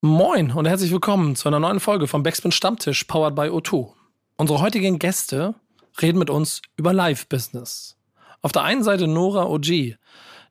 Moin 0.00 0.52
und 0.52 0.64
herzlich 0.64 0.92
willkommen 0.92 1.34
zu 1.34 1.48
einer 1.48 1.58
neuen 1.58 1.80
Folge 1.80 2.06
vom 2.06 2.22
Backspin 2.22 2.52
Stammtisch 2.52 3.02
powered 3.02 3.34
by 3.34 3.48
O2. 3.48 3.94
Unsere 4.36 4.60
heutigen 4.60 5.00
Gäste 5.00 5.56
reden 6.00 6.20
mit 6.20 6.30
uns 6.30 6.62
über 6.76 6.92
Live-Business. 6.92 7.96
Auf 8.40 8.52
der 8.52 8.62
einen 8.62 8.84
Seite 8.84 9.08
Nora 9.08 9.46
OG, 9.46 9.66
die 9.66 9.98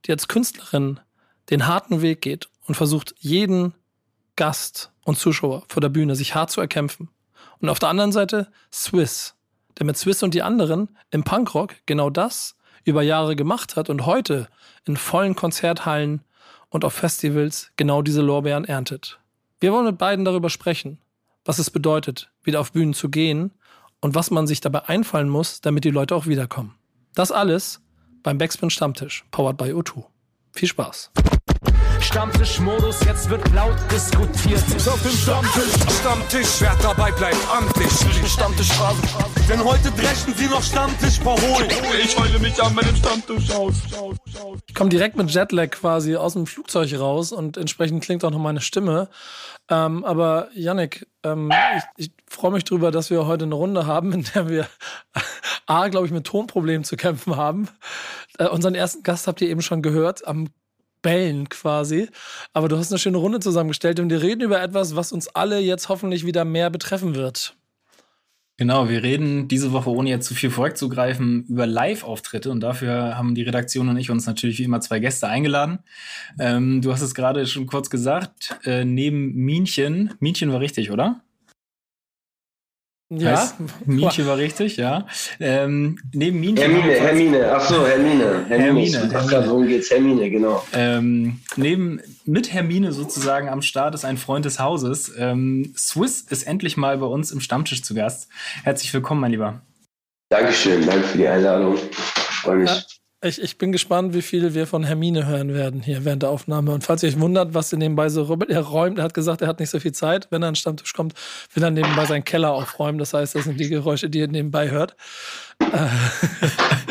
als 0.09 0.27
Künstlerin 0.27 0.99
den 1.49 1.65
harten 1.65 2.01
Weg 2.01 2.21
geht 2.21 2.49
und 2.65 2.75
versucht, 2.75 3.15
jeden 3.19 3.73
Gast 4.35 4.91
und 5.05 5.17
Zuschauer 5.17 5.63
vor 5.69 5.79
der 5.79 5.87
Bühne 5.87 6.17
sich 6.17 6.35
hart 6.35 6.51
zu 6.51 6.59
erkämpfen. 6.59 7.07
Und 7.59 7.69
auf 7.69 7.79
der 7.79 7.87
anderen 7.87 8.11
Seite 8.11 8.51
Swiss, 8.69 9.33
der 9.79 9.85
mit 9.85 9.97
Swiss 9.97 10.23
und 10.23 10.33
die 10.33 10.43
anderen 10.43 10.97
im 11.09 11.23
Punkrock 11.23 11.75
genau 11.85 12.09
das 12.09 12.57
über 12.83 13.01
Jahre 13.01 13.37
gemacht 13.37 13.77
hat 13.77 13.89
und 13.89 14.05
heute 14.05 14.49
in 14.83 14.97
vollen 14.97 15.35
Konzerthallen 15.35 16.21
und 16.67 16.83
auf 16.83 16.91
Festivals 16.91 17.71
genau 17.77 18.01
diese 18.01 18.21
Lorbeeren 18.21 18.65
erntet. 18.65 19.21
Wir 19.59 19.73
wollen 19.73 19.85
mit 19.85 19.97
beiden 19.97 20.23
darüber 20.23 20.51
sprechen, 20.51 20.99
was 21.43 21.57
es 21.57 21.71
bedeutet, 21.71 22.31
wieder 22.43 22.59
auf 22.59 22.71
Bühnen 22.73 22.93
zu 22.93 23.09
gehen 23.09 23.51
und 24.01 24.13
was 24.13 24.29
man 24.29 24.45
sich 24.45 24.61
dabei 24.61 24.85
einfallen 24.87 25.29
muss, 25.29 25.61
damit 25.61 25.83
die 25.83 25.89
Leute 25.89 26.15
auch 26.15 26.27
wiederkommen. 26.27 26.75
Das 27.15 27.31
alles 27.31 27.81
beim 28.21 28.37
Backspin 28.37 28.69
Stammtisch, 28.69 29.25
powered 29.31 29.57
by 29.57 29.71
O2. 29.73 30.05
Viel 30.51 30.69
Spaß. 30.69 31.11
Stammtischmodus, 32.03 33.03
jetzt 33.05 33.29
wird 33.29 33.53
laut 33.53 33.75
diskutiert. 33.91 34.63
Auf 34.87 35.01
dem 35.01 35.11
Stammtisch, 35.11 35.99
Stammtisch, 35.99 36.47
wer 36.59 36.75
dabei 36.81 37.11
bleibt, 37.11 37.37
amtlich. 37.51 37.91
Stammtischphase. 38.27 39.01
Denn 39.49 39.63
heute 39.63 39.91
dreschen 39.91 40.33
sie 40.35 40.47
noch 40.47 40.61
Stammtisch 40.61 41.19
verholen. 41.19 41.69
Ich 42.03 42.17
heule 42.17 42.39
mich 42.39 42.61
an 42.61 42.75
meinem 42.75 42.95
Stammtisch 42.95 43.51
aus. 43.51 43.75
Ich 44.67 44.75
komme 44.75 44.89
direkt 44.89 45.15
mit 45.17 45.31
Jetlag 45.31 45.71
quasi 45.71 46.15
aus 46.15 46.33
dem 46.33 46.47
Flugzeug 46.47 46.93
raus 46.99 47.31
und 47.31 47.57
entsprechend 47.57 48.03
klingt 48.03 48.23
auch 48.23 48.31
noch 48.31 48.39
meine 48.39 48.61
Stimme. 48.61 49.09
Ähm, 49.69 50.05
aber 50.05 50.49
Yannick, 50.53 51.07
ähm, 51.23 51.51
ich, 51.97 52.07
ich 52.07 52.11
freue 52.27 52.51
mich 52.51 52.63
drüber, 52.63 52.91
dass 52.91 53.09
wir 53.09 53.25
heute 53.25 53.45
eine 53.45 53.55
Runde 53.55 53.85
haben, 53.85 54.13
in 54.13 54.25
der 54.33 54.47
wir 54.47 54.67
A, 55.65 55.89
glaube 55.89 56.05
ich, 56.05 56.13
mit 56.13 56.25
Tonproblemen 56.25 56.83
zu 56.83 56.95
kämpfen 56.95 57.35
haben. 57.35 57.67
Äh, 58.37 58.47
unseren 58.47 58.75
ersten 58.75 59.03
Gast 59.03 59.27
habt 59.27 59.41
ihr 59.41 59.49
eben 59.49 59.61
schon 59.61 59.81
gehört, 59.81 60.25
am 60.27 60.47
Bällen 61.07 61.47
quasi. 61.47 62.09
Aber 62.51 62.67
du 62.67 62.77
hast 62.77 62.91
eine 62.91 62.99
schöne 62.99 63.17
Runde 63.17 63.39
zusammengestellt 63.39 64.01
und 64.01 64.09
wir 64.09 64.21
reden 64.21 64.41
über 64.41 64.61
etwas, 64.61 64.97
was 64.97 65.13
uns 65.13 65.29
alle 65.29 65.59
jetzt 65.59 65.87
hoffentlich 65.87 66.25
wieder 66.25 66.43
mehr 66.43 66.69
betreffen 66.69 67.15
wird. 67.15 67.55
Genau, 68.57 68.89
wir 68.89 69.03
reden 69.03 69.47
diese 69.47 69.71
Woche, 69.71 69.89
ohne 69.89 70.09
jetzt 70.09 70.27
zu 70.27 70.35
viel 70.35 70.49
vorwegzugreifen, 70.49 71.45
über 71.45 71.65
Live-Auftritte 71.65 72.51
und 72.51 72.59
dafür 72.59 73.17
haben 73.17 73.35
die 73.35 73.43
Redaktion 73.43 73.87
und 73.87 73.95
ich 73.95 74.09
uns 74.11 74.25
natürlich 74.25 74.57
wie 74.57 74.63
immer 74.63 74.81
zwei 74.81 74.99
Gäste 74.99 75.29
eingeladen. 75.29 75.79
Ähm, 76.39 76.81
du 76.81 76.91
hast 76.91 77.03
es 77.03 77.15
gerade 77.15 77.45
schon 77.45 77.67
kurz 77.67 77.89
gesagt, 77.89 78.59
äh, 78.65 78.83
neben 78.83 79.33
Minchen, 79.33 80.13
Minchen 80.19 80.51
war 80.51 80.59
richtig, 80.59 80.91
oder? 80.91 81.21
Ja. 83.09 83.37
Heißt, 83.37 83.55
Mietje 83.85 84.27
war 84.27 84.37
richtig, 84.37 84.75
ja. 84.75 85.07
Ähm, 85.39 85.97
neben 86.13 86.41
Minchen. 86.41 86.57
Hermine, 86.57 86.93
Hermine, 86.93 87.51
ach 87.53 87.61
so, 87.61 87.87
Hermine. 87.87 88.45
Hermine, 88.49 88.63
Hermine. 88.65 89.11
Hermine. 89.11 89.47
Worum 89.47 89.67
geht's? 89.67 89.89
Hermine, 89.89 90.29
genau. 90.29 90.61
Ähm, 90.73 91.39
neben, 91.55 92.01
mit 92.25 92.51
Hermine 92.51 92.91
sozusagen 92.91 93.47
am 93.47 93.61
Start 93.61 93.95
ist 93.95 94.03
ein 94.03 94.17
Freund 94.17 94.43
des 94.43 94.59
Hauses. 94.59 95.13
Ähm, 95.17 95.73
Swiss 95.77 96.21
ist 96.21 96.43
endlich 96.43 96.75
mal 96.75 96.97
bei 96.97 97.05
uns 97.05 97.31
im 97.31 97.39
Stammtisch 97.39 97.81
zu 97.81 97.95
Gast. 97.95 98.27
Herzlich 98.63 98.93
willkommen, 98.93 99.21
mein 99.21 99.31
Lieber. 99.31 99.61
Dankeschön, 100.29 100.85
danke 100.85 101.07
für 101.07 101.17
die 101.17 101.27
Einladung. 101.27 101.77
Freue 101.77 102.57
mich. 102.57 102.69
Ja. 102.69 102.81
Ich, 103.23 103.41
ich 103.41 103.57
bin 103.57 103.71
gespannt, 103.71 104.13
wie 104.13 104.21
viel 104.21 104.53
wir 104.53 104.67
von 104.67 104.83
Hermine 104.83 105.25
hören 105.25 105.51
werden 105.55 105.81
hier 105.81 106.05
während 106.05 106.21
der 106.21 106.29
Aufnahme. 106.29 106.71
Und 106.71 106.83
falls 106.83 107.01
ihr 107.01 107.09
euch 107.09 107.19
wundert, 107.19 107.55
was 107.55 107.71
ihr 107.73 107.79
nebenbei 107.79 108.09
so 108.09 108.21
rum- 108.23 108.43
er 108.47 108.61
räumt, 108.61 108.99
er 108.99 109.05
hat 109.05 109.15
gesagt, 109.15 109.41
er 109.41 109.47
hat 109.47 109.59
nicht 109.59 109.71
so 109.71 109.79
viel 109.79 109.91
Zeit. 109.91 110.27
Wenn 110.29 110.43
er 110.43 110.49
an 110.49 110.53
den 110.53 110.57
Stammtisch 110.59 110.93
kommt, 110.93 111.15
will 111.55 111.63
er 111.63 111.71
nebenbei 111.71 112.05
seinen 112.05 112.23
Keller 112.23 112.53
aufräumen. 112.53 112.99
Das 112.99 113.15
heißt, 113.15 113.33
das 113.33 113.45
sind 113.45 113.59
die 113.59 113.69
Geräusche, 113.69 114.07
die 114.11 114.19
ihr 114.19 114.27
nebenbei 114.27 114.69
hört. 114.69 114.95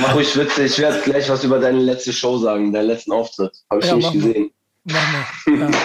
Mach 0.01 0.15
ruhig 0.17 0.37
Witze, 0.37 0.65
ich 0.65 0.77
werde 0.79 1.01
gleich 1.03 1.29
was 1.29 1.45
über 1.45 1.61
deine 1.61 1.79
letzte 1.79 2.13
Show 2.13 2.39
sagen, 2.39 2.73
deinen 2.73 2.89
letzten 2.89 3.13
Auftritt. 3.13 3.53
Habe 3.71 3.81
ich 3.83 3.87
Ja, 3.87 3.95
nicht 3.95 4.07
mach 4.07 4.15
mal. 4.15 4.21
gesehen. 4.21 4.51
Mach 4.85 5.13
mal. 5.13 5.71
Ja. 5.73 5.79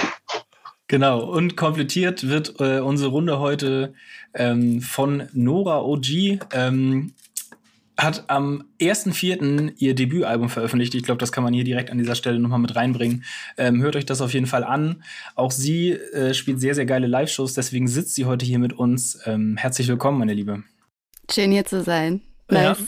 Genau, 0.88 1.22
und 1.24 1.56
komplettiert 1.56 2.28
wird 2.28 2.56
äh, 2.60 2.80
unsere 2.80 3.12
Runde 3.12 3.40
heute 3.40 3.94
ähm, 4.34 4.82
von 4.82 5.30
Nora 5.34 5.82
OG. 5.84 6.40
Ähm, 6.52 7.14
hat 7.97 8.25
am 8.28 8.63
1.4. 8.79 9.74
ihr 9.78 9.96
Debütalbum 9.96 10.50
veröffentlicht. 10.50 10.96
Ich 10.96 11.03
glaube, 11.03 11.19
das 11.19 11.31
kann 11.31 11.44
man 11.44 11.53
hier 11.53 11.63
direkt 11.63 11.91
an 11.91 11.97
dieser 11.97 12.16
Stelle 12.16 12.40
nochmal 12.40 12.59
mit 12.59 12.75
reinbringen. 12.75 13.24
Ähm, 13.57 13.81
hört 13.81 13.96
euch 13.96 14.06
das 14.06 14.22
auf 14.22 14.34
jeden 14.34 14.47
Fall 14.47 14.63
an. 14.63 15.03
Auch 15.35 15.52
sie 15.52 15.91
äh, 15.91 16.34
spielt 16.34 16.59
sehr, 16.59 16.75
sehr 16.75 16.85
geile 16.85 17.07
Live-Shows, 17.07 17.53
deswegen 17.53 17.88
sitzt 17.88 18.16
sie 18.16 18.25
heute 18.25 18.46
hier 18.46 18.59
mit 18.59 18.74
uns. 18.74 19.19
Ähm, 19.25 19.57
herzlich 19.57 19.88
willkommen, 19.88 20.19
meine 20.19 20.34
Liebe. 20.34 20.63
Schön 21.31 21.52
hier 21.52 21.66
zu 21.66 21.84
sein. 21.84 22.22
Ja. 22.50 22.69
Nice. 22.69 22.88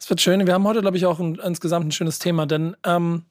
Es 0.00 0.08
wird 0.08 0.20
schön. 0.20 0.46
Wir 0.46 0.54
haben 0.54 0.64
heute, 0.64 0.80
glaube 0.80 0.96
ich, 0.96 1.06
auch 1.06 1.18
ein, 1.18 1.34
insgesamt 1.36 1.86
ein 1.86 1.92
schönes 1.92 2.18
Thema, 2.18 2.46
denn 2.46 2.76
ähm, 2.84 3.24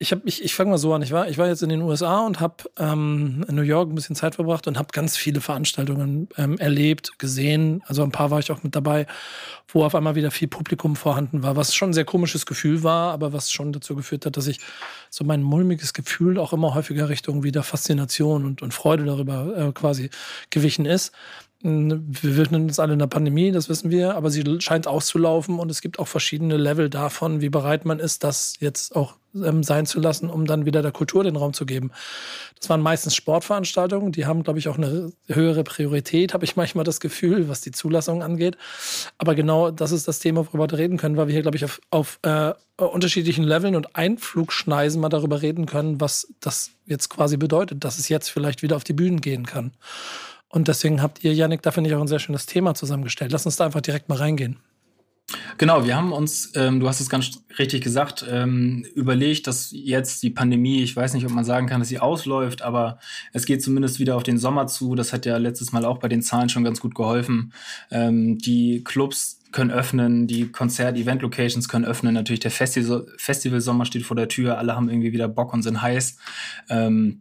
ich, 0.00 0.12
hab- 0.12 0.24
ich, 0.26 0.44
ich 0.44 0.54
fange 0.54 0.70
mal 0.70 0.78
so 0.78 0.94
an. 0.94 1.02
Ich 1.02 1.10
war, 1.10 1.28
ich 1.28 1.38
war 1.38 1.48
jetzt 1.48 1.62
in 1.62 1.70
den 1.70 1.82
USA 1.82 2.20
und 2.24 2.38
habe 2.38 2.54
ähm, 2.78 3.44
in 3.48 3.56
New 3.56 3.62
York 3.62 3.90
ein 3.90 3.96
bisschen 3.96 4.14
Zeit 4.14 4.36
verbracht 4.36 4.68
und 4.68 4.78
habe 4.78 4.88
ganz 4.92 5.16
viele 5.16 5.40
Veranstaltungen 5.40 6.28
ähm, 6.36 6.56
erlebt, 6.58 7.18
gesehen. 7.18 7.82
Also 7.86 8.04
ein 8.04 8.12
paar 8.12 8.30
war 8.30 8.38
ich 8.38 8.52
auch 8.52 8.62
mit 8.62 8.76
dabei, 8.76 9.06
wo 9.66 9.84
auf 9.84 9.96
einmal 9.96 10.14
wieder 10.14 10.30
viel 10.30 10.46
Publikum 10.46 10.94
vorhanden 10.94 11.42
war, 11.42 11.56
was 11.56 11.74
schon 11.74 11.90
ein 11.90 11.94
sehr 11.94 12.04
komisches 12.04 12.46
Gefühl 12.46 12.84
war, 12.84 13.12
aber 13.12 13.32
was 13.32 13.50
schon 13.50 13.72
dazu 13.72 13.96
geführt 13.96 14.24
hat, 14.24 14.36
dass 14.36 14.46
ich 14.46 14.60
so 15.10 15.24
mein 15.24 15.42
mulmiges 15.42 15.92
Gefühl 15.94 16.38
auch 16.38 16.52
immer 16.52 16.74
häufiger 16.74 17.08
Richtung 17.08 17.42
wieder 17.42 17.64
Faszination 17.64 18.44
und, 18.44 18.62
und 18.62 18.72
Freude 18.74 19.04
darüber 19.04 19.56
äh, 19.56 19.72
quasi 19.72 20.10
gewichen 20.50 20.86
ist. 20.86 21.12
Wir 21.60 21.98
befinden 21.98 22.66
uns 22.66 22.78
alle 22.78 22.92
in 22.92 23.00
der 23.00 23.08
Pandemie, 23.08 23.50
das 23.50 23.68
wissen 23.68 23.90
wir, 23.90 24.14
aber 24.14 24.30
sie 24.30 24.44
scheint 24.60 24.86
auszulaufen 24.86 25.58
und 25.58 25.72
es 25.72 25.80
gibt 25.80 25.98
auch 25.98 26.06
verschiedene 26.06 26.56
Level 26.56 26.88
davon, 26.88 27.40
wie 27.40 27.48
bereit 27.48 27.84
man 27.84 27.98
ist, 27.98 28.22
das 28.22 28.54
jetzt 28.60 28.94
auch 28.94 29.16
ähm, 29.34 29.64
sein 29.64 29.84
zu 29.84 29.98
lassen, 29.98 30.30
um 30.30 30.46
dann 30.46 30.66
wieder 30.66 30.82
der 30.82 30.92
Kultur 30.92 31.24
den 31.24 31.34
Raum 31.34 31.52
zu 31.52 31.66
geben. 31.66 31.90
Das 32.60 32.70
waren 32.70 32.80
meistens 32.80 33.16
Sportveranstaltungen, 33.16 34.12
die 34.12 34.24
haben, 34.24 34.44
glaube 34.44 34.60
ich, 34.60 34.68
auch 34.68 34.78
eine 34.78 35.12
höhere 35.26 35.64
Priorität, 35.64 36.32
habe 36.32 36.44
ich 36.44 36.54
manchmal 36.54 36.84
das 36.84 37.00
Gefühl, 37.00 37.48
was 37.48 37.60
die 37.60 37.72
Zulassung 37.72 38.22
angeht. 38.22 38.56
Aber 39.18 39.34
genau 39.34 39.72
das 39.72 39.90
ist 39.90 40.06
das 40.06 40.20
Thema, 40.20 40.46
worüber 40.46 40.70
wir 40.70 40.78
reden 40.78 40.96
können, 40.96 41.16
weil 41.16 41.26
wir 41.26 41.32
hier, 41.32 41.42
glaube 41.42 41.56
ich, 41.56 41.64
auf, 41.64 41.80
auf 41.90 42.20
äh, 42.22 42.52
unterschiedlichen 42.76 43.42
Leveln 43.42 43.74
und 43.74 43.96
Einflugschneisen 43.96 45.00
mal 45.00 45.08
darüber 45.08 45.42
reden 45.42 45.66
können, 45.66 46.00
was 46.00 46.32
das 46.38 46.70
jetzt 46.86 47.08
quasi 47.08 47.36
bedeutet, 47.36 47.82
dass 47.82 47.98
es 47.98 48.08
jetzt 48.08 48.28
vielleicht 48.28 48.62
wieder 48.62 48.76
auf 48.76 48.84
die 48.84 48.92
Bühnen 48.92 49.20
gehen 49.20 49.44
kann. 49.44 49.72
Und 50.50 50.68
deswegen 50.68 51.02
habt 51.02 51.24
ihr, 51.24 51.34
Yannick, 51.34 51.62
da 51.62 51.70
finde 51.70 51.90
ich 51.90 51.96
auch 51.96 52.00
ein 52.00 52.08
sehr 52.08 52.18
schönes 52.18 52.46
Thema 52.46 52.74
zusammengestellt. 52.74 53.32
Lass 53.32 53.46
uns 53.46 53.56
da 53.56 53.66
einfach 53.66 53.80
direkt 53.80 54.08
mal 54.08 54.18
reingehen. 54.18 54.58
Genau, 55.58 55.84
wir 55.84 55.94
haben 55.94 56.12
uns, 56.12 56.52
ähm, 56.54 56.80
du 56.80 56.88
hast 56.88 57.00
es 57.00 57.10
ganz 57.10 57.44
richtig 57.58 57.82
gesagt, 57.82 58.24
ähm, 58.30 58.86
überlegt, 58.94 59.46
dass 59.46 59.70
jetzt 59.72 60.22
die 60.22 60.30
Pandemie, 60.30 60.82
ich 60.82 60.96
weiß 60.96 61.12
nicht, 61.12 61.26
ob 61.26 61.32
man 61.32 61.44
sagen 61.44 61.66
kann, 61.66 61.80
dass 61.80 61.90
sie 61.90 61.98
ausläuft, 61.98 62.62
aber 62.62 62.98
es 63.34 63.44
geht 63.44 63.62
zumindest 63.62 63.98
wieder 63.98 64.16
auf 64.16 64.22
den 64.22 64.38
Sommer 64.38 64.68
zu. 64.68 64.94
Das 64.94 65.12
hat 65.12 65.26
ja 65.26 65.36
letztes 65.36 65.70
Mal 65.70 65.84
auch 65.84 65.98
bei 65.98 66.08
den 66.08 66.22
Zahlen 66.22 66.48
schon 66.48 66.64
ganz 66.64 66.80
gut 66.80 66.94
geholfen. 66.94 67.52
Ähm, 67.90 68.38
die 68.38 68.82
Clubs 68.84 69.40
können 69.52 69.70
öffnen, 69.70 70.26
die 70.26 70.50
Konzert-Event-Locations 70.50 71.68
können 71.68 71.84
öffnen. 71.84 72.14
Natürlich 72.14 72.40
der 72.40 72.50
Festival 72.50 73.06
Festivalsommer 73.18 73.84
steht 73.84 74.04
vor 74.04 74.16
der 74.16 74.28
Tür, 74.28 74.56
alle 74.56 74.76
haben 74.76 74.88
irgendwie 74.88 75.12
wieder 75.12 75.28
Bock 75.28 75.52
und 75.52 75.62
sind 75.62 75.82
heiß. 75.82 76.16
Ähm, 76.70 77.20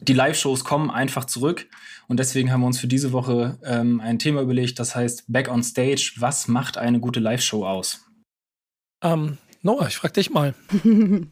die 0.00 0.14
Live-Shows 0.14 0.64
kommen 0.64 0.90
einfach 0.90 1.26
zurück. 1.26 1.66
Und 2.10 2.16
deswegen 2.16 2.50
haben 2.50 2.62
wir 2.62 2.66
uns 2.66 2.80
für 2.80 2.88
diese 2.88 3.12
Woche 3.12 3.56
ähm, 3.62 4.00
ein 4.00 4.18
Thema 4.18 4.40
überlegt, 4.40 4.80
das 4.80 4.96
heißt 4.96 5.26
Back 5.28 5.48
on 5.48 5.62
Stage. 5.62 6.14
Was 6.16 6.48
macht 6.48 6.76
eine 6.76 6.98
gute 6.98 7.20
Live-Show 7.20 7.64
aus? 7.64 8.04
Ähm, 9.00 9.38
Noah, 9.62 9.86
ich 9.86 9.96
frage 9.96 10.14
dich 10.14 10.28
mal. 10.28 10.52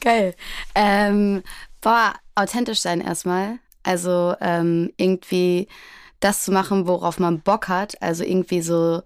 Geil. 0.00 0.34
Ähm, 0.74 1.42
boah, 1.80 2.12
authentisch 2.34 2.80
sein 2.80 3.00
erstmal. 3.00 3.58
Also 3.84 4.34
ähm, 4.42 4.92
irgendwie 4.98 5.66
das 6.20 6.44
zu 6.44 6.52
machen, 6.52 6.86
worauf 6.86 7.18
man 7.18 7.40
Bock 7.40 7.68
hat. 7.68 8.00
Also 8.02 8.22
irgendwie 8.22 8.60
so, 8.60 9.00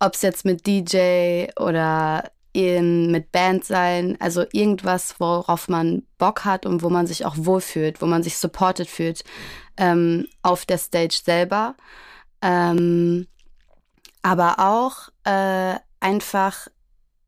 ob 0.00 0.14
es 0.14 0.22
jetzt 0.22 0.44
mit 0.44 0.66
DJ 0.66 1.52
oder 1.54 2.32
in, 2.52 3.12
mit 3.12 3.30
Band 3.30 3.64
sein, 3.64 4.16
also 4.18 4.44
irgendwas, 4.52 5.20
worauf 5.20 5.68
man 5.68 6.02
Bock 6.18 6.44
hat 6.44 6.66
und 6.66 6.82
wo 6.82 6.90
man 6.90 7.06
sich 7.06 7.24
auch 7.26 7.36
wohlfühlt, 7.38 8.02
wo 8.02 8.06
man 8.06 8.24
sich 8.24 8.38
supported 8.38 8.88
fühlt 8.88 9.22
ähm, 9.76 10.26
auf 10.42 10.66
der 10.66 10.78
Stage 10.78 11.20
selber. 11.24 11.74
Ähm, 12.40 13.26
aber 14.22 14.58
auch 14.58 15.08
äh, 15.24 15.76
einfach 16.00 16.68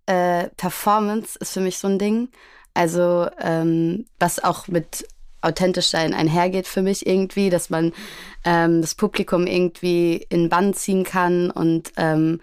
äh, 0.07 0.49
Performance 0.57 1.39
ist 1.41 1.53
für 1.53 1.61
mich 1.61 1.79
so 1.79 1.89
ein 1.89 1.99
Ding. 1.99 2.29
Also 2.75 3.29
ähm, 3.41 4.07
was 4.19 4.43
auch 4.43 4.69
mit 4.69 5.07
authentisch 5.41 5.89
sein 5.89 6.15
einhergeht 6.15 6.67
für 6.67 6.83
mich 6.83 7.07
irgendwie, 7.07 7.51
dass 7.51 7.71
man 7.71 7.93
ähm, 8.45 8.81
das 8.81 8.95
Publikum 8.95 9.47
irgendwie 9.47 10.27
in 10.29 10.49
Bann 10.49 10.75
ziehen 10.75 11.05
kann 11.05 11.51
und 11.51 11.93
ähm, 11.97 12.41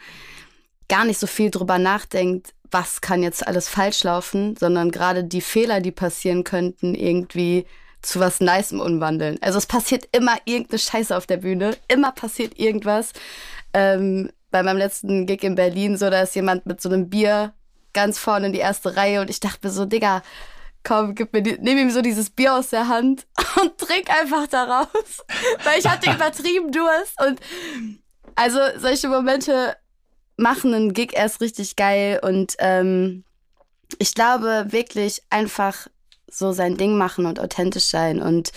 gar 0.87 1.05
nicht 1.05 1.19
so 1.19 1.27
viel 1.27 1.49
drüber 1.49 1.79
nachdenkt, 1.79 2.53
was 2.69 3.01
kann 3.01 3.23
jetzt 3.23 3.45
alles 3.45 3.67
falsch 3.67 4.03
laufen, 4.03 4.55
sondern 4.55 4.91
gerade 4.91 5.23
die 5.23 5.41
Fehler, 5.41 5.81
die 5.81 5.91
passieren 5.91 6.43
könnten, 6.43 6.95
irgendwie 6.95 7.65
zu 8.01 8.19
was 8.19 8.39
Nicem 8.39 8.79
umwandeln. 8.79 9.37
Also 9.41 9.57
es 9.57 9.65
passiert 9.65 10.07
immer 10.11 10.37
irgendeine 10.45 10.79
Scheiße 10.79 11.15
auf 11.15 11.27
der 11.27 11.37
Bühne, 11.37 11.77
immer 11.87 12.11
passiert 12.11 12.57
irgendwas. 12.57 13.13
Ähm, 13.73 14.31
bei 14.49 14.63
meinem 14.63 14.77
letzten 14.77 15.25
Gig 15.25 15.43
in 15.43 15.55
Berlin 15.55 15.97
so, 15.97 16.09
da 16.09 16.21
ist 16.21 16.35
jemand 16.35 16.65
mit 16.65 16.81
so 16.81 16.89
einem 16.89 17.09
Bier 17.09 17.53
ganz 17.93 18.17
vorne 18.19 18.47
in 18.47 18.53
die 18.53 18.59
erste 18.59 18.95
Reihe 18.95 19.21
und 19.21 19.29
ich 19.29 19.39
dachte 19.39 19.67
mir 19.67 19.71
so, 19.71 19.85
Digga, 19.85 20.23
komm, 20.83 21.15
gib 21.15 21.33
mir 21.33 21.41
die, 21.41 21.57
nimm 21.59 21.77
ihm 21.77 21.91
so 21.91 22.01
dieses 22.01 22.29
Bier 22.29 22.55
aus 22.55 22.69
der 22.69 22.87
Hand 22.87 23.27
und 23.61 23.77
trink 23.77 24.09
einfach 24.09 24.47
daraus. 24.47 24.87
Weil 25.63 25.79
ich 25.79 25.87
hatte 25.87 26.11
übertrieben 26.11 26.71
Durst 26.71 27.21
und 27.25 27.39
also 28.35 28.59
solche 28.77 29.07
Momente 29.07 29.75
machen 30.37 30.73
einen 30.73 30.93
Gig 30.93 31.13
erst 31.13 31.41
richtig 31.41 31.75
geil 31.75 32.19
und 32.23 32.55
ähm, 32.59 33.23
ich 33.99 34.15
glaube 34.15 34.67
wirklich 34.69 35.21
einfach 35.29 35.87
so 36.33 36.51
sein 36.51 36.77
Ding 36.77 36.97
machen 36.97 37.25
und 37.25 37.39
authentisch 37.39 37.85
sein 37.85 38.21
und 38.21 38.51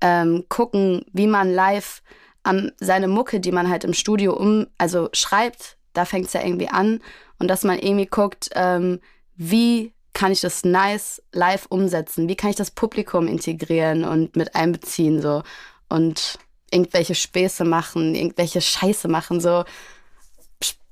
ähm, 0.00 0.44
gucken, 0.48 1.04
wie 1.12 1.26
man 1.26 1.52
live 1.52 2.02
an 2.42 2.72
seine 2.78 3.08
Mucke, 3.08 3.40
die 3.40 3.52
man 3.52 3.68
halt 3.68 3.84
im 3.84 3.94
Studio 3.94 4.34
um, 4.34 4.66
also 4.78 5.08
schreibt, 5.12 5.76
da 5.92 6.04
fängt 6.04 6.26
es 6.26 6.32
ja 6.32 6.42
irgendwie 6.42 6.68
an 6.68 7.00
und 7.38 7.48
dass 7.48 7.64
man 7.64 7.78
irgendwie 7.78 8.06
guckt, 8.06 8.50
ähm, 8.54 9.00
wie 9.36 9.92
kann 10.12 10.32
ich 10.32 10.40
das 10.40 10.64
nice 10.64 11.22
live 11.32 11.66
umsetzen? 11.68 12.28
Wie 12.28 12.36
kann 12.36 12.50
ich 12.50 12.56
das 12.56 12.70
Publikum 12.70 13.26
integrieren 13.26 14.04
und 14.04 14.36
mit 14.36 14.54
einbeziehen 14.54 15.22
so 15.22 15.42
und 15.88 16.38
irgendwelche 16.70 17.14
Späße 17.14 17.64
machen, 17.64 18.14
irgendwelche 18.14 18.60
Scheiße 18.60 19.08
machen 19.08 19.40
so. 19.40 19.64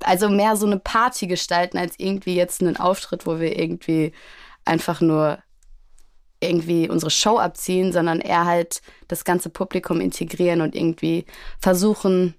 Also 0.02 0.28
mehr 0.28 0.56
so 0.56 0.66
eine 0.66 0.78
Party 0.78 1.26
gestalten 1.26 1.78
als 1.78 1.94
irgendwie 1.98 2.34
jetzt 2.34 2.60
einen 2.60 2.76
Auftritt, 2.76 3.26
wo 3.26 3.38
wir 3.38 3.58
irgendwie 3.58 4.12
einfach 4.64 5.00
nur 5.00 5.38
irgendwie 6.40 6.88
unsere 6.88 7.10
Show 7.10 7.38
abziehen, 7.38 7.92
sondern 7.92 8.20
eher 8.20 8.46
halt 8.46 8.80
das 9.08 9.24
ganze 9.24 9.50
Publikum 9.50 10.00
integrieren 10.00 10.60
und 10.60 10.74
irgendwie 10.74 11.26
versuchen 11.60 12.34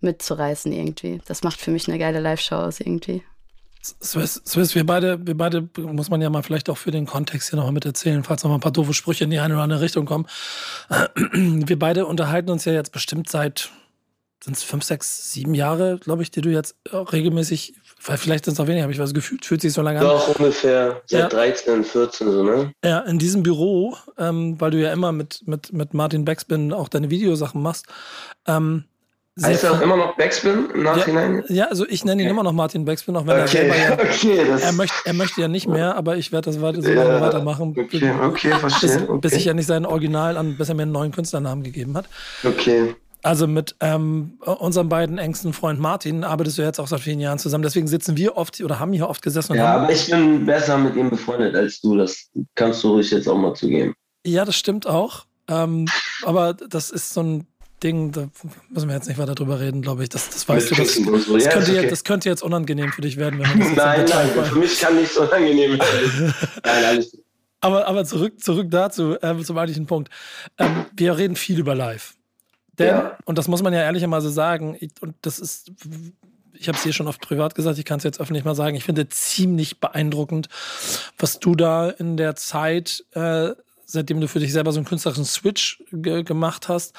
mitzureißen 0.00 0.72
irgendwie. 0.72 1.20
Das 1.26 1.42
macht 1.42 1.60
für 1.60 1.70
mich 1.70 1.88
eine 1.88 1.98
geile 1.98 2.20
Live-Show 2.20 2.56
aus 2.56 2.80
irgendwie. 2.80 3.22
Swiss, 3.82 4.42
Swiss, 4.46 4.74
wir 4.74 4.84
beide, 4.84 5.26
wir 5.26 5.36
beide, 5.36 5.68
muss 5.78 6.10
man 6.10 6.20
ja 6.20 6.28
mal 6.28 6.42
vielleicht 6.42 6.68
auch 6.68 6.76
für 6.76 6.90
den 6.90 7.06
Kontext 7.06 7.48
hier 7.48 7.56
nochmal 7.56 7.72
mit 7.72 7.86
erzählen, 7.86 8.22
falls 8.24 8.44
noch 8.44 8.52
ein 8.52 8.60
paar 8.60 8.72
doofe 8.72 8.92
Sprüche 8.92 9.24
in 9.24 9.30
die 9.30 9.38
eine 9.38 9.54
oder 9.54 9.62
andere 9.62 9.80
Richtung 9.80 10.04
kommen. 10.04 10.26
Wir 11.32 11.78
beide 11.78 12.04
unterhalten 12.04 12.50
uns 12.50 12.66
ja 12.66 12.74
jetzt 12.74 12.92
bestimmt 12.92 13.30
seit, 13.30 13.70
sind 14.44 14.56
es 14.56 14.62
fünf, 14.62 14.84
sechs, 14.84 15.32
sieben 15.32 15.54
Jahre, 15.54 15.98
glaube 15.98 16.22
ich, 16.22 16.30
die 16.30 16.42
du 16.42 16.50
jetzt 16.50 16.76
regelmäßig, 16.92 17.74
vielleicht 18.00 18.46
sind 18.46 18.54
es 18.54 18.60
auch 18.60 18.66
weniger, 18.66 18.82
habe 18.82 18.92
ich 18.92 18.98
was 18.98 19.12
gefühlt, 19.12 19.44
fühlt 19.44 19.60
sich 19.60 19.72
so 19.72 19.82
lange 19.82 20.00
an. 20.00 20.06
Doch, 20.06 20.38
ungefähr, 20.38 21.02
seit 21.06 21.20
ja. 21.20 21.28
13, 21.28 21.84
14 21.84 22.32
so, 22.32 22.42
ne? 22.42 22.72
Ja, 22.82 23.00
in 23.00 23.18
diesem 23.18 23.42
Büro, 23.42 23.96
ähm, 24.18 24.58
weil 24.58 24.70
du 24.70 24.78
ja 24.78 24.92
immer 24.92 25.12
mit, 25.12 25.42
mit, 25.46 25.72
mit 25.72 25.92
Martin 25.92 26.24
Backspin 26.24 26.72
auch 26.72 26.88
deine 26.88 27.10
Videosachen 27.10 27.62
machst, 27.62 27.86
ähm, 28.46 28.84
Heißt 29.42 29.64
er 29.64 29.72
auch 29.72 29.80
immer 29.80 29.96
noch 29.96 30.16
Backspin 30.16 30.68
im 30.74 30.82
Nachhinein? 30.82 31.44
Ja, 31.48 31.54
ja 31.54 31.64
also 31.66 31.86
ich 31.88 32.04
nenne 32.04 32.20
ihn 32.20 32.26
okay. 32.26 32.32
immer 32.32 32.42
noch 32.42 32.52
Martin 32.52 32.84
Backspin, 32.84 33.16
auch 33.16 33.26
wenn 33.26 33.40
okay. 33.40 33.40
er 33.40 33.48
selber 33.48 33.76
ja, 33.76 33.92
okay, 34.10 34.60
er, 34.60 34.72
möchte, 34.72 34.96
er 35.04 35.12
möchte 35.14 35.40
ja 35.40 35.48
nicht 35.48 35.68
mehr, 35.68 35.96
aber 35.96 36.16
ich 36.16 36.32
werde 36.32 36.50
das 36.50 36.60
weiter, 36.60 36.82
so 36.82 36.88
lange 36.88 37.10
ja, 37.10 37.20
weitermachen. 37.20 37.74
Okay, 37.78 38.12
okay, 38.22 38.50
verstehe. 38.58 38.98
Bis, 38.98 39.20
bis 39.20 39.32
ich 39.34 39.44
ja 39.46 39.54
nicht 39.54 39.66
sein 39.66 39.86
Original 39.86 40.36
an, 40.36 40.56
bis 40.56 40.68
er 40.68 40.74
mir 40.74 40.82
einen 40.82 40.92
neuen 40.92 41.12
Künstlernamen 41.12 41.62
gegeben 41.62 41.96
hat. 41.96 42.06
Okay. 42.44 42.96
Also 43.22 43.46
mit 43.46 43.76
ähm, 43.80 44.38
unseren 44.44 44.88
beiden 44.88 45.18
engsten 45.18 45.52
Freund 45.52 45.78
Martin 45.78 46.24
arbeitest 46.24 46.58
du 46.58 46.62
jetzt 46.62 46.78
auch 46.78 46.86
seit 46.86 47.00
vielen 47.00 47.20
Jahren 47.20 47.38
zusammen. 47.38 47.62
Deswegen 47.62 47.86
sitzen 47.86 48.16
wir 48.16 48.36
oft 48.36 48.60
oder 48.60 48.78
haben 48.78 48.92
hier 48.92 49.08
oft 49.08 49.22
gesessen. 49.22 49.54
ja, 49.56 49.74
aber 49.74 49.92
ich 49.92 50.10
bin 50.10 50.46
besser 50.46 50.78
mit 50.78 50.96
ihm 50.96 51.10
befreundet 51.10 51.54
als 51.54 51.80
du. 51.80 51.96
Das 51.96 52.30
kannst 52.54 52.82
du 52.82 52.92
ruhig 52.92 53.10
jetzt 53.10 53.28
auch 53.28 53.36
mal 53.36 53.54
zugeben. 53.54 53.94
Ja, 54.26 54.44
das 54.44 54.56
stimmt 54.56 54.86
auch. 54.86 55.24
Ähm, 55.48 55.86
aber 56.22 56.54
das 56.54 56.90
ist 56.90 57.12
so 57.12 57.22
ein 57.22 57.46
Ding, 57.82 58.12
da 58.12 58.28
müssen 58.68 58.88
wir 58.88 58.94
jetzt 58.94 59.08
nicht 59.08 59.18
weiter 59.18 59.34
drüber 59.34 59.60
reden, 59.60 59.82
glaube 59.82 60.02
ich. 60.02 60.08
Das, 60.08 60.28
das 60.28 60.48
weißt 60.48 60.70
du. 60.70 60.74
Das, 60.76 60.94
das, 60.94 61.44
ja, 61.44 61.50
könnte 61.50 61.72
okay. 61.72 61.80
jetzt, 61.82 61.92
das 61.92 62.04
könnte 62.04 62.28
jetzt 62.28 62.42
unangenehm 62.42 62.92
für 62.92 63.00
dich 63.02 63.16
werden, 63.16 63.38
wenn 63.40 63.48
man 63.48 63.58
das 63.60 63.68
Nein, 63.76 64.06
nein, 64.08 64.44
für 64.44 64.58
mich 64.58 64.78
kann 64.80 64.96
nichts 64.96 65.16
unangenehm 65.16 65.78
werden. 65.78 66.34
nein, 66.64 66.84
alles 66.84 67.12
aber, 67.60 67.86
aber 67.86 68.04
zurück, 68.04 68.42
zurück 68.42 68.68
dazu, 68.70 69.16
äh, 69.20 69.36
zum 69.42 69.58
eigentlichen 69.58 69.86
Punkt. 69.86 70.10
Ähm, 70.58 70.86
wir 70.96 71.16
reden 71.18 71.36
viel 71.36 71.58
über 71.58 71.74
Live. 71.74 72.14
Denn, 72.78 72.88
ja. 72.88 73.18
und 73.24 73.38
das 73.38 73.48
muss 73.48 73.62
man 73.62 73.72
ja 73.72 73.80
ehrlicherweise 73.80 74.30
sagen, 74.30 74.76
ich, 74.78 74.92
und 75.00 75.14
das 75.22 75.38
ist, 75.38 75.72
ich 76.54 76.68
habe 76.68 76.76
es 76.76 76.84
hier 76.84 76.92
schon 76.92 77.08
oft 77.08 77.20
privat 77.20 77.54
gesagt, 77.54 77.78
ich 77.78 77.84
kann 77.84 77.98
es 77.98 78.04
jetzt 78.04 78.20
öffentlich 78.20 78.44
mal 78.44 78.54
sagen, 78.54 78.76
ich 78.76 78.84
finde 78.84 79.08
ziemlich 79.08 79.80
beeindruckend, 79.80 80.48
was 81.18 81.40
du 81.40 81.54
da 81.54 81.90
in 81.90 82.16
der 82.16 82.36
Zeit, 82.36 83.04
äh, 83.12 83.50
seitdem 83.84 84.20
du 84.20 84.28
für 84.28 84.40
dich 84.40 84.52
selber 84.52 84.72
so 84.72 84.78
einen 84.78 84.86
künstlerischen 84.86 85.24
Switch 85.24 85.82
ge 85.90 86.22
gemacht 86.22 86.68
hast 86.68 86.94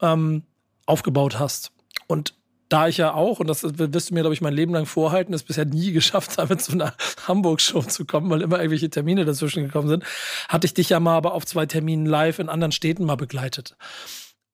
ähm, 0.00 0.42
aufgebaut 0.86 1.38
hast. 1.38 1.72
Und 2.06 2.34
da 2.68 2.88
ich 2.88 2.96
ja 2.96 3.14
auch, 3.14 3.40
und 3.40 3.46
das 3.46 3.62
wirst 3.62 4.10
du 4.10 4.14
mir, 4.14 4.20
glaube 4.20 4.34
ich, 4.34 4.40
mein 4.40 4.54
Leben 4.54 4.72
lang 4.72 4.86
vorhalten, 4.86 5.34
es 5.34 5.42
bisher 5.42 5.64
nie 5.64 5.92
geschafft 5.92 6.38
habe, 6.38 6.56
zu 6.56 6.72
einer 6.72 6.94
Hamburg-Show 7.26 7.82
zu 7.82 8.04
kommen, 8.04 8.30
weil 8.30 8.42
immer 8.42 8.58
irgendwelche 8.58 8.90
Termine 8.90 9.24
dazwischen 9.24 9.64
gekommen 9.64 9.88
sind, 9.88 10.04
hatte 10.48 10.66
ich 10.66 10.74
dich 10.74 10.88
ja 10.88 11.00
mal 11.00 11.16
aber 11.16 11.34
auf 11.34 11.46
zwei 11.46 11.66
Terminen 11.66 12.06
live 12.06 12.38
in 12.38 12.48
anderen 12.48 12.72
Städten 12.72 13.04
mal 13.04 13.16
begleitet. 13.16 13.76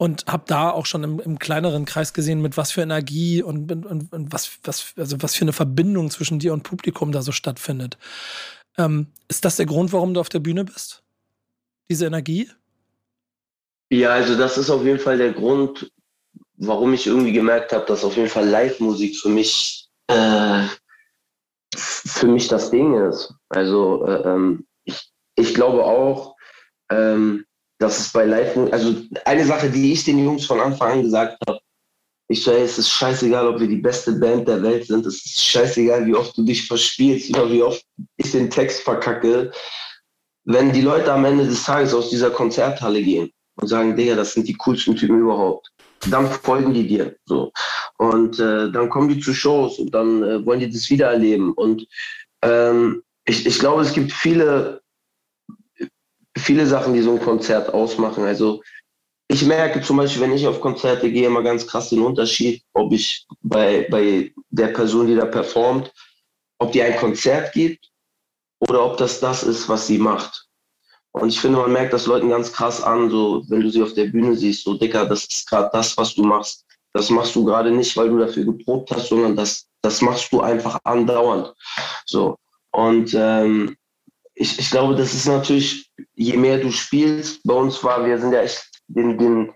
Und 0.01 0.25
habe 0.27 0.45
da 0.47 0.71
auch 0.71 0.87
schon 0.87 1.05
im, 1.05 1.21
im, 1.21 1.39
kleineren 1.39 1.85
Kreis 1.85 2.15
gesehen, 2.15 2.41
mit 2.41 2.57
was 2.57 2.73
für 2.73 2.81
Energie 2.81 3.43
und, 3.43 3.71
und, 3.71 4.11
und, 4.11 4.33
was, 4.33 4.59
was, 4.65 4.95
also 4.97 5.21
was 5.21 5.35
für 5.35 5.43
eine 5.43 5.53
Verbindung 5.53 6.11
zwischen 6.11 6.39
dir 6.39 6.55
und 6.55 6.63
Publikum 6.63 7.13
da 7.13 7.21
so 7.21 7.33
stattfindet. 7.33 7.99
Ähm, 8.79 9.09
ist 9.29 9.45
das 9.45 9.57
der 9.57 9.67
Grund, 9.67 9.93
warum 9.93 10.15
du 10.15 10.21
auf 10.21 10.31
der 10.31 10.39
Bühne 10.39 10.65
bist? 10.65 11.03
Diese 11.91 12.07
Energie? 12.07 12.49
Ja, 13.91 14.15
also 14.15 14.39
das 14.39 14.57
ist 14.57 14.71
auf 14.71 14.85
jeden 14.85 15.01
Fall 15.01 15.19
der 15.19 15.35
Grund, 15.35 15.93
warum 16.57 16.95
ich 16.95 17.07
irgendwie 17.07 17.33
gemerkt 17.33 17.73
habe, 17.73 17.85
dass 17.85 18.03
auf 18.03 18.17
jeden 18.17 18.31
Fall 18.31 18.49
Live-Musik 18.49 19.19
für 19.19 19.29
mich 19.29 19.91
äh, 20.07 20.67
für 21.77 22.27
mich 22.27 22.49
das 22.49 22.71
Ding 22.71 22.95
ist. 22.95 23.35
Also 23.51 24.07
äh, 24.07 24.23
ähm, 24.29 24.67
ich, 24.85 25.11
ich 25.37 25.53
glaube 25.53 25.85
auch, 25.85 26.37
ähm, 26.91 27.45
dass 27.81 27.99
es 27.99 28.13
bei 28.13 28.27
Live, 28.27 28.57
also 28.71 28.95
eine 29.25 29.45
Sache, 29.45 29.71
die 29.71 29.93
ich 29.93 30.05
den 30.05 30.23
Jungs 30.23 30.45
von 30.45 30.61
Anfang 30.61 30.93
an 30.93 31.03
gesagt 31.03 31.39
habe, 31.49 31.61
ich 32.29 32.45
sage, 32.45 32.59
es 32.59 32.79
ist 32.79 32.91
scheißegal, 32.91 33.49
ob 33.49 33.59
wir 33.59 33.67
die 33.67 33.81
beste 33.81 34.13
Band 34.13 34.47
der 34.47 34.63
Welt 34.63 34.87
sind. 34.87 35.05
Es 35.05 35.17
ist 35.27 35.45
scheißegal, 35.45 36.07
wie 36.07 36.15
oft 36.15 36.37
du 36.39 36.45
dich 36.45 36.69
verspielst 36.69 37.31
oder 37.31 37.51
wie 37.51 37.63
oft 37.63 37.85
ich 38.19 38.31
den 38.31 38.49
Text 38.49 38.83
verkacke. 38.83 39.51
Wenn 40.45 40.73
die 40.73 40.83
Leute 40.83 41.13
am 41.13 41.25
Ende 41.25 41.45
des 41.47 41.65
Tages 41.65 41.93
aus 41.93 42.11
dieser 42.11 42.31
Konzerthalle 42.31 43.03
gehen 43.03 43.33
und 43.57 43.67
sagen, 43.67 43.97
Digga, 43.97 44.15
das 44.15 44.35
sind 44.35 44.47
die 44.47 44.55
coolsten 44.55 44.95
Typen 44.95 45.19
überhaupt. 45.19 45.71
Dann 46.09 46.31
folgen 46.31 46.73
die 46.73 46.87
dir. 46.87 47.17
So. 47.25 47.51
Und 47.99 48.39
äh, 48.39 48.71
dann 48.71 48.89
kommen 48.91 49.09
die 49.09 49.21
zu 49.21 49.35
Shows 49.35 49.81
und 49.81 49.93
dann 49.93 50.23
äh, 50.23 50.47
wollen 50.47 50.61
die 50.61 50.71
das 50.71 50.89
wieder 50.89 51.11
erleben. 51.11 51.53
Und 51.55 51.85
ähm, 52.43 53.03
ich, 53.25 53.45
ich 53.45 53.59
glaube, 53.59 53.83
es 53.83 53.93
gibt 53.93 54.13
viele, 54.13 54.80
viele 56.37 56.67
Sachen, 56.67 56.95
die 56.95 57.03
so 57.03 57.13
ein 57.13 57.21
Konzert 57.21 57.73
ausmachen. 57.73 58.25
Also 58.25 58.63
ich 59.29 59.45
merke 59.45 59.81
zum 59.81 59.97
Beispiel, 59.97 60.23
wenn 60.23 60.33
ich 60.33 60.47
auf 60.47 60.61
Konzerte 60.61 61.11
gehe, 61.11 61.27
immer 61.27 61.43
ganz 61.43 61.67
krass 61.67 61.91
den 61.91 62.03
Unterschied, 62.03 62.63
ob 62.73 62.93
ich 62.93 63.27
bei, 63.43 63.87
bei 63.91 64.33
der 64.51 64.69
Person, 64.69 65.07
die 65.07 65.15
da 65.15 65.25
performt, 65.25 65.93
ob 66.59 66.73
die 66.73 66.83
ein 66.83 66.97
Konzert 66.97 67.53
gibt 67.53 67.91
oder 68.59 68.85
ob 68.85 68.97
das 68.97 69.21
das 69.21 69.43
ist, 69.43 69.69
was 69.69 69.87
sie 69.87 69.99
macht. 69.99 70.47
Und 71.13 71.29
ich 71.29 71.41
finde, 71.41 71.59
man 71.59 71.73
merkt 71.73 71.93
das 71.93 72.07
Leuten 72.07 72.29
ganz 72.29 72.53
krass 72.53 72.83
an, 72.83 73.11
so 73.11 73.45
wenn 73.49 73.61
du 73.61 73.71
sie 73.71 73.83
auf 73.83 73.95
der 73.95 74.07
Bühne 74.07 74.37
siehst, 74.37 74.65
so 74.65 74.75
Dicker, 74.75 75.07
das 75.07 75.25
ist 75.25 75.49
gerade 75.49 75.71
das, 75.73 75.97
was 75.97 76.15
du 76.15 76.23
machst. 76.23 76.65
Das 76.93 77.11
machst 77.11 77.35
du 77.35 77.45
gerade 77.45 77.71
nicht, 77.71 77.97
weil 77.97 78.09
du 78.09 78.19
dafür 78.19 78.45
geprobt 78.45 78.91
hast, 78.91 79.09
sondern 79.09 79.37
das, 79.37 79.67
das 79.83 80.01
machst 80.03 80.33
du 80.33 80.41
einfach 80.41 80.79
andauernd. 80.85 81.53
So. 82.05 82.37
Und 82.73 83.15
ähm, 83.15 83.77
ich, 84.35 84.59
ich 84.59 84.71
glaube, 84.71 84.95
das 84.95 85.15
ist 85.15 85.27
natürlich, 85.27 85.91
je 86.21 86.37
mehr 86.37 86.59
du 86.59 86.71
spielst, 86.71 87.41
bei 87.45 87.55
uns 87.55 87.83
war, 87.83 88.05
wir 88.05 88.19
sind 88.19 88.33
ja 88.33 88.43
echt 88.43 88.69
den, 88.89 89.17
den 89.17 89.55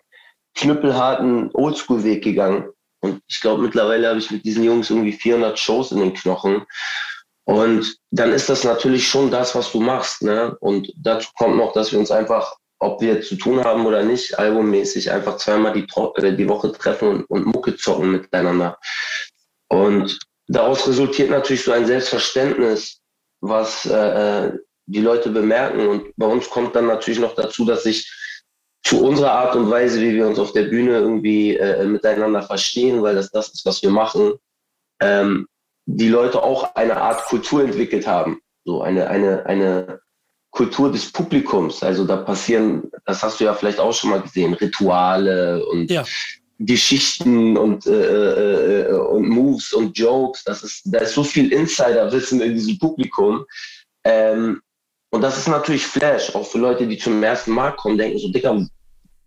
knüppelharten 0.55 1.51
Oldschool-Weg 1.53 2.25
gegangen. 2.25 2.71
Und 3.01 3.21
ich 3.27 3.43
glaube, 3.43 3.63
mittlerweile 3.63 4.09
habe 4.09 4.19
ich 4.19 4.31
mit 4.31 4.47
diesen 4.47 4.65
Jungs 4.65 4.89
irgendwie 4.89 5.13
400 5.13 5.59
Shows 5.59 5.93
in 5.93 5.99
den 5.99 6.15
Knochen. 6.15 6.65
Und 7.45 7.99
dann 8.11 8.33
ist 8.33 8.49
das 8.49 8.65
natürlich 8.65 9.07
schon 9.07 9.31
das, 9.31 9.55
was 9.55 9.73
du 9.73 9.81
machst. 9.81 10.23
Ne? 10.23 10.57
Und 10.61 10.91
dazu 10.97 11.29
kommt 11.37 11.57
noch, 11.57 11.75
dass 11.75 11.93
wir 11.93 11.99
uns 11.99 12.11
einfach, 12.11 12.57
ob 12.79 13.03
wir 13.03 13.21
zu 13.21 13.37
tun 13.37 13.63
haben 13.63 13.85
oder 13.85 14.03
nicht, 14.03 14.39
albummäßig 14.39 15.11
einfach 15.11 15.37
zweimal 15.37 15.75
die, 15.75 15.87
äh, 16.17 16.35
die 16.35 16.49
Woche 16.49 16.73
treffen 16.73 17.09
und, 17.09 17.25
und 17.25 17.47
Mucke 17.47 17.77
zocken 17.77 18.11
miteinander. 18.11 18.79
Und 19.69 20.19
daraus 20.49 20.89
resultiert 20.89 21.29
natürlich 21.29 21.65
so 21.65 21.73
ein 21.73 21.85
Selbstverständnis, 21.85 23.01
was 23.43 23.85
äh, 23.85 24.47
äh, 24.47 24.59
die 24.87 25.01
Leute 25.01 25.31
bemerken. 25.31 25.87
Und 25.87 26.13
bei 26.17 26.27
uns 26.27 26.49
kommt 26.49 26.75
dann 26.77 26.87
natürlich 26.87 27.21
noch 27.21 27.35
dazu, 27.35 27.65
dass 27.65 27.87
ich 27.87 28.11
zu 28.83 29.03
unserer 29.03 29.33
Art 29.33 29.57
und 29.57 29.71
Weise, 29.71 30.01
wie 30.01 30.15
wir 30.15 30.27
uns 30.27 30.39
auf 30.39 30.53
der 30.53 30.65
Bühne 30.65 30.99
irgendwie 30.99 31.57
äh, 31.57 31.85
miteinander 31.87 32.43
verstehen, 32.43 33.03
weil 33.03 33.15
das 33.15 33.31
das 33.31 33.49
ist, 33.49 33.65
was 33.65 33.83
wir 33.83 33.91
machen, 33.91 34.35
ähm, 35.01 35.47
die 35.87 36.09
Leute 36.09 36.43
auch 36.43 36.75
eine 36.75 36.97
Art 36.97 37.25
Kultur 37.25 37.63
entwickelt 37.63 38.07
haben. 38.07 38.41
So 38.65 38.83
eine, 38.83 39.09
eine, 39.09 39.45
eine 39.47 40.01
Kultur 40.51 40.93
des 40.93 41.11
Publikums. 41.11 41.83
Also 41.83 42.05
da 42.05 42.17
passieren, 42.17 42.91
das 43.07 43.23
hast 43.23 43.41
du 43.41 43.45
ja 43.45 43.55
vielleicht 43.55 43.81
auch 43.81 43.93
schon 43.93 44.11
mal 44.11 44.23
gesehen, 44.23 44.55
Rituale 44.55 45.65
und 45.67 45.91
Ja. 45.91 46.05
Geschichten 46.59 47.57
und, 47.57 47.87
äh, 47.87 48.83
äh, 48.83 48.93
und 48.93 49.29
Moves 49.29 49.73
und 49.73 49.99
Jokes. 49.99 50.45
Das 50.45 50.63
ist, 50.63 50.83
da 50.85 51.01
ist 51.01 51.15
so 51.15 51.25
viel 51.25 51.53
Insiderwissen 51.53 52.41
in 52.41 52.55
diesem 52.55 52.79
Publikum. 52.79 53.45
Ähm, 54.05 54.61
und 55.15 55.21
das 55.21 55.39
ist 55.39 55.47
natürlich 55.47 55.87
Flash, 55.87 56.35
auch 56.35 56.45
für 56.45 56.59
Leute, 56.59 56.89
die 56.89 56.99
zum 56.99 57.23
ersten 57.23 57.53
Mal 57.53 57.71
kommen, 57.77 57.97
denken 57.97 58.19
so, 58.19 58.33
Digga, 58.33 58.67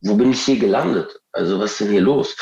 wo 0.02 0.16
bin 0.16 0.32
ich 0.32 0.42
hier 0.42 0.60
gelandet? 0.60 1.18
Also 1.32 1.58
was 1.60 1.72
ist 1.72 1.80
denn 1.80 1.92
hier 1.92 2.02
los? 2.02 2.36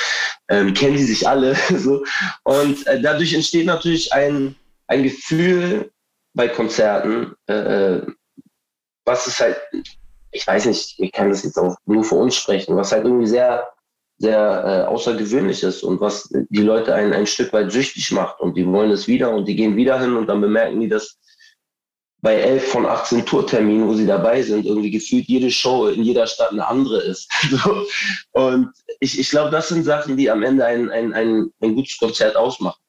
Ähm, 0.50 0.74
kennen 0.74 0.98
die 0.98 1.04
sich 1.04 1.28
alle? 1.28 1.56
so. 1.78 2.04
Und 2.42 2.88
äh, 2.88 3.00
dadurch 3.00 3.36
entsteht 3.36 3.68
natürlich 3.68 4.12
ein, 4.14 4.56
ein 4.88 5.04
Gefühl 5.04 5.92
bei 6.34 6.48
Konzerten, 6.48 7.36
äh, 7.46 8.00
was 9.06 9.28
ist 9.28 9.40
halt, 9.40 9.58
ich 10.32 10.48
weiß 10.48 10.66
nicht, 10.66 10.96
ich 10.98 11.12
kann 11.12 11.30
das 11.30 11.44
jetzt 11.44 11.60
auch 11.60 11.76
nur 11.86 12.04
für 12.04 12.16
uns 12.16 12.36
sprechen, 12.36 12.76
was 12.76 12.92
halt 12.92 13.06
irgendwie 13.06 13.28
sehr, 13.28 13.64
sehr 14.18 14.40
äh, 14.40 14.88
außergewöhnlich 14.92 15.62
ist 15.62 15.84
und 15.84 16.02
was 16.02 16.28
die 16.32 16.64
Leute 16.64 16.96
ein, 16.96 17.14
ein 17.14 17.28
Stück 17.28 17.54
weit 17.54 17.72
süchtig 17.72 18.12
macht 18.12 18.40
und 18.40 18.58
die 18.58 18.66
wollen 18.66 18.90
es 18.90 19.08
wieder 19.08 19.30
und 19.30 19.48
die 19.48 19.56
gehen 19.56 19.76
wieder 19.76 20.00
hin 20.00 20.16
und 20.16 20.26
dann 20.26 20.42
bemerken 20.42 20.80
die, 20.80 20.90
dass 20.90 21.20
bei 22.26 22.38
elf 22.38 22.72
von 22.72 22.88
18 22.88 23.24
Tourterminen, 23.24 23.88
wo 23.88 23.94
sie 23.94 24.08
dabei 24.08 24.42
sind, 24.42 24.66
irgendwie 24.66 24.90
gefühlt 24.90 25.28
jede 25.28 25.52
Show 25.52 25.90
in 25.90 26.02
jeder 26.02 26.26
Stadt 26.26 26.52
eine 26.52 26.68
andere 26.68 27.00
ist. 27.02 27.32
So. 27.52 27.86
Und 28.32 28.72
ich, 29.00 29.20
ich 29.20 29.30
glaube, 29.30 29.52
das 29.52 29.70
sind 29.70 29.84
Sachen, 29.84 30.18
die 30.18 30.32
am 30.32 30.42
Ende 30.42 30.66
ein, 30.66 30.90
ein, 30.90 31.14
ein, 31.14 31.52
ein 31.62 31.76
gutes 31.76 32.00
Konzert 32.00 32.36
ausmachen. 32.36 32.82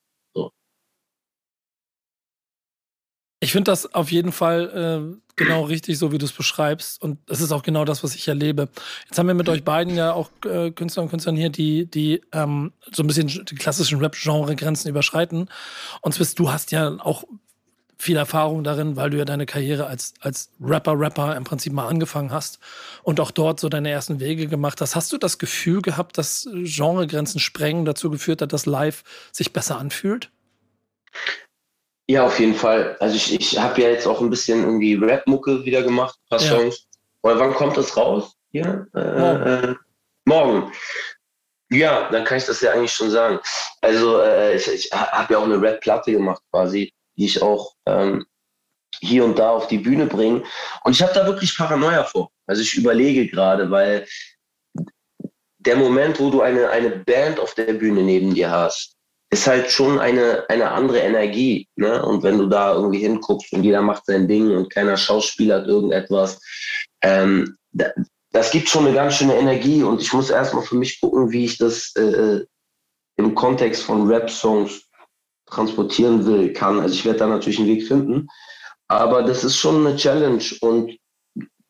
Ich 3.41 3.53
finde 3.53 3.71
das 3.71 3.95
auf 3.95 4.11
jeden 4.11 4.33
Fall 4.33 5.19
äh, 5.21 5.21
genau 5.37 5.65
richtig, 5.65 5.99
so 5.99 6.11
wie 6.11 6.19
du 6.19 6.25
es 6.25 6.33
beschreibst. 6.33 7.03
Und 7.03 7.19
das 7.27 7.43
ist 7.43 7.53
auch 7.53 7.63
genau 7.63 7.85
das, 7.85 8.03
was 8.03 8.15
ich 8.15 8.27
erlebe. 8.27 8.71
Jetzt 9.05 9.19
haben 9.19 9.27
wir 9.27 9.35
mit 9.35 9.51
euch 9.51 9.63
beiden 9.63 9.95
ja 9.95 10.15
auch 10.15 10.31
äh, 10.47 10.71
Künstler 10.71 11.03
und 11.03 11.11
Künstlerinnen 11.11 11.41
hier, 11.41 11.51
die, 11.51 11.85
die 11.85 12.23
ähm, 12.33 12.73
so 12.91 13.03
ein 13.03 13.07
bisschen 13.07 13.27
die 13.29 13.55
klassischen 13.55 13.99
Rap-Genre-Grenzen 13.99 14.89
überschreiten. 14.89 15.51
Und 16.01 16.15
Swiss, 16.15 16.35
du 16.35 16.51
hast 16.51 16.73
ja 16.73 16.97
auch 17.01 17.25
viel 17.99 18.17
Erfahrung 18.17 18.63
darin, 18.63 18.97
weil 18.97 19.11
du 19.11 19.17
ja 19.19 19.25
deine 19.25 19.47
Karriere 19.47 19.87
als, 19.87 20.15
als 20.21 20.51
Rapper, 20.61 20.99
Rapper 20.99 21.37
im 21.37 21.45
Prinzip 21.45 21.73
mal 21.73 21.89
angefangen 21.89 22.31
hast 22.31 22.59
und 23.03 23.21
auch 23.21 23.31
dort 23.31 23.59
so 23.59 23.69
deine 23.69 23.91
ersten 23.91 24.21
Wege 24.21 24.49
gemacht 24.49 24.81
hast. 24.81 24.95
Hast 24.95 25.13
du 25.13 25.19
das 25.19 25.39
Gefühl 25.39 25.83
gehabt, 25.83 26.19
dass 26.19 26.49
Genregrenzen 26.53 27.41
sprengen 27.41 27.85
dazu 27.85 28.11
geführt 28.11 28.43
hat, 28.43 28.53
dass 28.53 28.67
live 28.67 29.03
sich 29.33 29.53
besser 29.53 29.79
anfühlt? 29.79 30.31
Ja, 32.09 32.25
auf 32.25 32.39
jeden 32.39 32.55
Fall. 32.55 32.97
Also 33.01 33.17
ich, 33.17 33.35
ich 33.35 33.59
habe 33.59 33.81
ja 33.83 33.89
jetzt 33.89 34.07
auch 34.07 34.21
ein 34.21 34.31
bisschen 34.31 34.63
irgendwie 34.63 34.95
Rap-Mucke 34.95 35.65
wieder 35.65 35.83
gemacht, 35.83 36.19
ein 36.25 36.39
paar 36.39 36.47
Ja. 36.47 36.59
Songs. 36.59 36.87
Oder 37.23 37.39
wann 37.41 37.55
kommt 37.55 37.77
das 37.77 37.97
raus? 37.97 38.37
Hier? 38.53 38.87
Äh, 38.95 39.19
Morgen. 39.19 39.43
Äh, 39.47 39.75
morgen. 40.25 40.73
Ja, 41.71 42.09
dann 42.11 42.25
kann 42.25 42.39
ich 42.39 42.45
das 42.45 42.61
ja 42.61 42.71
eigentlich 42.73 42.93
schon 42.93 43.11
sagen. 43.11 43.41
Also 43.81 44.21
äh, 44.21 44.55
ich, 44.55 44.69
ich 44.69 44.93
habe 44.93 45.33
ja 45.33 45.41
auch 45.41 45.45
eine 45.45 45.61
Rap-Platte 45.61 46.13
gemacht 46.13 46.41
quasi, 46.53 46.93
die 47.17 47.27
ich 47.27 47.43
auch 47.43 47.75
ähm, 47.87 48.27
hier 49.01 49.25
und 49.25 49.39
da 49.39 49.51
auf 49.51 49.69
die 49.69 49.79
Bühne 49.79 50.07
bringe. 50.07 50.43
Und 50.85 50.93
ich 50.93 51.03
habe 51.03 51.13
da 51.15 51.27
wirklich 51.27 51.57
Paranoia 51.57 52.05
vor. 52.05 52.31
Also 52.47 52.63
ich 52.63 52.77
überlege 52.77 53.27
gerade, 53.27 53.71
weil 53.71 54.07
der 55.59 55.77
Moment, 55.77 56.21
wo 56.21 56.31
du 56.31 56.43
eine, 56.43 56.71
eine 56.71 56.91
Band 56.91 57.41
auf 57.41 57.55
der 57.55 57.73
Bühne 57.75 58.03
neben 58.03 58.35
dir 58.35 58.51
hast, 58.51 58.97
ist 59.31 59.47
halt 59.47 59.71
schon 59.71 59.99
eine, 59.99 60.45
eine 60.49 60.71
andere 60.71 60.99
Energie. 61.01 61.69
Ne? 61.75 62.05
Und 62.05 62.23
wenn 62.23 62.39
du 62.39 62.47
da 62.47 62.75
irgendwie 62.75 63.01
hinguckst 63.01 63.53
und 63.53 63.65
jeder 63.65 63.83
macht 63.83 64.07
sein 64.07 64.29
Ding 64.29 64.57
und 64.57 64.71
keiner 64.71 64.97
schauspielert 64.97 65.67
irgendetwas, 65.67 66.41
ähm, 67.03 67.57
da, 67.73 67.91
das 68.31 68.51
gibt 68.51 68.69
schon 68.69 68.87
eine 68.87 68.95
ganz 68.95 69.15
schöne 69.15 69.37
Energie. 69.37 69.83
Und 69.83 70.01
ich 70.01 70.13
muss 70.13 70.31
erstmal 70.31 70.63
für 70.63 70.77
mich 70.77 71.01
gucken, 71.01 71.33
wie 71.33 71.47
ich 71.47 71.59
das 71.59 71.95
äh, 71.97 72.45
im 73.17 73.35
Kontext 73.35 73.83
von 73.83 74.07
Rap-Songs 74.07 74.86
transportieren 75.47 76.27
will, 76.27 76.53
kann. 76.53 76.81
Also 76.81 76.95
ich 76.95 77.05
werde 77.05 77.21
da 77.21 77.27
natürlich 77.27 77.59
einen 77.59 77.69
Weg 77.69 77.87
finden. 77.87 78.29
Aber 78.89 79.23
das 79.23 79.45
ist 79.45 79.57
schon 79.57 79.87
eine 79.87 79.97
Challenge. 79.97 80.45
Und 80.61 80.97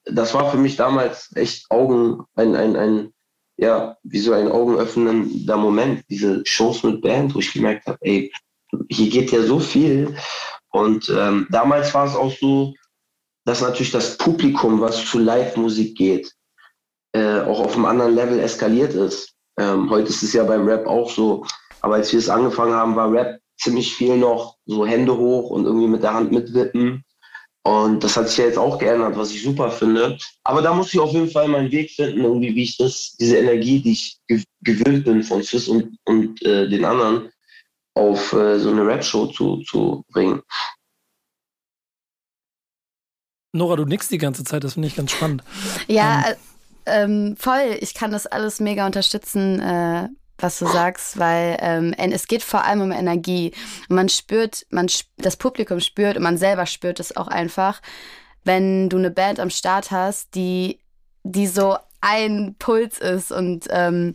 das 0.04 0.34
war 0.34 0.50
für 0.50 0.58
mich 0.58 0.76
damals 0.76 1.30
echt 1.34 1.70
Augen, 1.70 2.24
ein, 2.34 2.54
ein, 2.54 2.76
ein 2.76 3.12
ja, 3.58 3.96
wie 4.02 4.18
so 4.18 4.32
ein 4.32 4.50
augenöffnender 4.50 5.56
Moment, 5.56 6.04
diese 6.10 6.42
Shows 6.44 6.82
mit 6.82 7.00
Band, 7.00 7.34
wo 7.34 7.38
ich 7.38 7.52
gemerkt 7.52 7.86
habe, 7.86 7.98
ey, 8.02 8.30
hier 8.90 9.08
geht 9.08 9.32
ja 9.32 9.42
so 9.42 9.58
viel. 9.58 10.14
Und 10.70 11.08
ähm, 11.16 11.46
damals 11.50 11.94
war 11.94 12.06
es 12.06 12.14
auch 12.14 12.32
so, 12.38 12.74
dass 13.46 13.62
natürlich 13.62 13.92
das 13.92 14.18
Publikum, 14.18 14.80
was 14.80 15.04
zu 15.06 15.18
Live-Musik 15.18 15.96
geht, 15.96 16.32
äh, 17.12 17.40
auch 17.40 17.60
auf 17.60 17.74
einem 17.74 17.86
anderen 17.86 18.14
Level 18.14 18.40
eskaliert 18.40 18.92
ist. 18.92 19.32
Ähm, 19.58 19.88
heute 19.88 20.10
ist 20.10 20.22
es 20.22 20.34
ja 20.34 20.44
beim 20.44 20.68
Rap 20.68 20.86
auch 20.86 21.10
so. 21.10 21.46
Aber 21.80 21.94
als 21.94 22.12
wir 22.12 22.18
es 22.18 22.28
angefangen 22.28 22.74
haben, 22.74 22.96
war 22.96 23.10
Rap 23.10 23.38
ziemlich 23.58 23.94
viel 23.94 24.16
noch 24.16 24.56
so 24.66 24.86
Hände 24.86 25.16
hoch 25.16 25.50
und 25.50 25.64
irgendwie 25.64 25.88
mit 25.88 26.02
der 26.02 26.14
Hand 26.14 26.32
mitwippen. 26.32 27.04
Und 27.66 28.04
das 28.04 28.16
hat 28.16 28.28
sich 28.28 28.38
ja 28.38 28.44
jetzt 28.44 28.58
auch 28.58 28.78
geändert, 28.78 29.16
was 29.16 29.32
ich 29.32 29.42
super 29.42 29.70
finde. 29.70 30.16
Aber 30.44 30.62
da 30.62 30.72
muss 30.72 30.94
ich 30.94 31.00
auf 31.00 31.12
jeden 31.12 31.30
Fall 31.30 31.48
meinen 31.48 31.72
Weg 31.72 31.90
finden, 31.90 32.20
irgendwie, 32.20 32.54
wie 32.54 32.62
ich 32.62 32.76
das, 32.76 33.16
diese 33.18 33.38
Energie, 33.38 33.80
die 33.80 33.92
ich 33.92 34.18
ge 34.28 34.42
gewöhnt 34.62 35.04
bin 35.04 35.22
von 35.22 35.42
Swiss 35.42 35.68
und, 35.68 35.96
und 36.04 36.42
äh, 36.42 36.68
den 36.68 36.84
anderen, 36.84 37.28
auf 37.94 38.32
äh, 38.32 38.58
so 38.58 38.70
eine 38.70 38.86
Rap-Show 38.86 39.26
zu, 39.28 39.62
zu 39.62 40.04
bringen. 40.12 40.42
Nora, 43.52 43.76
du 43.76 43.84
nickst 43.84 44.10
die 44.12 44.18
ganze 44.18 44.44
Zeit, 44.44 44.62
das 44.62 44.74
finde 44.74 44.88
ich 44.88 44.96
ganz 44.96 45.10
spannend. 45.10 45.42
Ja, 45.88 46.24
äh, 46.28 46.36
ähm, 46.86 47.36
voll. 47.36 47.78
Ich 47.80 47.94
kann 47.94 48.12
das 48.12 48.26
alles 48.26 48.60
mega 48.60 48.86
unterstützen, 48.86 49.60
äh, 49.60 50.08
was 50.38 50.58
du 50.58 50.66
sagst, 50.66 51.18
weil 51.18 51.56
ähm, 51.60 51.94
es 51.96 52.26
geht 52.26 52.42
vor 52.42 52.64
allem 52.64 52.82
um 52.82 52.92
Energie. 52.92 53.52
Und 53.88 53.96
man 53.96 54.08
spürt, 54.08 54.66
man 54.70 54.88
das 55.16 55.36
Publikum 55.36 55.80
spürt 55.80 56.16
und 56.16 56.22
man 56.22 56.38
selber 56.38 56.66
spürt 56.66 57.00
es 57.00 57.16
auch 57.16 57.28
einfach, 57.28 57.80
wenn 58.44 58.88
du 58.88 58.98
eine 58.98 59.10
Band 59.10 59.40
am 59.40 59.50
Start 59.50 59.90
hast, 59.90 60.34
die, 60.34 60.80
die 61.24 61.46
so 61.46 61.76
ein 62.00 62.54
Puls 62.58 62.98
ist 62.98 63.32
und 63.32 63.66
ähm, 63.70 64.14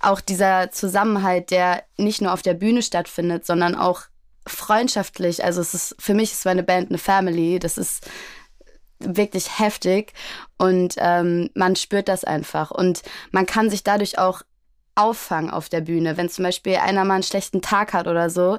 auch 0.00 0.20
dieser 0.20 0.70
Zusammenhalt, 0.70 1.50
der 1.50 1.84
nicht 1.96 2.20
nur 2.20 2.32
auf 2.32 2.42
der 2.42 2.54
Bühne 2.54 2.82
stattfindet, 2.82 3.46
sondern 3.46 3.74
auch 3.74 4.02
freundschaftlich. 4.46 5.44
Also 5.44 5.60
es 5.60 5.74
ist 5.74 5.96
für 5.98 6.14
mich 6.14 6.32
ist 6.32 6.44
meine 6.44 6.62
Band 6.62 6.90
eine 6.90 6.98
Family. 6.98 7.58
Das 7.58 7.78
ist 7.78 8.08
wirklich 8.98 9.58
heftig 9.58 10.12
und 10.56 10.94
ähm, 10.98 11.50
man 11.54 11.76
spürt 11.76 12.08
das 12.08 12.24
einfach 12.24 12.70
und 12.72 13.02
man 13.30 13.46
kann 13.46 13.70
sich 13.70 13.84
dadurch 13.84 14.18
auch 14.18 14.42
auffangen 14.98 15.50
auf 15.50 15.68
der 15.68 15.80
Bühne. 15.80 16.16
Wenn 16.16 16.28
zum 16.28 16.44
Beispiel 16.44 16.76
einer 16.76 17.04
mal 17.04 17.14
einen 17.14 17.22
schlechten 17.22 17.62
Tag 17.62 17.92
hat 17.92 18.08
oder 18.08 18.28
so, 18.30 18.58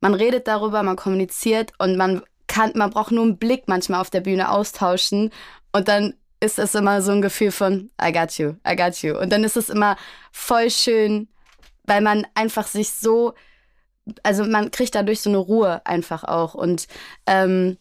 man 0.00 0.14
redet 0.14 0.46
darüber, 0.46 0.82
man 0.82 0.96
kommuniziert 0.96 1.72
und 1.78 1.96
man 1.96 2.22
kann, 2.46 2.72
man 2.74 2.90
braucht 2.90 3.12
nur 3.12 3.24
einen 3.24 3.38
Blick 3.38 3.64
manchmal 3.66 4.00
auf 4.00 4.10
der 4.10 4.20
Bühne 4.20 4.50
austauschen 4.50 5.30
und 5.72 5.88
dann 5.88 6.14
ist 6.40 6.58
es 6.58 6.74
immer 6.74 7.02
so 7.02 7.12
ein 7.12 7.20
Gefühl 7.20 7.52
von 7.52 7.90
I 8.02 8.12
got 8.12 8.32
you, 8.38 8.54
I 8.66 8.74
got 8.74 9.02
you. 9.02 9.18
Und 9.18 9.30
dann 9.30 9.44
ist 9.44 9.56
es 9.56 9.68
immer 9.68 9.96
voll 10.32 10.70
schön, 10.70 11.28
weil 11.84 12.00
man 12.00 12.26
einfach 12.34 12.66
sich 12.66 12.90
so, 12.90 13.34
also 14.22 14.44
man 14.44 14.70
kriegt 14.70 14.94
dadurch 14.94 15.20
so 15.20 15.30
eine 15.30 15.38
Ruhe 15.38 15.84
einfach 15.84 16.24
auch 16.24 16.54
und 16.54 16.86
ähm, 17.26 17.76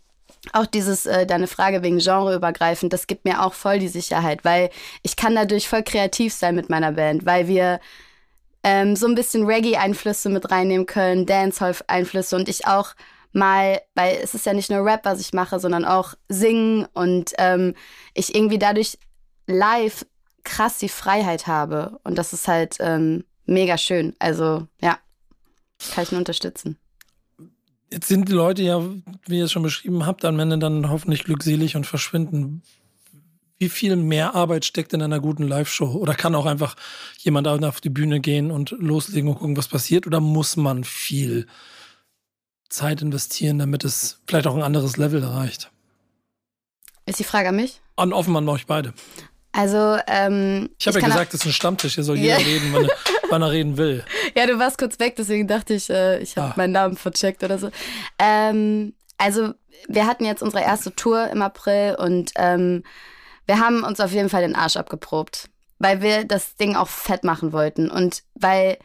auch 0.53 0.65
dieses, 0.65 1.05
äh, 1.05 1.25
deine 1.25 1.47
Frage 1.47 1.83
wegen 1.83 1.99
genreübergreifend, 1.99 2.93
das 2.93 3.07
gibt 3.07 3.25
mir 3.25 3.43
auch 3.43 3.53
voll 3.53 3.79
die 3.79 3.87
Sicherheit, 3.87 4.45
weil 4.45 4.69
ich 5.03 5.15
kann 5.15 5.35
dadurch 5.35 5.67
voll 5.67 5.83
kreativ 5.83 6.33
sein 6.33 6.55
mit 6.55 6.69
meiner 6.69 6.93
Band, 6.93 7.25
weil 7.25 7.47
wir 7.47 7.79
ähm, 8.63 8.95
so 8.95 9.07
ein 9.07 9.15
bisschen 9.15 9.45
Reggae-Einflüsse 9.45 10.29
mit 10.29 10.51
reinnehmen 10.51 10.85
können, 10.85 11.25
Dancehall-Einflüsse 11.25 12.35
und 12.35 12.49
ich 12.49 12.67
auch 12.67 12.93
mal, 13.31 13.81
weil 13.95 14.17
es 14.21 14.33
ist 14.33 14.45
ja 14.45 14.53
nicht 14.53 14.69
nur 14.69 14.85
Rap, 14.85 15.01
was 15.03 15.21
ich 15.21 15.33
mache, 15.33 15.59
sondern 15.59 15.85
auch 15.85 16.15
Singen 16.27 16.87
und 16.93 17.33
ähm, 17.37 17.75
ich 18.13 18.35
irgendwie 18.35 18.59
dadurch 18.59 18.97
live 19.47 20.05
krass 20.43 20.77
die 20.79 20.89
Freiheit 20.89 21.47
habe 21.47 21.99
und 22.03 22.17
das 22.17 22.33
ist 22.33 22.47
halt 22.47 22.77
ähm, 22.79 23.23
mega 23.45 23.77
schön. 23.77 24.15
Also 24.19 24.67
ja, 24.81 24.97
kann 25.93 26.03
ich 26.03 26.11
nur 26.11 26.19
unterstützen. 26.19 26.77
Jetzt 27.91 28.07
sind 28.07 28.29
die 28.29 28.33
Leute 28.33 28.61
ja, 28.61 28.81
wie 29.25 29.37
ihr 29.39 29.45
es 29.45 29.51
schon 29.51 29.63
beschrieben 29.63 30.05
habt, 30.05 30.23
am 30.25 30.39
Ende 30.39 30.57
dann 30.59 30.89
hoffentlich 30.89 31.23
glückselig 31.23 31.75
und 31.75 31.87
verschwinden. 31.87 32.61
Wie 33.57 33.69
viel 33.69 33.95
mehr 33.95 34.35
Arbeit 34.35 34.63
steckt 34.63 34.93
in 34.93 35.01
einer 35.01 35.19
guten 35.19 35.43
Live-Show? 35.47 35.91
Oder 35.93 36.13
kann 36.13 36.35
auch 36.35 36.45
einfach 36.45 36.75
jemand 37.17 37.47
auf 37.47 37.81
die 37.81 37.89
Bühne 37.89 38.19
gehen 38.19 38.51
und 38.51 38.71
loslegen 38.71 39.29
und 39.29 39.35
gucken, 39.39 39.57
was 39.57 39.67
passiert? 39.67 40.07
Oder 40.07 40.19
muss 40.21 40.55
man 40.55 40.83
viel 40.83 41.47
Zeit 42.69 43.01
investieren, 43.01 43.57
damit 43.59 43.83
es 43.83 44.21
vielleicht 44.27 44.47
auch 44.47 44.55
ein 44.55 44.61
anderes 44.63 44.97
Level 44.97 45.23
erreicht? 45.23 45.71
Ist 47.05 47.19
die 47.19 47.23
Frage 47.23 47.49
an 47.49 47.55
mich? 47.55 47.81
An 47.95 48.13
offen 48.13 48.35
an 48.35 48.47
euch 48.47 48.65
beide. 48.67 48.93
Also, 49.51 49.97
ähm, 50.07 50.69
Ich 50.79 50.87
habe 50.87 50.99
ja 50.99 51.07
gesagt, 51.07 51.33
es 51.33 51.41
ist 51.41 51.47
ein 51.47 51.53
Stammtisch, 51.53 51.95
hier 51.95 52.03
soll 52.03 52.17
jeder 52.17 52.37
Ja. 52.39 52.45
reden, 52.45 52.71
wann 52.71 52.83
er, 52.85 52.89
wann 53.29 53.41
er 53.41 53.51
reden 53.51 53.77
will. 53.77 54.03
Ja, 54.35 54.45
du 54.47 54.57
warst 54.59 54.77
kurz 54.77 54.99
weg, 54.99 55.15
deswegen 55.17 55.47
dachte 55.47 55.73
ich, 55.73 55.89
äh, 55.89 56.19
ich 56.19 56.37
habe 56.37 56.49
Ah. 56.49 56.53
meinen 56.57 56.73
Namen 56.73 56.97
vercheckt 56.97 57.43
oder 57.43 57.57
so. 57.57 57.69
Ähm, 58.17 58.93
also 59.17 59.53
wir 59.87 60.05
hatten 60.07 60.25
jetzt 60.25 60.41
unsere 60.43 60.63
erste 60.63 60.93
Tour 60.95 61.27
im 61.29 61.41
April 61.41 61.95
und 61.99 62.31
ähm, 62.35 62.83
wir 63.45 63.59
haben 63.59 63.83
uns 63.83 63.99
auf 63.99 64.11
jeden 64.11 64.29
Fall 64.29 64.41
den 64.41 64.55
Arsch 64.55 64.77
abgeprobt, 64.77 65.49
weil 65.79 66.01
wir 66.01 66.25
das 66.25 66.55
Ding 66.57 66.75
auch 66.75 66.87
fett 66.89 67.23
machen 67.23 67.51
wollten 67.53 67.89
und 67.89 68.23
weil 68.35 68.77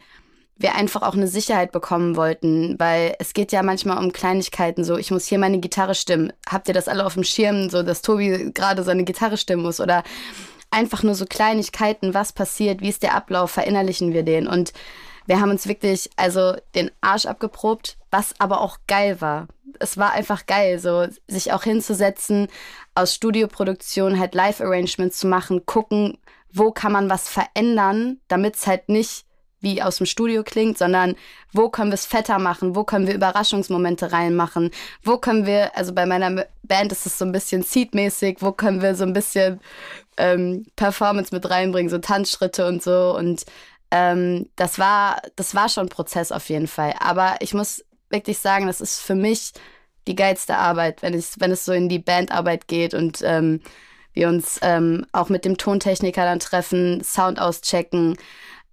wir 0.57 0.73
einfach 0.75 1.01
auch 1.01 1.15
eine 1.15 1.27
Sicherheit 1.27 1.73
bekommen 1.73 2.15
wollten, 2.15 2.79
weil 2.79 3.13
es 3.19 3.33
geht 3.33 3.51
ja 3.51 3.61
manchmal 3.61 3.97
um 3.97 4.13
Kleinigkeiten, 4.13 4.85
so 4.85 4.97
ich 4.97 5.11
muss 5.11 5.25
hier 5.25 5.37
meine 5.37 5.59
Gitarre 5.59 5.95
stimmen. 5.95 6.31
Habt 6.49 6.69
ihr 6.69 6.73
das 6.73 6.87
alle 6.87 7.05
auf 7.05 7.15
dem 7.15 7.25
Schirm, 7.25 7.69
so 7.69 7.83
dass 7.83 8.01
Tobi 8.01 8.51
gerade 8.53 8.83
seine 8.83 9.03
Gitarre 9.03 9.35
stimmen 9.35 9.63
muss 9.63 9.81
oder 9.81 10.03
einfach 10.75 11.01
nur 11.01 11.15
so 11.15 11.25
Kleinigkeiten, 11.25 12.13
was 12.13 12.33
passiert, 12.33 12.81
wie 12.81 12.89
ist 12.89 13.03
der 13.03 13.15
Ablauf, 13.15 13.51
verinnerlichen 13.51 14.13
wir 14.13 14.23
den 14.23 14.47
und 14.47 14.73
wir 15.25 15.39
haben 15.39 15.49
uns 15.49 15.67
wirklich 15.67 16.09
also 16.17 16.55
den 16.75 16.91
Arsch 17.01 17.25
abgeprobt, 17.25 17.97
was 18.11 18.39
aber 18.39 18.61
auch 18.61 18.77
geil 18.87 19.21
war. 19.21 19.47
Es 19.79 19.97
war 19.97 20.11
einfach 20.11 20.45
geil, 20.45 20.79
so 20.79 21.07
sich 21.27 21.51
auch 21.51 21.63
hinzusetzen, 21.63 22.47
aus 22.93 23.15
Studioproduktion 23.15 24.19
halt 24.19 24.35
Live-Arrangements 24.35 25.17
zu 25.17 25.27
machen, 25.27 25.65
gucken, 25.65 26.17
wo 26.53 26.71
kann 26.71 26.91
man 26.91 27.09
was 27.09 27.27
verändern, 27.27 28.19
damit 28.27 28.55
es 28.55 28.67
halt 28.67 28.87
nicht 28.87 29.24
wie 29.65 29.81
aus 29.81 29.97
dem 29.97 30.05
Studio 30.05 30.43
klingt, 30.43 30.77
sondern 30.77 31.15
wo 31.51 31.69
können 31.69 31.89
wir 31.89 31.95
es 31.95 32.05
fetter 32.05 32.39
machen, 32.39 32.75
wo 32.75 32.83
können 32.83 33.07
wir 33.07 33.15
Überraschungsmomente 33.15 34.11
reinmachen, 34.11 34.71
wo 35.03 35.17
können 35.17 35.45
wir, 35.45 35.75
also 35.75 35.93
bei 35.93 36.05
meiner 36.05 36.45
Band 36.63 36.91
ist 36.91 37.05
es 37.05 37.17
so 37.17 37.25
ein 37.25 37.31
bisschen 37.31 37.63
Seed-mäßig, 37.63 38.37
wo 38.41 38.51
können 38.51 38.81
wir 38.81 38.95
so 38.95 39.03
ein 39.03 39.13
bisschen 39.13 39.59
ähm, 40.17 40.65
Performance 40.75 41.33
mit 41.33 41.49
reinbringen, 41.49 41.89
so 41.89 41.97
Tanzschritte 41.97 42.67
und 42.67 42.83
so. 42.83 43.15
Und 43.17 43.45
ähm, 43.91 44.49
das 44.55 44.77
war, 44.79 45.21
das 45.35 45.55
war 45.55 45.67
schon 45.67 45.87
ein 45.87 45.89
Prozess 45.89 46.31
auf 46.31 46.47
jeden 46.49 46.67
Fall. 46.67 46.93
Aber 46.99 47.35
ich 47.39 47.53
muss 47.53 47.83
wirklich 48.09 48.37
sagen, 48.37 48.67
das 48.67 48.81
ist 48.81 49.01
für 49.01 49.15
mich 49.15 49.53
die 50.07 50.15
geilste 50.15 50.57
Arbeit, 50.57 51.01
wenn 51.01 51.15
es, 51.15 51.39
wenn 51.39 51.51
es 51.51 51.65
so 51.65 51.73
in 51.73 51.89
die 51.89 51.99
Bandarbeit 51.99 52.67
geht 52.67 52.93
und 52.93 53.21
ähm, 53.23 53.61
wir 54.13 54.29
uns 54.29 54.59
ähm, 54.61 55.05
auch 55.11 55.29
mit 55.29 55.43
dem 55.43 55.57
Tontechniker 55.57 56.23
dann 56.23 56.39
treffen, 56.39 57.03
Sound 57.03 57.39
auschecken, 57.39 58.15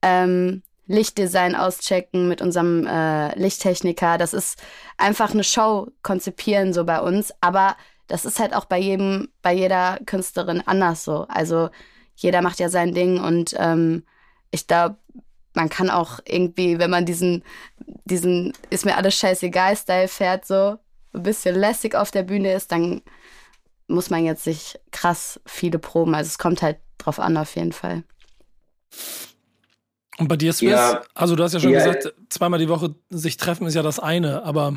ähm, 0.02 0.62
Lichtdesign 0.92 1.56
auschecken 1.56 2.28
mit 2.28 2.42
unserem 2.42 2.86
äh, 2.86 3.34
Lichttechniker. 3.38 4.18
Das 4.18 4.34
ist 4.34 4.62
einfach 4.98 5.32
eine 5.32 5.42
Show 5.42 5.88
konzipieren 6.02 6.72
so 6.72 6.84
bei 6.84 7.00
uns, 7.00 7.32
aber 7.40 7.76
das 8.08 8.24
ist 8.24 8.38
halt 8.38 8.54
auch 8.54 8.66
bei 8.66 8.78
jedem, 8.78 9.28
bei 9.40 9.54
jeder 9.54 9.98
Künstlerin 10.04 10.62
anders 10.66 11.04
so. 11.04 11.26
Also 11.28 11.70
jeder 12.14 12.42
macht 12.42 12.60
ja 12.60 12.68
sein 12.68 12.92
Ding 12.94 13.18
und 13.18 13.54
ähm, 13.58 14.04
ich 14.50 14.66
glaube, 14.66 14.96
man 15.54 15.70
kann 15.70 15.88
auch 15.90 16.20
irgendwie, 16.26 16.78
wenn 16.78 16.90
man 16.90 17.06
diesen, 17.06 17.42
diesen 18.04 18.52
ist 18.70 18.84
mir 18.84 18.96
alles 18.96 19.14
scheißegal 19.16 19.76
Style 19.76 20.08
fährt, 20.08 20.46
so 20.46 20.76
ein 21.14 21.22
bisschen 21.22 21.54
lässig 21.54 21.94
auf 21.94 22.10
der 22.10 22.22
Bühne 22.22 22.52
ist, 22.52 22.70
dann 22.70 23.02
muss 23.86 24.10
man 24.10 24.24
jetzt 24.24 24.44
sich 24.44 24.78
krass 24.90 25.40
viele 25.46 25.78
proben. 25.78 26.14
Also 26.14 26.28
es 26.28 26.38
kommt 26.38 26.62
halt 26.62 26.78
drauf 26.98 27.18
an, 27.18 27.36
auf 27.36 27.56
jeden 27.56 27.72
Fall. 27.72 28.04
Und 30.18 30.28
bei 30.28 30.36
dir, 30.36 30.52
Swiss, 30.52 30.72
ja, 30.72 31.02
also 31.14 31.36
du 31.36 31.42
hast 31.42 31.54
ja 31.54 31.60
schon 31.60 31.70
ja, 31.70 31.78
gesagt, 31.78 32.14
zweimal 32.28 32.58
die 32.58 32.68
Woche 32.68 32.94
sich 33.10 33.36
treffen 33.36 33.66
ist 33.66 33.74
ja 33.74 33.82
das 33.82 33.98
eine, 33.98 34.42
aber. 34.44 34.74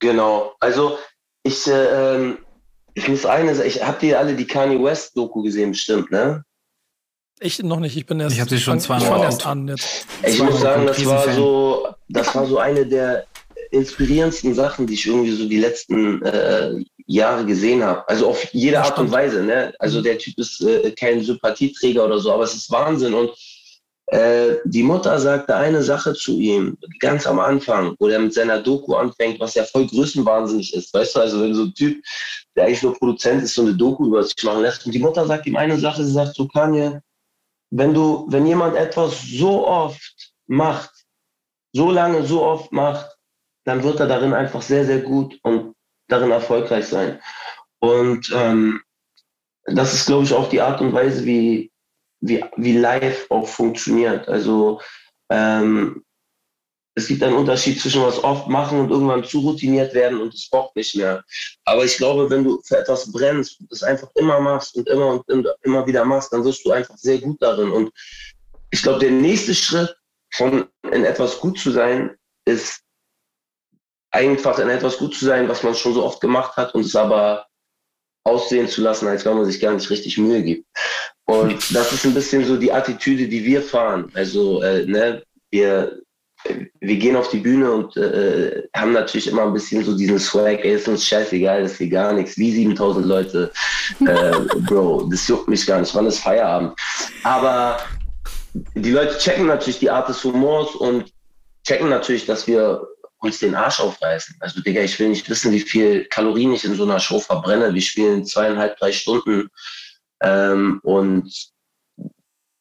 Genau, 0.00 0.54
also 0.60 0.98
ich, 1.42 1.66
äh, 1.66 2.16
ähm, 2.16 2.38
ich 2.94 3.08
muss 3.08 3.26
eine, 3.26 3.62
ich 3.64 3.84
habt 3.84 4.02
ihr 4.02 4.18
alle 4.18 4.34
die 4.34 4.46
Kanye 4.46 4.82
West 4.82 5.16
Doku 5.16 5.42
gesehen, 5.42 5.72
bestimmt, 5.72 6.10
ne? 6.10 6.44
Ich 7.40 7.62
noch 7.62 7.78
nicht, 7.78 7.96
ich 7.96 8.06
bin 8.06 8.18
erst. 8.20 8.34
Ich 8.34 8.40
habe 8.40 8.50
sie 8.50 8.58
schon 8.58 8.80
zweimal 8.80 9.22
erst 9.22 9.46
an. 9.46 9.68
Jetzt. 9.68 10.06
Ich 10.26 10.42
muss 10.42 10.60
sagen, 10.60 10.86
das 10.86 11.04
war 11.06 11.32
so, 11.32 11.88
das 12.08 12.34
war 12.34 12.46
so 12.46 12.58
eine 12.58 12.84
der 12.84 13.26
inspirierendsten 13.70 14.54
Sachen, 14.54 14.86
die 14.86 14.94
ich 14.94 15.06
irgendwie 15.06 15.30
so 15.30 15.48
die 15.48 15.58
letzten 15.58 16.22
äh, 16.22 16.84
Jahre 17.06 17.44
gesehen 17.44 17.82
habe. 17.82 18.08
Also 18.08 18.28
auf 18.28 18.52
jede 18.52 18.80
Art 18.80 18.98
und 18.98 19.10
Weise. 19.10 19.42
Ne? 19.42 19.72
Also 19.78 20.00
mhm. 20.00 20.04
der 20.04 20.18
Typ 20.18 20.38
ist 20.38 20.60
äh, 20.62 20.90
kein 20.92 21.22
Sympathieträger 21.22 22.04
oder 22.04 22.18
so, 22.18 22.32
aber 22.32 22.44
es 22.44 22.54
ist 22.54 22.70
Wahnsinn. 22.70 23.14
Und 23.14 23.30
äh, 24.10 24.56
die 24.64 24.82
Mutter 24.82 25.18
sagte 25.18 25.54
eine 25.54 25.82
Sache 25.82 26.14
zu 26.14 26.38
ihm, 26.38 26.78
ganz 26.98 27.26
am 27.26 27.38
Anfang, 27.38 27.94
wo 27.98 28.08
er 28.08 28.18
mit 28.18 28.32
seiner 28.32 28.62
Doku 28.62 28.94
anfängt, 28.94 29.38
was 29.38 29.54
ja 29.54 29.64
voll 29.64 29.86
größenwahnsinnig 29.86 30.74
ist. 30.74 30.94
Weißt 30.94 31.14
du, 31.14 31.20
also 31.20 31.42
wenn 31.42 31.54
so 31.54 31.64
ein 31.64 31.74
Typ, 31.74 32.02
der 32.56 32.64
eigentlich 32.64 32.82
nur 32.82 32.94
Produzent 32.94 33.42
ist, 33.42 33.54
so 33.54 33.62
eine 33.62 33.74
Doku 33.74 34.06
über 34.06 34.22
sich 34.22 34.42
machen 34.44 34.62
lässt. 34.62 34.86
Und 34.86 34.92
die 34.92 34.98
Mutter 34.98 35.26
sagt 35.26 35.46
ihm 35.46 35.56
eine 35.56 35.78
Sache, 35.78 36.04
sie 36.04 36.12
sagt 36.12 36.34
so, 36.36 36.48
Kanye, 36.48 37.02
wenn 37.70 37.92
du, 37.92 38.26
wenn 38.30 38.46
jemand 38.46 38.76
etwas 38.76 39.20
so 39.22 39.66
oft 39.66 40.32
macht, 40.46 40.90
so 41.74 41.90
lange, 41.90 42.24
so 42.24 42.42
oft 42.42 42.72
macht, 42.72 43.14
dann 43.64 43.82
wird 43.82 44.00
er 44.00 44.06
darin 44.06 44.32
einfach 44.32 44.62
sehr, 44.62 44.86
sehr 44.86 45.00
gut 45.00 45.38
und 45.42 45.74
darin 46.08 46.30
erfolgreich 46.30 46.86
sein. 46.86 47.20
Und 47.80 48.32
ähm, 48.34 48.80
das 49.66 49.92
ist, 49.92 50.06
glaube 50.06 50.24
ich, 50.24 50.32
auch 50.32 50.48
die 50.48 50.62
Art 50.62 50.80
und 50.80 50.94
Weise, 50.94 51.26
wie, 51.26 51.70
wie, 52.20 52.44
wie 52.56 52.76
live 52.76 53.26
auch 53.30 53.46
funktioniert. 53.46 54.28
Also 54.28 54.80
ähm, 55.30 56.04
es 56.94 57.06
gibt 57.06 57.22
einen 57.22 57.36
Unterschied 57.36 57.80
zwischen 57.80 58.02
was 58.02 58.22
oft 58.24 58.48
machen 58.48 58.80
und 58.80 58.90
irgendwann 58.90 59.22
zu 59.22 59.38
routiniert 59.38 59.94
werden 59.94 60.20
und 60.20 60.34
es 60.34 60.48
bockt 60.50 60.74
nicht 60.74 60.96
mehr. 60.96 61.24
Aber 61.64 61.84
ich 61.84 61.96
glaube, 61.96 62.28
wenn 62.28 62.42
du 62.42 62.60
für 62.64 62.78
etwas 62.78 63.12
brennst 63.12 63.60
und 63.60 63.70
es 63.70 63.84
einfach 63.84 64.08
immer 64.16 64.40
machst 64.40 64.76
und 64.76 64.88
immer 64.88 65.24
und 65.26 65.48
immer 65.62 65.86
wieder 65.86 66.04
machst, 66.04 66.32
dann 66.32 66.44
wirst 66.44 66.64
du 66.64 66.72
einfach 66.72 66.96
sehr 66.96 67.18
gut 67.18 67.40
darin. 67.40 67.70
Und 67.70 67.92
ich 68.70 68.82
glaube, 68.82 68.98
der 68.98 69.12
nächste 69.12 69.54
Schritt 69.54 69.94
von 70.34 70.66
in 70.92 71.04
etwas 71.04 71.38
gut 71.38 71.58
zu 71.58 71.70
sein, 71.70 72.16
ist 72.44 72.82
einfach 74.10 74.58
in 74.58 74.68
etwas 74.68 74.98
gut 74.98 75.14
zu 75.14 75.24
sein, 75.24 75.48
was 75.48 75.62
man 75.62 75.74
schon 75.74 75.94
so 75.94 76.04
oft 76.04 76.20
gemacht 76.20 76.56
hat 76.56 76.74
und 76.74 76.84
es 76.84 76.96
aber 76.96 77.46
aussehen 78.24 78.68
zu 78.68 78.82
lassen, 78.82 79.06
als 79.06 79.24
wenn 79.24 79.36
man 79.36 79.44
sich 79.44 79.60
gar 79.60 79.72
nicht 79.72 79.88
richtig 79.88 80.18
Mühe 80.18 80.42
gibt. 80.42 80.66
Und 81.28 81.74
das 81.74 81.92
ist 81.92 82.06
ein 82.06 82.14
bisschen 82.14 82.42
so 82.42 82.56
die 82.56 82.72
Attitüde, 82.72 83.28
die 83.28 83.44
wir 83.44 83.60
fahren. 83.60 84.10
Also, 84.14 84.62
äh, 84.62 84.86
ne, 84.86 85.22
wir 85.50 86.00
wir 86.80 86.96
gehen 86.96 87.16
auf 87.16 87.28
die 87.28 87.40
Bühne 87.40 87.70
und 87.70 87.96
äh, 87.96 88.62
haben 88.74 88.92
natürlich 88.92 89.26
immer 89.26 89.42
ein 89.42 89.52
bisschen 89.52 89.84
so 89.84 89.94
diesen 89.94 90.18
Swag, 90.18 90.64
ey, 90.64 90.74
ist 90.74 90.88
uns 90.88 91.04
scheißegal, 91.04 91.62
das 91.62 91.72
ist 91.72 91.78
hier 91.78 91.90
gar 91.90 92.12
nichts, 92.12 92.38
wie 92.38 92.52
7000 92.52 93.04
Leute, 93.04 93.52
äh, 94.06 94.32
Bro, 94.68 95.08
das 95.10 95.26
juckt 95.26 95.48
mich 95.48 95.66
gar 95.66 95.80
nicht, 95.80 95.94
wann 95.94 96.06
ist 96.06 96.20
Feierabend? 96.20 96.78
Aber 97.24 97.78
die 98.54 98.92
Leute 98.92 99.18
checken 99.18 99.46
natürlich 99.46 99.80
die 99.80 99.90
Art 99.90 100.08
des 100.08 100.22
Humors 100.22 100.76
und 100.76 101.12
checken 101.66 101.88
natürlich, 101.88 102.24
dass 102.24 102.46
wir 102.46 102.80
uns 103.18 103.40
den 103.40 103.56
Arsch 103.56 103.80
aufreißen. 103.80 104.36
Also, 104.40 104.62
Digga, 104.62 104.80
ich 104.80 104.98
will 104.98 105.08
nicht 105.08 105.28
wissen, 105.28 105.52
wie 105.52 105.60
viel 105.60 106.04
Kalorien 106.04 106.54
ich 106.54 106.64
in 106.64 106.76
so 106.76 106.84
einer 106.84 107.00
Show 107.00 107.18
verbrenne. 107.18 107.74
Wir 107.74 107.82
spielen 107.82 108.24
zweieinhalb, 108.24 108.78
drei 108.78 108.92
Stunden 108.92 109.50
ähm, 110.22 110.80
und 110.82 111.50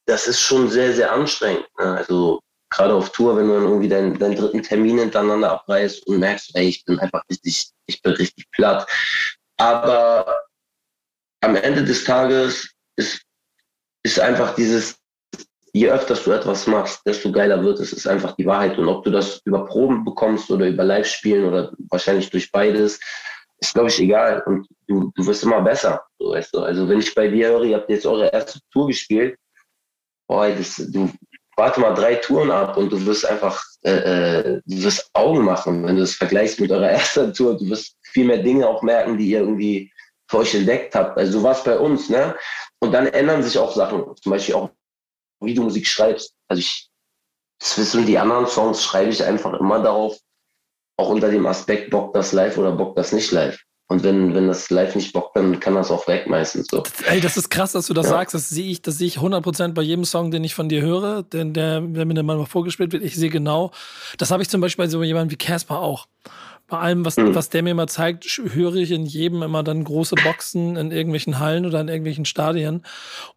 das 0.06 0.28
ist 0.28 0.40
schon 0.40 0.70
sehr, 0.70 0.94
sehr 0.94 1.12
anstrengend. 1.12 1.68
Ne? 1.80 1.98
Also, 1.98 2.42
gerade 2.70 2.94
auf 2.94 3.12
Tour, 3.12 3.38
wenn 3.38 3.48
du 3.48 3.54
dann 3.54 3.64
irgendwie 3.64 3.90
deinen, 3.90 4.18
deinen 4.18 4.36
dritten 4.36 4.64
Termin 4.64 5.00
hintereinander 5.00 5.52
abreißt 5.52 6.08
und 6.08 6.20
merkst, 6.20 6.56
ey, 6.56 6.68
ich 6.68 6.86
bin 6.86 7.00
einfach 7.00 7.24
richtig, 7.30 7.72
ich 7.86 8.02
bin 8.02 8.14
richtig 8.14 8.50
platt. 8.52 8.88
Aber 9.58 10.42
am 11.42 11.56
Ende 11.56 11.84
des 11.84 12.04
Tages 12.04 12.70
ist, 12.96 13.22
ist 14.04 14.20
einfach 14.20 14.56
dieses, 14.56 14.98
je 15.74 15.90
öfter 15.90 16.16
du 16.16 16.32
etwas 16.32 16.68
machst, 16.68 17.02
desto 17.06 17.32
geiler 17.32 17.64
wird 17.64 17.80
es, 17.80 17.94
ist 17.94 18.08
einfach 18.08 18.36
die 18.36 18.46
Wahrheit. 18.46 18.78
Und 18.78 18.88
ob 18.88 19.04
du 19.04 19.12
das 19.12 19.42
über 19.46 19.66
Proben 19.66 20.04
bekommst 20.04 20.50
oder 20.52 20.68
über 20.68 20.84
Live-Spielen 20.84 21.46
oder 21.46 21.72
wahrscheinlich 21.90 22.30
durch 22.30 22.52
beides, 22.52 23.00
ist, 23.60 23.74
glaube 23.74 23.90
ich, 23.90 24.00
egal. 24.00 24.44
Und 24.46 24.68
du, 24.88 25.12
du 25.16 25.26
wirst 25.26 25.44
immer 25.44 25.62
besser. 25.62 26.07
So, 26.20 26.32
weißt 26.32 26.54
du? 26.54 26.60
Also 26.62 26.88
wenn 26.90 27.00
ich 27.00 27.14
bei 27.14 27.28
dir 27.28 27.50
höre, 27.50 27.64
ihr 27.64 27.78
habt 27.78 27.90
jetzt 27.90 28.06
eure 28.06 28.32
erste 28.32 28.60
Tour 28.72 28.88
gespielt, 28.88 29.38
boah, 30.28 30.50
das, 30.50 30.76
du, 30.78 31.12
warte 31.56 31.80
mal 31.80 31.94
drei 31.94 32.16
Touren 32.16 32.52
ab 32.52 32.78
und 32.78 32.92
du 32.92 33.06
wirst 33.06 33.26
einfach, 33.26 33.62
äh, 33.84 33.92
äh, 33.92 34.62
du 34.66 34.84
wirst 34.84 35.10
Augen 35.14 35.44
machen, 35.44 35.86
wenn 35.86 35.96
du 35.96 36.04
es 36.04 36.16
vergleichst 36.16 36.60
mit 36.60 36.72
eurer 36.72 36.90
ersten 36.92 37.34
Tour. 37.34 37.58
Du 37.58 37.70
wirst 37.70 37.96
viel 38.04 38.26
mehr 38.26 38.42
Dinge 38.44 38.68
auch 38.68 38.82
merken, 38.82 39.18
die 39.18 39.30
ihr 39.30 39.40
irgendwie 39.40 39.92
für 40.30 40.38
euch 40.40 40.54
entdeckt 40.54 40.94
habt. 40.96 41.18
Also 41.18 41.42
was 41.44 41.64
bei 41.64 41.78
uns, 41.78 42.10
ne? 42.10 42.36
Und 42.80 42.92
dann 42.92 43.08
ändern 43.08 43.44
sich 43.44 43.58
auch 43.58 43.74
Sachen, 43.74 44.16
zum 44.18 44.32
Beispiel 44.32 44.56
auch, 44.56 44.70
wie 45.42 45.54
du 45.54 45.64
Musik 45.64 45.88
schreibst. 45.88 46.34
Also 46.48 46.60
ich, 46.60 46.90
das 47.60 47.78
wissen 47.78 48.06
die 48.06 48.18
anderen 48.18 48.46
Songs, 48.46 48.84
schreibe 48.84 49.10
ich 49.10 49.24
einfach 49.24 49.54
immer 49.60 49.82
darauf, 49.82 50.18
auch 50.98 51.10
unter 51.10 51.30
dem 51.30 51.46
Aspekt, 51.46 51.92
bockt 51.92 52.16
das 52.16 52.34
live 52.34 52.58
oder 52.58 52.72
bockt 52.72 52.98
das 52.98 53.12
nicht 53.14 53.32
live. 53.32 53.58
Und 53.90 54.04
wenn, 54.04 54.36
wenn 54.36 54.48
das 54.48 54.70
live 54.70 54.96
nicht 54.96 55.14
bockt, 55.14 55.38
dann 55.38 55.62
kann 55.62 55.76
das 55.76 55.92
auch 55.92 56.08
weg 56.08 56.28
meistens 56.28 56.68
so. 56.70 56.84
Ey, 57.06 57.22
das 57.22 57.38
ist 57.38 57.50
krass, 57.50 57.72
dass 57.72 57.88
du 57.88 57.94
das 57.94 58.08
ja. 58.08 58.14
sagst. 58.14 58.36
Das 58.36 58.50
sehe 58.50 58.70
ich, 58.70 58.82
das 58.82 58.98
sehe 58.98 59.08
ich 59.08 59.18
100% 59.20 59.74
bei 59.74 59.82
jedem 59.82 60.04
Song, 60.04 60.30
den 60.30 60.44
ich 60.44 60.56
von 60.56 60.68
dir 60.68 60.82
höre, 60.82 61.24
denn 61.24 61.54
der, 61.54 61.80
der 61.80 62.06
mir 62.06 62.14
dann 62.14 62.26
mal 62.26 62.46
vorgespielt 62.46 62.92
wird. 62.92 63.04
Ich 63.04 63.16
sehe 63.16 63.30
genau, 63.30 63.72
das 64.18 64.30
habe 64.32 64.44
ich 64.44 64.50
zum 64.50 64.60
Beispiel 64.60 64.86
bei 64.86 64.90
so 64.90 65.02
jemandem 65.04 65.32
wie 65.32 65.38
Casper 65.38 65.80
auch. 65.80 66.08
Bei 66.68 66.80
allem, 66.80 67.06
was, 67.06 67.16
mhm. 67.16 67.34
was 67.34 67.48
der 67.48 67.64
mir 67.64 67.72
immer 67.72 67.88
zeigt, 67.88 68.26
höre 68.26 68.76
ich 68.76 68.92
in 68.92 69.06
jedem 69.06 69.42
immer 69.42 69.64
dann 69.64 69.86
große 69.86 70.16
Boxen 70.16 70.76
in 70.76 70.92
irgendwelchen 70.92 71.40
Hallen 71.40 71.66
oder 71.66 71.80
in 71.80 71.88
irgendwelchen 71.88 72.26
Stadien 72.26 72.84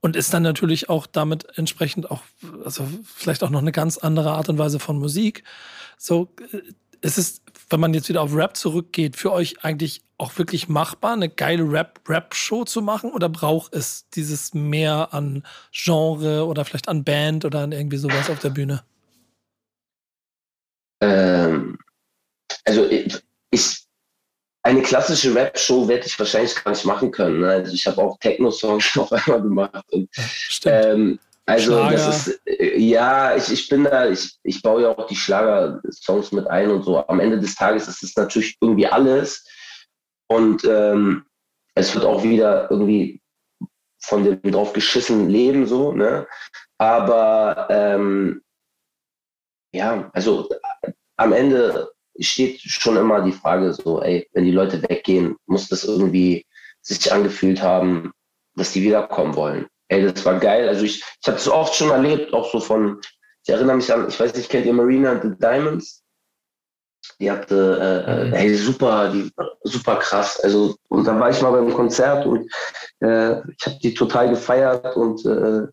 und 0.01 0.17
ist 0.17 0.35
dann 0.35 0.43
natürlich 0.43 0.89
auch 0.89 1.07
damit 1.07 1.47
entsprechend 1.57 2.11
auch, 2.11 2.23
also 2.65 2.89
vielleicht 3.05 3.45
auch 3.45 3.51
noch 3.51 3.61
eine 3.61 3.71
ganz 3.71 3.99
andere 3.99 4.33
Art 4.33 4.49
und 4.49 4.59
Weise 4.59 4.81
von 4.81 4.99
Musik. 4.99 5.45
So, 5.97 6.35
ist 7.03 7.19
es, 7.19 7.41
wenn 7.71 7.81
man 7.81 7.95
jetzt 7.95 8.09
wieder 8.09 8.23
auf 8.23 8.35
Rap 8.35 8.57
zurückgeht, 8.57 9.17
für 9.17 9.33
euch 9.33 9.65
eigentlich 9.65 10.03
auch 10.19 10.37
wirklich 10.37 10.69
machbar, 10.69 11.13
eine 11.13 11.29
geile 11.29 11.63
Rap-Rap-Show 11.63 12.65
zu 12.65 12.83
machen? 12.83 13.13
Oder 13.13 13.29
braucht 13.29 13.75
es 13.75 14.09
dieses 14.11 14.53
mehr 14.55 15.15
an 15.15 15.45
Genre 15.73 16.47
oder 16.47 16.65
vielleicht 16.65 16.89
an 16.89 17.05
Band 17.05 17.45
oder 17.45 17.61
an 17.61 17.73
irgendwie 17.73 17.97
sowas 17.97 18.29
auf 18.29 18.41
der 18.41 18.51
Bühne? 18.51 18.83
Ähm, 21.01 21.79
also 22.65 22.87
ich, 22.87 23.23
ich 23.51 23.87
eine 24.63 24.83
klassische 24.83 25.35
Rap-Show 25.35 25.89
werde 25.89 26.07
ich 26.07 26.19
wahrscheinlich 26.19 26.55
gar 26.63 26.73
nicht 26.73 26.85
machen 26.85 27.11
können. 27.11 27.41
Ne? 27.41 27.49
Also 27.49 27.73
ich 27.73 27.87
habe 27.87 28.03
auch 28.03 28.19
Techno-Songs 28.19 28.95
noch 28.97 29.11
einmal 29.13 29.41
gemacht. 29.41 29.85
Und, 29.91 30.11
ähm, 30.67 31.19
also 31.47 31.73
Schlager. 31.73 31.97
das 31.97 32.29
ist, 32.29 32.41
äh, 32.47 32.79
ja, 32.79 33.37
ich, 33.37 33.53
ich 33.53 33.69
bin 33.69 33.85
da, 33.85 34.09
ich, 34.09 34.39
ich 34.43 34.63
baue 34.63 34.83
ja 34.83 34.89
auch 34.91 35.07
die 35.07 35.17
Schlager-Songs 35.17 36.33
mit 36.33 36.47
ein 36.47 36.71
und 36.71 36.83
so. 36.83 37.07
Am 37.07 37.21
Ende 37.21 37.41
des 37.41 37.55
Tages 37.55 37.89
ist 37.89 38.03
es 38.03 38.17
natürlich 38.17 38.57
irgendwie 38.61 38.87
alles. 38.87 39.45
Und 40.29 40.65
ähm, 40.65 41.25
es 41.75 41.95
wird 41.95 42.05
auch 42.05 42.23
wieder 42.23 42.71
irgendwie 42.71 43.21
von 44.03 44.25
dem 44.25 44.41
drauf 44.43 44.73
geschissen 44.73 45.29
leben, 45.29 45.67
so, 45.67 45.93
ne? 45.93 46.27
Aber 46.79 47.67
ähm, 47.71 48.43
ja, 49.73 50.11
also 50.15 50.49
am 51.17 51.33
Ende 51.33 51.91
steht 52.19 52.61
schon 52.61 52.97
immer 52.97 53.23
die 53.23 53.33
Frage 53.33 53.73
so, 53.73 54.01
ey, 54.03 54.29
wenn 54.33 54.45
die 54.45 54.53
Leute 54.53 54.83
weggehen, 54.83 55.37
muss 55.47 55.69
das 55.69 55.85
irgendwie 55.85 56.47
sich 56.81 57.13
angefühlt 57.13 57.63
haben, 57.63 58.13
dass 58.55 58.73
die 58.73 58.83
wiederkommen 58.83 59.35
wollen. 59.37 59.67
Ey, 59.91 60.07
das 60.07 60.25
war 60.25 60.39
geil. 60.39 60.69
Also 60.69 60.85
ich, 60.85 61.03
ich 61.21 61.27
habe 61.27 61.37
es 61.37 61.49
oft 61.49 61.75
schon 61.75 61.91
erlebt, 61.91 62.33
auch 62.33 62.51
so 62.51 62.61
von, 62.61 63.01
ich 63.45 63.53
erinnere 63.53 63.77
mich 63.77 63.93
an, 63.93 64.09
ich 64.09 64.19
weiß 64.19 64.35
nicht, 64.35 64.49
kennt 64.49 64.65
ihr 64.67 64.73
Marina 64.73 65.21
the 65.21 65.31
Diamonds? 65.37 66.05
Die 67.19 67.31
hatte, 67.31 68.05
äh, 68.07 68.27
mhm. 68.27 68.35
ey, 68.35 68.55
super, 68.55 69.11
die, 69.11 69.33
super 69.65 69.97
krass. 69.97 70.39
Also, 70.41 70.77
und 70.89 71.07
dann 71.07 71.19
war 71.19 71.31
ich 71.31 71.43
mal 71.43 71.51
beim 71.51 71.75
Konzert 71.75 72.25
und 72.25 72.49
äh, 73.01 73.41
ich 73.41 73.67
habe 73.67 73.79
die 73.83 73.93
total 73.93 74.31
gefeiert 74.31 74.95
und 74.97 75.25
äh, 75.27 75.67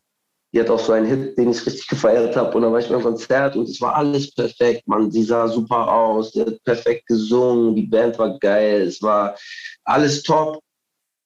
die 0.52 0.60
hat 0.60 0.70
auch 0.70 0.80
so 0.80 0.92
einen 0.94 1.06
Hit, 1.06 1.38
den 1.38 1.50
ich 1.50 1.64
richtig 1.64 1.86
gefeiert 1.86 2.34
habe. 2.34 2.56
Und 2.56 2.62
dann 2.62 2.72
war 2.72 2.80
ich 2.80 2.88
beim 2.88 3.02
Konzert 3.02 3.54
und 3.54 3.68
es 3.68 3.80
war 3.80 3.94
alles 3.94 4.34
perfekt, 4.34 4.88
man. 4.88 5.12
Sie 5.12 5.22
sah 5.22 5.46
super 5.46 5.86
aus, 5.92 6.32
die 6.32 6.40
hat 6.40 6.64
perfekt 6.64 7.06
gesungen, 7.06 7.76
die 7.76 7.86
Band 7.86 8.18
war 8.18 8.36
geil, 8.40 8.82
es 8.82 9.00
war 9.00 9.36
alles 9.84 10.22
top. 10.24 10.60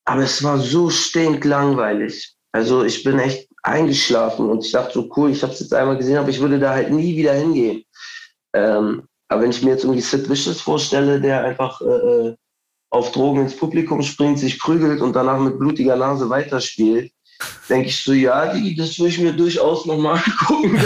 Aber 0.05 0.23
es 0.23 0.43
war 0.43 0.59
so 0.59 0.91
stinklangweilig. 0.91 2.37
Also 2.53 2.85
ich 2.85 3.03
bin 3.03 3.19
echt 3.19 3.49
eingeschlafen 3.63 4.49
und 4.51 4.65
ich 4.65 4.73
dachte 4.73 4.93
so, 4.95 5.11
cool, 5.17 5.31
ich 5.31 5.43
habe 5.43 5.53
es 5.53 5.61
jetzt 5.61 5.75
einmal 5.75 5.97
gesehen, 5.97 6.19
aber 6.19 6.29
ich 6.29 6.41
würde 6.41 6.59
da 6.59 6.71
halt 6.75 6.91
nie 6.91 7.17
wieder 7.17 7.33
hingehen. 7.33 7.85
Ähm, 8.55 9.09
aber 9.29 9.43
wenn 9.43 9.51
ich 9.51 9.63
mir 9.63 9.71
jetzt 9.71 9.85
irgendwie 9.85 10.03
Sid 10.03 10.29
Vicious 10.29 10.61
vorstelle, 10.61 11.21
der 11.21 11.45
einfach 11.45 11.81
äh, 11.81 11.85
äh 11.85 12.37
auf 12.91 13.11
Drogen 13.13 13.41
ins 13.41 13.57
Publikum 13.57 14.03
springt, 14.03 14.39
sich 14.39 14.59
prügelt 14.59 15.01
und 15.01 15.17
danach 15.17 15.41
mit 15.41 15.59
blutiger 15.59 15.97
Nase 15.97 16.29
weiterspielt, 16.29 17.11
denke 17.69 17.89
ich 17.89 18.05
so, 18.05 18.13
ja, 18.13 18.53
die, 18.53 18.75
das 18.77 18.99
würde 18.99 19.09
ich 19.09 19.19
mir 19.19 19.33
durchaus 19.33 19.87
nochmal 19.87 20.23
angucken. 20.41 20.79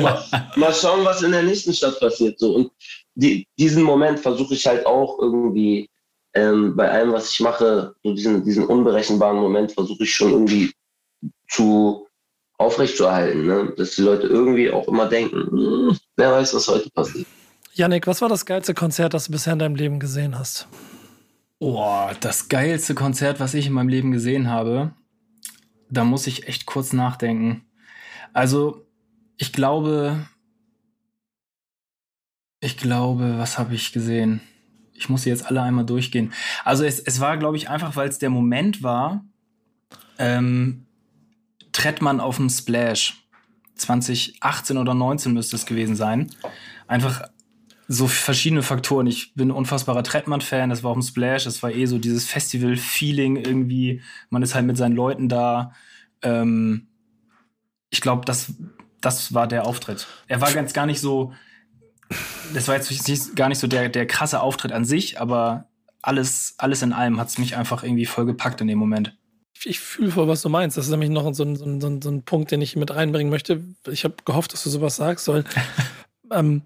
mal, 0.00 0.24
mal 0.54 0.72
schauen, 0.72 1.04
was 1.04 1.22
in 1.22 1.32
der 1.32 1.42
nächsten 1.42 1.72
Stadt 1.72 1.98
passiert. 1.98 2.38
So. 2.38 2.54
Und 2.54 2.70
die, 3.16 3.48
diesen 3.58 3.82
Moment 3.82 4.20
versuche 4.20 4.54
ich 4.54 4.64
halt 4.64 4.86
auch 4.86 5.18
irgendwie 5.18 5.90
ähm, 6.34 6.76
bei 6.76 6.88
allem, 6.88 7.12
was 7.12 7.32
ich 7.32 7.40
mache, 7.40 7.94
so 8.04 8.14
diesen, 8.14 8.44
diesen 8.44 8.64
unberechenbaren 8.64 9.38
Moment 9.38 9.72
versuche 9.72 10.04
ich 10.04 10.14
schon 10.14 10.30
irgendwie 10.30 10.72
zu 11.50 12.06
aufrechtzuerhalten. 12.58 13.46
Ne? 13.46 13.72
Dass 13.76 13.96
die 13.96 14.02
Leute 14.02 14.26
irgendwie 14.26 14.70
auch 14.70 14.86
immer 14.88 15.08
denken, 15.08 15.50
hm, 15.50 15.98
wer 16.16 16.32
weiß, 16.32 16.54
was 16.54 16.68
heute 16.68 16.90
passiert. 16.90 17.26
Yannick, 17.72 18.06
was 18.06 18.20
war 18.20 18.28
das 18.28 18.46
geilste 18.46 18.74
Konzert, 18.74 19.14
das 19.14 19.26
du 19.26 19.32
bisher 19.32 19.52
in 19.52 19.58
deinem 19.58 19.76
Leben 19.76 20.00
gesehen 20.00 20.38
hast? 20.38 20.66
Oh, 21.58 22.08
das 22.20 22.48
geilste 22.48 22.94
Konzert, 22.94 23.40
was 23.40 23.54
ich 23.54 23.66
in 23.66 23.72
meinem 23.72 23.88
Leben 23.88 24.12
gesehen 24.12 24.48
habe 24.50 24.92
da 25.90 26.04
muss 26.04 26.26
ich 26.26 26.48
echt 26.48 26.66
kurz 26.66 26.92
nachdenken. 26.92 27.64
Also, 28.32 28.86
ich 29.36 29.52
glaube, 29.52 30.26
ich 32.60 32.76
glaube, 32.76 33.38
was 33.38 33.58
habe 33.58 33.74
ich 33.74 33.92
gesehen? 33.92 34.40
Ich 34.94 35.08
muss 35.08 35.22
sie 35.22 35.30
jetzt 35.30 35.46
alle 35.46 35.62
einmal 35.62 35.86
durchgehen. 35.86 36.32
Also 36.64 36.84
es, 36.84 37.00
es 37.00 37.20
war, 37.20 37.38
glaube 37.38 37.56
ich, 37.56 37.70
einfach, 37.70 37.96
weil 37.96 38.08
es 38.08 38.18
der 38.18 38.28
Moment 38.28 38.82
war, 38.82 39.24
ähm, 40.18 40.86
Trettmann 41.72 42.20
auf 42.20 42.36
dem 42.36 42.48
Splash. 42.48 43.16
2018 43.76 44.76
oder 44.76 44.94
19 44.94 45.32
müsste 45.32 45.56
es 45.56 45.66
gewesen 45.66 45.96
sein. 45.96 46.30
Einfach 46.86 47.28
so 47.88 48.06
verschiedene 48.06 48.62
Faktoren. 48.62 49.06
Ich 49.06 49.34
bin 49.34 49.50
unfassbarer 49.50 50.04
Trettmann-Fan, 50.04 50.70
das 50.70 50.84
war 50.84 50.92
auch 50.92 50.96
ein 50.96 51.02
Splash, 51.02 51.44
das 51.44 51.62
war 51.62 51.72
eh 51.72 51.86
so 51.86 51.98
dieses 51.98 52.26
Festival-Feeling 52.26 53.36
irgendwie. 53.36 54.02
Man 54.28 54.42
ist 54.42 54.54
halt 54.54 54.66
mit 54.66 54.76
seinen 54.76 54.94
Leuten 54.94 55.28
da. 55.28 55.72
Ähm, 56.22 56.86
ich 57.90 58.00
glaube, 58.00 58.24
das, 58.24 58.52
das 59.00 59.34
war 59.34 59.48
der 59.48 59.66
Auftritt. 59.66 60.06
Er 60.28 60.40
war 60.40 60.52
ganz 60.52 60.72
gar 60.72 60.86
nicht 60.86 61.00
so, 61.00 61.32
das 62.54 62.68
war 62.68 62.76
jetzt 62.76 62.90
nicht, 63.08 63.34
gar 63.34 63.48
nicht 63.48 63.58
so 63.58 63.66
der, 63.66 63.88
der 63.88 64.06
krasse 64.06 64.40
Auftritt 64.40 64.70
an 64.70 64.84
sich, 64.84 65.20
aber 65.20 65.68
alles, 66.02 66.54
alles 66.58 66.82
in 66.82 66.92
allem 66.92 67.18
hat 67.18 67.28
es 67.28 67.38
mich 67.38 67.56
einfach 67.56 67.82
irgendwie 67.82 68.06
voll 68.06 68.26
gepackt 68.26 68.60
in 68.60 68.68
dem 68.68 68.78
Moment 68.78 69.16
ich 69.64 69.80
fühle 69.80 70.10
voll, 70.10 70.28
was 70.28 70.42
du 70.42 70.48
meinst. 70.48 70.76
Das 70.76 70.86
ist 70.86 70.90
nämlich 70.90 71.10
noch 71.10 71.32
so 71.34 71.44
ein, 71.44 71.56
so 71.56 71.64
ein, 71.64 72.02
so 72.02 72.10
ein 72.10 72.22
Punkt, 72.22 72.50
den 72.50 72.62
ich 72.62 72.76
mit 72.76 72.94
reinbringen 72.94 73.30
möchte. 73.30 73.62
Ich 73.90 74.04
habe 74.04 74.14
gehofft, 74.24 74.52
dass 74.52 74.62
du 74.62 74.70
sowas 74.70 74.96
sagst. 74.96 75.28
Weil, 75.28 75.44
ähm, 76.32 76.62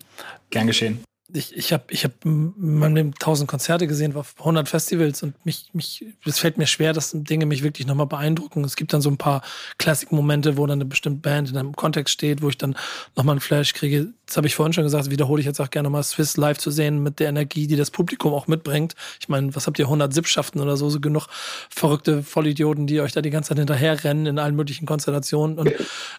Gern 0.51 0.67
geschehen 0.67 1.05
ich, 1.35 1.57
ich 1.57 1.73
habe 1.73 1.85
ich 1.89 2.05
hab 2.05 2.25
in 2.25 2.55
meinem 2.57 2.95
Leben 2.95 3.15
tausend 3.15 3.49
Konzerte 3.49 3.87
gesehen, 3.87 4.15
war 4.15 4.21
auf 4.21 4.35
100 4.39 4.69
Festivals 4.69 5.23
und 5.23 5.45
mich, 5.45 5.71
mich, 5.73 6.05
es 6.25 6.39
fällt 6.39 6.59
mir 6.59 6.67
schwer, 6.67 6.93
dass 6.93 7.11
Dinge 7.13 7.47
mich 7.47 7.63
wirklich 7.63 7.87
nochmal 7.87 8.07
beeindrucken. 8.07 8.63
Es 8.65 8.77
gibt 8.77 8.93
dann 8.93 9.01
so 9.01 9.11
ein 9.11 9.17
paar 9.17 9.43
Classic-Momente, 9.79 10.57
wo 10.57 10.67
dann 10.67 10.79
eine 10.79 10.85
bestimmte 10.85 11.21
Band 11.21 11.51
in 11.51 11.57
einem 11.57 11.75
Kontext 11.75 12.15
steht, 12.15 12.41
wo 12.41 12.49
ich 12.49 12.59
dann 12.59 12.77
nochmal 13.17 13.35
einen 13.35 13.41
Flash 13.41 13.75
kriege. 13.75 14.13
Das 14.27 14.37
habe 14.37 14.47
ich 14.47 14.55
vorhin 14.55 14.73
schon 14.73 14.85
gesagt, 14.85 15.11
wiederhole 15.11 15.41
ich 15.41 15.47
jetzt 15.47 15.61
auch 15.61 15.71
gerne 15.71 15.91
mal 15.91 16.03
Swiss 16.03 16.37
live 16.37 16.59
zu 16.59 16.71
sehen 16.71 17.03
mit 17.03 17.21
der 17.21 17.29
Energie, 17.29 17.67
die 17.67 17.77
das 17.77 17.91
Publikum 17.91 18.33
auch 18.33 18.47
mitbringt. 18.47 18.95
Ich 19.21 19.29
meine, 19.29 19.55
was 19.55 19.67
habt 19.67 19.79
ihr, 19.79 19.87
100 19.87 20.13
Sippschaften 20.13 20.61
oder 20.61 20.77
so, 20.77 20.89
so 20.91 21.01
genug 21.01 21.29
verrückte 21.71 22.23
Vollidioten, 22.23 22.87
die 22.87 23.01
euch 23.01 23.13
da 23.13 23.21
die 23.21 23.31
ganze 23.31 23.51
Zeit 23.51 23.59
hinterherrennen 23.59 24.27
in 24.27 24.39
allen 24.39 24.57
möglichen 24.57 24.87
Konstellationen. 24.87 25.59
Und, 25.59 25.73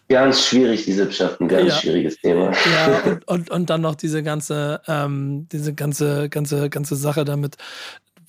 ganz 0.08 0.46
schwierig, 0.46 0.84
die 0.84 0.92
Sippschaften, 0.92 1.48
ganz 1.48 1.68
ja, 1.68 1.74
schwieriges 1.80 2.18
Thema. 2.18 2.52
Ja, 2.52 3.02
und, 3.04 3.28
und, 3.28 3.50
und 3.50 3.70
dann 3.70 3.80
noch 3.80 3.94
diese 3.94 4.22
ganze 4.22 4.80
ähm, 4.86 5.46
diese 5.52 5.74
ganze, 5.74 6.28
ganze, 6.28 6.70
ganze 6.70 6.96
Sache 6.96 7.24
damit, 7.24 7.56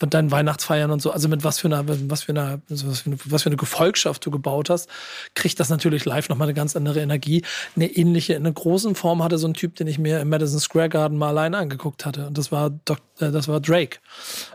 mit 0.02 0.14
deinen 0.14 0.32
Weihnachtsfeiern 0.32 0.92
und 0.92 1.02
so, 1.02 1.12
also 1.12 1.28
mit 1.28 1.44
was 1.44 1.60
für 1.60 1.68
einer, 1.68 1.84
was 1.88 2.24
für 2.24 2.32
einer, 2.32 2.62
was 2.70 3.02
für 3.02 3.10
eine, 3.10 3.18
was 3.26 3.44
für 3.44 3.50
eine 3.50 3.58
Gefolgschaft 3.58 4.26
du 4.26 4.32
gebaut 4.32 4.70
hast, 4.70 4.90
kriegt 5.34 5.60
das 5.60 5.70
natürlich 5.70 6.06
live 6.06 6.30
nochmal 6.30 6.48
eine 6.48 6.54
ganz 6.54 6.76
andere 6.76 7.02
Energie. 7.02 7.44
Eine 7.76 7.88
ähnliche, 7.88 8.34
in 8.34 8.46
einer 8.46 8.54
großen 8.54 8.96
Form 8.96 9.24
hatte 9.24 9.38
so 9.38 9.48
ein 9.48 9.54
Typ, 9.54 9.76
den 9.76 9.88
ich 9.88 10.00
mir 10.00 10.20
im 10.20 10.30
Madison 10.30 10.60
Square 10.60 10.90
Garden 10.90 11.18
mal 11.18 11.30
alleine 11.30 11.58
angeguckt 11.58 12.06
hatte. 12.06 12.28
Und 12.28 12.38
das 12.38 12.52
war, 12.52 12.70
Doc, 12.86 13.00
äh, 13.20 13.32
das 13.32 13.48
war 13.48 13.60
Drake. 13.60 14.00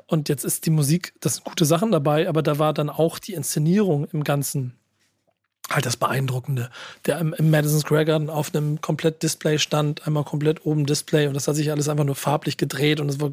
Und 0.06 0.28
jetzt 0.28 0.44
ist 0.44 0.66
die 0.66 0.70
Musik, 0.70 1.14
das 1.20 1.36
sind 1.36 1.44
gute 1.44 1.64
Sachen 1.64 1.92
dabei, 1.92 2.28
aber 2.28 2.42
da 2.42 2.58
war 2.58 2.72
dann 2.72 2.90
auch 2.90 3.18
die 3.18 3.34
Inszenierung 3.34 4.06
im 4.12 4.24
Ganzen 4.24 4.74
halt 5.74 5.86
das 5.86 5.96
Beeindruckende. 5.96 6.70
Der 7.06 7.18
im, 7.18 7.32
im, 7.34 7.50
Madison 7.50 7.80
Square 7.80 8.04
Garden 8.04 8.30
auf 8.30 8.54
einem 8.54 8.80
komplett 8.80 9.22
Display 9.22 9.58
stand, 9.58 10.06
einmal 10.06 10.24
komplett 10.24 10.64
oben 10.66 10.86
Display 10.86 11.26
und 11.26 11.34
das 11.34 11.48
hat 11.48 11.56
sich 11.56 11.70
alles 11.70 11.88
einfach 11.88 12.04
nur 12.04 12.14
farblich 12.14 12.56
gedreht 12.56 13.00
und 13.00 13.08
es 13.08 13.20
war, 13.20 13.30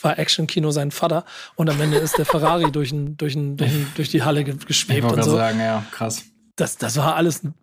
war 0.00 0.18
Action-Kino 0.18 0.70
sein 0.70 0.90
Vater 0.90 1.24
und 1.56 1.70
am 1.70 1.80
Ende 1.80 1.98
ist 1.98 2.18
der 2.18 2.26
Ferrari 2.26 2.70
durch, 2.72 2.92
ein, 2.92 3.16
durch, 3.16 3.34
ein, 3.34 3.56
durch, 3.56 3.70
ein, 3.70 3.92
durch 3.94 4.08
die 4.08 4.22
Halle 4.22 4.44
geschwebt 4.44 5.06
ich 5.06 5.12
und 5.12 5.22
so. 5.22 5.36
sagen, 5.36 5.60
ja, 5.60 5.84
krass. 5.90 6.24
Das, 6.56 6.76
das 6.76 6.96
war 6.96 7.16
alles 7.16 7.42
ein 7.44 7.54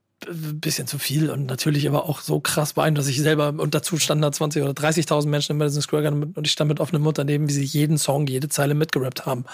bisschen 0.60 0.88
zu 0.88 1.00
viel 1.00 1.30
und 1.30 1.46
natürlich 1.48 1.88
aber 1.88 2.08
auch 2.08 2.22
so 2.22 2.40
krass 2.40 2.74
beeindruckend, 2.74 3.00
dass 3.00 3.08
ich 3.08 3.22
selber 3.22 3.54
und 3.58 3.74
dazu 3.74 3.98
standen 3.98 4.22
da 4.22 4.32
20 4.32 4.62
oder 4.62 4.74
30.000 4.74 5.28
Menschen 5.28 5.54
im 5.54 5.58
Madison 5.58 5.82
Square 5.82 6.04
Garden 6.04 6.24
und 6.24 6.46
ich 6.46 6.52
stand 6.54 6.68
mit 6.68 6.80
offenem 6.80 7.02
Mund 7.02 7.18
daneben, 7.18 7.48
wie 7.50 7.54
sie 7.54 7.64
jeden 7.64 7.98
Song, 7.98 8.28
jede 8.28 8.50
Zeile 8.50 8.76
mitgerappt 8.76 9.26
haben. 9.26 9.46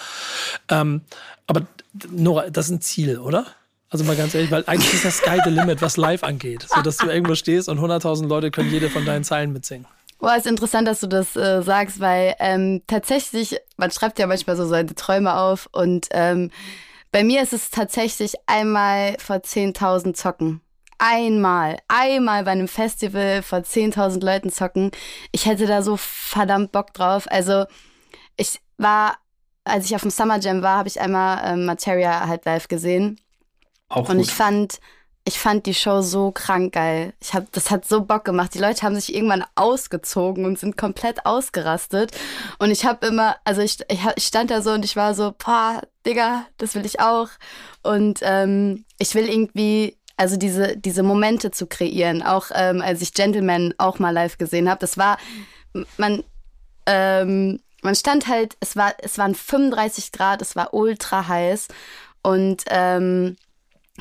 Ähm, 0.70 1.02
aber 1.46 1.62
Nora, 2.12 2.50
das 2.50 2.66
ist 2.66 2.72
ein 2.72 2.82
Ziel, 2.82 3.18
oder? 3.18 3.46
Also 3.90 4.04
mal 4.04 4.16
ganz 4.16 4.36
ehrlich, 4.36 4.52
weil 4.52 4.64
eigentlich 4.68 4.94
ist 4.94 5.06
das 5.06 5.18
Sky 5.18 5.40
the 5.44 5.50
Limit, 5.50 5.82
was 5.82 5.96
live 5.96 6.24
angeht. 6.24 6.66
So, 6.68 6.82
dass 6.82 6.98
du 6.98 7.08
irgendwo 7.08 7.36
stehst 7.36 7.70
und 7.70 7.80
100.000 7.80 8.28
Leute 8.28 8.52
können 8.52 8.70
jede 8.70 8.90
von 8.90 9.06
deinen 9.06 9.24
Zeilen 9.24 9.54
mitsingen. 9.54 9.88
Boah, 10.20 10.36
ist 10.36 10.48
interessant, 10.48 10.88
dass 10.88 11.00
du 11.00 11.08
das 11.08 11.36
äh, 11.36 11.62
sagst, 11.62 12.00
weil 12.00 12.36
ähm, 12.40 12.82
tatsächlich, 12.88 13.58
man 13.78 13.92
schreibt 13.92 14.20
ja 14.20 14.28
manchmal 14.28 14.56
so 14.56 14.66
seine 14.66 14.96
Träume 14.96 15.38
auf 15.38 15.70
und 15.72 16.08
ähm, 16.12 16.50
bei 17.12 17.24
mir 17.24 17.42
ist 17.42 17.54
es 17.54 17.70
tatsächlich 17.70 18.34
einmal 18.48 19.16
vor 19.20 19.38
10.000 19.38 20.14
zocken. 20.16 20.62
Einmal, 20.98 21.78
einmal 21.88 22.44
bei 22.44 22.52
einem 22.52 22.68
Festival 22.68 23.44
vor 23.44 23.60
10.000 23.60 24.26
Leuten 24.26 24.52
zocken. 24.52 24.92
Ich 25.32 25.46
hätte 25.46 25.68
da 25.68 25.84
so 25.84 25.96
verdammt 25.98 26.72
Bock 26.72 26.94
drauf. 26.94 27.28
Also 27.30 27.66
ich 28.36 28.60
war, 28.78 29.18
als 29.64 29.86
ich 29.86 29.96
auf 29.96 30.02
dem 30.02 30.10
Summer 30.10 30.40
Jam 30.40 30.64
war, 30.64 30.80
habe 30.80 30.90
ich 30.90 31.00
einmal 31.00 31.42
ähm, 31.44 31.66
Materia 31.66 32.28
halt 32.28 32.46
live 32.46 32.68
gesehen. 32.68 33.20
Auch 33.90 34.10
und 34.10 34.18
gut. 34.18 34.26
ich 34.26 34.34
fand, 34.34 34.80
ich 35.28 35.40
fand 35.40 35.66
die 35.66 35.74
Show 35.74 36.02
so 36.02 36.32
krank 36.32 36.74
geil. 36.74 37.14
Ich 37.22 37.34
hab, 37.34 37.52
das 37.52 37.70
hat 37.70 37.86
so 37.86 38.02
Bock 38.02 38.24
gemacht. 38.24 38.54
Die 38.54 38.60
Leute 38.60 38.84
haben 38.84 38.96
sich 38.96 39.14
irgendwann 39.14 39.44
ausgezogen 39.56 40.46
und 40.46 40.58
sind 40.58 40.78
komplett 40.78 41.26
ausgerastet. 41.26 42.12
Und 42.60 42.72
ich 42.72 42.86
habe 42.86 43.06
immer, 43.08 43.36
also 43.44 43.62
ich, 43.62 43.80
ich, 43.90 44.24
stand 44.26 44.52
da 44.52 44.62
so 44.62 44.72
und 44.72 44.86
ich 44.86 44.96
war 44.96 45.14
so, 45.14 45.34
boah, 45.38 45.82
Digga, 46.06 46.46
das 46.58 46.76
will 46.76 46.86
ich 46.86 47.02
auch. 47.02 47.28
Und 47.84 48.20
ähm, 48.22 48.86
ich 49.00 49.16
will 49.16 49.28
irgendwie, 49.28 49.98
also 50.16 50.38
diese, 50.38 50.78
diese 50.78 51.04
Momente 51.04 51.52
zu 51.52 51.68
kreieren. 51.68 52.24
Auch 52.24 52.46
ähm, 52.54 52.82
als 52.82 53.02
ich 53.02 53.14
Gentleman 53.14 53.74
auch 53.78 54.00
mal 54.00 54.12
live 54.12 54.38
gesehen 54.38 54.70
habe. 54.70 54.80
Das 54.80 54.98
war, 54.98 55.18
man, 55.98 56.24
ähm, 56.86 57.60
man 57.82 57.96
stand 57.96 58.28
halt, 58.28 58.56
es 58.62 58.78
war, 58.78 58.94
es 59.00 59.18
waren 59.18 59.36
35 59.36 60.14
Grad, 60.14 60.42
es 60.42 60.56
war 60.56 60.74
ultra 60.74 61.28
heiß. 61.28 61.68
Und 62.24 62.64
ähm, 62.70 63.36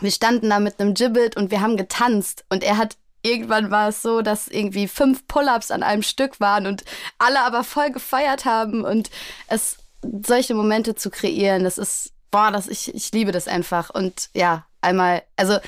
wir 0.00 0.11
standen 0.11 0.50
da 0.50 0.61
mit 0.61 0.78
einem 0.78 0.94
Gibbet 0.94 1.37
und 1.37 1.50
wir 1.50 1.61
haben 1.61 1.76
getanzt 1.76 2.44
und 2.50 2.62
er 2.62 2.76
hat 2.76 2.96
irgendwann 3.22 3.70
war 3.70 3.88
es 3.88 4.02
so, 4.02 4.22
dass 4.22 4.48
irgendwie 4.48 4.87
fünf 4.87 5.26
Pull-ups 5.26 5.70
an 5.70 5.82
einem 5.82 6.02
Stück 6.02 6.38
waren 6.38 6.66
und 6.66 6.85
alle 7.18 7.40
aber 7.40 7.64
voll 7.64 7.90
gefeiert 7.90 8.44
haben 8.44 8.85
und 8.85 9.11
es 9.48 9.78
solche 10.22 10.54
Momente 10.54 10.94
zu 10.94 11.11
kreieren, 11.11 11.64
das 11.64 11.78
ist 11.78 12.12
boah, 12.30 12.50
das 12.50 12.68
ich 12.68 12.94
ich 12.94 13.11
liebe 13.12 13.32
das 13.32 13.48
einfach 13.48 13.90
und 13.90 14.30
ja, 14.35 14.66
einmal 14.80 15.22
also 15.37 15.59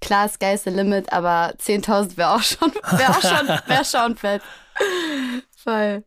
klar, 0.00 0.28
Sky's 0.28 0.64
the 0.64 0.70
limit, 0.70 1.12
aber 1.12 1.54
10.000 1.58 2.16
wäre 2.16 2.30
auch 2.30 2.42
schon 2.42 2.72
wäre 2.74 3.10
auch 3.10 3.22
schon 3.22 3.48
wäre 3.66 3.84
schon 3.84 4.16
fett. 4.16 4.42
Voll. 5.56 6.04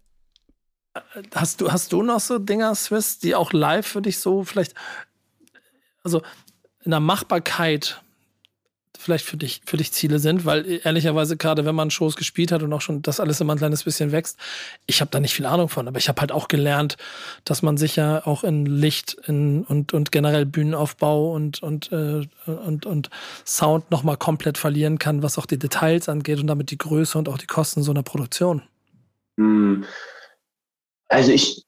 Hast 1.34 1.62
du 1.62 1.72
hast 1.72 1.92
du 1.92 2.04
noch 2.04 2.20
so 2.20 2.38
Dinger 2.40 2.76
Swiss, 2.76 3.20
die 3.20 3.36
auch 3.36 3.52
live 3.54 3.88
für 3.88 4.02
dich 4.02 4.20
so 4.20 4.44
vielleicht 4.44 4.76
also 6.04 6.22
in 6.84 6.92
der 6.92 7.00
Machbarkeit 7.00 8.02
vielleicht 9.00 9.26
für 9.26 9.38
dich, 9.38 9.62
für 9.66 9.78
dich 9.78 9.94
Ziele 9.94 10.20
sind, 10.20 10.46
weil 10.46 10.82
ehrlicherweise 10.84 11.38
gerade 11.38 11.64
wenn 11.64 11.74
man 11.74 11.90
Shows 11.90 12.18
gespielt 12.18 12.52
hat 12.52 12.64
und 12.64 12.74
auch 12.74 12.82
schon 12.82 13.02
das 13.02 13.22
alles 13.22 13.40
immer 13.40 13.56
ein 13.56 13.58
kleines 13.58 13.84
bisschen 13.84 14.12
wächst, 14.12 14.38
ich 14.88 15.00
habe 15.00 15.10
da 15.10 15.22
nicht 15.22 15.34
viel 15.34 15.46
Ahnung 15.46 15.70
von, 15.70 15.88
aber 15.88 15.98
ich 15.98 16.10
habe 16.10 16.20
halt 16.20 16.34
auch 16.34 16.50
gelernt, 16.50 16.98
dass 17.46 17.62
man 17.62 17.78
sich 17.78 17.96
ja 17.96 18.26
auch 18.26 18.44
in 18.44 18.66
Licht 18.66 19.14
in, 19.26 19.64
und, 19.64 19.94
und 19.94 20.12
generell 20.12 20.46
Bühnenaufbau 20.46 21.32
und, 21.34 21.64
und, 21.64 21.92
äh, 21.94 22.28
und, 22.46 22.86
und 22.86 23.10
Sound 23.46 23.90
nochmal 23.90 24.18
komplett 24.18 24.58
verlieren 24.58 25.00
kann, 25.00 25.24
was 25.24 25.38
auch 25.38 25.46
die 25.46 25.60
Details 25.60 26.10
angeht 26.10 26.40
und 26.40 26.48
damit 26.48 26.70
die 26.70 26.78
Größe 26.78 27.18
und 27.18 27.30
auch 27.30 27.38
die 27.38 27.48
Kosten 27.48 27.84
so 27.84 27.92
einer 27.92 28.04
Produktion. 28.04 28.64
Hm. 29.38 29.86
Also 31.08 31.32
ich, 31.32 31.66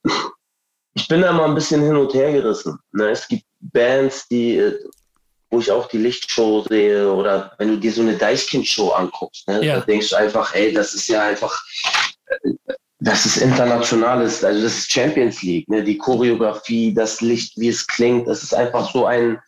ich 0.95 1.07
bin 1.07 1.21
da 1.21 1.31
mal 1.31 1.45
ein 1.45 1.55
bisschen 1.55 1.81
hin 1.81 1.95
und 1.95 2.13
her 2.13 2.33
gerissen. 2.33 2.77
Ne? 2.91 3.09
Es 3.09 3.25
gibt 3.27 3.45
Bands, 3.61 4.27
die 4.27 4.57
äh, 4.57 4.77
wo 5.51 5.59
ich 5.59 5.69
auch 5.69 5.87
die 5.87 5.97
Lichtshow 5.97 6.65
sehe 6.67 7.11
oder 7.11 7.51
wenn 7.57 7.67
du 7.67 7.77
dir 7.77 7.91
so 7.91 8.01
eine 8.01 8.15
Deichkind-Show 8.15 8.89
anguckst, 8.89 9.47
ne, 9.47 9.63
ja. 9.63 9.75
da 9.75 9.85
denkst 9.85 10.09
du 10.09 10.15
einfach, 10.15 10.55
ey, 10.55 10.73
das 10.73 10.93
ist 10.93 11.07
ja 11.09 11.23
einfach, 11.23 11.63
äh, 12.27 12.53
das 12.99 13.25
ist 13.25 13.37
internationales, 13.37 14.43
also 14.43 14.61
das 14.61 14.77
ist 14.77 14.91
Champions 14.91 15.41
League, 15.43 15.67
ne, 15.67 15.83
die 15.83 15.97
Choreografie, 15.97 16.93
das 16.93 17.19
Licht, 17.19 17.57
wie 17.57 17.67
es 17.67 17.85
klingt, 17.85 18.27
das 18.27 18.43
ist 18.43 18.55
einfach 18.55 18.91
so 18.91 19.05
ein, 19.05 19.39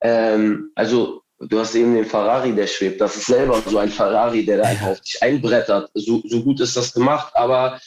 ähm, 0.00 0.72
also 0.74 1.22
du 1.38 1.60
hast 1.60 1.74
eben 1.76 1.94
den 1.94 2.06
Ferrari, 2.06 2.52
der 2.52 2.66
schwebt, 2.66 3.00
das 3.00 3.16
ist 3.16 3.26
selber 3.26 3.62
so 3.64 3.78
ein 3.78 3.90
Ferrari, 3.90 4.44
der 4.44 4.58
da 4.58 4.64
einfach 4.64 4.88
auf 4.88 5.00
dich 5.00 5.22
einbrettert, 5.22 5.90
so, 5.94 6.22
so 6.26 6.42
gut 6.42 6.60
ist 6.60 6.76
das 6.76 6.92
gemacht, 6.92 7.34
aber 7.36 7.80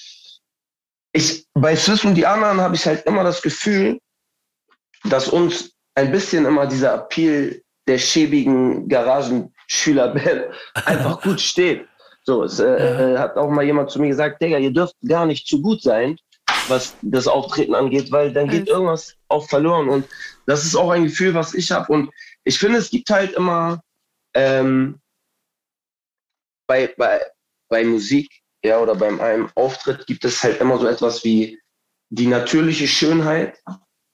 ich, 1.11 1.45
bei 1.53 1.75
Swiss 1.75 2.05
und 2.05 2.15
die 2.15 2.25
anderen 2.25 2.61
habe 2.61 2.75
ich 2.75 2.85
halt 2.85 3.05
immer 3.05 3.23
das 3.23 3.41
Gefühl, 3.41 3.99
dass 5.03 5.27
uns 5.27 5.71
ein 5.99 6.11
bisschen 6.11 6.45
immer 6.45 6.65
dieser 6.65 6.93
Appeal 6.93 7.61
der 7.87 7.97
schäbigen 7.97 8.87
Garagenschülerband 8.87 10.45
einfach 10.85 11.21
gut 11.23 11.41
steht. 11.41 11.87
So, 12.23 12.43
es 12.43 12.59
äh, 12.59 13.17
hat 13.17 13.37
auch 13.37 13.49
mal 13.49 13.65
jemand 13.65 13.89
zu 13.89 13.99
mir 13.99 14.09
gesagt, 14.09 14.41
Digga, 14.41 14.57
ihr 14.57 14.71
dürft 14.71 14.95
gar 15.07 15.25
nicht 15.25 15.47
zu 15.47 15.61
gut 15.61 15.81
sein, 15.81 16.17
was 16.67 16.95
das 17.01 17.27
Auftreten 17.27 17.73
angeht, 17.73 18.11
weil 18.11 18.31
dann 18.31 18.47
geht 18.47 18.67
irgendwas 18.67 19.15
auch 19.27 19.47
verloren. 19.47 19.89
Und 19.89 20.05
das 20.45 20.63
ist 20.63 20.75
auch 20.75 20.91
ein 20.91 21.05
Gefühl, 21.05 21.33
was 21.33 21.53
ich 21.53 21.71
habe. 21.71 21.91
Und 21.91 22.11
ich 22.43 22.59
finde, 22.59 22.77
es 22.77 22.91
gibt 22.91 23.09
halt 23.09 23.33
immer 23.33 23.81
ähm, 24.35 24.99
bei, 26.67 26.93
bei, 26.97 27.21
bei 27.69 27.83
Musik, 27.83 28.29
ja, 28.63 28.79
oder 28.79 28.93
beim 28.93 29.19
einem 29.19 29.49
Auftritt 29.55 30.05
gibt 30.05 30.23
es 30.25 30.43
halt 30.43 30.61
immer 30.61 30.77
so 30.77 30.87
etwas 30.87 31.23
wie 31.23 31.59
die 32.09 32.27
natürliche 32.27 32.87
Schönheit, 32.87 33.57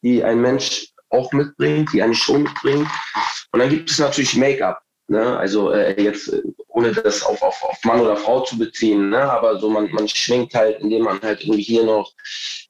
die 0.04 0.24
ein 0.24 0.40
Mensch 0.40 0.95
auch 1.16 1.32
mitbringt, 1.32 1.92
die 1.94 2.02
eine 2.02 2.16
Show 2.16 2.38
mitbringt. 2.38 2.88
Und 3.52 3.60
dann 3.60 3.70
gibt 3.70 3.90
es 3.90 4.00
natürlich 4.00 4.36
Make-up. 4.36 4.82
Ne? 5.08 5.38
Also 5.38 5.72
äh, 5.72 6.02
jetzt, 6.02 6.30
äh, 6.30 6.42
ohne 6.68 6.92
das 6.92 7.24
auf, 7.24 7.42
auf, 7.42 7.62
auf 7.64 7.78
Mann 7.84 8.02
oder 8.02 8.18
Frau 8.18 8.42
zu 8.42 8.58
beziehen, 8.58 9.10
ne? 9.10 9.20
aber 9.20 9.60
so 9.60 9.70
man, 9.70 9.92
man 9.92 10.08
schminkt 10.08 10.56
halt, 10.56 10.80
indem 10.82 11.04
man 11.04 11.22
halt 11.22 11.42
irgendwie 11.42 11.62
hier 11.62 11.84
noch 11.84 12.12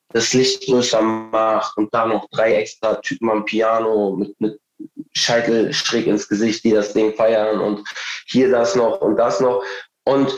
das 0.09 0.33
Licht 0.33 0.65
größer 0.65 1.01
macht 1.01 1.77
und 1.77 1.93
da 1.93 2.05
noch 2.05 2.29
drei 2.29 2.55
extra 2.55 2.95
Typen 2.95 3.29
am 3.29 3.45
Piano 3.45 4.15
mit, 4.17 4.39
mit 4.39 4.59
Scheitel 5.13 5.73
schräg 5.73 6.07
ins 6.07 6.27
Gesicht, 6.27 6.63
die 6.65 6.71
das 6.71 6.93
Ding 6.93 7.13
feiern 7.15 7.59
und 7.59 7.87
hier 8.27 8.51
das 8.51 8.75
noch 8.75 8.99
und 8.99 9.15
das 9.15 9.39
noch. 9.39 9.63
Und 10.03 10.35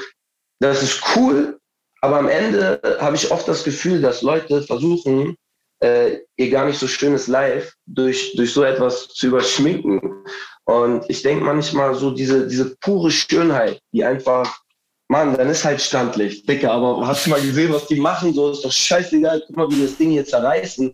das 0.60 0.84
ist 0.84 1.02
cool, 1.16 1.60
aber 2.02 2.20
am 2.20 2.30
Ende 2.30 2.80
habe 3.00 3.16
ich 3.16 3.32
oft 3.32 3.48
das 3.48 3.64
Gefühl, 3.64 4.02
dass 4.02 4.22
Leute 4.22 4.62
versuchen, 4.62 5.36
äh, 5.80 6.18
ihr 6.38 6.50
gar 6.50 6.66
nicht 6.66 6.80
so 6.80 6.88
schönes 6.88 7.28
Live 7.28 7.74
durch, 7.86 8.34
durch 8.36 8.54
so 8.54 8.64
etwas 8.64 9.08
zu 9.10 9.28
überschminken. 9.28 10.24
Und 10.66 11.06
ich 11.10 11.22
denke 11.22 11.46
manchmal 11.46 11.96
so 11.96 12.12
diese, 12.12 12.48
diese 12.48 12.76
pure 12.78 13.12
Schönheit, 13.12 13.80
die 13.92 14.04
einfach, 14.04 14.60
Mann, 15.08 15.38
dann 15.38 15.50
ist 15.50 15.64
halt 15.64 15.82
Standlicht, 15.82 16.48
Dicker, 16.50 16.72
aber 16.72 17.08
hast 17.08 17.26
du 17.26 17.30
mal 17.30 17.42
gesehen, 17.42 17.72
was 17.72 17.88
die 17.88 18.00
machen? 18.00 18.34
So 18.34 18.52
ist 18.52 18.66
doch 18.66 18.72
scheißegal, 18.72 19.44
guck 19.48 19.56
mal, 19.56 19.72
wie 19.72 19.82
das 19.82 19.98
Ding 19.98 20.12
jetzt 20.12 20.32
zerreißen. 20.32 20.94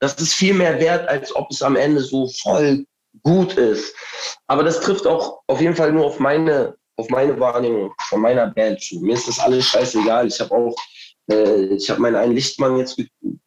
Das 0.00 0.14
ist 0.16 0.34
viel 0.34 0.52
mehr 0.52 0.78
wert, 0.78 1.08
als 1.08 1.34
ob 1.34 1.50
es 1.50 1.62
am 1.62 1.76
Ende 1.76 2.00
so 2.00 2.28
voll 2.42 2.84
gut 3.22 3.54
ist. 3.54 3.94
Aber 4.46 4.62
das 4.62 4.80
trifft 4.80 5.06
auch 5.06 5.40
auf 5.46 5.60
jeden 5.60 5.74
Fall 5.74 5.92
nur 5.92 6.04
auf 6.04 6.18
meine, 6.18 6.76
auf 6.96 7.08
meine 7.08 7.38
Wahrnehmung 7.40 7.92
von 8.08 8.20
meiner 8.20 8.48
Band 8.48 8.82
zu. 8.82 9.00
Mir 9.00 9.14
ist 9.14 9.28
das 9.28 9.38
alles 9.38 9.64
scheißegal. 9.64 10.26
Ich 10.26 10.38
habe 10.40 10.54
auch 10.54 10.76
äh, 11.30 11.74
ich 11.74 11.90
habe 11.90 12.00
meinen 12.00 12.16
einen 12.16 12.34
Lichtmann 12.34 12.78
jetzt 12.78 13.00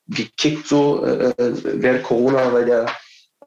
gekickt 0.08 0.68
so 0.68 1.04
äh, 1.06 1.34
während 1.38 2.04
Corona, 2.04 2.52
weil 2.52 2.66
der 2.66 2.86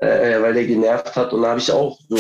äh, 0.03 0.43
weil 0.43 0.55
der 0.55 0.67
genervt 0.67 1.15
hat. 1.15 1.33
Und 1.33 1.43
da 1.43 1.51
habe 1.51 1.61
ich 1.61 1.71
auch 1.71 1.97
so, 2.09 2.17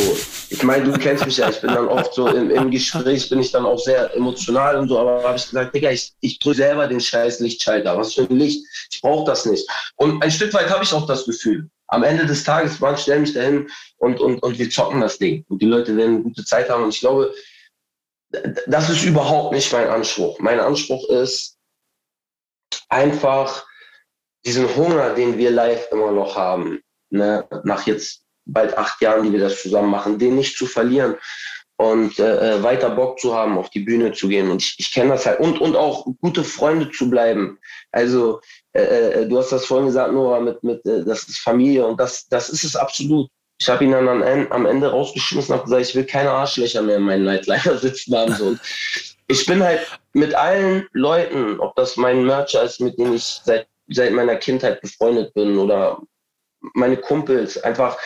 ich 0.51 0.63
meine, 0.63 0.85
du 0.85 0.93
kennst 0.93 1.27
mich 1.27 1.39
ja, 1.39 1.51
ich 1.51 1.61
bin 1.61 1.75
dann 1.75 1.89
oft 1.89 2.15
so 2.15 2.29
im, 2.29 2.51
im 2.51 2.71
Gespräch, 2.71 3.29
bin 3.29 3.41
ich 3.41 3.51
dann 3.51 3.67
auch 3.67 3.79
sehr 3.79 4.15
emotional 4.15 4.77
und 4.77 4.89
so, 4.89 5.01
aber 5.01 5.25
habe 5.25 5.37
ich 5.37 5.47
gesagt, 5.47 5.75
Digga, 5.75 5.91
ich, 5.91 6.13
ich 6.21 6.39
drücke 6.39 6.59
selber 6.59 6.87
den 6.87 7.01
scheiß 7.01 7.41
Lichtschalter, 7.41 7.99
was 7.99 8.15
für 8.15 8.23
ein 8.23 8.37
Licht, 8.37 8.65
ich 8.93 9.01
brauche 9.01 9.29
das 9.29 9.47
nicht. 9.47 9.69
Und 9.97 10.23
ein 10.23 10.31
Stück 10.31 10.55
weit 10.55 10.71
habe 10.71 10.85
ich 10.85 10.93
auch 10.93 11.07
das 11.07 11.25
Gefühl, 11.25 11.69
am 11.89 12.05
Ende 12.05 12.25
des 12.25 12.45
Tages, 12.45 12.79
man 12.79 12.97
stell 12.97 13.19
mich 13.19 13.35
dahin 13.35 13.69
und, 13.99 14.21
und, 14.21 14.41
und 14.43 14.59
wir 14.59 14.71
zocken 14.71 15.01
das 15.01 15.19
Ding. 15.19 15.45
Und 15.49 15.61
die 15.61 15.67
Leute 15.67 15.97
werden 15.97 16.15
eine 16.15 16.23
gute 16.23 16.45
Zeit 16.45 16.71
haben. 16.71 16.85
Und 16.85 16.95
ich 16.95 17.01
glaube, 17.01 17.35
das 18.67 18.89
ist 18.89 19.05
überhaupt 19.05 19.53
nicht 19.53 19.71
mein 19.73 19.89
Anspruch. 19.89 20.39
Mein 20.39 20.59
Anspruch 20.59 21.07
ist, 21.11 21.59
einfach 22.89 23.67
diesen 24.45 24.75
Hunger, 24.75 25.15
den 25.15 25.39
wir 25.39 25.51
live 25.51 25.89
immer 25.93 26.11
noch 26.11 26.37
haben, 26.37 26.81
ne, 27.11 27.47
nach 27.65 27.87
jetzt 27.87 28.23
bald 28.45 28.77
acht 28.77 29.01
Jahren, 29.01 29.25
die 29.25 29.33
wir 29.33 29.41
das 29.41 29.63
zusammen 29.63 29.91
machen, 29.91 30.19
den 30.19 30.37
nicht 30.37 30.57
zu 30.57 30.67
verlieren 30.67 31.17
und 31.77 32.19
äh, 32.19 32.57
äh, 32.57 32.63
weiter 32.63 32.91
Bock 32.91 33.19
zu 33.19 33.35
haben, 33.35 33.59
auf 33.59 33.71
die 33.71 33.81
Bühne 33.81 34.13
zu 34.13 34.29
gehen. 34.29 34.51
Und 34.51 34.63
ich, 34.63 34.77
ich 34.79 34.93
kenne 34.93 35.11
das 35.11 35.27
halt. 35.27 35.41
Und, 35.41 35.61
und 35.61 35.77
auch 35.77 36.07
gute 36.21 36.45
Freunde 36.45 36.91
zu 36.91 37.11
bleiben. 37.11 37.59
Also, 37.91 38.41
äh, 38.73 38.83
äh 38.83 39.29
du 39.29 39.39
hast 39.39 39.51
das 39.51 39.67
vorhin 39.67 39.87
gesagt, 39.87 40.13
Nora, 40.13 40.41
mit, 40.41 40.63
mit, 40.63 40.85
äh, 40.87 41.05
das 41.05 41.25
ist 41.25 41.39
Familie 41.39 41.87
und 41.87 41.99
das, 41.99 42.29
das 42.29 42.49
ist 42.51 42.65
es 42.65 42.77
absolut. 42.77 43.29
Ich 43.61 43.69
habe 43.69 43.85
ihn 43.85 43.93
dann 43.93 44.09
am 44.09 44.67
Ende 44.67 44.91
rausgeschmissen 44.91 45.55
und 45.55 45.65
gesagt, 45.65 45.83
ich 45.83 45.95
will 45.95 46.05
keine 46.05 46.31
Arschlöcher 46.31 46.83
mehr 46.83 46.97
in 46.97 47.03
meinen 47.03 47.25
Nightliner 47.25 47.79
sitzen 47.79 48.17
haben. 48.17 48.35
So. 48.35 48.57
Ich 49.29 49.47
bin 49.47 49.63
halt 49.63 49.81
mit 50.13 50.35
allen 50.35 50.87
Leuten, 50.93 51.59
ob 51.61 51.75
das 51.77 51.97
mein 51.97 52.25
Mercher 52.25 52.63
ist, 52.63 52.81
mit 52.81 52.99
denen 52.99 53.15
ich 53.15 53.41
seit, 53.45 53.67
seit 53.89 54.13
meiner 54.13 54.37
Kindheit 54.37 54.81
befreundet 54.81 55.33
bin 55.35 55.59
oder 55.59 56.01
meine 56.75 56.97
Kumpels, 56.97 57.59
einfach, 57.63 57.99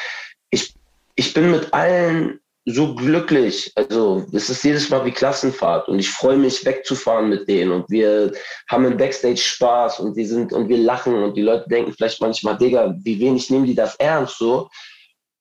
ich, 0.50 0.74
ich 1.14 1.34
bin 1.34 1.50
mit 1.50 1.72
allen 1.74 2.40
so 2.66 2.94
glücklich. 2.94 3.72
Also 3.76 4.26
es 4.32 4.50
ist 4.50 4.64
jedes 4.64 4.90
Mal 4.90 5.04
wie 5.04 5.12
Klassenfahrt 5.12 5.88
und 5.88 6.00
ich 6.00 6.10
freue 6.10 6.36
mich 6.36 6.64
wegzufahren 6.64 7.28
mit 7.28 7.48
denen 7.48 7.70
und 7.70 7.88
wir 7.88 8.32
haben 8.68 8.84
im 8.84 8.96
Backstage 8.96 9.36
Spaß 9.36 10.00
und 10.00 10.16
wir 10.16 10.26
sind 10.26 10.52
und 10.52 10.68
wir 10.68 10.78
lachen 10.78 11.14
und 11.14 11.36
die 11.36 11.42
Leute 11.42 11.68
denken 11.68 11.92
vielleicht 11.92 12.20
manchmal, 12.20 12.58
Digga, 12.58 12.94
wie 13.02 13.20
wenig 13.20 13.50
nehmen 13.50 13.66
die 13.66 13.74
das 13.74 13.94
ernst 13.96 14.38
so. 14.38 14.68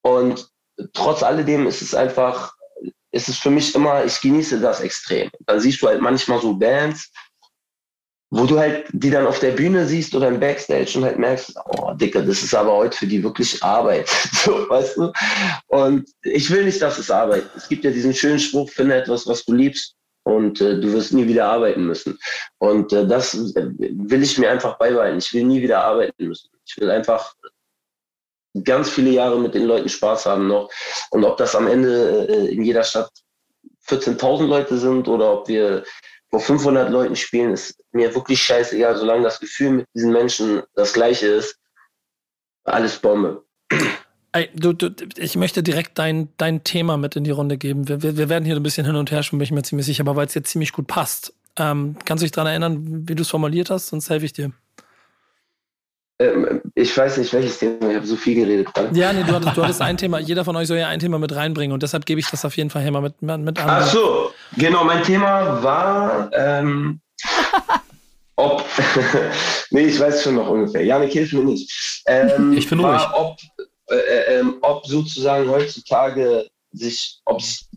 Und 0.04 0.48
trotz 0.94 1.24
alledem 1.24 1.66
ist 1.66 1.82
es 1.82 1.96
einfach 1.96 2.54
ist 3.16 3.30
es 3.30 3.38
für 3.38 3.50
mich 3.50 3.74
immer, 3.74 4.04
ich 4.04 4.20
genieße 4.20 4.60
das 4.60 4.82
extrem. 4.82 5.30
Dann 5.46 5.60
siehst 5.62 5.82
du 5.82 5.88
halt 5.88 6.02
manchmal 6.02 6.42
so 6.42 6.54
Bands, 6.54 7.10
wo 8.30 8.46
du 8.46 8.60
halt 8.60 8.88
die 8.92 9.10
dann 9.10 9.26
auf 9.26 9.40
der 9.40 9.52
Bühne 9.52 9.88
siehst 9.88 10.14
oder 10.14 10.28
im 10.28 10.40
Backstage 10.40 10.98
und 10.98 11.06
halt 11.06 11.18
merkst, 11.18 11.56
oh 11.78 11.94
Dicker, 11.94 12.22
das 12.22 12.44
ist 12.44 12.54
aber 12.54 12.74
heute 12.74 12.98
für 12.98 13.08
die 13.08 13.24
wirklich 13.24 13.64
Arbeit. 13.64 14.10
so, 14.44 14.70
weißt 14.70 14.98
du? 14.98 15.14
Und 15.68 16.10
ich 16.24 16.52
will 16.52 16.66
nicht, 16.66 16.82
dass 16.82 16.98
es 16.98 17.10
Arbeit. 17.10 17.44
Es 17.56 17.70
gibt 17.70 17.86
ja 17.86 17.92
diesen 17.92 18.14
schönen 18.14 18.40
Spruch, 18.40 18.70
finde 18.70 18.96
etwas, 18.96 19.26
was 19.28 19.46
du 19.46 19.54
liebst 19.54 19.96
und 20.24 20.60
äh, 20.60 20.78
du 20.78 20.92
wirst 20.92 21.14
nie 21.14 21.26
wieder 21.26 21.46
arbeiten 21.46 21.86
müssen. 21.86 22.20
Und 22.58 22.92
äh, 22.92 23.08
das 23.08 23.34
äh, 23.56 23.70
will 23.78 24.24
ich 24.24 24.38
mir 24.38 24.52
einfach 24.52 24.78
beibehalten. 24.78 25.20
Ich 25.20 25.34
will 25.34 25.46
nie 25.46 25.62
wieder 25.62 25.82
arbeiten 25.82 26.28
müssen. 26.28 26.50
Ich 26.66 26.76
will 26.78 26.92
einfach 26.92 27.34
ganz 28.64 28.90
viele 28.90 29.12
Jahre 29.12 29.40
mit 29.40 29.54
den 29.54 29.66
Leuten 29.66 29.90
Spaß 29.90 30.26
haben 30.26 30.48
noch. 30.48 30.70
Und 31.12 31.24
ob 31.24 31.38
das 31.38 31.56
am 31.56 31.68
Ende 31.68 32.28
äh, 32.30 32.54
in 32.54 32.64
jeder 32.64 32.84
Stadt 32.84 33.10
14.000 33.88 34.48
Leute 34.48 34.78
sind 34.78 35.08
oder 35.08 35.34
ob 35.34 35.48
wir 35.48 35.84
vor 36.30 36.40
500 36.40 36.90
Leuten 36.90 37.16
spielen, 37.16 37.54
ist 37.54 37.78
mir 37.92 38.14
wirklich 38.14 38.42
scheißegal, 38.42 38.98
solange 38.98 39.24
das 39.24 39.40
Gefühl 39.40 39.72
mit 39.72 39.88
diesen 39.94 40.12
Menschen 40.12 40.64
das 40.74 40.94
gleiche 40.94 41.28
ist. 41.28 41.60
Alles 42.64 42.98
Bombe. 42.98 43.44
Ey, 44.32 44.50
du, 44.54 44.74
du, 44.74 44.90
ich 45.18 45.38
möchte 45.38 45.64
direkt 45.64 45.98
dein, 45.98 46.30
dein 46.38 46.64
Thema 46.64 46.98
mit 46.98 47.16
in 47.16 47.24
die 47.24 47.32
Runde 47.32 47.58
geben. 47.58 47.88
Wir, 47.88 48.02
wir, 48.02 48.18
wir 48.18 48.28
werden 48.28 48.44
hier 48.44 48.56
ein 48.56 48.64
bisschen 48.64 48.86
hin 48.86 48.96
und 48.96 49.12
her 49.12 49.24
schwimmen, 49.24 49.40
bin 49.40 49.46
ich 49.46 49.52
mir 49.52 49.64
ziemlich 49.64 49.86
sicher, 49.86 50.02
aber 50.02 50.16
weil 50.16 50.28
es 50.28 50.34
jetzt 50.34 50.50
ziemlich 50.50 50.74
gut 50.74 50.88
passt. 50.88 51.34
Ähm, 51.58 51.96
kannst 52.04 52.22
du 52.22 52.26
dich 52.26 52.32
daran 52.32 52.50
erinnern, 52.50 53.08
wie 53.08 53.16
du 53.16 53.22
es 53.22 53.30
formuliert 53.30 53.70
hast? 53.70 53.88
Sonst 53.88 54.10
helfe 54.10 54.26
ich 54.26 54.34
dir. 54.34 54.52
Ähm, 56.20 56.65
ich 56.78 56.96
weiß 56.96 57.18
nicht, 57.18 57.32
welches 57.32 57.58
Thema. 57.58 57.90
Ich 57.90 57.96
habe 57.96 58.06
so 58.06 58.18
viel 58.18 58.36
geredet 58.36 58.74
gerade. 58.74 58.98
Ja, 58.98 59.14
nee, 59.14 59.24
du 59.24 59.34
hattest, 59.34 59.56
du 59.56 59.64
hattest 59.64 59.82
ein 59.82 59.96
Thema. 59.96 60.20
Jeder 60.20 60.44
von 60.44 60.56
euch 60.58 60.68
soll 60.68 60.78
ja 60.78 60.90
ein 60.90 61.00
Thema 61.00 61.18
mit 61.18 61.34
reinbringen 61.34 61.74
und 61.74 61.82
deshalb 61.82 62.06
gebe 62.06 62.20
ich 62.20 62.30
das 62.30 62.44
auf 62.44 62.56
jeden 62.58 62.70
Fall 62.70 62.82
hier 62.82 62.92
mal 62.92 63.02
mit, 63.02 63.22
mit 63.22 63.58
an. 63.60 63.70
Ach 63.70 63.88
so, 63.88 64.32
genau. 64.58 64.84
Mein 64.84 65.02
Thema 65.02 65.64
war, 65.64 66.30
ähm, 66.34 67.00
ob. 68.36 68.66
nee, 69.70 69.86
ich 69.86 70.00
weiß 70.00 70.24
schon 70.24 70.36
noch 70.36 70.50
ungefähr. 70.50 70.84
Janik, 70.84 71.14
hilf 71.14 71.32
mir 71.32 71.46
nicht. 71.46 72.04
Ähm, 72.08 72.52
ich 72.52 72.70
bin 72.70 72.82
ruhig. 72.82 73.02
Ob, 73.14 73.38
äh, 73.90 73.96
äh, 73.96 74.40
ähm, 74.40 74.58
ob 74.62 74.86
sozusagen 74.86 75.50
heutzutage 75.50 76.46
sich, 76.74 77.22
ob 77.24 77.40
es 77.40 77.70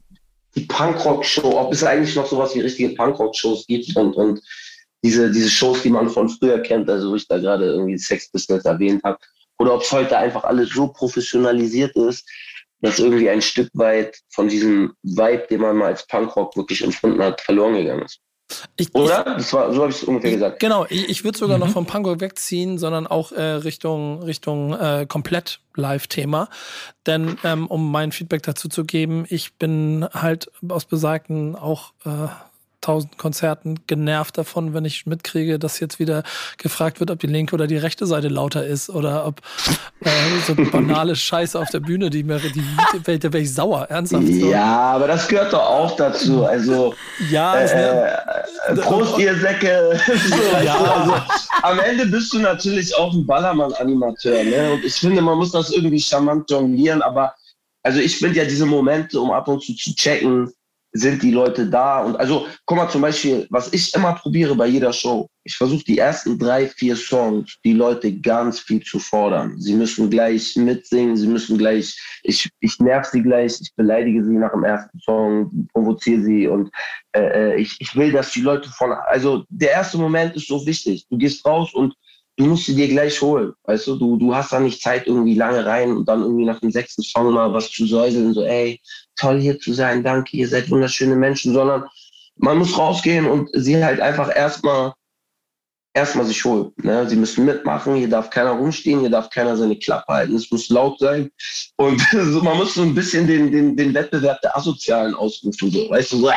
die 0.56 0.62
Punkrock-Show, 0.62 1.56
ob 1.56 1.72
es 1.72 1.84
eigentlich 1.84 2.16
noch 2.16 2.26
sowas 2.26 2.52
wie 2.56 2.60
richtige 2.60 2.96
Punkrock-Shows 2.96 3.64
gibt 3.68 3.96
und, 3.96 4.16
und 4.16 4.40
diese, 5.02 5.30
diese 5.30 5.50
Shows, 5.50 5.82
die 5.82 5.90
man 5.90 6.08
von 6.08 6.28
früher 6.28 6.58
kennt, 6.60 6.88
also 6.90 7.10
wo 7.10 7.14
ich 7.14 7.26
da 7.28 7.38
gerade 7.38 7.66
irgendwie 7.66 7.98
Sex 7.98 8.30
Business 8.30 8.64
erwähnt 8.64 9.02
habe, 9.04 9.18
oder 9.58 9.74
ob 9.74 9.82
es 9.82 9.92
heute 9.92 10.16
einfach 10.16 10.44
alles 10.44 10.70
so 10.70 10.88
professionalisiert 10.88 11.94
ist, 11.96 12.28
dass 12.80 12.98
irgendwie 12.98 13.28
ein 13.28 13.42
Stück 13.42 13.70
weit 13.74 14.18
von 14.30 14.48
diesem 14.48 14.92
Vibe, 15.02 15.46
den 15.50 15.60
man 15.60 15.76
mal 15.76 15.86
als 15.86 16.06
Punkrock 16.06 16.56
wirklich 16.56 16.82
empfunden 16.84 17.22
hat, 17.22 17.40
verloren 17.40 17.74
gegangen 17.74 18.04
ist. 18.04 18.20
Ich, 18.76 18.94
Oder? 18.94 19.24
Das 19.24 19.52
war, 19.52 19.74
so 19.74 19.82
habe 19.82 19.90
ich 19.90 19.98
es 19.98 20.04
ungefähr 20.04 20.32
gesagt. 20.32 20.60
Genau, 20.60 20.86
ich, 20.88 21.08
ich 21.08 21.24
würde 21.24 21.36
sogar 21.36 21.58
mhm. 21.58 21.64
noch 21.64 21.70
vom 21.70 21.86
Punkrock 21.86 22.20
wegziehen, 22.20 22.78
sondern 22.78 23.06
auch 23.06 23.32
äh, 23.32 23.42
Richtung, 23.42 24.22
Richtung 24.22 24.72
äh, 24.72 25.06
komplett 25.06 25.60
Live-Thema. 25.74 26.48
Denn 27.06 27.36
ähm, 27.44 27.66
um 27.66 27.90
mein 27.90 28.10
Feedback 28.10 28.42
dazu 28.44 28.68
zu 28.68 28.84
geben, 28.84 29.26
ich 29.28 29.54
bin 29.54 30.08
halt 30.14 30.50
aus 30.66 30.86
besagten 30.86 31.56
auch 31.56 31.92
äh, 32.06 32.28
tausend 32.88 33.18
Konzerten 33.18 33.80
genervt 33.86 34.38
davon, 34.38 34.72
wenn 34.72 34.86
ich 34.86 35.04
mitkriege, 35.04 35.58
dass 35.58 35.78
jetzt 35.78 35.98
wieder 35.98 36.22
gefragt 36.56 37.00
wird, 37.00 37.10
ob 37.10 37.18
die 37.18 37.26
linke 37.26 37.54
oder 37.54 37.66
die 37.66 37.76
rechte 37.76 38.06
Seite 38.06 38.28
lauter 38.28 38.64
ist 38.64 38.88
oder 38.88 39.26
ob 39.26 39.42
äh, 40.00 40.08
so 40.46 40.54
banale 40.54 41.14
Scheiße 41.28 41.58
auf 41.58 41.68
der 41.68 41.80
Bühne, 41.80 42.08
die 42.08 42.24
mir, 42.24 42.38
die, 42.38 42.52
die 42.52 43.18
da 43.18 43.30
wäre 43.30 43.42
ich 43.42 43.52
sauer, 43.52 43.84
ernsthaft. 43.90 44.26
So. 44.26 44.50
Ja, 44.50 44.92
aber 44.94 45.06
das 45.06 45.28
gehört 45.28 45.52
doch 45.52 45.60
auch 45.60 45.96
dazu. 45.96 46.46
Also, 46.46 46.94
ja, 47.30 47.60
äh, 47.60 48.06
äh, 48.68 48.74
Prost, 48.76 49.18
ihr 49.18 49.36
Säcke. 49.36 50.00
so, 50.06 50.64
ja. 50.64 50.78
also, 50.78 51.14
am 51.60 51.80
Ende 51.80 52.06
bist 52.06 52.32
du 52.32 52.38
natürlich 52.38 52.96
auch 52.96 53.12
ein 53.12 53.26
Ballermann-Animateur. 53.26 54.44
Ne? 54.44 54.72
Und 54.72 54.84
ich 54.86 54.94
finde, 54.94 55.20
man 55.20 55.36
muss 55.36 55.52
das 55.52 55.70
irgendwie 55.70 56.00
charmant 56.00 56.50
jonglieren, 56.50 57.02
aber 57.02 57.34
also 57.82 58.00
ich 58.00 58.16
finde 58.16 58.38
ja 58.38 58.44
diese 58.46 58.64
Momente, 58.64 59.20
um 59.20 59.30
ab 59.30 59.46
und 59.48 59.62
zu 59.62 59.74
zu 59.74 59.94
checken, 59.94 60.50
sind 60.98 61.22
die 61.22 61.30
Leute 61.30 61.66
da. 61.66 62.02
Und 62.02 62.16
also, 62.16 62.46
guck 62.66 62.76
mal 62.76 62.88
zum 62.88 63.02
Beispiel, 63.02 63.46
was 63.50 63.72
ich 63.72 63.94
immer 63.94 64.14
probiere 64.14 64.54
bei 64.54 64.66
jeder 64.66 64.92
Show. 64.92 65.28
Ich 65.44 65.56
versuche 65.56 65.84
die 65.84 65.98
ersten 65.98 66.38
drei, 66.38 66.66
vier 66.66 66.94
Songs, 66.94 67.56
die 67.64 67.72
Leute 67.72 68.12
ganz 68.20 68.60
viel 68.60 68.82
zu 68.82 68.98
fordern. 68.98 69.58
Sie 69.58 69.74
müssen 69.74 70.10
gleich 70.10 70.56
mitsingen, 70.56 71.16
sie 71.16 71.26
müssen 71.26 71.56
gleich, 71.56 71.96
ich, 72.22 72.50
ich 72.60 72.78
nerv 72.80 73.06
sie 73.06 73.22
gleich, 73.22 73.58
ich 73.60 73.74
beleidige 73.74 74.22
sie 74.24 74.36
nach 74.36 74.52
dem 74.52 74.64
ersten 74.64 74.98
Song, 75.00 75.68
provoziere 75.72 76.22
sie 76.22 76.48
und 76.48 76.70
äh, 77.12 77.52
äh, 77.52 77.56
ich, 77.56 77.76
ich 77.78 77.96
will, 77.96 78.12
dass 78.12 78.32
die 78.32 78.42
Leute 78.42 78.68
von, 78.68 78.92
also 78.92 79.44
der 79.48 79.70
erste 79.70 79.96
Moment 79.96 80.36
ist 80.36 80.48
so 80.48 80.66
wichtig. 80.66 81.06
Du 81.08 81.16
gehst 81.16 81.44
raus 81.46 81.72
und 81.72 81.94
du 82.38 82.46
musst 82.46 82.66
sie 82.66 82.74
dir 82.74 82.88
gleich 82.88 83.20
holen. 83.20 83.52
Weißt 83.64 83.86
du, 83.88 83.96
du, 83.96 84.16
du 84.16 84.34
hast 84.34 84.52
da 84.52 84.60
nicht 84.60 84.80
Zeit 84.80 85.06
irgendwie 85.06 85.34
lange 85.34 85.66
rein 85.66 85.96
und 85.96 86.08
dann 86.08 86.22
irgendwie 86.22 86.44
nach 86.44 86.60
dem 86.60 86.70
sechsten 86.70 87.02
Song 87.02 87.32
mal 87.32 87.52
was 87.52 87.70
zu 87.70 87.86
säuseln, 87.86 88.32
so, 88.32 88.42
ey, 88.44 88.80
toll 89.16 89.40
hier 89.40 89.58
zu 89.58 89.72
sein, 89.72 90.04
danke, 90.04 90.36
ihr 90.36 90.48
seid 90.48 90.70
wunderschöne 90.70 91.16
Menschen, 91.16 91.52
sondern 91.52 91.84
man 92.36 92.58
muss 92.58 92.78
rausgehen 92.78 93.26
und 93.26 93.50
sie 93.52 93.82
halt 93.84 94.00
einfach 94.00 94.34
erstmal 94.34 94.92
erstmal 95.94 96.26
sich 96.26 96.44
holen. 96.44 96.70
Ne? 96.76 97.08
Sie 97.08 97.16
müssen 97.16 97.44
mitmachen, 97.44 97.96
hier 97.96 98.08
darf 98.08 98.30
keiner 98.30 98.52
rumstehen, 98.52 99.00
hier 99.00 99.10
darf 99.10 99.30
keiner 99.30 99.56
seine 99.56 99.76
Klappe 99.76 100.12
halten, 100.12 100.36
es 100.36 100.48
muss 100.48 100.68
laut 100.68 101.00
sein. 101.00 101.28
Und 101.76 102.00
so, 102.12 102.40
man 102.40 102.56
muss 102.56 102.74
so 102.74 102.82
ein 102.82 102.94
bisschen 102.94 103.26
den, 103.26 103.50
den, 103.50 103.76
den 103.76 103.92
Wettbewerb 103.92 104.40
der 104.42 104.56
Asozialen 104.56 105.14
ausrufen, 105.14 105.72
so, 105.72 105.90
weißt 105.90 106.12
du, 106.12 106.18
so, 106.18 106.28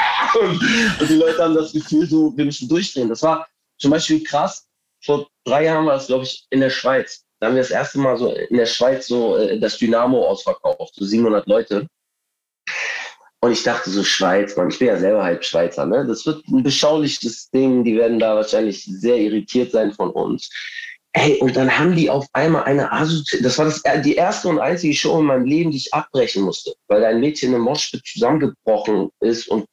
und, 0.41 0.61
und 0.99 1.09
die 1.09 1.15
Leute 1.15 1.43
haben 1.43 1.53
das 1.53 1.73
Gefühl, 1.73 2.07
so, 2.07 2.35
wir 2.35 2.45
müssen 2.45 2.67
durchdrehen. 2.67 3.09
Das 3.09 3.21
war 3.21 3.47
zum 3.77 3.91
Beispiel 3.91 4.23
krass, 4.23 4.67
vor 5.03 5.27
drei 5.45 5.65
Jahren 5.65 5.85
war 5.85 5.95
das, 5.95 6.07
glaube 6.07 6.23
ich, 6.23 6.45
in 6.49 6.59
der 6.59 6.69
Schweiz. 6.69 7.23
Da 7.39 7.47
haben 7.47 7.55
wir 7.55 7.61
das 7.61 7.71
erste 7.71 7.99
Mal 7.99 8.17
so 8.17 8.33
in 8.33 8.57
der 8.57 8.65
Schweiz 8.65 9.07
so 9.07 9.37
äh, 9.37 9.59
das 9.59 9.77
Dynamo 9.77 10.27
ausverkauft, 10.27 10.93
so 10.95 11.05
700 11.05 11.47
Leute. 11.47 11.87
Und 13.43 13.51
ich 13.51 13.63
dachte 13.63 13.89
so, 13.89 14.03
Schweiz, 14.03 14.55
man, 14.55 14.69
ich 14.69 14.77
bin 14.77 14.89
ja 14.89 14.97
selber 14.97 15.23
halb 15.23 15.43
Schweizer, 15.43 15.87
ne? 15.87 16.05
Das 16.05 16.25
wird 16.27 16.47
ein 16.47 16.61
beschauliches 16.61 17.49
Ding, 17.49 17.83
die 17.83 17.97
werden 17.97 18.19
da 18.19 18.35
wahrscheinlich 18.35 18.83
sehr 18.85 19.17
irritiert 19.17 19.71
sein 19.71 19.91
von 19.91 20.11
uns. 20.11 20.49
Ey, 21.13 21.39
und 21.39 21.55
dann 21.55 21.77
haben 21.77 21.95
die 21.95 22.09
auf 22.09 22.27
einmal 22.33 22.63
eine 22.63 22.91
Assoziation, 22.91 23.43
das 23.43 23.57
war 23.57 23.65
das, 23.65 23.81
die 24.03 24.15
erste 24.15 24.47
und 24.47 24.59
einzige 24.59 24.93
Show 24.93 25.19
in 25.19 25.25
meinem 25.25 25.45
Leben, 25.45 25.71
die 25.71 25.77
ich 25.77 25.93
abbrechen 25.93 26.43
musste, 26.43 26.73
weil 26.87 27.03
ein 27.03 27.19
Mädchen 27.19 27.53
im 27.53 27.61
Moschpit 27.61 28.05
zusammengebrochen 28.05 29.09
ist 29.19 29.47
und 29.49 29.65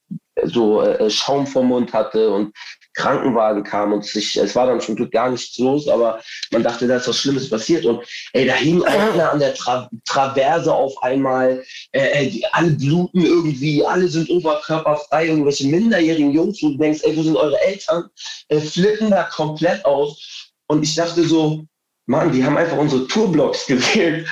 so 0.44 0.82
äh, 0.82 1.10
Schaum 1.10 1.46
vom 1.46 1.68
Mund 1.68 1.92
hatte 1.92 2.30
und 2.30 2.52
Krankenwagen 2.98 3.62
kam 3.62 3.92
und 3.92 4.04
sich, 4.04 4.36
es 4.36 4.54
war 4.54 4.66
dann 4.66 4.80
zum 4.80 4.96
Glück 4.96 5.12
gar 5.12 5.30
nichts 5.30 5.56
los, 5.58 5.88
aber 5.88 6.20
man 6.50 6.64
dachte, 6.64 6.86
da 6.86 6.96
ist 6.96 7.08
was 7.08 7.16
Schlimmes 7.16 7.48
passiert. 7.48 7.86
Und 7.86 8.04
ey, 8.32 8.44
da 8.44 8.54
hing 8.54 8.82
einer 8.84 9.32
an 9.32 9.38
der 9.38 9.54
Tra 9.54 9.88
Traverse 10.04 10.72
auf 10.72 11.00
einmal, 11.02 11.62
äh, 11.92 12.26
die, 12.26 12.44
alle 12.52 12.72
bluten 12.72 13.24
irgendwie, 13.24 13.84
alle 13.86 14.08
sind 14.08 14.28
oberkörperfrei, 14.28 15.28
irgendwelche 15.28 15.68
minderjährigen 15.68 16.32
Jungs, 16.32 16.58
wo 16.60 16.70
du 16.70 16.78
denkst, 16.78 17.00
ey, 17.04 17.16
wo 17.16 17.22
sind 17.22 17.36
eure 17.36 17.60
Eltern? 17.62 18.10
Äh, 18.48 18.60
flippen 18.60 19.10
da 19.10 19.22
komplett 19.24 19.84
aus. 19.84 20.50
Und 20.66 20.82
ich 20.82 20.94
dachte 20.94 21.24
so, 21.24 21.64
Mann, 22.06 22.32
die 22.32 22.44
haben 22.44 22.56
einfach 22.56 22.76
unsere 22.76 23.06
Tourblocks 23.06 23.66
gewählt 23.68 24.28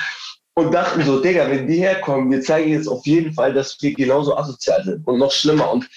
und 0.57 0.73
dachten 0.73 1.05
so, 1.05 1.21
Digga, 1.21 1.47
wenn 1.51 1.67
die 1.67 1.77
herkommen, 1.77 2.31
wir 2.31 2.41
zeigen 2.41 2.71
jetzt 2.71 2.87
auf 2.87 3.05
jeden 3.05 3.31
Fall, 3.31 3.53
dass 3.53 3.79
wir 3.79 3.93
genauso 3.93 4.35
asozial 4.35 4.83
sind 4.83 5.07
und 5.07 5.19
noch 5.19 5.31
schlimmer. 5.31 5.71
Und 5.71 5.87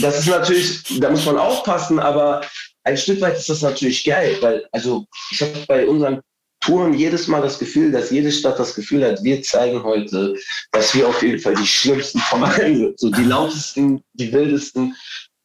das 0.00 0.20
ist 0.20 0.28
natürlich, 0.28 1.00
da 1.00 1.10
muss 1.10 1.26
man 1.26 1.36
aufpassen, 1.36 1.98
aber 1.98 2.40
ein 2.84 2.96
Stück 2.96 3.20
weit 3.20 3.36
ist 3.36 3.48
das 3.48 3.62
natürlich 3.62 4.04
geil, 4.04 4.36
weil, 4.40 4.64
also 4.70 5.06
ich 5.32 5.42
habe 5.42 5.52
bei 5.66 5.88
unseren 5.88 6.20
Touren 6.60 6.94
jedes 6.94 7.26
Mal 7.26 7.42
das 7.42 7.58
Gefühl, 7.58 7.90
dass 7.90 8.12
jede 8.12 8.30
Stadt 8.30 8.60
das 8.60 8.76
Gefühl 8.76 9.04
hat, 9.04 9.24
wir 9.24 9.42
zeigen 9.42 9.82
heute, 9.82 10.36
dass 10.70 10.94
wir 10.94 11.08
auf 11.08 11.20
jeden 11.20 11.40
Fall 11.40 11.56
die 11.56 11.66
schlimmsten 11.66 12.18
von 12.30 12.44
allen 12.44 12.76
sind, 12.76 13.00
so 13.00 13.10
die 13.10 13.24
lautesten, 13.24 14.04
die 14.12 14.32
wildesten. 14.32 14.94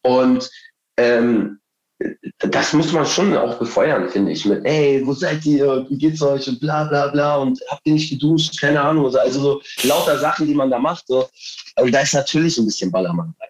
Und 0.04 0.48
ähm, 0.98 1.58
das 2.38 2.72
muss 2.72 2.92
man 2.92 3.06
schon 3.06 3.36
auch 3.36 3.58
befeuern, 3.58 4.08
finde 4.08 4.32
ich, 4.32 4.44
mit, 4.44 4.64
ey, 4.64 5.02
wo 5.06 5.12
seid 5.12 5.44
ihr, 5.46 5.86
wie 5.88 5.98
geht's 5.98 6.22
euch 6.22 6.48
und 6.48 6.60
bla 6.60 6.84
bla 6.84 7.08
bla 7.08 7.36
und 7.36 7.60
habt 7.68 7.82
ihr 7.84 7.94
nicht 7.94 8.10
geduscht, 8.10 8.60
keine 8.60 8.80
Ahnung, 8.80 9.14
also 9.16 9.40
so 9.40 9.62
lauter 9.88 10.18
Sachen, 10.18 10.46
die 10.46 10.54
man 10.54 10.70
da 10.70 10.78
macht, 10.78 11.06
so. 11.06 11.28
Und 11.76 11.92
da 11.92 12.00
ist 12.00 12.14
natürlich 12.14 12.58
ein 12.58 12.66
bisschen 12.66 12.90
Ballermann 12.90 13.34
bei. 13.38 13.46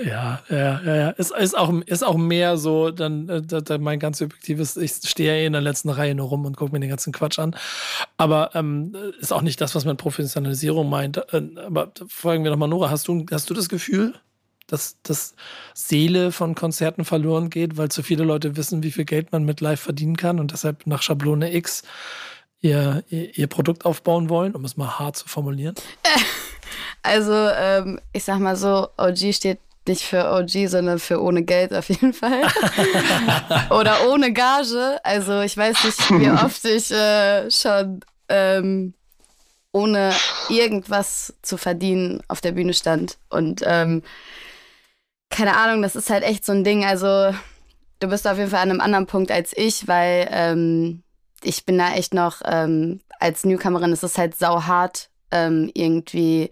Ja, 0.00 0.40
ja, 0.48 0.80
ja, 0.82 0.96
ja. 0.96 1.14
Es 1.18 1.30
ist 1.30 1.56
auch, 1.56 1.72
ist 1.84 2.02
auch 2.02 2.16
mehr 2.16 2.56
so, 2.56 2.90
dann, 2.90 3.28
äh, 3.28 3.42
dann 3.42 3.82
mein 3.82 3.98
ganz 3.98 4.18
subjektives, 4.18 4.76
ich 4.78 4.92
stehe 5.04 5.32
ja 5.32 5.38
eh 5.38 5.46
in 5.46 5.52
der 5.52 5.60
letzten 5.60 5.90
Reihe 5.90 6.14
nur 6.14 6.28
rum 6.28 6.46
und 6.46 6.56
gucke 6.56 6.72
mir 6.72 6.80
den 6.80 6.88
ganzen 6.88 7.12
Quatsch 7.12 7.38
an. 7.38 7.54
Aber 8.16 8.50
ähm, 8.54 8.96
ist 9.20 9.32
auch 9.32 9.42
nicht 9.42 9.60
das, 9.60 9.74
was 9.74 9.84
man 9.84 9.98
Professionalisierung 9.98 10.88
meint. 10.88 11.18
Äh, 11.32 11.42
aber 11.66 11.92
fragen 12.08 12.42
wir 12.42 12.50
nochmal, 12.50 12.68
Nora, 12.68 12.88
hast 12.88 13.06
du, 13.06 13.26
hast 13.30 13.50
du 13.50 13.54
das 13.54 13.68
Gefühl, 13.68 14.14
dass 14.72 14.96
das 15.02 15.34
Seele 15.74 16.32
von 16.32 16.54
Konzerten 16.54 17.04
verloren 17.04 17.50
geht, 17.50 17.76
weil 17.76 17.90
zu 17.90 18.02
viele 18.02 18.24
Leute 18.24 18.56
wissen, 18.56 18.82
wie 18.82 18.90
viel 18.90 19.04
Geld 19.04 19.30
man 19.32 19.44
mit 19.44 19.60
Live 19.60 19.80
verdienen 19.80 20.16
kann 20.16 20.40
und 20.40 20.52
deshalb 20.52 20.86
nach 20.86 21.02
Schablone 21.02 21.54
X 21.54 21.82
ihr, 22.60 23.04
ihr, 23.08 23.36
ihr 23.36 23.46
Produkt 23.48 23.84
aufbauen 23.84 24.30
wollen, 24.30 24.54
um 24.54 24.64
es 24.64 24.76
mal 24.76 24.98
hart 24.98 25.16
zu 25.16 25.28
formulieren? 25.28 25.74
Also, 27.04 27.32
ähm, 27.32 28.00
ich 28.12 28.22
sag 28.22 28.38
mal 28.38 28.54
so, 28.54 28.88
OG 28.96 29.34
steht 29.34 29.58
nicht 29.86 30.04
für 30.04 30.32
OG, 30.32 30.68
sondern 30.68 30.98
für 30.98 31.20
ohne 31.20 31.42
Geld 31.42 31.74
auf 31.74 31.88
jeden 31.88 32.12
Fall. 32.12 32.42
Oder 33.70 34.08
ohne 34.08 34.32
Gage. 34.32 34.98
Also 35.02 35.40
ich 35.40 35.56
weiß 35.56 35.84
nicht, 35.84 36.10
wie 36.10 36.30
oft 36.44 36.64
ich 36.64 36.92
äh, 36.92 37.50
schon 37.50 38.00
ähm, 38.28 38.94
ohne 39.72 40.12
irgendwas 40.48 41.34
zu 41.42 41.56
verdienen 41.56 42.22
auf 42.28 42.40
der 42.40 42.52
Bühne 42.52 42.74
stand. 42.74 43.18
Und 43.28 43.62
ähm, 43.66 44.02
keine 45.32 45.56
Ahnung, 45.56 45.82
das 45.82 45.96
ist 45.96 46.10
halt 46.10 46.22
echt 46.22 46.44
so 46.44 46.52
ein 46.52 46.62
Ding. 46.62 46.84
Also 46.84 47.34
du 47.98 48.08
bist 48.08 48.28
auf 48.28 48.38
jeden 48.38 48.50
Fall 48.50 48.60
an 48.60 48.70
einem 48.70 48.80
anderen 48.80 49.06
Punkt 49.06 49.32
als 49.32 49.52
ich, 49.56 49.88
weil 49.88 50.28
ähm, 50.30 51.02
ich 51.42 51.64
bin 51.64 51.78
da 51.78 51.94
echt 51.94 52.14
noch 52.14 52.42
ähm, 52.44 53.00
als 53.18 53.44
Newcomerin, 53.44 53.92
es 53.92 54.02
ist 54.02 54.18
halt 54.18 54.36
sauhart, 54.36 55.08
ähm, 55.30 55.70
irgendwie 55.74 56.50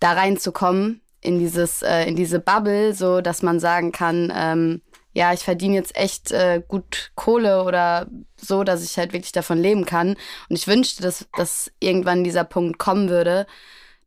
da 0.00 0.12
reinzukommen 0.12 1.00
in 1.20 1.38
dieses, 1.38 1.82
äh, 1.82 2.04
in 2.04 2.16
diese 2.16 2.40
Bubble, 2.40 2.94
so 2.94 3.20
dass 3.20 3.42
man 3.42 3.60
sagen 3.60 3.92
kann, 3.92 4.32
ähm, 4.34 4.82
ja, 5.12 5.32
ich 5.32 5.40
verdiene 5.40 5.76
jetzt 5.76 5.96
echt 5.96 6.30
äh, 6.32 6.62
gut 6.66 7.12
Kohle 7.14 7.64
oder 7.64 8.06
so, 8.36 8.64
dass 8.64 8.84
ich 8.84 8.98
halt 8.98 9.14
wirklich 9.14 9.32
davon 9.32 9.58
leben 9.58 9.86
kann. 9.86 10.10
Und 10.10 10.56
ich 10.56 10.66
wünschte, 10.66 11.02
dass, 11.02 11.26
dass 11.38 11.72
irgendwann 11.80 12.22
dieser 12.22 12.44
Punkt 12.44 12.78
kommen 12.78 13.08
würde, 13.08 13.46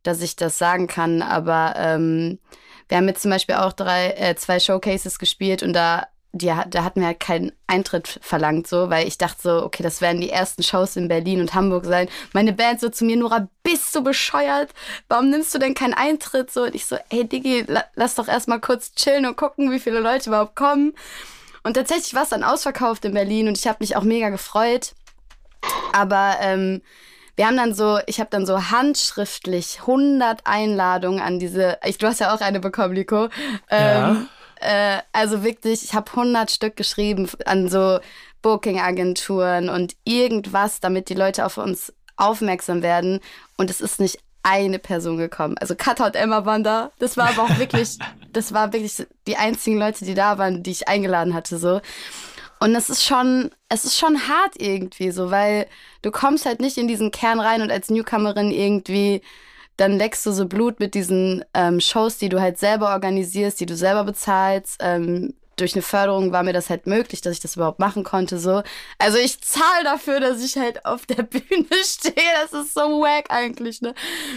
dass 0.04 0.22
ich 0.22 0.36
das 0.36 0.56
sagen 0.56 0.86
kann. 0.86 1.20
Aber 1.20 1.74
ähm, 1.76 2.38
wir 2.90 2.98
haben 2.98 3.08
jetzt 3.08 3.22
zum 3.22 3.30
Beispiel 3.30 3.54
auch 3.54 3.72
drei, 3.72 4.10
äh, 4.10 4.34
zwei 4.36 4.60
Showcases 4.60 5.18
gespielt 5.18 5.62
und 5.62 5.72
da 5.72 6.06
die, 6.32 6.46
da 6.46 6.84
hatten 6.84 7.00
wir 7.00 7.08
halt 7.08 7.20
keinen 7.20 7.52
Eintritt 7.66 8.20
verlangt, 8.22 8.68
so, 8.68 8.88
weil 8.88 9.08
ich 9.08 9.18
dachte 9.18 9.42
so, 9.42 9.64
okay, 9.64 9.82
das 9.82 10.00
werden 10.00 10.20
die 10.20 10.30
ersten 10.30 10.62
Shows 10.62 10.94
in 10.94 11.08
Berlin 11.08 11.40
und 11.40 11.54
Hamburg 11.54 11.84
sein. 11.84 12.08
Meine 12.32 12.52
Band 12.52 12.80
so 12.80 12.88
zu 12.88 13.04
mir, 13.04 13.16
Nora, 13.16 13.48
bist 13.64 13.94
du 13.96 14.02
bescheuert? 14.02 14.70
Warum 15.08 15.30
nimmst 15.30 15.52
du 15.54 15.58
denn 15.58 15.74
keinen 15.74 15.94
Eintritt? 15.94 16.52
So, 16.52 16.62
und 16.64 16.74
ich 16.74 16.86
so, 16.86 16.96
ey, 17.08 17.26
Diggi, 17.26 17.64
la 17.66 17.84
lass 17.94 18.14
doch 18.14 18.28
erstmal 18.28 18.60
kurz 18.60 18.94
chillen 18.94 19.26
und 19.26 19.36
gucken, 19.36 19.72
wie 19.72 19.80
viele 19.80 19.98
Leute 19.98 20.30
überhaupt 20.30 20.54
kommen. 20.54 20.92
Und 21.64 21.74
tatsächlich 21.74 22.14
war 22.14 22.22
es 22.22 22.28
dann 22.30 22.44
ausverkauft 22.44 23.04
in 23.04 23.14
Berlin 23.14 23.48
und 23.48 23.58
ich 23.58 23.66
habe 23.66 23.78
mich 23.80 23.96
auch 23.96 24.04
mega 24.04 24.28
gefreut. 24.28 24.94
Aber 25.92 26.36
ähm, 26.40 26.80
wir 27.40 27.46
haben 27.46 27.56
dann 27.56 27.72
so, 27.72 28.00
ich 28.04 28.20
habe 28.20 28.28
dann 28.28 28.44
so 28.44 28.70
handschriftlich 28.70 29.78
100 29.80 30.42
Einladungen 30.44 31.20
an 31.20 31.38
diese, 31.38 31.78
ich, 31.86 31.96
du 31.96 32.06
hast 32.06 32.20
ja 32.20 32.34
auch 32.34 32.42
eine 32.42 32.60
bekommen, 32.60 32.92
Nico. 32.92 33.30
Ähm, 33.70 33.80
ja 33.80 34.16
äh, 34.60 34.98
also 35.12 35.42
wirklich, 35.42 35.82
ich 35.82 35.94
habe 35.94 36.10
100 36.10 36.50
Stück 36.50 36.76
geschrieben 36.76 37.30
an 37.46 37.70
so 37.70 37.98
Booking-Agenturen 38.42 39.70
und 39.70 39.96
irgendwas, 40.04 40.80
damit 40.80 41.08
die 41.08 41.14
Leute 41.14 41.46
auf 41.46 41.56
uns 41.56 41.94
aufmerksam 42.18 42.82
werden. 42.82 43.20
Und 43.56 43.70
es 43.70 43.80
ist 43.80 44.00
nicht 44.00 44.18
eine 44.42 44.78
Person 44.78 45.16
gekommen. 45.16 45.56
Also 45.56 45.74
Katha 45.74 46.08
und 46.08 46.16
Emma 46.16 46.44
waren 46.44 46.62
da. 46.62 46.92
Das 46.98 47.16
war 47.16 47.30
aber 47.30 47.44
auch 47.44 47.58
wirklich, 47.58 47.96
das 48.34 48.52
war 48.52 48.74
wirklich 48.74 49.06
die 49.26 49.38
einzigen 49.38 49.78
Leute, 49.78 50.04
die 50.04 50.14
da 50.14 50.36
waren, 50.36 50.62
die 50.62 50.72
ich 50.72 50.88
eingeladen 50.88 51.32
hatte, 51.32 51.56
so. 51.56 51.80
Und 52.60 52.74
es 52.74 52.90
ist 52.90 53.04
schon, 53.04 53.50
es 53.68 53.84
ist 53.84 53.98
schon 53.98 54.28
hart 54.28 54.54
irgendwie 54.56 55.10
so, 55.10 55.30
weil 55.30 55.66
du 56.02 56.10
kommst 56.10 56.46
halt 56.46 56.60
nicht 56.60 56.76
in 56.76 56.88
diesen 56.88 57.10
Kern 57.10 57.40
rein 57.40 57.62
und 57.62 57.70
als 57.70 57.90
Newcomerin 57.90 58.50
irgendwie 58.50 59.22
dann 59.80 59.96
leckst 59.96 60.26
du 60.26 60.32
so 60.32 60.44
Blut 60.46 60.78
mit 60.78 60.94
diesen 60.94 61.42
ähm, 61.54 61.80
Shows, 61.80 62.18
die 62.18 62.28
du 62.28 62.38
halt 62.38 62.58
selber 62.58 62.90
organisierst, 62.90 63.58
die 63.60 63.66
du 63.66 63.74
selber 63.74 64.04
bezahlst. 64.04 64.76
Ähm, 64.80 65.32
durch 65.56 65.74
eine 65.74 65.82
Förderung 65.82 66.32
war 66.32 66.42
mir 66.42 66.52
das 66.52 66.68
halt 66.68 66.86
möglich, 66.86 67.22
dass 67.22 67.32
ich 67.34 67.40
das 67.40 67.56
überhaupt 67.56 67.78
machen 67.78 68.04
konnte. 68.04 68.38
So. 68.38 68.62
Also 68.98 69.16
ich 69.16 69.40
zahle 69.40 69.84
dafür, 69.84 70.20
dass 70.20 70.42
ich 70.42 70.56
halt 70.56 70.84
auf 70.84 71.06
der 71.06 71.22
Bühne 71.22 71.66
stehe. 71.82 72.14
Das 72.42 72.52
ist 72.52 72.74
so 72.74 73.00
wack 73.00 73.30
eigentlich, 73.30 73.80
ne? 73.80 73.94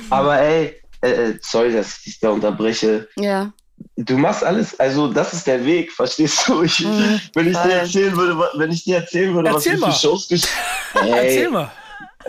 Aber 0.09 0.39
ey, 0.39 0.81
äh, 1.01 1.11
äh, 1.11 1.39
sorry, 1.41 1.73
dass 1.73 1.97
ich 1.97 2.03
dich 2.03 2.19
da 2.19 2.29
unterbreche. 2.29 3.09
Ja. 3.17 3.51
Du 3.95 4.17
machst 4.17 4.43
alles, 4.43 4.79
also 4.79 5.07
das 5.07 5.33
ist 5.33 5.45
der 5.45 5.63
Weg, 5.63 5.91
verstehst 5.91 6.47
du? 6.47 6.63
Ich, 6.63 6.79
mhm, 6.79 7.21
wenn 7.35 7.47
ich 7.47 7.57
dir 7.57 7.73
erzählen 7.73 8.15
würde, 8.15 8.49
wenn 8.55 8.71
ich 8.71 8.83
dir 8.83 8.97
erzählen 8.97 9.33
würde, 9.35 9.49
Erzähl 9.49 9.79
was 9.79 9.89
ich 9.89 9.95
für 9.95 10.07
Shows 10.07 10.27
gespielt 10.27 10.53
Erzähl 10.95 11.49
mal. 11.49 11.71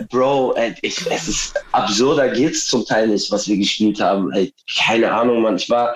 Bro, 0.09 0.55
ich, 0.81 1.09
es 1.09 1.27
ist 1.27 1.63
absurder 1.71 2.29
geht's 2.29 2.65
zum 2.65 2.85
Teil 2.85 3.07
nicht, 3.07 3.31
was 3.31 3.47
wir 3.47 3.57
gespielt 3.57 3.99
haben. 3.99 4.31
Ey, 4.33 4.53
keine 4.77 5.11
Ahnung, 5.11 5.41
Mann. 5.41 5.55
Ich 5.55 5.69
war, 5.69 5.95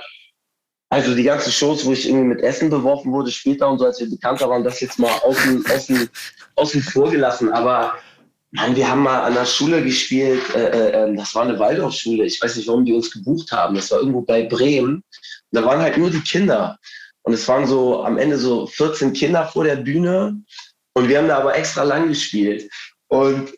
also 0.90 1.14
die 1.14 1.24
ganzen 1.24 1.52
Shows, 1.52 1.86
wo 1.86 1.92
ich 1.92 2.08
irgendwie 2.08 2.36
mit 2.36 2.42
Essen 2.42 2.70
beworfen 2.70 3.12
wurde, 3.12 3.30
später 3.30 3.70
und 3.70 3.78
so, 3.78 3.86
als 3.86 4.00
wir 4.00 4.10
bekannter 4.10 4.50
waren, 4.50 4.64
das 4.64 4.80
jetzt 4.80 4.98
mal 4.98 5.12
außen, 5.12 5.66
außen, 5.70 6.10
außen 6.56 6.82
vor 6.82 7.12
gelassen. 7.12 7.52
Aber 7.52 7.94
Mann, 8.52 8.76
wir 8.76 8.90
haben 8.90 9.04
mal 9.04 9.22
an 9.22 9.36
der 9.36 9.46
Schule 9.46 9.84
gespielt, 9.84 10.42
äh, 10.56 10.70
äh, 10.70 11.04
ähm, 11.04 11.16
das 11.16 11.36
war 11.36 11.44
eine 11.44 11.60
Waldorfschule. 11.60 12.26
Ich 12.26 12.42
weiß 12.42 12.56
nicht, 12.56 12.68
warum 12.68 12.86
die 12.86 12.94
uns 12.94 13.12
gebucht 13.12 13.52
haben. 13.52 13.76
Das 13.76 13.92
war 13.92 14.00
irgendwo 14.00 14.22
bei 14.22 14.44
Bremen. 14.44 15.04
Und 15.52 15.62
da 15.62 15.66
waren 15.66 15.82
halt 15.82 15.98
nur 15.98 16.10
die 16.10 16.22
Kinder. 16.22 16.78
Und 17.24 17.34
es 17.34 17.48
waren 17.48 17.68
so 17.68 18.04
am 18.04 18.18
Ende 18.18 18.38
so 18.38 18.68
14 18.68 19.14
Kinder 19.14 19.46
vor 19.46 19.64
der 19.64 19.78
Bühne. 19.78 20.42
Und 20.94 21.10
wir 21.10 21.18
haben 21.18 21.28
da 21.28 21.38
aber 21.38 21.56
extra 21.56 21.84
lang 21.84 22.08
gespielt. 22.08 22.70
Und 23.08 23.54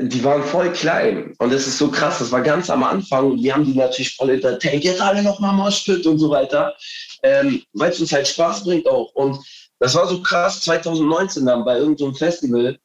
die 0.00 0.24
waren 0.24 0.42
voll 0.42 0.72
klein. 0.72 1.34
Und 1.38 1.52
das 1.52 1.66
ist 1.66 1.78
so 1.78 1.90
krass. 1.90 2.18
Das 2.18 2.32
war 2.32 2.42
ganz 2.42 2.68
am 2.70 2.82
Anfang. 2.82 3.32
Und 3.32 3.42
wir 3.42 3.54
haben 3.54 3.64
die 3.64 3.74
natürlich 3.74 4.14
voll 4.16 4.30
entertained. 4.30 4.84
Jetzt 4.84 5.00
alle 5.00 5.22
nochmal 5.22 5.54
Moshpit 5.54 6.06
und 6.06 6.18
so 6.18 6.30
weiter. 6.30 6.74
Ähm, 7.22 7.62
Weil 7.72 7.90
es 7.90 8.00
uns 8.00 8.12
halt 8.12 8.28
Spaß 8.28 8.64
bringt 8.64 8.86
auch. 8.88 9.12
Und 9.14 9.38
das 9.78 9.94
war 9.94 10.06
so 10.06 10.22
krass 10.22 10.60
2019 10.62 11.46
dann 11.46 11.64
bei 11.64 11.78
irgendeinem 11.78 12.12
so 12.12 12.18
Festival. 12.18 12.78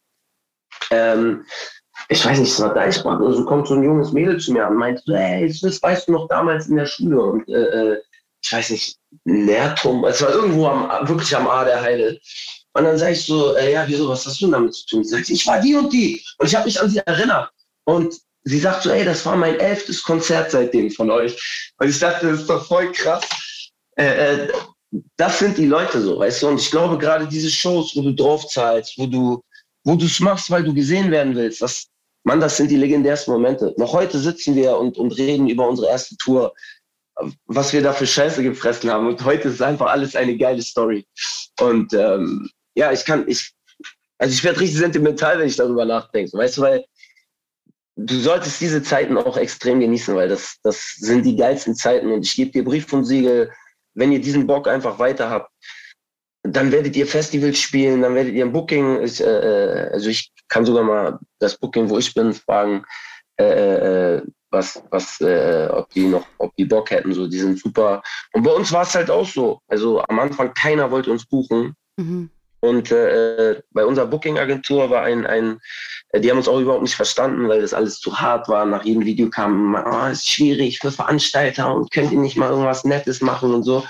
Ähm, 0.90 1.44
ich 2.08 2.24
weiß 2.24 2.38
nicht, 2.38 2.52
es 2.52 2.60
war 2.60 2.74
Deichbrand 2.74 3.20
oder 3.20 3.34
so, 3.34 3.44
kommt 3.44 3.68
so 3.68 3.74
ein 3.74 3.84
junges 3.84 4.12
Mädel 4.12 4.38
zu 4.38 4.52
mir 4.52 4.66
und 4.66 4.76
meint, 4.76 5.02
hey, 5.06 5.46
das 5.62 5.82
weißt 5.82 6.08
du 6.08 6.12
noch 6.12 6.28
damals 6.28 6.66
in 6.66 6.76
der 6.76 6.86
Schule. 6.86 7.20
Und 7.22 7.48
äh, 7.48 7.92
äh 7.92 8.02
ich 8.42 8.52
weiß 8.52 8.70
nicht, 8.70 8.96
Nährturm, 9.24 10.04
es 10.04 10.22
war 10.22 10.30
irgendwo 10.30 10.66
am, 10.66 11.08
wirklich 11.08 11.34
am 11.36 11.48
A 11.48 11.64
der 11.64 11.80
Heide. 11.80 12.18
Und 12.72 12.84
dann 12.84 12.98
sage 12.98 13.12
ich 13.12 13.24
so, 13.24 13.56
äh, 13.56 13.72
ja, 13.72 13.84
wieso, 13.86 14.08
was 14.08 14.26
hast 14.26 14.40
du 14.40 14.50
damit 14.50 14.74
zu 14.74 14.86
tun? 14.86 15.04
Sie 15.04 15.10
sagt, 15.10 15.28
ich 15.28 15.46
war 15.46 15.60
die 15.60 15.74
und 15.74 15.92
die. 15.92 16.24
Und 16.38 16.46
ich 16.46 16.54
habe 16.54 16.66
mich 16.66 16.80
an 16.80 16.88
sie 16.88 17.00
erinnert. 17.04 17.50
Und 17.84 18.14
sie 18.44 18.60
sagt 18.60 18.84
so, 18.84 18.90
ey, 18.90 19.04
das 19.04 19.26
war 19.26 19.36
mein 19.36 19.58
elftes 19.58 20.02
Konzert 20.02 20.52
seitdem 20.52 20.90
von 20.90 21.10
euch. 21.10 21.72
Und 21.78 21.88
ich 21.88 21.98
dachte, 21.98 22.28
das 22.30 22.40
ist 22.40 22.50
doch 22.50 22.66
voll 22.66 22.92
krass. 22.92 23.24
Äh, 23.96 24.34
äh, 24.44 24.52
das 25.16 25.38
sind 25.40 25.58
die 25.58 25.66
Leute 25.66 26.00
so, 26.00 26.18
weißt 26.18 26.42
du? 26.42 26.48
Und 26.48 26.60
ich 26.60 26.70
glaube, 26.70 26.98
gerade 26.98 27.26
diese 27.26 27.50
Shows, 27.50 27.92
wo 27.96 28.02
du 28.02 28.14
drauf 28.14 28.46
zahlst, 28.46 28.96
wo 28.98 29.06
du 29.06 29.42
wo 29.84 29.96
du 29.96 30.06
es 30.06 30.20
machst, 30.20 30.50
weil 30.50 30.62
du 30.62 30.74
gesehen 30.74 31.10
werden 31.10 31.34
willst, 31.34 31.62
das, 31.62 31.86
Mann, 32.24 32.40
das 32.40 32.56
sind 32.56 32.70
die 32.70 32.76
legendärsten 32.76 33.32
Momente. 33.32 33.74
Noch 33.78 33.92
heute 33.92 34.18
sitzen 34.18 34.54
wir 34.54 34.76
und, 34.76 34.98
und 34.98 35.16
reden 35.16 35.48
über 35.48 35.66
unsere 35.66 35.88
erste 35.88 36.16
Tour, 36.16 36.52
was 37.46 37.72
wir 37.72 37.82
da 37.82 37.92
für 37.92 38.06
Scheiße 38.06 38.42
gefressen 38.42 38.90
haben. 38.90 39.06
Und 39.06 39.24
heute 39.24 39.48
ist 39.48 39.62
einfach 39.62 39.86
alles 39.86 40.16
eine 40.16 40.36
geile 40.36 40.62
Story. 40.62 41.06
Und 41.60 41.92
ähm, 41.92 42.50
ja, 42.74 42.92
ich 42.92 43.04
kann, 43.04 43.24
ich, 43.28 43.52
also 44.18 44.32
ich 44.32 44.44
werde 44.44 44.60
richtig 44.60 44.78
sentimental, 44.78 45.38
wenn 45.38 45.48
ich 45.48 45.56
darüber 45.56 45.84
nachdenke. 45.84 46.36
Weißt 46.36 46.58
du, 46.58 46.62
weil 46.62 46.84
du 47.96 48.18
solltest 48.18 48.60
diese 48.60 48.82
Zeiten 48.82 49.16
auch 49.16 49.36
extrem 49.36 49.80
genießen, 49.80 50.14
weil 50.14 50.28
das, 50.28 50.56
das 50.62 50.94
sind 50.96 51.24
die 51.24 51.36
geilsten 51.36 51.74
Zeiten. 51.74 52.12
Und 52.12 52.24
ich 52.24 52.34
gebe 52.34 52.50
dir 52.50 52.64
Brief 52.64 52.92
und 52.92 53.04
Siegel, 53.04 53.50
wenn 53.94 54.12
ihr 54.12 54.20
diesen 54.20 54.46
Bock 54.46 54.68
einfach 54.68 54.98
weiter 54.98 55.30
habt, 55.30 55.50
dann 56.42 56.72
werdet 56.72 56.96
ihr 56.96 57.06
Festivals 57.06 57.58
spielen, 57.58 58.02
dann 58.02 58.14
werdet 58.14 58.34
ihr 58.34 58.44
ein 58.44 58.52
Booking, 58.52 59.02
ich, 59.02 59.20
äh, 59.20 59.24
äh, 59.24 59.90
also 59.92 60.08
ich 60.08 60.32
kann 60.48 60.64
sogar 60.64 60.84
mal 60.84 61.18
das 61.38 61.58
Booking, 61.58 61.90
wo 61.90 61.98
ich 61.98 62.14
bin, 62.14 62.32
fragen, 62.32 62.84
äh, 63.38 64.16
äh, 64.16 64.22
was, 64.50 64.82
was, 64.90 65.20
äh, 65.20 65.68
ob 65.70 65.90
die 65.90 66.06
noch, 66.06 66.26
ob 66.38 66.54
die 66.56 66.64
Bock 66.64 66.90
hätten, 66.90 67.12
so, 67.12 67.26
die 67.26 67.38
sind 67.38 67.58
super. 67.58 68.02
Und 68.32 68.42
bei 68.42 68.50
uns 68.50 68.72
war 68.72 68.82
es 68.82 68.94
halt 68.94 69.10
auch 69.10 69.26
so. 69.26 69.60
Also 69.68 70.02
am 70.08 70.18
Anfang 70.18 70.52
keiner 70.54 70.90
wollte 70.90 71.10
uns 71.10 71.26
buchen. 71.26 71.74
Mhm. 71.96 72.30
Und 72.60 72.92
äh, 72.92 73.62
bei 73.70 73.84
unserer 73.86 74.06
Booking-Agentur 74.06 74.90
war 74.90 75.02
ein, 75.02 75.26
ein, 75.26 75.58
äh, 76.10 76.20
die 76.20 76.30
haben 76.30 76.36
uns 76.36 76.48
auch 76.48 76.60
überhaupt 76.60 76.82
nicht 76.82 76.94
verstanden, 76.94 77.48
weil 77.48 77.62
das 77.62 77.72
alles 77.72 77.98
zu 77.98 78.20
hart 78.20 78.48
war. 78.48 78.66
Nach 78.66 78.84
jedem 78.84 79.04
Video 79.04 79.30
kam, 79.30 79.74
oh, 79.74 80.06
ist 80.06 80.28
schwierig 80.28 80.78
für 80.78 80.92
Veranstalter 80.92 81.74
und 81.74 81.90
könnt 81.90 82.12
ihr 82.12 82.18
nicht 82.18 82.36
mal 82.36 82.50
irgendwas 82.50 82.84
Nettes 82.84 83.22
machen 83.22 83.54
und 83.54 83.62
so. 83.62 83.84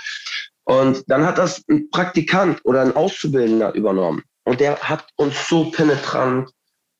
Und 0.64 1.02
dann 1.08 1.26
hat 1.26 1.38
das 1.38 1.64
ein 1.68 1.90
Praktikant 1.90 2.60
oder 2.64 2.82
ein 2.82 2.94
Auszubildender 2.94 3.74
übernommen. 3.74 4.22
Und 4.44 4.60
der 4.60 4.78
hat 4.78 5.08
uns 5.16 5.48
so 5.48 5.70
penetrant 5.70 6.50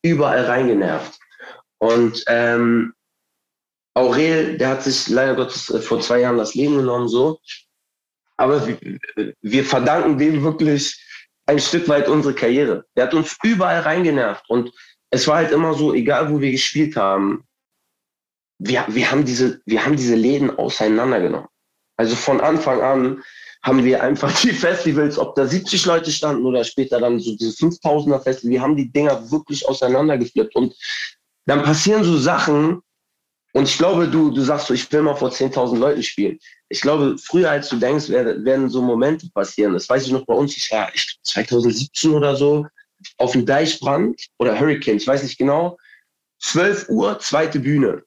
überall 0.01 0.45
reingenervt. 0.45 1.17
Und 1.77 2.23
ähm, 2.27 2.93
Aurel, 3.93 4.57
der 4.57 4.69
hat 4.69 4.83
sich 4.83 5.09
leider 5.09 5.35
Gottes 5.35 5.69
äh, 5.69 5.79
vor 5.79 5.99
zwei 5.99 6.21
Jahren 6.21 6.37
das 6.37 6.55
Leben 6.55 6.77
genommen, 6.77 7.07
so. 7.07 7.39
Aber 8.37 8.67
wir, 9.41 9.65
verdanken 9.65 10.17
dem 10.17 10.41
wirklich 10.43 10.99
ein 11.45 11.59
Stück 11.59 11.87
weit 11.87 12.07
unsere 12.07 12.33
Karriere. 12.33 12.85
Der 12.95 13.05
hat 13.05 13.13
uns 13.13 13.37
überall 13.43 13.81
reingenervt 13.81 14.49
und 14.49 14.71
es 15.11 15.27
war 15.27 15.37
halt 15.37 15.51
immer 15.51 15.73
so, 15.73 15.93
egal 15.93 16.31
wo 16.31 16.39
wir 16.39 16.51
gespielt 16.51 16.95
haben, 16.95 17.43
wir, 18.57 18.85
wir, 18.87 19.11
haben, 19.11 19.25
diese, 19.25 19.61
wir 19.65 19.85
haben 19.85 19.97
diese 19.97 20.15
Läden 20.15 20.49
auseinandergenommen. 20.57 21.49
Also 21.97 22.15
von 22.15 22.39
Anfang 22.41 22.81
an 22.81 23.23
haben 23.61 23.83
wir 23.83 24.01
einfach 24.01 24.31
die 24.41 24.53
Festivals, 24.53 25.19
ob 25.19 25.35
da 25.35 25.45
70 25.45 25.85
Leute 25.85 26.11
standen 26.11 26.45
oder 26.45 26.63
später 26.63 26.99
dann 26.99 27.19
so 27.19 27.35
diese 27.35 27.51
5000er 27.51 28.23
Festival, 28.23 28.51
wir 28.51 28.61
haben 28.61 28.75
die 28.75 28.91
Dinger 28.91 29.29
wirklich 29.29 29.67
auseinandergeflippt 29.67 30.55
und 30.55 30.73
dann 31.45 31.63
passieren 31.63 32.03
so 32.03 32.17
Sachen 32.17 32.81
und 33.53 33.63
ich 33.63 33.77
glaube, 33.77 34.07
du, 34.07 34.31
du 34.31 34.41
sagst 34.41 34.67
so, 34.67 34.73
ich 34.73 34.89
will 34.91 35.01
mal 35.01 35.15
vor 35.15 35.29
10.000 35.29 35.77
Leuten 35.77 36.03
spielen. 36.03 36.39
ich 36.69 36.81
glaube, 36.81 37.17
früher 37.17 37.51
als 37.51 37.69
du 37.69 37.77
denkst, 37.77 38.09
werden, 38.09 38.45
werden 38.45 38.69
so 38.69 38.81
Momente 38.81 39.29
passieren. 39.33 39.73
Das 39.73 39.89
weiß 39.89 40.05
ich 40.05 40.11
noch 40.11 40.25
bei 40.25 40.33
uns, 40.33 40.55
ich 40.55 40.71
war 40.71 40.89
2017 41.23 42.13
oder 42.13 42.35
so, 42.35 42.65
auf 43.17 43.33
dem 43.33 43.45
Deichbrand 43.45 44.21
oder 44.37 44.57
Hurricane, 44.57 44.97
ich 44.97 45.07
weiß 45.07 45.23
nicht 45.23 45.37
genau. 45.37 45.77
12 46.39 46.89
Uhr, 46.89 47.19
zweite 47.19 47.59
Bühne. 47.59 48.03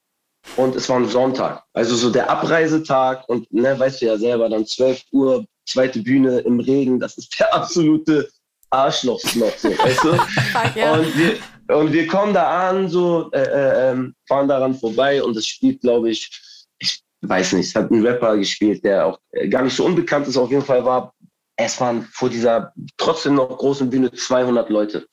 Und 0.56 0.76
es 0.76 0.88
war 0.88 0.96
ein 0.96 1.08
Sonntag. 1.08 1.62
Also 1.72 1.96
so 1.96 2.10
der 2.10 2.28
Abreisetag 2.28 3.28
und, 3.28 3.52
ne, 3.52 3.78
weißt 3.78 4.02
du 4.02 4.06
ja 4.06 4.18
selber, 4.18 4.48
dann 4.48 4.66
12 4.66 5.02
Uhr, 5.12 5.46
zweite 5.66 6.00
Bühne 6.00 6.40
im 6.40 6.60
Regen, 6.60 7.00
das 7.00 7.16
ist 7.16 7.38
der 7.38 7.52
absolute 7.54 8.28
Arschlochsnot, 8.70 9.58
so, 9.58 9.68
weißt 9.70 10.04
du? 10.04 10.10
und, 10.92 11.16
wir, 11.16 11.38
und 11.68 11.92
wir 11.92 12.06
kommen 12.06 12.34
da 12.34 12.68
an, 12.68 12.88
so, 12.88 13.30
äh, 13.32 13.40
äh, 13.40 13.90
ähm, 13.90 14.14
fahren 14.28 14.48
daran 14.48 14.74
vorbei 14.74 15.22
und 15.22 15.36
es 15.36 15.46
spielt, 15.46 15.80
glaube 15.80 16.10
ich, 16.10 16.30
ich 16.78 17.02
weiß 17.22 17.54
nicht, 17.54 17.68
es 17.68 17.74
hat 17.74 17.90
ein 17.90 18.04
Rapper 18.04 18.36
gespielt, 18.36 18.84
der 18.84 19.06
auch 19.06 19.18
äh, 19.32 19.48
gar 19.48 19.62
nicht 19.62 19.74
so 19.74 19.84
unbekannt 19.86 20.28
ist, 20.28 20.36
auf 20.36 20.50
jeden 20.50 20.64
Fall 20.64 20.84
war, 20.84 21.14
es 21.56 21.80
waren 21.80 22.02
vor 22.12 22.28
dieser 22.28 22.72
trotzdem 22.98 23.36
noch 23.36 23.56
großen 23.56 23.88
Bühne 23.88 24.12
200 24.12 24.68
Leute. 24.68 25.06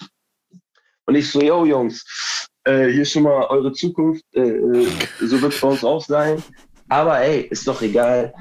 Und 1.05 1.15
ich 1.15 1.29
so, 1.29 1.41
yo 1.41 1.65
Jungs, 1.65 2.49
äh, 2.65 2.87
hier 2.87 3.05
schon 3.05 3.23
mal 3.23 3.45
eure 3.47 3.71
Zukunft, 3.71 4.25
äh, 4.33 4.41
äh 4.41 4.87
so 5.21 5.41
wird 5.41 5.53
es 5.53 5.61
bei 5.61 5.67
uns 5.67 5.83
auch 5.83 6.03
sein. 6.03 6.43
Aber 6.89 7.19
ey, 7.21 7.41
ist 7.43 7.67
doch 7.67 7.81
egal, 7.81 8.33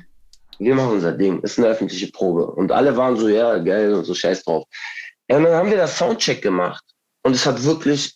wir 0.59 0.75
machen 0.75 0.95
unser 0.95 1.13
Ding, 1.13 1.41
ist 1.43 1.59
eine 1.59 1.69
öffentliche 1.69 2.11
Probe. 2.11 2.47
Und 2.47 2.73
alle 2.73 2.97
waren 2.97 3.17
so, 3.17 3.29
ja, 3.29 3.59
geil 3.59 3.95
und 3.95 4.05
so 4.05 4.15
scheiß 4.15 4.43
drauf. 4.45 4.65
Und 5.29 5.45
dann 5.45 5.55
haben 5.55 5.71
wir 5.71 5.77
das 5.77 5.97
Soundcheck 5.97 6.43
gemacht 6.43 6.85
und 7.23 7.35
es 7.35 7.47
hat 7.47 7.63
wirklich 7.63 8.15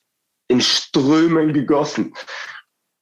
in 0.48 0.60
Strömen 0.60 1.52
gegossen. 1.52 2.14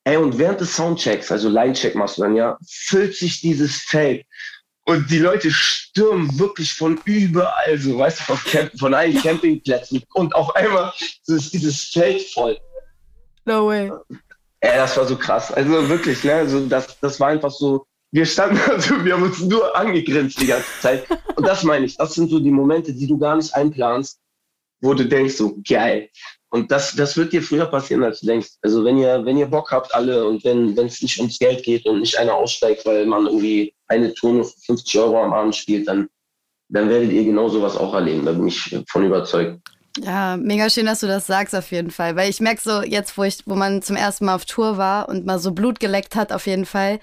Ey, 0.04 0.16
und 0.16 0.36
während 0.38 0.60
des 0.60 0.74
Soundchecks, 0.74 1.30
also 1.30 1.48
Linecheck 1.48 1.94
machst 1.94 2.18
du 2.18 2.22
dann 2.22 2.34
ja, 2.34 2.58
füllt 2.66 3.14
sich 3.14 3.40
dieses 3.40 3.76
Feld 3.76 4.26
und 4.86 5.10
die 5.10 5.18
Leute 5.18 5.50
stürmen 5.50 6.38
wirklich 6.38 6.72
von 6.72 7.00
überall, 7.04 7.78
so 7.78 7.98
weißt 7.98 8.20
du, 8.20 8.24
von, 8.24 8.38
Camp 8.50 8.78
von 8.78 8.94
allen 8.94 9.20
Campingplätzen 9.20 10.02
und 10.14 10.34
auf 10.34 10.54
einmal 10.56 10.92
ist 11.26 11.52
dieses 11.52 11.84
Feld 11.84 12.22
voll. 12.32 12.58
No 13.44 13.66
way. 13.66 13.92
Ja, 14.62 14.76
das 14.76 14.96
war 14.96 15.06
so 15.06 15.16
krass. 15.16 15.52
Also 15.52 15.88
wirklich, 15.88 16.22
ne, 16.24 16.34
also 16.34 16.66
das, 16.66 16.98
das 17.00 17.18
war 17.20 17.28
einfach 17.28 17.50
so, 17.50 17.86
wir 18.12 18.26
standen, 18.26 18.58
also 18.70 19.04
wir 19.04 19.14
haben 19.14 19.22
uns 19.22 19.40
nur 19.40 19.76
angegrinst 19.76 20.40
die 20.40 20.46
ganze 20.46 20.80
Zeit. 20.80 21.06
Und 21.36 21.46
das 21.46 21.62
meine 21.62 21.86
ich, 21.86 21.96
das 21.96 22.14
sind 22.14 22.30
so 22.30 22.38
die 22.38 22.50
Momente, 22.50 22.92
die 22.92 23.06
du 23.06 23.18
gar 23.18 23.36
nicht 23.36 23.54
einplanst, 23.54 24.20
wo 24.82 24.92
du 24.92 25.06
denkst, 25.06 25.36
so 25.36 25.56
geil. 25.66 26.10
Und 26.50 26.70
das, 26.70 26.94
das 26.94 27.16
wird 27.16 27.32
dir 27.32 27.42
früher 27.42 27.64
passieren, 27.64 28.04
als 28.04 28.20
du 28.20 28.26
denkst. 28.26 28.48
Also 28.60 28.84
wenn 28.84 28.98
ihr, 28.98 29.24
wenn 29.24 29.38
ihr 29.38 29.46
Bock 29.46 29.70
habt, 29.70 29.94
alle, 29.94 30.26
und 30.26 30.44
wenn 30.44 30.76
es 30.76 31.00
nicht 31.00 31.18
ums 31.18 31.38
Geld 31.38 31.62
geht 31.62 31.86
und 31.86 32.00
nicht 32.00 32.18
einer 32.18 32.34
aussteigt, 32.34 32.84
weil 32.84 33.06
man 33.06 33.26
irgendwie 33.26 33.74
eine 33.88 34.12
Tour 34.12 34.34
nur 34.34 34.44
50 34.66 35.00
Euro 35.00 35.22
am 35.22 35.32
Abend 35.32 35.56
spielt, 35.56 35.88
dann, 35.88 36.10
dann 36.68 36.90
werdet 36.90 37.10
ihr 37.10 37.24
genau 37.24 37.48
sowas 37.48 37.76
auch 37.76 37.94
erleben. 37.94 38.26
Da 38.26 38.32
bin 38.32 38.48
ich 38.48 38.76
von 38.90 39.06
überzeugt. 39.06 39.60
Ja, 39.98 40.36
mega 40.36 40.68
schön, 40.68 40.86
dass 40.86 41.00
du 41.00 41.06
das 41.06 41.26
sagst 41.26 41.54
auf 41.54 41.70
jeden 41.70 41.90
Fall. 41.90 42.16
Weil 42.16 42.28
ich 42.28 42.40
merke 42.40 42.60
so, 42.60 42.82
jetzt, 42.82 43.16
wo 43.16 43.24
ich, 43.24 43.38
wo 43.46 43.54
man 43.54 43.80
zum 43.80 43.96
ersten 43.96 44.26
Mal 44.26 44.34
auf 44.34 44.44
Tour 44.44 44.76
war 44.76 45.08
und 45.08 45.24
mal 45.24 45.38
so 45.38 45.52
Blut 45.52 45.80
geleckt 45.80 46.16
hat, 46.16 46.32
auf 46.32 46.46
jeden 46.46 46.66
Fall, 46.66 46.98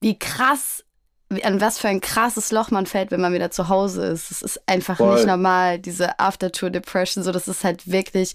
wie 0.00 0.18
krass, 0.18 0.84
an 1.42 1.60
was 1.60 1.78
für 1.78 1.88
ein 1.88 2.00
krasses 2.00 2.52
Loch 2.52 2.70
man 2.70 2.86
fällt, 2.86 3.10
wenn 3.10 3.20
man 3.20 3.32
wieder 3.32 3.50
zu 3.50 3.68
Hause 3.68 4.06
ist. 4.06 4.30
Es 4.30 4.42
ist 4.42 4.60
einfach 4.66 4.96
Voll. 4.96 5.14
nicht 5.14 5.26
normal, 5.26 5.78
diese 5.78 6.18
After-Tour-Depression. 6.18 7.24
So, 7.24 7.32
das 7.32 7.48
ist 7.48 7.64
halt 7.64 7.90
wirklich 7.90 8.34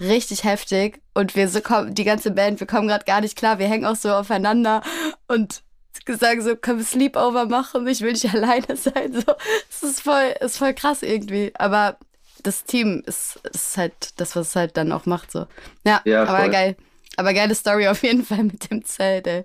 richtig 0.00 0.44
heftig. 0.44 1.00
Und 1.14 1.36
wir 1.36 1.48
so 1.48 1.60
kommen, 1.60 1.94
die 1.94 2.04
ganze 2.04 2.30
Band, 2.30 2.60
wir 2.60 2.66
kommen 2.66 2.88
gerade 2.88 3.04
gar 3.04 3.20
nicht 3.20 3.36
klar. 3.36 3.58
Wir 3.58 3.68
hängen 3.68 3.84
auch 3.84 3.96
so 3.96 4.10
aufeinander 4.12 4.82
und 5.28 5.62
sagen 6.06 6.42
so, 6.42 6.56
können 6.56 6.78
wir 6.78 6.84
Sleepover 6.84 7.46
machen? 7.46 7.86
Ich 7.86 8.00
will 8.00 8.12
nicht 8.12 8.28
alleine 8.34 8.76
sein. 8.76 9.12
So, 9.12 9.34
es 9.70 9.82
ist 9.82 10.00
voll, 10.00 10.34
ist 10.40 10.58
voll 10.58 10.74
krass 10.74 11.02
irgendwie. 11.02 11.52
Aber 11.54 11.98
das 12.42 12.64
Team 12.64 13.02
ist, 13.06 13.38
ist 13.52 13.76
halt 13.76 14.20
das, 14.20 14.34
was 14.36 14.48
es 14.48 14.56
halt 14.56 14.76
dann 14.76 14.92
auch 14.92 15.06
macht. 15.06 15.30
So. 15.30 15.46
Ja, 15.84 16.00
ja 16.04 16.24
aber 16.24 16.48
geil. 16.48 16.76
Aber 17.16 17.34
geile 17.34 17.54
Story 17.54 17.88
auf 17.88 18.02
jeden 18.02 18.24
Fall 18.24 18.44
mit 18.44 18.70
dem 18.70 18.84
Zelt, 18.84 19.26
ey. 19.26 19.44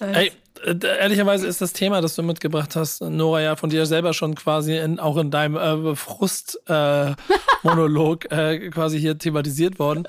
Ey, 0.00 0.32
ehrlicherweise 0.64 1.46
ist 1.46 1.60
das 1.60 1.72
Thema, 1.72 2.00
das 2.00 2.14
du 2.14 2.22
mitgebracht 2.22 2.76
hast, 2.76 3.02
Nora, 3.02 3.40
ja 3.40 3.56
von 3.56 3.70
dir 3.70 3.86
selber 3.86 4.12
schon 4.12 4.34
quasi 4.34 4.76
in, 4.76 4.98
auch 4.98 5.16
in 5.16 5.30
deinem 5.30 5.56
äh, 5.56 5.96
Frust-Monolog 5.96 8.30
äh, 8.30 8.56
äh, 8.56 8.68
quasi 8.70 9.00
hier 9.00 9.16
thematisiert 9.18 9.78
worden. 9.78 10.04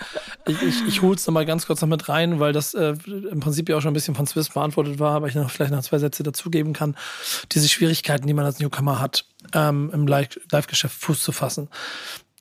Ich, 0.47 0.61
ich, 0.61 0.87
ich 0.87 1.01
hole 1.01 1.15
es 1.15 1.27
nochmal 1.27 1.45
ganz 1.45 1.65
kurz 1.65 1.81
noch 1.81 1.89
mit 1.89 2.09
rein, 2.09 2.39
weil 2.39 2.53
das 2.53 2.73
äh, 2.73 2.95
im 3.07 3.39
Prinzip 3.39 3.69
ja 3.69 3.77
auch 3.77 3.81
schon 3.81 3.91
ein 3.91 3.93
bisschen 3.93 4.15
von 4.15 4.25
Swiss 4.27 4.49
beantwortet 4.49 4.99
war, 4.99 5.15
aber 5.15 5.27
ich 5.27 5.35
noch 5.35 5.51
vielleicht 5.51 5.71
noch 5.71 5.83
zwei 5.83 5.99
Sätze 5.99 6.23
dazugeben 6.23 6.73
kann. 6.73 6.97
Diese 7.51 7.69
Schwierigkeiten, 7.69 8.27
die 8.27 8.33
man 8.33 8.45
als 8.45 8.59
Newcomer 8.59 8.99
hat, 8.99 9.25
ähm, 9.53 9.89
im 9.93 10.07
Live-Geschäft 10.07 10.95
Fuß 10.99 11.23
zu 11.23 11.31
fassen 11.31 11.69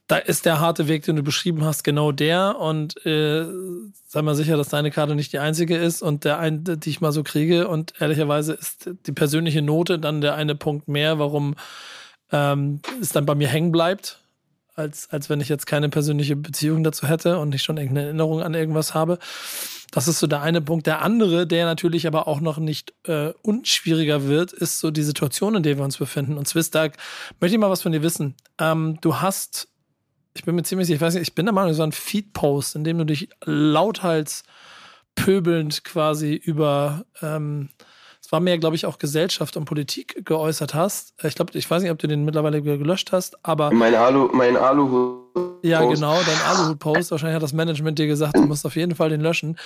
da 0.08 0.16
ist 0.16 0.46
der 0.46 0.58
harte 0.58 0.88
Weg, 0.88 1.04
den 1.04 1.16
du 1.16 1.22
beschrieben 1.22 1.64
hast, 1.64 1.84
genau 1.84 2.12
der. 2.12 2.58
Und 2.58 3.04
äh, 3.04 3.44
sei 4.06 4.22
mal 4.22 4.34
sicher, 4.34 4.56
dass 4.56 4.70
deine 4.70 4.90
Karte 4.90 5.14
nicht 5.14 5.34
die 5.34 5.38
einzige 5.38 5.76
ist 5.76 6.00
und 6.00 6.24
der 6.24 6.38
eine, 6.38 6.78
die 6.78 6.88
ich 6.88 7.02
mal 7.02 7.12
so 7.12 7.22
kriege. 7.22 7.68
Und 7.68 7.92
ehrlicherweise 8.00 8.54
ist 8.54 8.90
die 9.06 9.12
persönliche 9.12 9.60
Note 9.60 9.98
dann 9.98 10.22
der 10.22 10.34
eine 10.34 10.54
Punkt 10.54 10.88
mehr, 10.88 11.18
warum 11.18 11.56
ähm, 12.32 12.80
es 13.02 13.10
dann 13.10 13.26
bei 13.26 13.34
mir 13.34 13.48
hängen 13.48 13.70
bleibt, 13.70 14.20
als, 14.74 15.10
als 15.10 15.28
wenn 15.28 15.42
ich 15.42 15.50
jetzt 15.50 15.66
keine 15.66 15.90
persönliche 15.90 16.36
Beziehung 16.36 16.82
dazu 16.84 17.06
hätte 17.06 17.38
und 17.38 17.50
nicht 17.50 17.62
schon 17.62 17.76
irgendeine 17.76 18.06
Erinnerung 18.06 18.42
an 18.42 18.54
irgendwas 18.54 18.94
habe. 18.94 19.18
Das 19.90 20.08
ist 20.08 20.20
so 20.20 20.26
der 20.26 20.40
eine 20.40 20.62
Punkt. 20.62 20.86
Der 20.86 21.02
andere, 21.02 21.46
der 21.46 21.66
natürlich 21.66 22.06
aber 22.06 22.28
auch 22.28 22.40
noch 22.40 22.56
nicht 22.56 22.94
äh, 23.04 23.32
unschwieriger 23.42 24.26
wird, 24.26 24.54
ist 24.54 24.80
so 24.80 24.90
die 24.90 25.02
Situation, 25.02 25.54
in 25.54 25.62
der 25.62 25.76
wir 25.76 25.84
uns 25.84 25.98
befinden. 25.98 26.38
Und 26.38 26.48
Swiss, 26.48 26.70
da 26.70 26.88
möchte 27.40 27.56
ich 27.56 27.58
mal 27.58 27.70
was 27.70 27.82
von 27.82 27.92
dir 27.92 28.02
wissen. 28.02 28.36
Ähm, 28.58 28.98
du 29.02 29.16
hast 29.16 29.68
ich 30.38 30.44
bin 30.44 30.54
mir 30.54 30.62
ziemlich 30.62 30.86
sicher, 30.86 30.96
ich 30.96 31.02
weiß 31.02 31.14
nicht, 31.14 31.24
ich 31.24 31.34
bin 31.34 31.46
der 31.46 31.52
Meinung, 31.52 31.74
so 31.74 31.82
ein 31.82 31.90
Feed-Post, 31.90 32.76
in 32.76 32.84
dem 32.84 32.98
du 32.98 33.04
dich 33.04 33.28
lauthals 33.44 34.44
pöbelnd 35.16 35.82
quasi 35.82 36.34
über, 36.34 37.04
ähm, 37.22 37.70
es 38.22 38.30
war 38.30 38.38
mehr, 38.38 38.56
glaube 38.58 38.76
ich, 38.76 38.86
auch 38.86 38.98
Gesellschaft 38.98 39.56
und 39.56 39.64
Politik 39.64 40.24
geäußert 40.24 40.74
hast. 40.74 41.14
Ich 41.24 41.34
glaube, 41.34 41.58
ich 41.58 41.68
weiß 41.68 41.82
nicht, 41.82 41.90
ob 41.90 41.98
du 41.98 42.06
den 42.06 42.24
mittlerweile 42.24 42.62
gelöscht 42.62 43.10
hast, 43.10 43.44
aber. 43.44 43.72
Mein 43.72 43.96
Alu, 43.96 44.28
mein 44.32 44.56
Aluhut. 44.56 45.24
Ja, 45.62 45.84
genau, 45.84 46.16
dein 46.24 46.40
Aluhut-Post. 46.46 47.10
Wahrscheinlich 47.10 47.34
hat 47.34 47.42
das 47.42 47.52
Management 47.52 47.98
dir 47.98 48.06
gesagt, 48.06 48.36
du 48.36 48.42
musst 48.42 48.64
auf 48.64 48.76
jeden 48.76 48.94
Fall 48.94 49.08
den 49.08 49.20
löschen. 49.20 49.56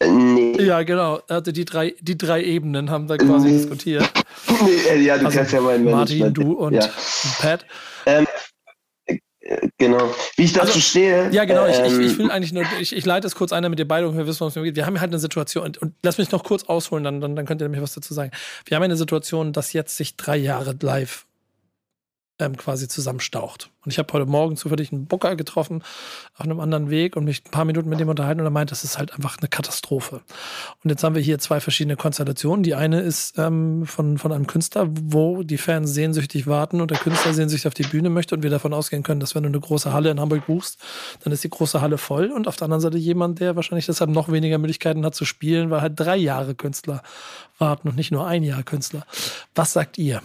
Nee. 0.00 0.56
Ja, 0.62 0.82
genau. 0.82 1.20
Also 1.28 1.52
die 1.52 1.66
drei, 1.66 1.94
die 2.00 2.16
drei 2.16 2.42
Ebenen 2.42 2.90
haben 2.90 3.06
da 3.06 3.18
quasi 3.18 3.48
nee. 3.48 3.58
diskutiert. 3.58 4.08
Nee, 4.64 5.02
ja, 5.02 5.18
du 5.18 5.26
also 5.26 5.38
kennst 5.38 5.52
ja 5.52 5.60
meinen 5.60 5.84
Management. 5.84 6.20
Martin, 6.20 6.34
du 6.34 6.52
und, 6.52 6.72
ja. 6.72 6.84
und 6.84 7.38
Pat. 7.40 7.66
Ähm, 8.06 8.26
Genau. 9.78 10.14
Wie 10.36 10.44
ich 10.44 10.52
dazu 10.52 10.68
also, 10.68 10.80
stehe. 10.80 11.30
Ja, 11.30 11.44
genau. 11.44 11.64
Ähm, 11.66 11.72
ich, 11.72 11.78
ich, 11.78 11.98
ich, 11.98 12.12
ähm, 12.12 12.18
will 12.18 12.30
eigentlich 12.30 12.52
nur, 12.52 12.64
ich, 12.80 12.94
ich 12.94 13.06
leite 13.06 13.26
es 13.26 13.34
kurz 13.34 13.52
ein, 13.52 13.62
damit 13.62 13.78
ihr 13.78 13.88
beide 13.88 14.06
ungefähr 14.06 14.26
wisst, 14.26 14.40
was 14.40 14.54
es 14.54 14.62
geht. 14.62 14.76
Wir 14.76 14.86
haben 14.86 15.00
halt 15.00 15.10
eine 15.10 15.18
Situation, 15.18 15.64
und, 15.64 15.78
und 15.78 15.94
lass 16.02 16.18
mich 16.18 16.30
noch 16.30 16.44
kurz 16.44 16.64
ausholen, 16.64 17.04
dann, 17.04 17.20
dann, 17.20 17.34
dann 17.34 17.46
könnt 17.46 17.62
ihr 17.62 17.64
nämlich 17.64 17.82
was 17.82 17.94
dazu 17.94 18.12
sagen. 18.12 18.30
Wir 18.66 18.76
haben 18.76 18.82
eine 18.82 18.96
Situation, 18.96 19.52
dass 19.52 19.72
jetzt 19.72 19.96
sich 19.96 20.16
drei 20.16 20.36
Jahre 20.36 20.76
live 20.82 21.27
ähm, 22.38 22.56
quasi 22.56 22.88
zusammenstaucht. 22.88 23.70
Und 23.84 23.92
ich 23.92 23.98
habe 23.98 24.12
heute 24.12 24.26
Morgen 24.26 24.56
zufällig 24.56 24.92
einen 24.92 25.06
Booker 25.06 25.34
getroffen 25.34 25.82
auf 26.34 26.44
einem 26.44 26.60
anderen 26.60 26.90
Weg 26.90 27.16
und 27.16 27.24
mich 27.24 27.44
ein 27.44 27.50
paar 27.50 27.64
Minuten 27.64 27.88
mit 27.88 28.00
dem 28.00 28.08
unterhalten 28.08 28.40
und 28.40 28.46
er 28.46 28.50
meint, 28.50 28.70
das 28.70 28.84
ist 28.84 28.98
halt 28.98 29.12
einfach 29.14 29.38
eine 29.38 29.48
Katastrophe. 29.48 30.20
Und 30.84 30.90
jetzt 30.90 31.02
haben 31.02 31.14
wir 31.14 31.22
hier 31.22 31.38
zwei 31.38 31.60
verschiedene 31.60 31.96
Konstellationen. 31.96 32.62
Die 32.62 32.74
eine 32.74 33.00
ist 33.00 33.38
ähm, 33.38 33.86
von, 33.86 34.18
von 34.18 34.32
einem 34.32 34.46
Künstler, 34.46 34.88
wo 34.90 35.42
die 35.42 35.58
Fans 35.58 35.94
sehnsüchtig 35.94 36.46
warten 36.46 36.80
und 36.80 36.90
der 36.90 36.98
Künstler 36.98 37.32
sehnsüchtig 37.32 37.66
auf 37.66 37.74
die 37.74 37.84
Bühne 37.84 38.10
möchte 38.10 38.34
und 38.34 38.42
wir 38.42 38.50
davon 38.50 38.74
ausgehen 38.74 39.02
können, 39.02 39.20
dass 39.20 39.34
wenn 39.34 39.42
du 39.42 39.48
eine 39.48 39.60
große 39.60 39.92
Halle 39.92 40.10
in 40.10 40.20
Hamburg 40.20 40.46
buchst, 40.46 40.78
dann 41.24 41.32
ist 41.32 41.44
die 41.44 41.50
große 41.50 41.80
Halle 41.80 41.98
voll. 41.98 42.30
Und 42.30 42.46
auf 42.46 42.56
der 42.56 42.66
anderen 42.66 42.82
Seite 42.82 42.98
jemand, 42.98 43.40
der 43.40 43.56
wahrscheinlich 43.56 43.86
deshalb 43.86 44.10
noch 44.10 44.30
weniger 44.30 44.58
Möglichkeiten 44.58 45.04
hat 45.04 45.14
zu 45.14 45.24
spielen, 45.24 45.70
weil 45.70 45.80
halt 45.80 45.94
drei 45.96 46.16
Jahre 46.16 46.54
Künstler 46.54 47.02
warten 47.58 47.88
und 47.88 47.96
nicht 47.96 48.12
nur 48.12 48.26
ein 48.26 48.42
Jahr 48.42 48.62
Künstler. 48.62 49.06
Was 49.54 49.72
sagt 49.72 49.98
ihr? 49.98 50.22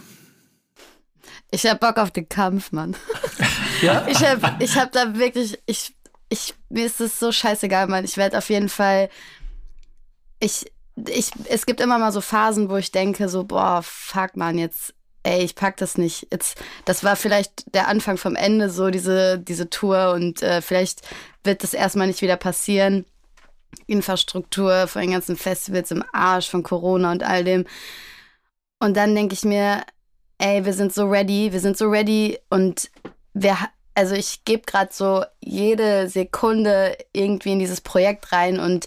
Ich 1.54 1.64
hab 1.66 1.78
Bock 1.78 1.98
auf 1.98 2.10
den 2.10 2.28
Kampf, 2.28 2.72
Mann. 2.72 2.96
Ja? 3.82 4.06
Ich 4.08 4.24
hab, 4.24 4.62
ich 4.62 4.78
hab 4.78 4.92
da 4.92 5.18
wirklich, 5.18 5.58
ich, 5.66 5.94
ich, 6.30 6.54
mir 6.70 6.86
ist 6.86 7.00
es 7.00 7.18
so 7.18 7.32
scheißegal, 7.32 7.86
Mann. 7.86 8.04
Ich 8.04 8.16
werde 8.16 8.38
auf 8.38 8.48
jeden 8.48 8.70
Fall, 8.70 9.10
ich, 10.38 10.72
ich, 11.08 11.32
es 11.50 11.66
gibt 11.66 11.80
immer 11.80 11.98
mal 11.98 12.12
so 12.12 12.22
Phasen, 12.22 12.70
wo 12.70 12.76
ich 12.76 12.92
denke, 12.92 13.28
so, 13.28 13.44
boah, 13.44 13.82
fuck, 13.82 14.36
Mann, 14.36 14.56
jetzt, 14.56 14.94
ey, 15.24 15.42
ich 15.42 15.54
pack 15.54 15.76
das 15.76 15.98
nicht. 15.98 16.28
Jetzt, 16.30 16.62
das 16.86 17.04
war 17.04 17.16
vielleicht 17.16 17.74
der 17.74 17.88
Anfang 17.88 18.16
vom 18.16 18.36
Ende, 18.36 18.70
so 18.70 18.90
diese, 18.90 19.38
diese 19.38 19.68
Tour 19.68 20.12
und 20.12 20.40
äh, 20.40 20.62
vielleicht 20.62 21.02
wird 21.42 21.62
das 21.62 21.74
erstmal 21.74 22.06
nicht 22.06 22.22
wieder 22.22 22.36
passieren. 22.36 23.04
Infrastruktur 23.86 24.86
von 24.86 25.02
den 25.02 25.10
ganzen 25.10 25.36
Festivals 25.36 25.90
im 25.90 26.04
Arsch, 26.12 26.48
von 26.48 26.62
Corona 26.62 27.12
und 27.12 27.22
all 27.22 27.44
dem. 27.44 27.66
Und 28.78 28.96
dann 28.96 29.14
denke 29.14 29.34
ich 29.34 29.44
mir, 29.44 29.84
ey, 30.38 30.64
wir 30.64 30.72
sind 30.72 30.92
so 30.92 31.06
ready, 31.06 31.52
wir 31.52 31.60
sind 31.60 31.76
so 31.76 31.88
ready 31.88 32.38
und 32.50 32.90
wir, 33.32 33.56
also 33.94 34.14
ich 34.14 34.44
gebe 34.44 34.62
gerade 34.66 34.90
so 34.92 35.24
jede 35.40 36.08
Sekunde 36.08 36.96
irgendwie 37.12 37.52
in 37.52 37.58
dieses 37.58 37.80
Projekt 37.80 38.32
rein 38.32 38.58
und 38.58 38.86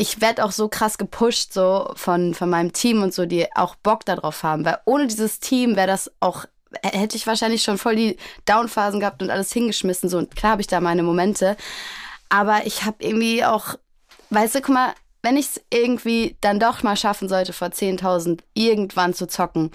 ich 0.00 0.22
werde 0.22 0.44
auch 0.44 0.52
so 0.52 0.68
krass 0.68 0.96
gepusht 0.96 1.52
so 1.52 1.92
von, 1.94 2.32
von 2.32 2.48
meinem 2.48 2.72
Team 2.72 3.02
und 3.02 3.12
so, 3.12 3.26
die 3.26 3.46
auch 3.54 3.74
Bock 3.74 4.06
darauf 4.06 4.42
haben. 4.42 4.64
Weil 4.64 4.78
ohne 4.86 5.06
dieses 5.06 5.40
Team 5.40 5.76
wäre 5.76 5.88
das 5.88 6.10
auch, 6.20 6.46
hätte 6.82 7.18
ich 7.18 7.26
wahrscheinlich 7.26 7.62
schon 7.62 7.76
voll 7.76 7.96
die 7.96 8.16
Downphasen 8.46 9.00
gehabt 9.00 9.22
und 9.22 9.28
alles 9.28 9.52
hingeschmissen. 9.52 10.08
So, 10.08 10.16
und 10.16 10.34
klar 10.34 10.52
habe 10.52 10.62
ich 10.62 10.68
da 10.68 10.80
meine 10.80 11.02
Momente. 11.02 11.54
Aber 12.30 12.64
ich 12.64 12.84
habe 12.84 12.96
irgendwie 13.00 13.44
auch, 13.44 13.74
weißt 14.30 14.54
du, 14.54 14.60
guck 14.62 14.74
mal, 14.74 14.94
wenn 15.20 15.36
ich 15.36 15.48
es 15.48 15.60
irgendwie 15.70 16.36
dann 16.40 16.58
doch 16.58 16.82
mal 16.82 16.96
schaffen 16.96 17.28
sollte, 17.28 17.52
vor 17.52 17.68
10.000 17.68 18.40
irgendwann 18.54 19.12
zu 19.12 19.26
zocken, 19.26 19.70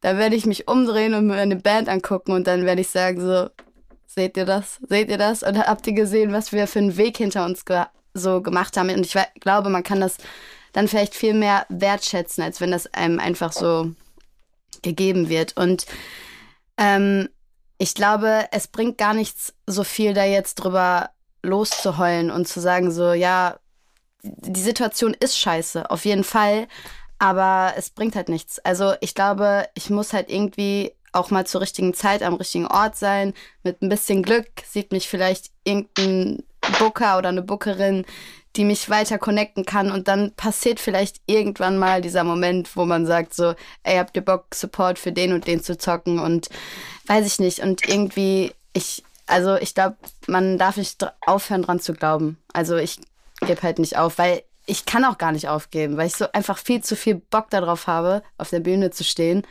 dann 0.00 0.18
werde 0.18 0.36
ich 0.36 0.46
mich 0.46 0.68
umdrehen 0.68 1.14
und 1.14 1.26
mir 1.26 1.34
eine 1.34 1.56
Band 1.56 1.88
angucken 1.88 2.32
und 2.32 2.46
dann 2.46 2.64
werde 2.64 2.80
ich 2.80 2.88
sagen 2.88 3.20
so, 3.20 3.50
seht 4.06 4.36
ihr 4.36 4.46
das? 4.46 4.78
Seht 4.88 5.10
ihr 5.10 5.18
das? 5.18 5.42
Und 5.42 5.58
habt 5.58 5.86
ihr 5.86 5.92
gesehen, 5.92 6.32
was 6.32 6.52
wir 6.52 6.66
für 6.66 6.78
einen 6.78 6.96
Weg 6.96 7.16
hinter 7.16 7.44
uns 7.44 7.64
ge 7.64 7.84
so 8.14 8.42
gemacht 8.42 8.76
haben? 8.76 8.90
Und 8.90 9.06
ich 9.06 9.16
glaube, 9.40 9.68
man 9.70 9.82
kann 9.82 10.00
das 10.00 10.16
dann 10.72 10.88
vielleicht 10.88 11.14
viel 11.14 11.34
mehr 11.34 11.66
wertschätzen, 11.68 12.42
als 12.42 12.60
wenn 12.60 12.70
das 12.70 12.92
einem 12.92 13.20
einfach 13.20 13.52
so 13.52 13.92
gegeben 14.82 15.28
wird. 15.28 15.56
Und 15.56 15.86
ähm, 16.76 17.28
ich 17.78 17.94
glaube, 17.94 18.46
es 18.52 18.68
bringt 18.68 18.98
gar 18.98 19.14
nichts 19.14 19.54
so 19.66 19.84
viel 19.84 20.14
da 20.14 20.24
jetzt 20.24 20.56
drüber 20.56 21.10
loszuheulen 21.42 22.30
und 22.30 22.46
zu 22.46 22.60
sagen 22.60 22.90
so, 22.90 23.12
ja, 23.12 23.58
die 24.22 24.60
Situation 24.60 25.14
ist 25.18 25.38
scheiße, 25.38 25.90
auf 25.90 26.04
jeden 26.04 26.24
Fall, 26.24 26.68
aber 27.20 27.74
es 27.76 27.90
bringt 27.90 28.16
halt 28.16 28.28
nichts. 28.30 28.58
Also 28.60 28.94
ich 29.00 29.14
glaube, 29.14 29.68
ich 29.74 29.90
muss 29.90 30.12
halt 30.12 30.30
irgendwie 30.30 30.92
auch 31.12 31.30
mal 31.30 31.46
zur 31.46 31.60
richtigen 31.60 31.92
Zeit 31.92 32.22
am 32.22 32.34
richtigen 32.34 32.66
Ort 32.66 32.96
sein. 32.96 33.34
Mit 33.62 33.82
ein 33.82 33.90
bisschen 33.90 34.22
Glück 34.22 34.46
sieht 34.66 34.90
mich 34.90 35.08
vielleicht 35.08 35.50
irgendein 35.62 36.42
Booker 36.78 37.18
oder 37.18 37.28
eine 37.28 37.42
Bookerin, 37.42 38.06
die 38.56 38.64
mich 38.64 38.88
weiter 38.88 39.18
connecten 39.18 39.66
kann 39.66 39.92
und 39.92 40.08
dann 40.08 40.32
passiert 40.34 40.80
vielleicht 40.80 41.20
irgendwann 41.26 41.78
mal 41.78 42.00
dieser 42.00 42.24
Moment, 42.24 42.74
wo 42.74 42.86
man 42.86 43.06
sagt 43.06 43.34
so, 43.34 43.54
ey, 43.82 43.98
habt 43.98 44.16
ihr 44.16 44.24
Bock, 44.24 44.54
Support 44.54 44.98
für 44.98 45.12
den 45.12 45.32
und 45.34 45.46
den 45.46 45.62
zu 45.62 45.76
zocken 45.76 46.18
und 46.18 46.48
weiß 47.06 47.26
ich 47.26 47.38
nicht 47.38 47.60
und 47.60 47.86
irgendwie, 47.86 48.52
ich, 48.72 49.04
also 49.26 49.56
ich 49.56 49.74
glaube, 49.74 49.96
man 50.26 50.56
darf 50.56 50.78
nicht 50.78 51.06
aufhören 51.26 51.62
dran 51.62 51.80
zu 51.80 51.92
glauben. 51.92 52.38
Also 52.52 52.76
ich 52.76 52.98
gebe 53.40 53.62
halt 53.62 53.78
nicht 53.78 53.98
auf, 53.98 54.16
weil 54.18 54.42
ich 54.70 54.84
kann 54.84 55.04
auch 55.04 55.18
gar 55.18 55.32
nicht 55.32 55.48
aufgeben, 55.48 55.96
weil 55.96 56.06
ich 56.06 56.14
so 56.14 56.30
einfach 56.32 56.56
viel 56.56 56.82
zu 56.82 56.94
viel 56.94 57.16
Bock 57.16 57.50
darauf 57.50 57.88
habe, 57.88 58.22
auf 58.38 58.50
der 58.50 58.60
Bühne 58.60 58.90
zu 58.90 59.02
stehen. 59.02 59.42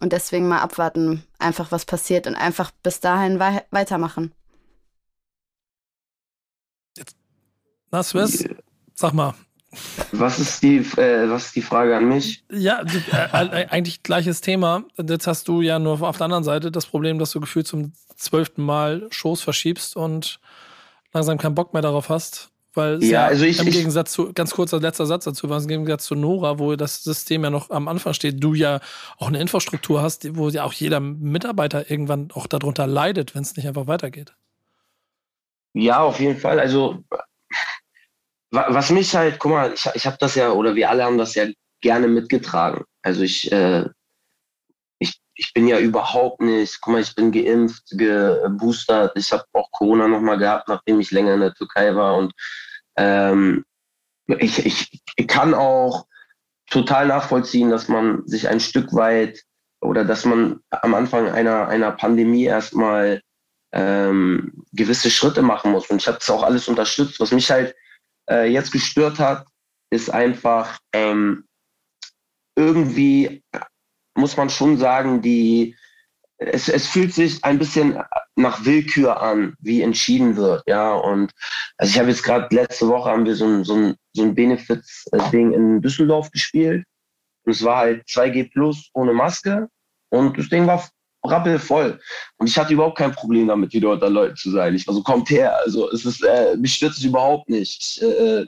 Und 0.00 0.12
deswegen 0.12 0.48
mal 0.48 0.60
abwarten, 0.60 1.24
einfach 1.38 1.70
was 1.70 1.84
passiert 1.84 2.26
und 2.26 2.34
einfach 2.34 2.70
bis 2.82 3.00
dahin 3.00 3.38
wei 3.38 3.64
weitermachen. 3.70 4.32
Jetzt, 6.96 7.16
na, 7.90 8.02
Swiss, 8.02 8.48
sag 8.94 9.12
mal. 9.12 9.34
Was 10.12 10.38
ist 10.38 10.62
die, 10.62 10.78
äh, 10.78 11.28
was 11.28 11.46
ist 11.46 11.56
die 11.56 11.62
Frage 11.62 11.94
an 11.94 12.08
mich? 12.08 12.42
Ja, 12.50 12.82
äh, 13.12 13.66
eigentlich 13.68 14.02
gleiches 14.02 14.40
Thema. 14.40 14.84
Jetzt 14.96 15.26
hast 15.26 15.48
du 15.48 15.60
ja 15.60 15.78
nur 15.78 16.00
auf 16.00 16.16
der 16.16 16.24
anderen 16.24 16.44
Seite 16.44 16.70
das 16.70 16.86
Problem, 16.86 17.18
dass 17.18 17.32
du 17.32 17.40
gefühlt 17.40 17.66
zum 17.66 17.92
zwölften 18.16 18.62
Mal 18.62 19.08
Shows 19.10 19.42
verschiebst 19.42 19.94
und 19.94 20.40
langsam 21.12 21.36
keinen 21.36 21.54
Bock 21.54 21.74
mehr 21.74 21.82
darauf 21.82 22.08
hast. 22.08 22.50
Weil 22.78 23.02
ja, 23.02 23.10
ja, 23.10 23.26
also 23.26 23.44
ich, 23.44 23.58
im 23.58 23.72
Gegensatz 23.72 24.12
zu, 24.12 24.32
ganz 24.32 24.52
kurzer 24.52 24.78
letzter 24.78 25.04
Satz 25.04 25.24
dazu, 25.24 25.50
was 25.50 25.64
im 25.64 25.68
Gegensatz 25.68 26.04
zu 26.04 26.14
Nora, 26.14 26.60
wo 26.60 26.76
das 26.76 27.02
System 27.02 27.42
ja 27.42 27.50
noch 27.50 27.70
am 27.70 27.88
Anfang 27.88 28.14
steht, 28.14 28.36
du 28.38 28.54
ja 28.54 28.78
auch 29.16 29.26
eine 29.26 29.40
Infrastruktur 29.40 30.00
hast, 30.00 30.36
wo 30.36 30.48
ja 30.48 30.62
auch 30.62 30.72
jeder 30.72 31.00
Mitarbeiter 31.00 31.90
irgendwann 31.90 32.30
auch 32.32 32.46
darunter 32.46 32.86
leidet, 32.86 33.34
wenn 33.34 33.42
es 33.42 33.56
nicht 33.56 33.66
einfach 33.66 33.88
weitergeht. 33.88 34.36
Ja, 35.74 35.98
auf 35.98 36.20
jeden 36.20 36.38
Fall. 36.38 36.60
Also, 36.60 37.02
was 38.52 38.90
mich 38.90 39.12
halt, 39.16 39.40
guck 39.40 39.50
mal, 39.50 39.74
ich, 39.74 39.84
ich 39.94 40.06
habe 40.06 40.16
das 40.20 40.36
ja, 40.36 40.52
oder 40.52 40.76
wir 40.76 40.88
alle 40.88 41.02
haben 41.02 41.18
das 41.18 41.34
ja 41.34 41.46
gerne 41.80 42.06
mitgetragen. 42.06 42.84
Also 43.02 43.22
ich, 43.22 43.50
äh, 43.50 43.86
ich, 45.00 45.18
ich 45.34 45.52
bin 45.52 45.66
ja 45.66 45.80
überhaupt 45.80 46.40
nicht, 46.42 46.80
guck 46.80 46.92
mal, 46.92 47.02
ich 47.02 47.12
bin 47.16 47.32
geimpft, 47.32 47.82
geboostert, 47.90 49.16
ich 49.16 49.32
habe 49.32 49.44
auch 49.52 49.68
Corona 49.72 50.06
nochmal 50.06 50.38
gehabt, 50.38 50.68
nachdem 50.68 51.00
ich 51.00 51.10
länger 51.10 51.34
in 51.34 51.40
der 51.40 51.54
Türkei 51.54 51.92
war 51.96 52.16
und 52.16 52.32
ähm, 52.98 53.64
ich, 54.38 54.66
ich, 54.66 55.02
ich 55.16 55.28
kann 55.28 55.54
auch 55.54 56.06
total 56.68 57.06
nachvollziehen, 57.06 57.70
dass 57.70 57.88
man 57.88 58.26
sich 58.26 58.48
ein 58.48 58.60
Stück 58.60 58.92
weit 58.92 59.42
oder 59.80 60.04
dass 60.04 60.24
man 60.24 60.60
am 60.70 60.94
Anfang 60.94 61.28
einer, 61.28 61.68
einer 61.68 61.92
Pandemie 61.92 62.44
erstmal 62.44 63.22
ähm, 63.72 64.64
gewisse 64.72 65.10
Schritte 65.10 65.42
machen 65.42 65.72
muss. 65.72 65.88
Und 65.88 66.02
ich 66.02 66.08
habe 66.08 66.18
das 66.18 66.28
auch 66.30 66.42
alles 66.42 66.68
unterstützt. 66.68 67.20
Was 67.20 67.32
mich 67.32 67.50
halt 67.50 67.74
äh, 68.28 68.50
jetzt 68.50 68.72
gestört 68.72 69.18
hat, 69.18 69.46
ist 69.90 70.10
einfach 70.10 70.78
ähm, 70.92 71.46
irgendwie, 72.56 73.42
muss 74.14 74.36
man 74.36 74.50
schon 74.50 74.76
sagen, 74.78 75.22
die, 75.22 75.76
es, 76.38 76.68
es 76.68 76.88
fühlt 76.88 77.14
sich 77.14 77.44
ein 77.44 77.58
bisschen 77.58 78.02
nach 78.38 78.64
Willkür 78.64 79.20
an, 79.20 79.54
wie 79.60 79.82
entschieden 79.82 80.36
wird, 80.36 80.62
ja. 80.66 80.94
Und 80.94 81.32
also 81.76 81.90
ich 81.90 81.98
habe 81.98 82.08
jetzt 82.08 82.22
gerade 82.22 82.54
letzte 82.54 82.88
Woche 82.88 83.10
haben 83.10 83.24
wir 83.24 83.34
so 83.34 83.44
ein, 83.46 83.64
so 83.64 83.74
ein, 83.74 83.96
so 84.12 84.22
ein 84.22 84.34
Benefits-Ding 84.34 85.52
in 85.52 85.82
Düsseldorf 85.82 86.30
gespielt. 86.30 86.84
Und 87.44 87.52
es 87.52 87.64
war 87.64 87.78
halt 87.78 88.06
2G 88.06 88.52
plus 88.52 88.90
ohne 88.94 89.12
Maske. 89.12 89.68
Und 90.10 90.38
das 90.38 90.48
Ding 90.48 90.66
war 90.66 90.88
rappelvoll. 91.24 92.00
Und 92.36 92.48
ich 92.48 92.56
hatte 92.56 92.72
überhaupt 92.72 92.98
kein 92.98 93.12
Problem 93.12 93.48
damit, 93.48 93.72
wieder 93.72 93.90
unter 93.90 94.08
Leuten 94.08 94.36
zu 94.36 94.50
sein. 94.50 94.74
Ich 94.74 94.86
war 94.86 94.94
so, 94.94 95.02
kommt 95.02 95.28
her. 95.30 95.58
Also 95.64 95.90
es 95.90 96.04
ist, 96.04 96.22
äh, 96.22 96.56
mich 96.56 96.74
stört 96.74 96.92
es 96.92 97.02
überhaupt 97.02 97.48
nicht. 97.48 97.82
Ich, 97.82 98.02
äh, 98.02 98.46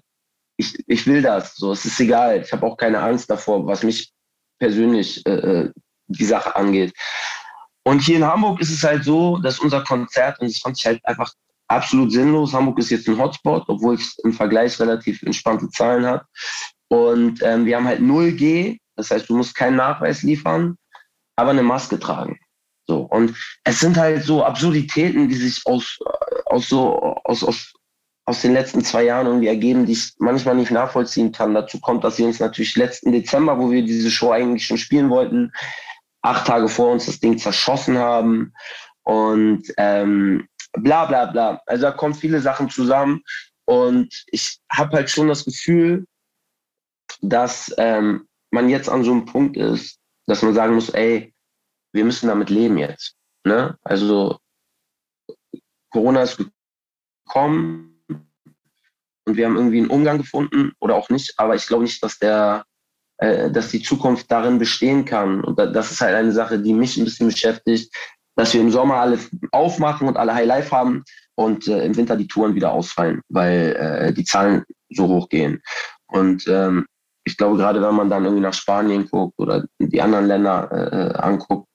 ich, 0.57 0.85
ich 0.87 1.07
will 1.07 1.21
das. 1.21 1.57
So, 1.57 1.73
es 1.73 1.85
ist 1.85 1.99
egal. 1.99 2.43
Ich 2.43 2.53
habe 2.53 2.65
auch 2.65 2.77
keine 2.77 3.01
Angst 3.01 3.29
davor, 3.29 3.67
was 3.67 3.83
mich 3.83 4.13
persönlich 4.59 5.27
äh, 5.27 5.31
äh 5.31 5.71
die 6.13 6.25
Sache 6.25 6.57
angeht. 6.57 6.93
Und 7.85 8.01
hier 8.01 8.17
in 8.17 8.25
Hamburg 8.25 8.61
ist 8.61 8.71
es 8.71 8.85
halt 8.85 9.05
so, 9.05 9.39
dass 9.39 9.59
unser 9.59 9.83
Konzert, 9.83 10.41
und 10.41 10.51
das 10.51 10.59
fand 10.59 10.79
ich 10.79 10.87
halt 10.87 11.01
einfach 11.05 11.33
absolut 11.69 12.13
sinnlos, 12.13 12.53
Hamburg 12.53 12.79
ist 12.79 12.91
jetzt 12.91 13.09
ein 13.09 13.19
Hotspot, 13.19 13.65
obwohl 13.69 13.95
es 13.95 14.19
im 14.25 14.33
Vergleich 14.33 14.79
relativ 14.81 15.23
entspannte 15.23 15.69
Zahlen 15.71 16.05
hat. 16.05 16.25
Und 16.89 17.41
ähm, 17.43 17.65
wir 17.65 17.77
haben 17.77 17.87
halt 17.87 18.01
0G, 18.01 18.79
das 18.97 19.11
heißt, 19.11 19.31
du 19.31 19.37
musst 19.37 19.55
keinen 19.55 19.77
Nachweis 19.77 20.23
liefern, 20.23 20.77
aber 21.37 21.51
eine 21.51 21.63
Maske 21.63 21.99
tragen. 21.99 22.39
So. 22.87 23.03
Und 23.03 23.37
es 23.65 23.79
sind 23.79 23.97
halt 23.97 24.25
so 24.25 24.45
Absurditäten, 24.45 25.29
die 25.29 25.37
sich 25.37 25.63
aus, 25.65 25.97
aus 26.47 26.69
so, 26.69 27.17
aus, 27.25 27.45
aus, 27.45 27.73
aus 28.25 28.43
den 28.43 28.53
letzten 28.53 28.85
zwei 28.85 29.05
Jahren 29.05 29.27
irgendwie 29.27 29.47
ergeben, 29.47 29.87
die 29.87 29.93
ich 29.93 30.13
manchmal 30.19 30.57
nicht 30.57 30.73
nachvollziehen 30.73 31.31
kann. 31.31 31.55
Dazu 31.55 31.79
kommt, 31.81 32.03
dass 32.03 32.19
wir 32.19 32.27
uns 32.27 32.41
natürlich 32.41 32.75
letzten 32.75 33.13
Dezember, 33.13 33.59
wo 33.59 33.71
wir 33.71 33.85
diese 33.85 34.11
Show 34.11 34.33
eigentlich 34.33 34.67
schon 34.67 34.77
spielen 34.77 35.09
wollten, 35.09 35.53
acht 36.23 36.47
Tage 36.47 36.69
vor 36.69 36.93
uns 36.93 37.07
das 37.07 37.21
Ding 37.21 37.39
zerschossen 37.39 37.99
haben 37.99 38.53
und 39.05 39.63
ähm, 39.77 40.49
bla 40.73 41.07
bla 41.07 41.27
bla. 41.27 41.61
Also 41.67 41.83
da 41.83 41.93
kommen 41.93 42.15
viele 42.15 42.41
Sachen 42.41 42.69
zusammen 42.71 43.23
und 43.65 44.25
ich 44.27 44.59
habe 44.71 44.97
halt 44.97 45.11
schon 45.11 45.29
das 45.29 45.45
Gefühl, 45.45 46.07
dass 47.21 47.73
ähm, 47.79 48.29
man 48.51 48.69
jetzt 48.69 48.89
an 48.89 49.05
so 49.05 49.13
einem 49.13 49.27
Punkt 49.27 49.57
ist, 49.57 49.99
dass 50.27 50.43
man 50.43 50.55
sagen 50.55 50.75
muss, 50.75 50.91
ey, 50.91 51.35
wir 51.93 52.05
müssen 52.05 52.29
damit 52.29 52.51
leben 52.51 52.79
jetzt. 52.79 53.15
Ne? 53.45 53.79
Also 53.83 54.39
Corona 55.91 56.23
ist 56.23 56.39
gekommen 57.25 58.05
und 59.25 59.37
wir 59.37 59.47
haben 59.47 59.57
irgendwie 59.57 59.79
einen 59.79 59.91
Umgang 59.91 60.19
gefunden 60.19 60.73
oder 60.81 60.95
auch 60.95 61.09
nicht, 61.09 61.39
aber 61.39 61.55
ich 61.55 61.67
glaube 61.67 61.85
nicht, 61.85 62.03
dass 62.03 62.19
der 62.19 62.65
äh, 63.21 63.51
dass 63.51 63.69
die 63.69 63.83
Zukunft 63.83 64.31
darin 64.31 64.59
bestehen 64.59 65.05
kann. 65.05 65.45
Und 65.45 65.59
das 65.59 65.91
ist 65.91 66.01
halt 66.01 66.15
eine 66.15 66.33
Sache, 66.33 66.59
die 66.59 66.73
mich 66.73 66.97
ein 66.97 67.05
bisschen 67.05 67.29
beschäftigt, 67.29 67.95
dass 68.37 68.55
wir 68.55 68.61
im 68.61 68.71
Sommer 68.71 68.97
alle 68.97 69.19
aufmachen 69.53 70.09
und 70.09 70.17
alle 70.17 70.35
High 70.35 70.47
Life 70.47 70.75
haben 70.75 71.05
und 71.35 71.69
äh, 71.69 71.85
im 71.85 71.97
Winter 71.97 72.17
die 72.17 72.27
Touren 72.27 72.55
wieder 72.55 72.73
ausfallen, 72.73 73.21
weil 73.29 73.77
äh, 73.77 74.13
die 74.15 74.25
Zahlen 74.25 74.65
so 74.89 75.07
hoch 75.07 75.29
gehen. 75.29 75.61
Und 76.07 76.47
ähm, 76.49 76.87
ich 77.25 77.37
glaube, 77.37 77.59
gerade 77.59 77.83
wenn 77.83 77.95
man 77.95 78.09
dann 78.09 78.25
irgendwie 78.25 78.43
nach 78.43 78.55
Spanien 78.55 79.07
guckt 79.11 79.39
oder 79.39 79.65
die 79.79 80.01
anderen 80.01 80.27
Länder 80.27 80.71
äh, 80.73 81.19
anguckt, 81.19 81.69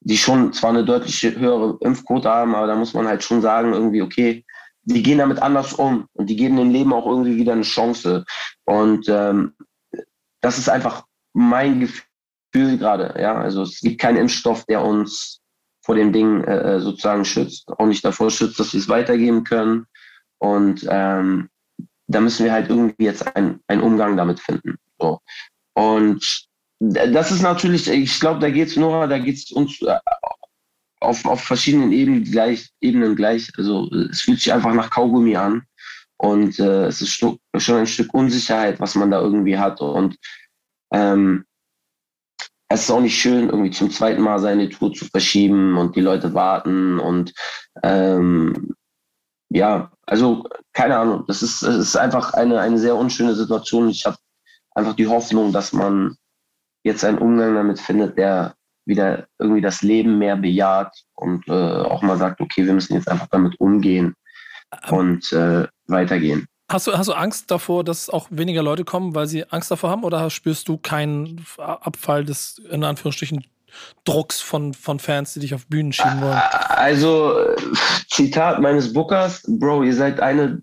die 0.00 0.16
schon 0.16 0.52
zwar 0.52 0.70
eine 0.70 0.84
deutlich 0.84 1.22
höhere 1.22 1.78
Impfquote 1.80 2.28
haben, 2.28 2.54
aber 2.54 2.66
da 2.66 2.74
muss 2.74 2.94
man 2.94 3.06
halt 3.06 3.22
schon 3.22 3.40
sagen, 3.40 3.72
irgendwie, 3.72 4.02
okay, 4.02 4.44
die 4.82 5.02
gehen 5.02 5.18
damit 5.18 5.40
anders 5.40 5.74
um 5.74 6.06
und 6.12 6.28
die 6.28 6.36
geben 6.36 6.56
dem 6.56 6.70
Leben 6.70 6.92
auch 6.92 7.06
irgendwie 7.06 7.36
wieder 7.36 7.52
eine 7.52 7.62
Chance. 7.62 8.24
Und 8.64 9.08
ähm, 9.08 9.54
das 10.40 10.58
ist 10.58 10.68
einfach 10.68 11.04
mein 11.32 11.80
Gefühl 11.80 12.78
gerade. 12.78 13.14
Ja, 13.20 13.34
also 13.36 13.62
es 13.62 13.80
gibt 13.80 14.00
keinen 14.00 14.16
Impfstoff, 14.16 14.64
der 14.66 14.82
uns 14.82 15.40
vor 15.82 15.94
dem 15.94 16.12
Ding 16.12 16.44
äh, 16.44 16.76
äh, 16.76 16.80
sozusagen 16.80 17.24
schützt, 17.24 17.68
auch 17.78 17.86
nicht 17.86 18.04
davor 18.04 18.30
schützt, 18.30 18.58
dass 18.60 18.72
wir 18.72 18.80
es 18.80 18.88
weitergeben 18.88 19.44
können. 19.44 19.86
Und 20.38 20.86
ähm, 20.88 21.48
da 22.06 22.20
müssen 22.20 22.44
wir 22.44 22.52
halt 22.52 22.68
irgendwie 22.68 23.04
jetzt 23.04 23.36
einen, 23.36 23.60
einen 23.68 23.82
Umgang 23.82 24.16
damit 24.16 24.40
finden. 24.40 24.76
So. 24.98 25.20
Und 25.74 26.46
das 26.80 27.30
ist 27.30 27.42
natürlich, 27.42 27.88
ich 27.88 28.20
glaube, 28.20 28.40
da 28.40 28.50
geht 28.50 28.68
es 28.68 28.76
nur, 28.76 29.06
da 29.06 29.18
geht 29.18 29.36
es 29.36 29.52
uns 29.52 29.80
äh, 29.82 29.98
auf, 31.00 31.24
auf 31.24 31.42
verschiedenen 31.42 31.92
Ebenen 31.92 32.24
gleich, 32.24 32.70
Ebenen 32.80 33.16
gleich. 33.16 33.50
Also 33.56 33.90
es 34.10 34.22
fühlt 34.22 34.40
sich 34.40 34.52
einfach 34.52 34.74
nach 34.74 34.90
Kaugummi 34.90 35.36
an. 35.36 35.62
Und 36.20 36.58
äh, 36.58 36.84
es 36.84 37.00
ist 37.00 37.14
schon 37.14 37.38
ein 37.54 37.86
Stück 37.86 38.12
Unsicherheit, 38.12 38.78
was 38.78 38.94
man 38.94 39.10
da 39.10 39.20
irgendwie 39.20 39.56
hat. 39.56 39.80
Und 39.80 40.18
ähm, 40.92 41.46
es 42.68 42.82
ist 42.82 42.90
auch 42.90 43.00
nicht 43.00 43.18
schön, 43.18 43.48
irgendwie 43.48 43.70
zum 43.70 43.90
zweiten 43.90 44.20
Mal 44.20 44.38
seine 44.38 44.68
Tour 44.68 44.92
zu 44.92 45.06
verschieben 45.06 45.78
und 45.78 45.96
die 45.96 46.02
Leute 46.02 46.34
warten 46.34 47.00
und 47.00 47.32
ähm, 47.82 48.74
ja, 49.48 49.90
also 50.06 50.44
keine 50.74 50.98
Ahnung, 50.98 51.24
das 51.26 51.42
ist, 51.42 51.62
das 51.62 51.76
ist 51.76 51.96
einfach 51.96 52.34
eine, 52.34 52.60
eine 52.60 52.78
sehr 52.78 52.94
unschöne 52.94 53.34
Situation. 53.34 53.88
Ich 53.88 54.04
habe 54.04 54.18
einfach 54.74 54.94
die 54.94 55.08
Hoffnung, 55.08 55.52
dass 55.52 55.72
man 55.72 56.16
jetzt 56.84 57.02
einen 57.02 57.18
Umgang 57.18 57.54
damit 57.54 57.80
findet, 57.80 58.18
der 58.18 58.54
wieder 58.86 59.26
irgendwie 59.38 59.62
das 59.62 59.82
Leben 59.82 60.18
mehr 60.18 60.36
bejaht 60.36 60.94
und 61.14 61.48
äh, 61.48 61.52
auch 61.52 62.02
mal 62.02 62.18
sagt, 62.18 62.40
okay, 62.40 62.66
wir 62.66 62.74
müssen 62.74 62.94
jetzt 62.94 63.08
einfach 63.08 63.28
damit 63.28 63.58
umgehen 63.58 64.14
und 64.90 65.32
äh, 65.32 65.66
weitergehen. 65.90 66.46
Hast 66.70 66.86
du, 66.86 66.92
hast 66.96 67.08
du 67.08 67.14
Angst 67.14 67.50
davor, 67.50 67.82
dass 67.82 68.08
auch 68.08 68.28
weniger 68.30 68.62
Leute 68.62 68.84
kommen, 68.84 69.14
weil 69.14 69.26
sie 69.26 69.44
Angst 69.50 69.72
davor 69.72 69.90
haben? 69.90 70.04
Oder 70.04 70.30
spürst 70.30 70.68
du 70.68 70.78
keinen 70.78 71.44
Abfall 71.58 72.24
des, 72.24 72.60
in 72.70 72.84
Anführungsstrichen, 72.84 73.44
Drucks 74.04 74.40
von, 74.40 74.72
von 74.72 75.00
Fans, 75.00 75.34
die 75.34 75.40
dich 75.40 75.54
auf 75.54 75.66
Bühnen 75.66 75.92
schieben 75.92 76.20
wollen? 76.20 76.40
Also, 76.68 77.36
Zitat 78.08 78.60
meines 78.60 78.92
Bookers, 78.92 79.42
Bro, 79.48 79.82
ihr 79.82 79.94
seid 79.94 80.20
eine, 80.20 80.62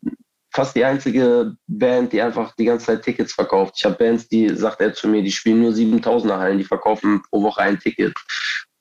fast 0.53 0.75
die 0.77 0.85
einzige 0.85 1.55
Band, 1.67 2.13
die 2.13 2.21
einfach 2.21 2.55
die 2.55 2.65
ganze 2.65 2.85
Zeit 2.85 3.03
Tickets 3.03 3.33
verkauft. 3.33 3.73
Ich 3.77 3.83
habe 3.83 3.95
Bands, 3.95 4.29
die, 4.29 4.49
sagt 4.55 4.79
er 4.79 4.93
zu 4.93 5.09
mir, 5.09 5.21
die 5.21 5.31
spielen 5.31 5.61
nur 5.61 5.71
7000er 5.71 6.37
Hallen, 6.37 6.57
die 6.57 6.63
verkaufen 6.63 7.21
pro 7.29 7.43
Woche 7.43 7.61
ein 7.61 7.79
Ticket. 7.79 8.13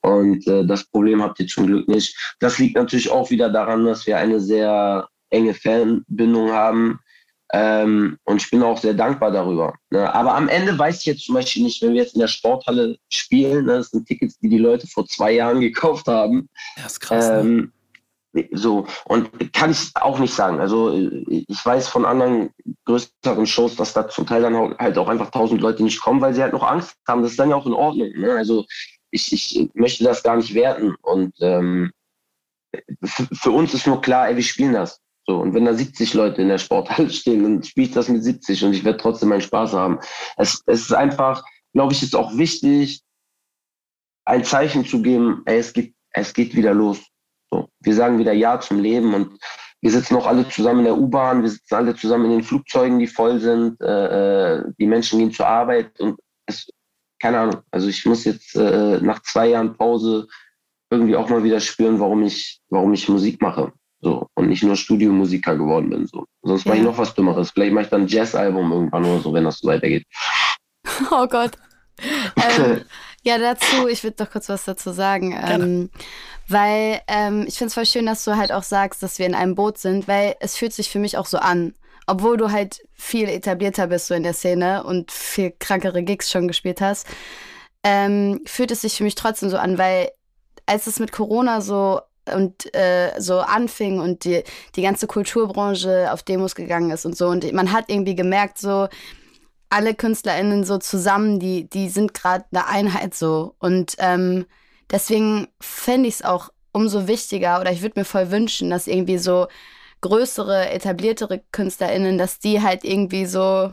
Und 0.00 0.46
äh, 0.46 0.64
das 0.64 0.84
Problem 0.84 1.20
habt 1.22 1.40
ihr 1.40 1.48
zum 1.48 1.66
Glück 1.66 1.88
nicht. 1.88 2.16
Das 2.38 2.58
liegt 2.58 2.76
natürlich 2.76 3.10
auch 3.10 3.30
wieder 3.30 3.50
daran, 3.50 3.84
dass 3.84 4.06
wir 4.06 4.16
eine 4.16 4.38
sehr 4.38 5.08
enge 5.30 5.54
Fanbindung 5.54 6.50
haben. 6.52 7.00
Ähm, 7.52 8.18
und 8.24 8.42
ich 8.42 8.50
bin 8.50 8.62
auch 8.62 8.78
sehr 8.78 8.94
dankbar 8.94 9.30
darüber. 9.30 9.74
Ne? 9.90 10.12
Aber 10.12 10.34
am 10.34 10.48
Ende 10.48 10.76
weiß 10.76 11.00
ich 11.00 11.06
jetzt 11.06 11.24
zum 11.24 11.36
Beispiel 11.36 11.62
nicht, 11.62 11.80
wenn 11.80 11.92
wir 11.92 12.02
jetzt 12.02 12.14
in 12.14 12.20
der 12.20 12.28
Sporthalle 12.28 12.98
spielen, 13.08 13.66
ne? 13.66 13.74
das 13.78 13.90
sind 13.90 14.06
Tickets, 14.06 14.38
die 14.38 14.48
die 14.48 14.58
Leute 14.58 14.86
vor 14.88 15.06
zwei 15.06 15.32
Jahren 15.32 15.60
gekauft 15.62 16.08
haben. 16.08 16.48
Das 16.76 16.92
ist 16.92 17.00
krass. 17.00 17.28
Ne? 17.28 17.40
Ähm, 17.40 17.72
ne? 18.32 18.48
So, 18.52 18.86
und 19.04 19.52
kann 19.52 19.70
ich 19.70 19.90
auch 19.94 20.18
nicht 20.18 20.34
sagen. 20.34 20.58
Also 20.60 20.92
ich 21.28 21.64
weiß 21.64 21.88
von 21.88 22.04
anderen 22.04 22.50
größeren 22.84 23.46
Shows, 23.46 23.76
dass 23.76 23.92
da 23.92 24.08
zum 24.08 24.26
Teil 24.26 24.42
dann 24.42 24.76
halt 24.78 24.98
auch 24.98 25.08
einfach 25.08 25.30
tausend 25.30 25.60
Leute 25.60 25.84
nicht 25.84 26.00
kommen, 26.00 26.20
weil 26.20 26.34
sie 26.34 26.42
halt 26.42 26.52
noch 26.52 26.64
Angst 26.64 26.96
haben. 27.06 27.22
Das 27.22 27.30
ist 27.30 27.38
dann 27.38 27.50
ja 27.50 27.56
auch 27.56 27.66
in 27.66 27.72
Ordnung. 27.72 28.10
Ne? 28.16 28.32
Also 28.32 28.66
ich, 29.10 29.32
ich 29.32 29.70
möchte 29.74 30.04
das 30.04 30.22
gar 30.22 30.36
nicht 30.36 30.52
werten. 30.52 30.96
Und 31.00 31.32
ähm, 31.40 31.92
für 33.04 33.52
uns 33.52 33.72
ist 33.72 33.86
nur 33.86 34.00
klar, 34.00 34.28
ey, 34.28 34.36
wir 34.36 34.42
spielen 34.42 34.72
das. 34.72 35.00
So, 35.28 35.38
und 35.38 35.54
wenn 35.54 35.64
da 35.64 35.74
70 35.74 36.14
Leute 36.14 36.42
in 36.42 36.48
der 36.48 36.58
Sporthalle 36.58 37.10
stehen, 37.10 37.42
dann 37.42 37.62
spiele 37.62 37.88
ich 37.88 37.92
das 37.92 38.08
mit 38.08 38.22
70 38.22 38.64
und 38.64 38.74
ich 38.74 38.84
werde 38.84 38.98
trotzdem 38.98 39.28
meinen 39.28 39.40
Spaß 39.40 39.72
haben. 39.72 39.98
Es, 40.36 40.62
es 40.66 40.82
ist 40.82 40.92
einfach, 40.92 41.44
glaube 41.72 41.92
ich, 41.92 42.02
ist 42.02 42.14
auch 42.14 42.36
wichtig, 42.36 43.02
ein 44.24 44.44
Zeichen 44.44 44.84
zu 44.84 45.02
geben, 45.02 45.42
ey, 45.46 45.58
es 45.58 45.72
geht, 45.72 45.94
es 46.10 46.32
geht 46.32 46.54
wieder 46.54 46.74
los. 46.74 47.00
So, 47.50 47.68
wir 47.80 47.94
sagen 47.94 48.18
wieder 48.18 48.32
Ja 48.32 48.60
zum 48.60 48.80
Leben 48.80 49.14
und 49.14 49.38
wir 49.80 49.90
sitzen 49.90 50.16
auch 50.16 50.26
alle 50.26 50.48
zusammen 50.48 50.80
in 50.80 50.86
der 50.86 50.98
U-Bahn, 50.98 51.42
wir 51.42 51.50
sitzen 51.50 51.74
alle 51.74 51.94
zusammen 51.94 52.24
in 52.26 52.30
den 52.32 52.42
Flugzeugen, 52.42 52.98
die 52.98 53.06
voll 53.06 53.38
sind, 53.38 53.80
äh, 53.80 54.56
äh 54.56 54.64
die 54.78 54.86
Menschen 54.86 55.18
gehen 55.18 55.32
zur 55.32 55.46
Arbeit 55.46 55.98
und 56.00 56.18
es, 56.46 56.68
keine 57.20 57.38
Ahnung, 57.38 57.62
also 57.70 57.88
ich 57.88 58.04
muss 58.04 58.24
jetzt 58.24 58.56
äh, 58.56 58.98
nach 59.00 59.22
zwei 59.22 59.48
Jahren 59.48 59.76
Pause 59.76 60.26
irgendwie 60.90 61.16
auch 61.16 61.28
mal 61.28 61.44
wieder 61.44 61.60
spüren, 61.60 62.00
warum 62.00 62.22
ich, 62.22 62.60
warum 62.68 62.92
ich 62.94 63.08
Musik 63.08 63.40
mache. 63.42 63.72
So, 64.06 64.28
und 64.34 64.48
nicht 64.48 64.62
nur 64.62 64.76
Studiomusiker 64.76 65.56
geworden 65.56 65.90
bin. 65.90 66.06
So. 66.06 66.26
Sonst 66.44 66.64
ja. 66.64 66.68
mache 66.68 66.78
ich 66.78 66.84
noch 66.84 66.96
was 66.96 67.12
Dümmeres. 67.12 67.50
Vielleicht 67.50 67.72
mache 67.72 67.86
ich 67.86 67.90
dann 67.90 68.02
ein 68.02 68.06
Jazz-Album 68.06 68.70
irgendwann 68.70 69.04
oder 69.04 69.18
so, 69.18 69.32
wenn 69.32 69.42
das 69.42 69.58
so 69.58 69.68
weitergeht. 69.68 70.04
Oh 71.10 71.26
Gott. 71.26 71.50
ähm, 72.36 72.84
ja, 73.22 73.38
dazu, 73.38 73.88
ich 73.88 74.04
würde 74.04 74.16
doch 74.16 74.30
kurz 74.30 74.48
was 74.48 74.64
dazu 74.64 74.92
sagen. 74.92 75.36
Ähm, 75.36 75.90
weil 76.46 77.00
ähm, 77.08 77.44
ich 77.48 77.58
finde 77.58 77.66
es 77.66 77.74
voll 77.74 77.84
schön, 77.84 78.06
dass 78.06 78.24
du 78.24 78.36
halt 78.36 78.52
auch 78.52 78.62
sagst, 78.62 79.02
dass 79.02 79.18
wir 79.18 79.26
in 79.26 79.34
einem 79.34 79.56
Boot 79.56 79.78
sind, 79.78 80.06
weil 80.06 80.36
es 80.38 80.56
fühlt 80.56 80.72
sich 80.72 80.88
für 80.88 81.00
mich 81.00 81.18
auch 81.18 81.26
so 81.26 81.38
an. 81.38 81.74
Obwohl 82.06 82.36
du 82.36 82.52
halt 82.52 82.78
viel 82.94 83.28
etablierter 83.28 83.88
bist 83.88 84.06
so 84.06 84.14
in 84.14 84.22
der 84.22 84.34
Szene 84.34 84.84
und 84.84 85.10
viel 85.10 85.52
krankere 85.58 86.04
Gigs 86.04 86.30
schon 86.30 86.46
gespielt 86.46 86.80
hast, 86.80 87.08
ähm, 87.82 88.40
fühlt 88.46 88.70
es 88.70 88.82
sich 88.82 88.94
für 88.96 89.04
mich 89.04 89.16
trotzdem 89.16 89.50
so 89.50 89.58
an, 89.58 89.76
weil 89.76 90.10
als 90.66 90.86
es 90.86 91.00
mit 91.00 91.10
Corona 91.10 91.60
so 91.60 92.00
und 92.34 92.74
äh, 92.74 93.12
so 93.18 93.40
anfing 93.40 94.00
und 94.00 94.24
die, 94.24 94.42
die 94.74 94.82
ganze 94.82 95.06
Kulturbranche 95.06 96.12
auf 96.12 96.22
Demos 96.22 96.54
gegangen 96.54 96.90
ist 96.90 97.06
und 97.06 97.16
so. 97.16 97.28
Und 97.28 97.50
man 97.52 97.72
hat 97.72 97.86
irgendwie 97.88 98.14
gemerkt, 98.14 98.58
so 98.58 98.88
alle 99.68 99.94
KünstlerInnen 99.94 100.64
so 100.64 100.78
zusammen, 100.78 101.38
die, 101.38 101.68
die 101.68 101.88
sind 101.88 102.14
gerade 102.14 102.44
eine 102.52 102.66
Einheit 102.66 103.14
so. 103.14 103.54
Und 103.58 103.96
ähm, 103.98 104.46
deswegen 104.90 105.48
fände 105.60 106.08
ich 106.08 106.16
es 106.16 106.24
auch 106.24 106.50
umso 106.72 107.08
wichtiger 107.08 107.60
oder 107.60 107.72
ich 107.72 107.82
würde 107.82 108.00
mir 108.00 108.04
voll 108.04 108.30
wünschen, 108.30 108.70
dass 108.70 108.86
irgendwie 108.86 109.18
so 109.18 109.46
größere, 110.02 110.70
etabliertere 110.70 111.42
KünstlerInnen, 111.52 112.18
dass 112.18 112.38
die 112.38 112.62
halt 112.62 112.84
irgendwie 112.84 113.26
so 113.26 113.72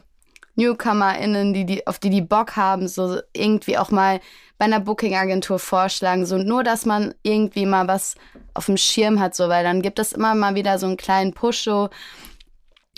NewcomerInnen, 0.55 1.53
die, 1.53 1.65
die, 1.65 1.87
auf 1.87 1.99
die 1.99 2.09
die 2.09 2.21
Bock 2.21 2.55
haben, 2.55 2.87
so 2.87 3.19
irgendwie 3.33 3.77
auch 3.77 3.91
mal 3.91 4.19
bei 4.57 4.65
einer 4.65 4.79
Booking-Agentur 4.79 5.59
vorschlagen. 5.59 6.25
So 6.25 6.37
nur, 6.37 6.63
dass 6.63 6.85
man 6.85 7.15
irgendwie 7.23 7.65
mal 7.65 7.87
was 7.87 8.15
auf 8.53 8.67
dem 8.67 8.77
Schirm 8.77 9.19
hat, 9.19 9.35
so, 9.35 9.49
weil 9.49 9.63
dann 9.63 9.81
gibt 9.81 9.99
es 9.99 10.13
immer 10.13 10.35
mal 10.35 10.55
wieder 10.55 10.77
so 10.77 10.85
einen 10.85 10.97
kleinen 10.97 11.33
Push 11.33 11.63
so, 11.63 11.89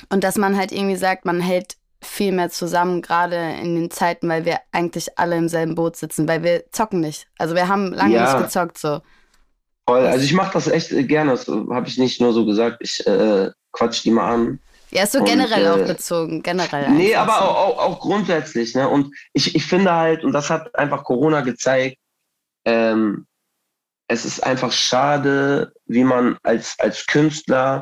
und 0.10 0.24
dass 0.24 0.38
man 0.38 0.58
halt 0.58 0.72
irgendwie 0.72 0.95
sagt, 0.95 1.26
man 1.26 1.39
hält 1.39 1.78
viel 2.01 2.32
mehr 2.32 2.49
zusammen, 2.49 3.01
gerade 3.01 3.36
in 3.62 3.76
den 3.76 3.91
Zeiten, 3.91 4.30
weil 4.30 4.45
wir 4.45 4.60
eigentlich 4.72 5.18
alle 5.18 5.38
im 5.38 5.49
selben 5.49 5.76
Boot 5.76 5.95
sitzen, 5.95 6.28
weil 6.28 6.43
wir 6.43 6.66
zocken 6.72 6.99
nicht. 6.99 7.28
Also 7.38 7.56
wir 7.56 7.68
haben 7.68 7.93
lange 7.93 8.16
ja. 8.16 8.34
nicht 8.34 8.45
gezockt 8.45 8.78
so. 8.78 9.01
Voll. 9.88 10.06
Also 10.06 10.24
ich 10.24 10.34
mache 10.34 10.53
das 10.53 10.68
echt 10.68 10.89
gerne. 11.08 11.32
Das 11.32 11.47
habe 11.47 11.88
ich 11.88 11.97
nicht 11.97 12.22
nur 12.22 12.34
so 12.34 12.45
gesagt. 12.45 12.78
Ich 12.82 13.06
äh, 13.08 13.51
quatsch 13.72 14.03
die 14.03 14.12
mal 14.12 14.34
an. 14.34 14.60
Ja, 14.91 15.05
so 15.07 15.19
und, 15.19 15.25
generell 15.25 15.65
äh, 15.65 15.69
auch 15.69 15.88
bezogen, 15.88 16.41
generell. 16.41 16.89
Nee, 16.91 17.15
aber 17.15 17.41
auch, 17.41 17.55
auch, 17.55 17.77
auch, 17.79 17.99
grundsätzlich. 17.99 18.75
Ne? 18.75 18.88
Und 18.88 19.13
ich, 19.33 19.55
ich 19.55 19.65
finde 19.65 19.93
halt, 19.93 20.23
und 20.23 20.31
das 20.31 20.49
hat 20.49 20.73
einfach 20.75 21.03
Corona 21.03 21.41
gezeigt, 21.41 21.97
ähm, 22.65 23.25
es 24.07 24.25
ist 24.25 24.43
einfach 24.43 24.71
schade, 24.71 25.73
wie 25.86 26.03
man 26.03 26.38
als, 26.43 26.75
als 26.79 27.05
Künstler 27.07 27.81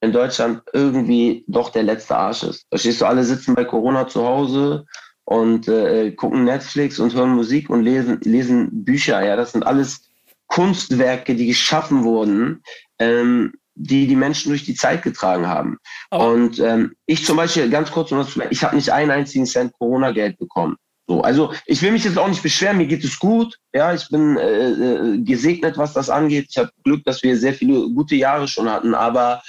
in 0.00 0.12
Deutschland 0.12 0.62
irgendwie 0.72 1.44
doch 1.46 1.70
der 1.70 1.84
letzte 1.84 2.16
Arsch 2.16 2.42
ist. 2.42 2.66
Verstehst 2.68 3.00
du, 3.00 3.06
alle 3.06 3.24
sitzen 3.24 3.54
bei 3.54 3.64
Corona 3.64 4.08
zu 4.08 4.24
Hause 4.24 4.84
und 5.24 5.68
äh, 5.68 6.10
gucken 6.10 6.44
Netflix 6.44 6.98
und 6.98 7.14
hören 7.14 7.34
Musik 7.34 7.70
und 7.70 7.82
lesen, 7.82 8.20
lesen 8.22 8.84
Bücher. 8.84 9.24
Ja, 9.24 9.36
das 9.36 9.52
sind 9.52 9.64
alles 9.64 10.08
Kunstwerke, 10.48 11.36
die 11.36 11.46
geschaffen 11.46 12.02
wurden. 12.02 12.62
Ähm, 12.98 13.54
die 13.74 14.06
die 14.06 14.16
Menschen 14.16 14.50
durch 14.50 14.64
die 14.64 14.74
Zeit 14.74 15.02
getragen 15.02 15.46
haben. 15.46 15.78
Oh. 16.10 16.18
Und 16.18 16.58
ähm, 16.58 16.94
ich 17.06 17.24
zum 17.24 17.36
Beispiel, 17.36 17.70
ganz 17.70 17.90
kurz, 17.90 18.12
um 18.12 18.24
ich 18.50 18.64
habe 18.64 18.76
nicht 18.76 18.90
einen 18.90 19.10
einzigen 19.10 19.46
Cent 19.46 19.72
Corona-Geld 19.78 20.38
bekommen. 20.38 20.76
So, 21.08 21.20
also 21.20 21.52
ich 21.66 21.82
will 21.82 21.92
mich 21.92 22.04
jetzt 22.04 22.18
auch 22.18 22.28
nicht 22.28 22.42
beschweren, 22.42 22.78
mir 22.78 22.86
geht 22.86 23.04
es 23.04 23.18
gut. 23.18 23.58
Ja, 23.74 23.92
ich 23.92 24.08
bin 24.08 24.36
äh, 24.36 24.70
äh 24.70 25.18
gesegnet, 25.18 25.76
was 25.76 25.92
das 25.92 26.08
angeht. 26.08 26.46
Ich 26.50 26.58
habe 26.58 26.70
Glück, 26.84 27.04
dass 27.04 27.22
wir 27.22 27.36
sehr 27.36 27.54
viele 27.54 27.88
gute 27.90 28.14
Jahre 28.14 28.46
schon 28.46 28.70
hatten, 28.70 28.94
aber 28.94 29.42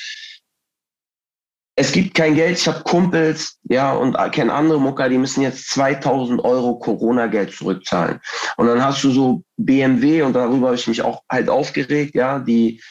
es 1.75 1.91
gibt 1.91 2.13
kein 2.13 2.35
Geld. 2.35 2.57
Ich 2.57 2.67
habe 2.67 2.83
Kumpels, 2.83 3.59
ja, 3.63 3.93
und 3.93 4.15
kenne 4.31 4.53
andere 4.53 4.79
Mucker, 4.79 5.09
die 5.09 5.17
müssen 5.17 5.41
jetzt 5.41 5.69
2000 5.69 6.43
Euro 6.43 6.77
Corona-Geld 6.77 7.53
zurückzahlen. 7.53 8.19
Und 8.57 8.67
dann 8.67 8.83
hast 8.83 9.03
du 9.03 9.11
so 9.11 9.43
BMW, 9.57 10.21
und 10.21 10.33
darüber 10.33 10.67
habe 10.67 10.75
ich 10.75 10.87
mich 10.87 11.01
auch 11.01 11.23
halt 11.31 11.49
aufgeregt, 11.49 12.15
ja, 12.15 12.39
die 12.39 12.81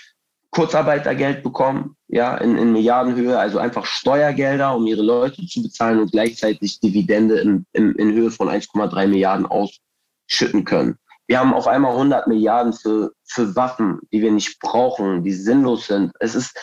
Kurzarbeitergeld 0.52 1.42
bekommen, 1.42 1.96
ja, 2.08 2.36
in, 2.36 2.58
in 2.58 2.72
Milliardenhöhe, 2.72 3.38
also 3.38 3.58
einfach 3.58 3.86
Steuergelder, 3.86 4.76
um 4.76 4.86
ihre 4.86 5.02
Leute 5.02 5.46
zu 5.46 5.62
bezahlen 5.62 5.98
und 5.98 6.12
gleichzeitig 6.12 6.78
Dividende 6.78 7.40
in, 7.40 7.66
in, 7.72 7.94
in 7.94 8.12
Höhe 8.12 8.30
von 8.30 8.48
1,3 8.48 9.06
Milliarden 9.06 9.46
ausschütten 9.46 10.64
können. 10.64 10.98
Wir 11.26 11.40
haben 11.40 11.54
auf 11.54 11.66
einmal 11.66 11.92
100 11.92 12.26
Milliarden 12.26 12.74
für, 12.74 13.12
für 13.24 13.56
Waffen, 13.56 14.00
die 14.12 14.20
wir 14.20 14.30
nicht 14.30 14.60
brauchen, 14.60 15.24
die 15.24 15.32
sinnlos 15.32 15.86
sind. 15.86 16.12
Es 16.20 16.34
ist 16.34 16.54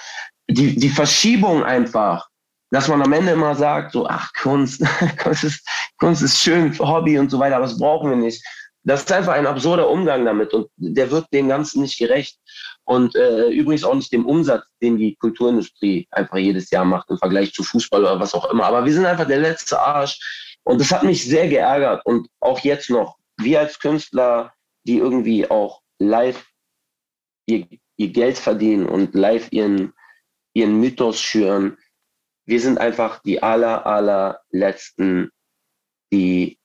die, 0.48 0.76
die 0.76 0.90
Verschiebung 0.90 1.64
einfach, 1.64 2.28
dass 2.70 2.88
man 2.88 3.02
am 3.02 3.14
Ende 3.14 3.32
immer 3.32 3.56
sagt, 3.56 3.94
so, 3.94 4.08
ach, 4.08 4.32
Kunst, 4.40 4.84
Kunst 5.18 5.44
ist, 5.44 5.68
Kunst 5.98 6.22
ist 6.22 6.38
schön 6.38 6.78
Hobby 6.78 7.18
und 7.18 7.32
so 7.32 7.40
weiter, 7.40 7.56
aber 7.56 7.66
das 7.66 7.80
brauchen 7.80 8.12
wir 8.12 8.18
nicht. 8.18 8.46
Das 8.84 9.02
ist 9.02 9.12
einfach 9.12 9.34
ein 9.34 9.48
absurder 9.48 9.90
Umgang 9.90 10.26
damit 10.26 10.54
und 10.54 10.68
der 10.78 11.10
wird 11.10 11.26
dem 11.34 11.50
Ganzen 11.50 11.82
nicht 11.82 11.98
gerecht. 11.98 12.38
Und 12.90 13.16
äh, 13.16 13.50
übrigens 13.50 13.84
auch 13.84 13.94
nicht 13.94 14.12
dem 14.12 14.26
Umsatz, 14.26 14.66
den 14.82 14.98
die 14.98 15.16
Kulturindustrie 15.16 16.08
einfach 16.10 16.38
jedes 16.38 16.72
Jahr 16.72 16.86
macht 16.86 17.08
im 17.12 17.20
Vergleich 17.20 17.54
zu 17.54 17.62
Fußball 17.62 18.02
oder 18.02 18.20
was 18.20 18.34
auch 18.34 18.50
immer. 18.50 18.66
Aber 18.66 18.84
wir 18.84 18.92
sind 18.92 19.06
einfach 19.06 19.28
der 19.28 19.38
letzte 19.38 19.80
Arsch. 19.80 20.58
Und 20.64 20.82
das 20.82 20.92
hat 20.92 21.04
mich 21.04 21.24
sehr 21.24 21.48
geärgert. 21.48 22.04
Und 22.04 22.28
auch 22.40 22.58
jetzt 22.62 22.90
noch, 22.90 23.20
wir 23.38 23.60
als 23.60 23.78
Künstler, 23.78 24.56
die 24.88 24.98
irgendwie 24.98 25.48
auch 25.48 25.84
live 26.00 26.44
ihr, 27.46 27.68
ihr 27.98 28.10
Geld 28.10 28.40
verdienen 28.40 28.90
und 28.90 29.14
live 29.14 29.52
ihren, 29.52 29.94
ihren 30.56 30.80
Mythos 30.80 31.22
schüren, 31.22 31.78
wir 32.48 32.60
sind 32.60 32.80
einfach 32.80 33.22
die 33.22 33.44
aller, 33.44 33.86
allerletzten, 33.86 35.30
die 36.12 36.58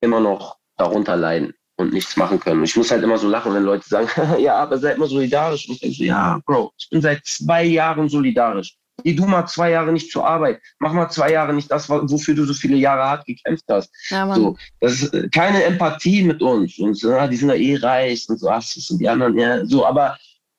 immer 0.00 0.18
noch 0.18 0.58
darunter 0.76 1.14
leiden 1.14 1.54
und 1.82 1.92
nichts 1.92 2.16
machen 2.16 2.40
können. 2.40 2.60
Und 2.60 2.64
ich 2.64 2.76
muss 2.76 2.90
halt 2.90 3.02
immer 3.02 3.18
so 3.18 3.28
lachen, 3.28 3.54
wenn 3.54 3.64
Leute 3.64 3.88
sagen, 3.88 4.08
ja, 4.40 4.56
aber 4.56 4.78
seid 4.78 4.98
mal 4.98 5.08
solidarisch. 5.08 5.68
Und 5.68 5.74
ich 5.74 5.80
denke 5.80 5.96
so, 5.96 6.04
ja, 6.04 6.40
Bro, 6.46 6.72
ich 6.78 6.88
bin 6.90 7.02
seit 7.02 7.24
zwei 7.26 7.64
Jahren 7.64 8.08
solidarisch. 8.08 8.76
Geh 9.04 9.14
du 9.14 9.26
mal 9.26 9.46
zwei 9.46 9.70
Jahre 9.70 9.92
nicht 9.92 10.10
zur 10.10 10.26
Arbeit. 10.26 10.60
Mach 10.78 10.92
mal 10.92 11.08
zwei 11.08 11.32
Jahre 11.32 11.52
nicht 11.52 11.70
das, 11.70 11.88
wofür 11.88 12.34
du 12.34 12.44
so 12.44 12.54
viele 12.54 12.76
Jahre 12.76 13.02
hart 13.02 13.26
gekämpft 13.26 13.64
hast. 13.68 13.90
Ja, 14.10 14.32
so, 14.34 14.56
das 14.80 15.02
ist 15.02 15.14
äh, 15.14 15.28
keine 15.28 15.64
Empathie 15.64 16.22
mit 16.22 16.40
uns. 16.42 16.78
Und 16.78 16.94
so, 16.94 17.10
ja, 17.10 17.26
die 17.26 17.36
sind 17.36 17.48
ja 17.48 17.54
eh 17.54 17.76
reich 17.76 18.26
und 18.28 18.38
so, 18.38 18.48
ach, 18.48 18.62
das 18.62 18.74
sind 18.74 19.00
die 19.00 19.08
anderen, 19.08 19.38
ja, 19.38 19.64
so, 19.66 19.84
aber 19.86 20.16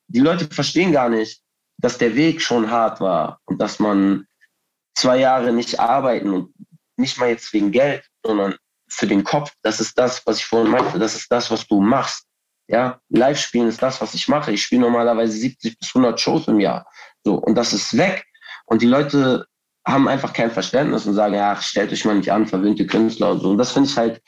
die 0.07 0.19
Leute 0.19 0.45
verstehen 0.45 0.91
gar 0.91 1.09
nicht, 1.09 1.41
dass 1.77 1.97
der 1.97 2.15
Weg 2.15 2.41
schon 2.41 2.69
hart 2.69 2.99
war 2.99 3.39
und 3.45 3.61
dass 3.61 3.79
man 3.79 4.25
zwei 4.95 5.19
Jahre 5.19 5.53
nicht 5.53 5.79
arbeiten 5.79 6.29
und 6.29 6.53
nicht 6.97 7.17
mal 7.17 7.29
jetzt 7.29 7.51
wegen 7.53 7.71
Geld, 7.71 8.03
sondern 8.25 8.55
für 8.93 9.07
den 9.07 9.23
Kopf, 9.23 9.51
das 9.61 9.79
ist 9.79 9.97
das, 9.97 10.25
was 10.25 10.37
ich 10.37 10.45
vorhin 10.45 10.71
meinte, 10.71 10.99
das 10.99 11.15
ist 11.15 11.31
das, 11.31 11.49
was 11.51 11.67
du 11.67 11.81
machst. 11.81 12.25
Ja, 12.67 12.99
Live-Spielen 13.09 13.67
ist 13.67 13.81
das, 13.81 13.99
was 14.01 14.13
ich 14.13 14.27
mache. 14.27 14.51
Ich 14.51 14.63
spiele 14.63 14.81
normalerweise 14.81 15.33
70 15.33 15.77
bis 15.79 15.89
100 15.89 16.19
Shows 16.19 16.47
im 16.47 16.59
Jahr. 16.59 16.87
So, 17.23 17.35
und 17.35 17.55
das 17.55 17.73
ist 17.73 17.97
weg. 17.97 18.25
Und 18.65 18.81
die 18.81 18.87
Leute 18.87 19.45
haben 19.85 20.07
einfach 20.07 20.31
kein 20.31 20.51
Verständnis 20.51 21.05
und 21.05 21.13
sagen, 21.13 21.33
ja, 21.33 21.55
stellt 21.61 21.91
euch 21.91 22.05
mal 22.05 22.15
nicht 22.15 22.31
an, 22.31 22.47
verwöhnte 22.47 22.87
Künstler 22.87 23.31
und 23.31 23.39
so. 23.41 23.49
Und 23.49 23.57
das 23.57 23.71
finde 23.71 23.89
ich 23.89 23.97
halt 23.97 24.21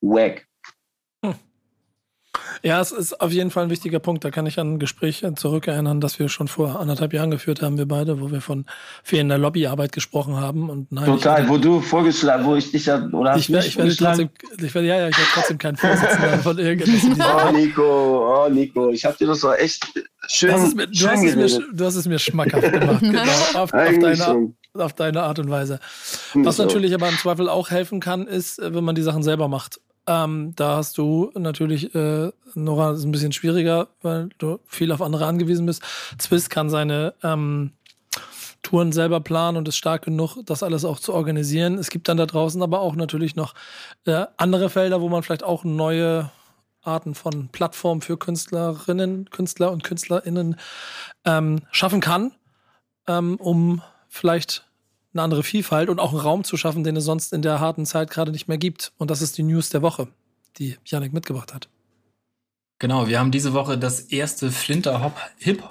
wack. 0.00 0.46
Ja, 2.64 2.80
es 2.80 2.92
ist 2.92 3.20
auf 3.20 3.32
jeden 3.32 3.50
Fall 3.50 3.64
ein 3.64 3.70
wichtiger 3.70 3.98
Punkt. 3.98 4.24
Da 4.24 4.30
kann 4.30 4.46
ich 4.46 4.60
an 4.60 4.74
ein 4.74 4.78
Gespräch 4.78 5.26
zurückerinnern, 5.34 6.00
das 6.00 6.20
wir 6.20 6.28
schon 6.28 6.46
vor 6.46 6.78
anderthalb 6.78 7.12
Jahren 7.12 7.32
geführt 7.32 7.60
haben, 7.60 7.76
wir 7.76 7.86
beide, 7.86 8.20
wo 8.20 8.30
wir 8.30 8.40
von 8.40 8.66
fehlender 9.02 9.36
Lobbyarbeit 9.36 9.90
gesprochen 9.90 10.36
haben. 10.36 10.70
Und 10.70 10.92
nein, 10.92 11.06
Total, 11.06 11.48
wo 11.48 11.58
du 11.58 11.80
vorgeschlagen, 11.80 12.44
wo 12.44 12.54
ich 12.54 12.70
dich 12.70 12.86
ja, 12.86 13.04
oder 13.12 13.36
ich, 13.36 13.50
werde, 13.50 13.66
ich 13.66 13.76
werde 13.76 13.96
trotzdem, 13.96 14.30
ich 14.58 14.74
werde, 14.74 14.86
ja, 14.86 14.98
ja, 14.98 15.08
ich 15.08 15.18
werde 15.18 15.30
trotzdem 15.34 15.58
kein 15.58 15.76
Vorsitzender 15.76 16.38
von 16.42 16.58
irgendetwas. 16.58 17.48
Oh, 17.48 17.50
Nico, 17.50 18.44
oh, 18.44 18.48
Nico, 18.48 18.90
ich 18.90 19.04
habe 19.04 19.16
dir 19.16 19.26
das 19.26 19.40
so 19.40 19.52
echt 19.52 19.84
schön, 20.28 20.52
hast, 20.52 20.76
mir, 20.76 20.86
du, 20.86 21.08
hast 21.08 21.24
es 21.24 21.34
mir, 21.34 21.64
du 21.72 21.84
hast 21.84 21.96
es 21.96 22.06
mir 22.06 22.20
schmackhaft 22.20 22.72
gemacht, 22.72 23.00
genau, 23.00 23.22
auf, 23.54 23.72
auf 23.72 23.98
deine, 23.98 24.52
auf 24.74 24.92
deine 24.92 25.22
Art 25.22 25.40
und 25.40 25.50
Weise. 25.50 25.80
Was 26.34 26.58
so. 26.58 26.64
natürlich 26.64 26.94
aber 26.94 27.08
im 27.08 27.18
Zweifel 27.18 27.48
auch 27.48 27.70
helfen 27.70 27.98
kann, 27.98 28.28
ist, 28.28 28.60
wenn 28.62 28.84
man 28.84 28.94
die 28.94 29.02
Sachen 29.02 29.24
selber 29.24 29.48
macht. 29.48 29.80
Ähm, 30.06 30.52
da 30.56 30.76
hast 30.76 30.98
du 30.98 31.30
natürlich, 31.34 31.94
äh, 31.94 32.32
Nora, 32.54 32.92
ist 32.92 33.04
ein 33.04 33.12
bisschen 33.12 33.32
schwieriger, 33.32 33.88
weil 34.02 34.30
du 34.38 34.58
viel 34.66 34.90
auf 34.90 35.00
andere 35.00 35.26
angewiesen 35.26 35.66
bist. 35.66 35.82
Zwiss 36.18 36.50
kann 36.50 36.70
seine 36.70 37.14
ähm, 37.22 37.72
Touren 38.62 38.92
selber 38.92 39.20
planen 39.20 39.56
und 39.58 39.68
ist 39.68 39.76
stark 39.76 40.04
genug, 40.04 40.36
das 40.44 40.62
alles 40.62 40.84
auch 40.84 40.98
zu 40.98 41.12
organisieren. 41.12 41.78
Es 41.78 41.90
gibt 41.90 42.08
dann 42.08 42.16
da 42.16 42.26
draußen 42.26 42.62
aber 42.62 42.80
auch 42.80 42.94
natürlich 42.94 43.36
noch 43.36 43.54
äh, 44.06 44.26
andere 44.36 44.70
Felder, 44.70 45.00
wo 45.00 45.08
man 45.08 45.22
vielleicht 45.22 45.44
auch 45.44 45.64
neue 45.64 46.30
Arten 46.82 47.14
von 47.14 47.48
Plattformen 47.48 48.00
für 48.00 48.16
Künstlerinnen, 48.16 49.30
Künstler 49.30 49.70
und 49.70 49.84
KünstlerInnen 49.84 50.56
ähm, 51.24 51.60
schaffen 51.70 52.00
kann, 52.00 52.32
ähm, 53.06 53.36
um 53.36 53.82
vielleicht 54.08 54.64
eine 55.14 55.22
andere 55.22 55.42
Vielfalt 55.42 55.88
und 55.88 55.98
auch 55.98 56.12
einen 56.12 56.20
Raum 56.20 56.44
zu 56.44 56.56
schaffen, 56.56 56.84
den 56.84 56.96
es 56.96 57.04
sonst 57.04 57.32
in 57.32 57.42
der 57.42 57.60
harten 57.60 57.86
Zeit 57.86 58.10
gerade 58.10 58.32
nicht 58.32 58.48
mehr 58.48 58.58
gibt. 58.58 58.92
Und 58.98 59.10
das 59.10 59.22
ist 59.22 59.38
die 59.38 59.42
News 59.42 59.70
der 59.70 59.82
Woche, 59.82 60.08
die 60.58 60.76
Janik 60.84 61.12
mitgebracht 61.12 61.54
hat. 61.54 61.68
Genau, 62.78 63.06
wir 63.06 63.20
haben 63.20 63.30
diese 63.30 63.52
Woche 63.52 63.78
das 63.78 64.00
erste 64.00 64.50
Flinter 64.50 65.02
Hop 65.02 65.16
Hip 65.38 65.62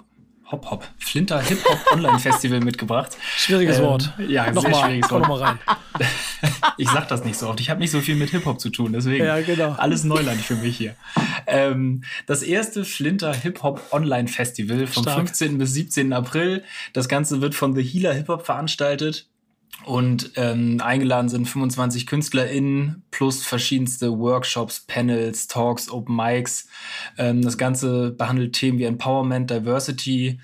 Hop 0.52 0.70
Hop 0.70 0.88
Flinter 0.98 1.42
Hip 1.42 1.64
Hop 1.66 1.80
Online 1.94 2.20
Festival 2.20 2.60
mitgebracht. 2.64 3.18
Schwieriges 3.38 3.80
ähm, 3.80 3.84
Wort. 3.84 4.14
Ja, 4.28 4.52
noch 4.52 4.62
sehr 4.62 4.74
schwieriges 4.74 5.10
Wort. 5.10 5.22
Noch 5.22 5.30
mal 5.30 5.44
rein. 5.44 5.60
ich 6.78 6.90
sag 6.90 7.08
das 7.08 7.24
nicht 7.24 7.38
so 7.38 7.50
oft. 7.50 7.60
Ich 7.60 7.70
habe 7.70 7.80
nicht 7.80 7.92
so 7.92 8.00
viel 8.00 8.16
mit 8.16 8.30
Hip 8.30 8.46
Hop 8.46 8.60
zu 8.60 8.70
tun, 8.70 8.94
deswegen 8.94 9.26
ja, 9.26 9.42
genau. 9.42 9.74
alles 9.74 10.04
Neuland 10.04 10.40
für 10.42 10.56
mich 10.56 10.78
hier. 10.78 10.96
Ähm, 11.48 12.04
das 12.28 12.44
erste 12.44 12.86
Flinter 12.86 13.34
Hip 13.34 13.64
Hop 13.64 13.82
Online 13.92 14.28
Festival 14.28 14.88
vom 14.88 15.04
Stark. 15.04 15.18
15. 15.18 15.58
bis 15.58 15.74
17. 15.74 16.14
April. 16.14 16.64
Das 16.94 17.08
Ganze 17.10 17.42
wird 17.42 17.56
von 17.56 17.76
The 17.76 17.84
Healer 17.84 18.14
Hip 18.14 18.28
Hop 18.28 18.46
veranstaltet. 18.46 19.28
Und 19.86 20.34
ähm, 20.36 20.80
eingeladen 20.82 21.28
sind 21.28 21.48
25 21.48 22.06
KünstlerInnen 22.06 23.04
plus 23.10 23.44
verschiedenste 23.44 24.18
Workshops, 24.18 24.82
Panels, 24.82 25.48
Talks, 25.48 25.90
Open 25.90 26.16
Mics. 26.16 26.68
Ähm, 27.18 27.42
das 27.42 27.58
Ganze 27.58 28.12
behandelt 28.12 28.54
Themen 28.54 28.78
wie 28.78 28.84
Empowerment, 28.84 29.50
Diversity 29.50 30.40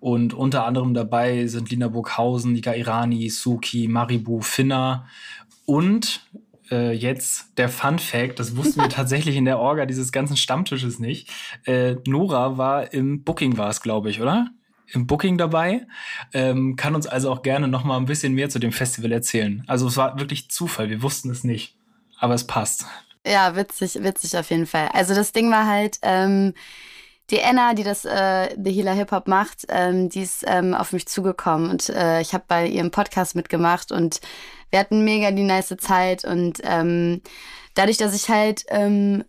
und 0.00 0.32
unter 0.32 0.64
anderem 0.64 0.94
dabei 0.94 1.46
sind 1.46 1.70
Lina 1.70 1.88
Burghausen, 1.88 2.52
Nika 2.52 2.74
Irani, 2.74 3.28
Suki, 3.28 3.86
Maribu, 3.86 4.40
Finna 4.40 5.06
und 5.66 6.26
äh, 6.70 6.92
jetzt 6.92 7.58
der 7.58 7.68
Fun 7.68 7.98
Fact, 7.98 8.38
das 8.38 8.56
wussten 8.56 8.80
wir 8.80 8.88
tatsächlich 8.88 9.36
in 9.36 9.44
der 9.44 9.58
Orga 9.58 9.86
dieses 9.86 10.10
ganzen 10.10 10.36
Stammtisches 10.36 10.98
nicht. 10.98 11.28
Äh, 11.64 11.96
Nora 12.06 12.56
war 12.56 12.92
im 12.92 13.24
Booking 13.24 13.58
war 13.58 13.68
es, 13.68 13.82
glaube 13.82 14.10
ich, 14.10 14.20
oder? 14.20 14.48
Im 14.92 15.06
Booking 15.06 15.38
dabei, 15.38 15.86
ähm, 16.32 16.76
kann 16.76 16.94
uns 16.94 17.06
also 17.06 17.30
auch 17.32 17.42
gerne 17.42 17.68
noch 17.68 17.84
mal 17.84 17.96
ein 17.96 18.06
bisschen 18.06 18.34
mehr 18.34 18.50
zu 18.50 18.58
dem 18.58 18.72
Festival 18.72 19.12
erzählen. 19.12 19.64
Also 19.66 19.86
es 19.86 19.96
war 19.96 20.18
wirklich 20.18 20.50
Zufall, 20.50 20.90
wir 20.90 21.02
wussten 21.02 21.30
es 21.30 21.44
nicht, 21.44 21.76
aber 22.18 22.34
es 22.34 22.46
passt. 22.46 22.86
Ja, 23.26 23.54
witzig, 23.56 24.02
witzig 24.02 24.36
auf 24.36 24.50
jeden 24.50 24.66
Fall. 24.66 24.88
Also 24.92 25.14
das 25.14 25.32
Ding 25.32 25.50
war 25.50 25.66
halt, 25.66 25.98
ähm, 26.02 26.54
die 27.30 27.42
Anna, 27.42 27.74
die 27.74 27.84
das 27.84 28.04
äh, 28.04 28.56
The 28.62 28.72
Healer 28.72 28.94
Hip 28.94 29.12
Hop 29.12 29.28
macht, 29.28 29.66
ähm, 29.68 30.08
die 30.08 30.22
ist 30.22 30.44
ähm, 30.46 30.74
auf 30.74 30.92
mich 30.92 31.06
zugekommen 31.06 31.70
und 31.70 31.88
äh, 31.90 32.20
ich 32.20 32.34
habe 32.34 32.44
bei 32.48 32.66
ihrem 32.66 32.90
Podcast 32.90 33.36
mitgemacht 33.36 33.92
und 33.92 34.20
wir 34.70 34.80
hatten 34.80 35.04
mega 35.04 35.30
die 35.30 35.44
nice 35.44 35.76
Zeit 35.78 36.24
und 36.24 36.60
ähm, 36.64 37.22
dadurch, 37.74 37.98
dass 37.98 38.14
ich 38.14 38.28
halt 38.28 38.64
ähm, 38.68 39.24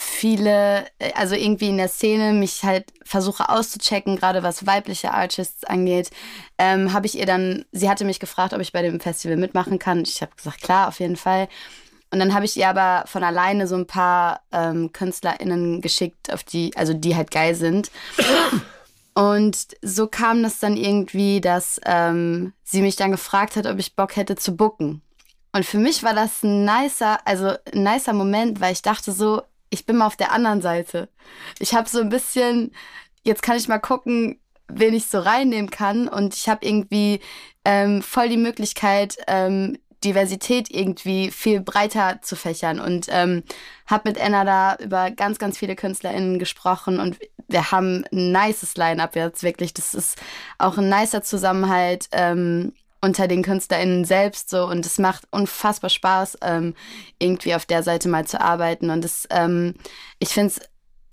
viele, 0.00 0.86
äh, 0.98 1.12
also 1.14 1.34
irgendwie 1.34 1.68
in 1.68 1.76
der 1.76 1.88
Szene 1.88 2.32
mich 2.32 2.64
halt 2.64 2.86
versuche 3.04 3.50
auszuchecken, 3.50 4.16
gerade 4.16 4.42
was 4.42 4.66
weibliche 4.66 5.12
Artists 5.12 5.64
angeht, 5.64 6.10
ähm, 6.58 6.92
habe 6.92 7.06
ich 7.06 7.18
ihr 7.18 7.26
dann, 7.26 7.66
sie 7.70 7.90
hatte 7.90 8.06
mich 8.06 8.18
gefragt, 8.18 8.54
ob 8.54 8.60
ich 8.60 8.72
bei 8.72 8.82
dem 8.82 8.98
Festival 8.98 9.36
mitmachen 9.36 9.78
kann. 9.78 10.02
Ich 10.02 10.22
habe 10.22 10.34
gesagt, 10.34 10.62
klar, 10.62 10.88
auf 10.88 11.00
jeden 11.00 11.16
Fall. 11.16 11.48
Und 12.10 12.18
dann 12.18 12.34
habe 12.34 12.44
ich 12.44 12.56
ihr 12.56 12.68
aber 12.68 13.06
von 13.06 13.22
alleine 13.22 13.66
so 13.66 13.76
ein 13.76 13.86
paar 13.86 14.40
ähm, 14.52 14.90
KünstlerInnen 14.92 15.80
geschickt, 15.80 16.32
auf 16.32 16.42
die, 16.42 16.72
also 16.76 16.94
die 16.94 17.14
halt 17.14 17.30
geil 17.30 17.54
sind. 17.54 17.90
Und 19.14 19.76
so 19.82 20.06
kam 20.06 20.42
das 20.42 20.60
dann 20.60 20.76
irgendwie, 20.76 21.40
dass 21.40 21.78
ähm, 21.84 22.54
sie 22.64 22.80
mich 22.80 22.96
dann 22.96 23.10
gefragt 23.10 23.56
hat, 23.56 23.66
ob 23.66 23.78
ich 23.78 23.96
Bock 23.96 24.16
hätte 24.16 24.34
zu 24.34 24.56
booken. 24.56 25.02
Und 25.52 25.66
für 25.66 25.78
mich 25.78 26.02
war 26.02 26.14
das 26.14 26.42
ein 26.42 26.64
nicer, 26.64 27.18
also 27.26 27.52
ein 27.72 27.82
nicer 27.82 28.12
Moment, 28.12 28.60
weil 28.60 28.72
ich 28.72 28.82
dachte 28.82 29.12
so, 29.12 29.42
ich 29.70 29.86
bin 29.86 29.96
mal 29.96 30.06
auf 30.06 30.16
der 30.16 30.32
anderen 30.32 30.60
Seite. 30.60 31.08
Ich 31.58 31.74
habe 31.74 31.88
so 31.88 32.00
ein 32.00 32.08
bisschen, 32.08 32.72
jetzt 33.22 33.42
kann 33.42 33.56
ich 33.56 33.68
mal 33.68 33.78
gucken, 33.78 34.40
wen 34.68 34.94
ich 34.94 35.06
so 35.06 35.20
reinnehmen 35.20 35.70
kann. 35.70 36.08
Und 36.08 36.34
ich 36.34 36.48
habe 36.48 36.66
irgendwie 36.66 37.20
ähm, 37.64 38.02
voll 38.02 38.28
die 38.28 38.36
Möglichkeit, 38.36 39.16
ähm, 39.26 39.78
Diversität 40.04 40.70
irgendwie 40.70 41.30
viel 41.30 41.60
breiter 41.60 42.20
zu 42.22 42.34
fächern. 42.34 42.80
Und 42.80 43.06
ähm, 43.10 43.42
habe 43.86 44.08
mit 44.08 44.20
Anna 44.20 44.44
da 44.44 44.76
über 44.76 45.10
ganz, 45.10 45.38
ganz 45.38 45.58
viele 45.58 45.76
KünstlerInnen 45.76 46.38
gesprochen 46.38 47.00
und 47.00 47.18
wir 47.48 47.72
haben 47.72 48.04
ein 48.12 48.32
nices 48.32 48.76
Line-Up 48.76 49.16
jetzt 49.16 49.42
wirklich. 49.42 49.74
Das 49.74 49.92
ist 49.92 50.18
auch 50.58 50.78
ein 50.78 50.88
nicer 50.88 51.22
Zusammenhalt. 51.22 52.08
Ähm, 52.12 52.72
unter 53.00 53.28
den 53.28 53.42
KünstlerInnen 53.42 54.04
selbst 54.04 54.50
so 54.50 54.66
und 54.66 54.84
es 54.84 54.98
macht 54.98 55.24
unfassbar 55.30 55.90
Spaß, 55.90 56.38
ähm, 56.42 56.74
irgendwie 57.18 57.54
auf 57.54 57.66
der 57.66 57.82
Seite 57.82 58.08
mal 58.08 58.26
zu 58.26 58.40
arbeiten. 58.40 58.90
Und 58.90 59.04
es, 59.04 59.26
ähm, 59.30 59.74
ich 60.18 60.30
finde 60.30 60.48
es 60.48 60.60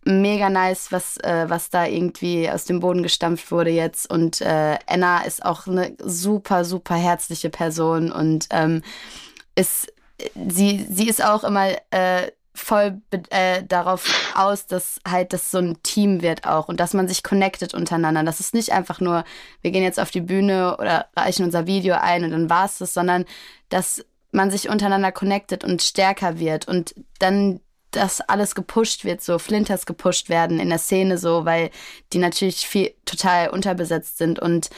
mega 0.03 0.49
nice, 0.49 0.91
was, 0.91 1.17
äh, 1.17 1.45
was 1.47 1.69
da 1.69 1.85
irgendwie 1.85 2.49
aus 2.49 2.65
dem 2.65 2.79
Boden 2.79 3.03
gestampft 3.03 3.51
wurde 3.51 3.69
jetzt. 3.69 4.09
Und 4.09 4.41
äh, 4.41 4.77
Anna 4.87 5.23
ist 5.23 5.45
auch 5.45 5.67
eine 5.67 5.95
super, 6.01 6.65
super 6.65 6.95
herzliche 6.95 7.49
Person 7.49 8.11
und 8.11 8.47
ähm, 8.51 8.81
ist, 9.55 9.91
sie, 10.47 10.85
sie 10.89 11.07
ist 11.07 11.23
auch 11.23 11.43
immer 11.43 11.69
äh, 11.91 12.31
voll 12.57 13.01
äh, 13.29 13.63
darauf 13.63 14.09
aus, 14.35 14.65
dass 14.67 14.99
halt 15.07 15.33
das 15.33 15.51
so 15.51 15.59
ein 15.59 15.81
Team 15.83 16.21
wird 16.21 16.45
auch 16.45 16.67
und 16.67 16.79
dass 16.79 16.93
man 16.93 17.07
sich 17.07 17.23
connectet 17.23 17.73
untereinander. 17.73 18.23
Das 18.23 18.39
ist 18.39 18.53
nicht 18.53 18.71
einfach 18.71 18.99
nur, 18.99 19.23
wir 19.61 19.71
gehen 19.71 19.83
jetzt 19.83 19.99
auf 19.99 20.11
die 20.11 20.21
Bühne 20.21 20.77
oder 20.77 21.07
reichen 21.15 21.45
unser 21.45 21.67
Video 21.67 21.95
ein 21.95 22.23
und 22.23 22.31
dann 22.31 22.49
war 22.49 22.65
es 22.65 22.79
das, 22.79 22.93
sondern 22.93 23.25
dass 23.69 24.05
man 24.31 24.51
sich 24.51 24.69
untereinander 24.69 25.11
connectet 25.11 25.63
und 25.63 25.81
stärker 25.81 26.39
wird 26.39 26.67
und 26.67 26.95
dann 27.19 27.59
dass 27.91 28.19
alles 28.19 28.53
gepusht 28.53 29.05
wird, 29.05 29.21
so 29.21 29.39
Flinters 29.39 29.85
gepusht 29.85 30.27
werden 30.27 30.59
in 30.59 30.69
der 30.69 30.77
Szene 30.77 31.17
so, 31.17 31.45
weil 31.45 31.71
die 32.11 32.17
natürlich 32.17 32.67
viel 32.67 32.93
total 33.05 33.49
unterbesetzt 33.49 34.17
sind 34.17 34.39
und 34.39 34.69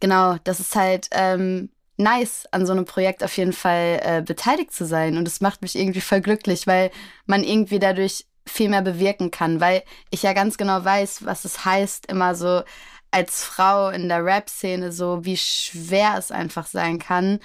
genau, 0.00 0.36
das 0.44 0.60
ist 0.60 0.74
halt 0.76 1.08
ähm, 1.12 1.68
nice, 1.96 2.46
an 2.50 2.66
so 2.66 2.72
einem 2.72 2.84
Projekt 2.84 3.22
auf 3.22 3.36
jeden 3.36 3.52
Fall 3.52 4.00
äh, 4.02 4.22
beteiligt 4.22 4.72
zu 4.72 4.84
sein. 4.86 5.16
Und 5.16 5.28
es 5.28 5.40
macht 5.40 5.62
mich 5.62 5.76
irgendwie 5.76 6.00
voll 6.00 6.20
glücklich, 6.20 6.66
weil 6.66 6.90
man 7.26 7.44
irgendwie 7.44 7.78
dadurch 7.78 8.26
viel 8.46 8.68
mehr 8.68 8.82
bewirken 8.82 9.30
kann, 9.30 9.60
weil 9.60 9.82
ich 10.10 10.22
ja 10.22 10.32
ganz 10.32 10.56
genau 10.58 10.84
weiß, 10.84 11.24
was 11.24 11.44
es 11.44 11.64
heißt, 11.64 12.06
immer 12.06 12.34
so 12.34 12.62
als 13.10 13.44
Frau 13.44 13.90
in 13.90 14.08
der 14.08 14.24
Rap-Szene 14.24 14.92
so, 14.92 15.24
wie 15.24 15.36
schwer 15.36 16.16
es 16.18 16.30
einfach 16.30 16.66
sein 16.66 16.98
kann. 16.98 17.38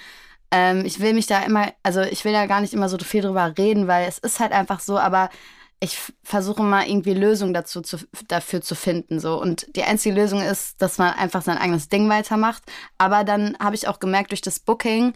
Ähm, 0.50 0.84
ich 0.84 1.00
will 1.00 1.14
mich 1.14 1.26
da 1.26 1.42
immer, 1.42 1.72
also 1.82 2.00
ich 2.02 2.24
will 2.24 2.32
da 2.32 2.46
gar 2.46 2.60
nicht 2.60 2.74
immer 2.74 2.88
so 2.88 2.98
viel 2.98 3.22
drüber 3.22 3.54
reden, 3.56 3.86
weil 3.86 4.08
es 4.08 4.18
ist 4.18 4.40
halt 4.40 4.52
einfach 4.52 4.80
so, 4.80 4.98
aber 4.98 5.30
ich 5.80 5.98
versuche 6.22 6.62
mal 6.62 6.86
irgendwie 6.86 7.14
Lösungen 7.14 7.54
dazu 7.54 7.80
zu, 7.80 7.96
dafür 8.28 8.60
zu 8.60 8.74
finden. 8.74 9.18
So. 9.18 9.40
Und 9.40 9.74
die 9.76 9.82
einzige 9.82 10.14
Lösung 10.14 10.42
ist, 10.42 10.80
dass 10.82 10.98
man 10.98 11.14
einfach 11.14 11.40
sein 11.40 11.56
eigenes 11.56 11.88
Ding 11.88 12.08
weitermacht. 12.10 12.62
Aber 12.98 13.24
dann 13.24 13.56
habe 13.58 13.74
ich 13.74 13.88
auch 13.88 13.98
gemerkt 13.98 14.30
durch 14.30 14.42
das 14.42 14.60
Booking, 14.60 15.14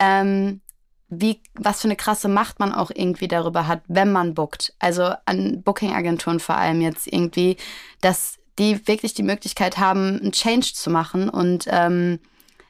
ähm, 0.00 0.60
wie, 1.08 1.40
was 1.54 1.82
für 1.82 1.88
eine 1.88 1.96
krasse 1.96 2.28
Macht 2.28 2.58
man 2.58 2.72
auch 2.72 2.90
irgendwie 2.92 3.28
darüber 3.28 3.68
hat, 3.68 3.82
wenn 3.86 4.10
man 4.10 4.34
bookt. 4.34 4.74
Also 4.80 5.14
an 5.24 5.62
Booking-Agenturen 5.62 6.40
vor 6.40 6.56
allem 6.56 6.80
jetzt 6.80 7.06
irgendwie, 7.06 7.56
dass 8.00 8.38
die 8.58 8.86
wirklich 8.88 9.14
die 9.14 9.22
Möglichkeit 9.22 9.78
haben, 9.78 10.18
einen 10.20 10.32
Change 10.32 10.72
zu 10.74 10.90
machen. 10.90 11.28
Und 11.28 11.66
ähm, 11.68 12.18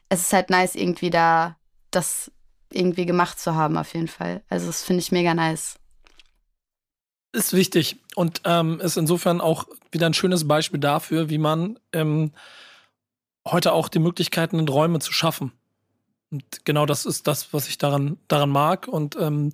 es 0.09 0.21
ist 0.21 0.33
halt 0.33 0.51
nice, 0.51 0.75
irgendwie 0.75 1.09
da 1.09 1.57
das 1.89 2.31
irgendwie 2.71 3.05
gemacht 3.07 3.39
zu 3.39 3.55
haben, 3.55 3.77
auf 3.77 3.93
jeden 3.95 4.07
Fall. 4.07 4.43
Also 4.49 4.67
das 4.67 4.83
finde 4.83 5.01
ich 5.01 5.11
mega 5.11 5.33
nice. 5.33 5.79
Ist 7.33 7.53
wichtig 7.53 7.97
und 8.15 8.41
ähm, 8.45 8.79
ist 8.79 8.95
insofern 8.95 9.41
auch 9.41 9.67
wieder 9.91 10.05
ein 10.05 10.13
schönes 10.13 10.47
Beispiel 10.47 10.79
dafür, 10.79 11.29
wie 11.29 11.39
man 11.39 11.79
ähm, 11.91 12.31
heute 13.45 13.73
auch 13.73 13.89
die 13.89 13.99
Möglichkeiten 13.99 14.59
und 14.59 14.69
Räume 14.69 14.99
zu 14.99 15.11
schaffen. 15.11 15.51
Und 16.31 16.63
genau 16.63 16.85
das 16.85 17.05
ist 17.05 17.27
das, 17.27 17.51
was 17.51 17.67
ich 17.67 17.79
daran, 17.79 18.17
daran 18.27 18.49
mag 18.49 18.87
und 18.87 19.17
ähm, 19.19 19.51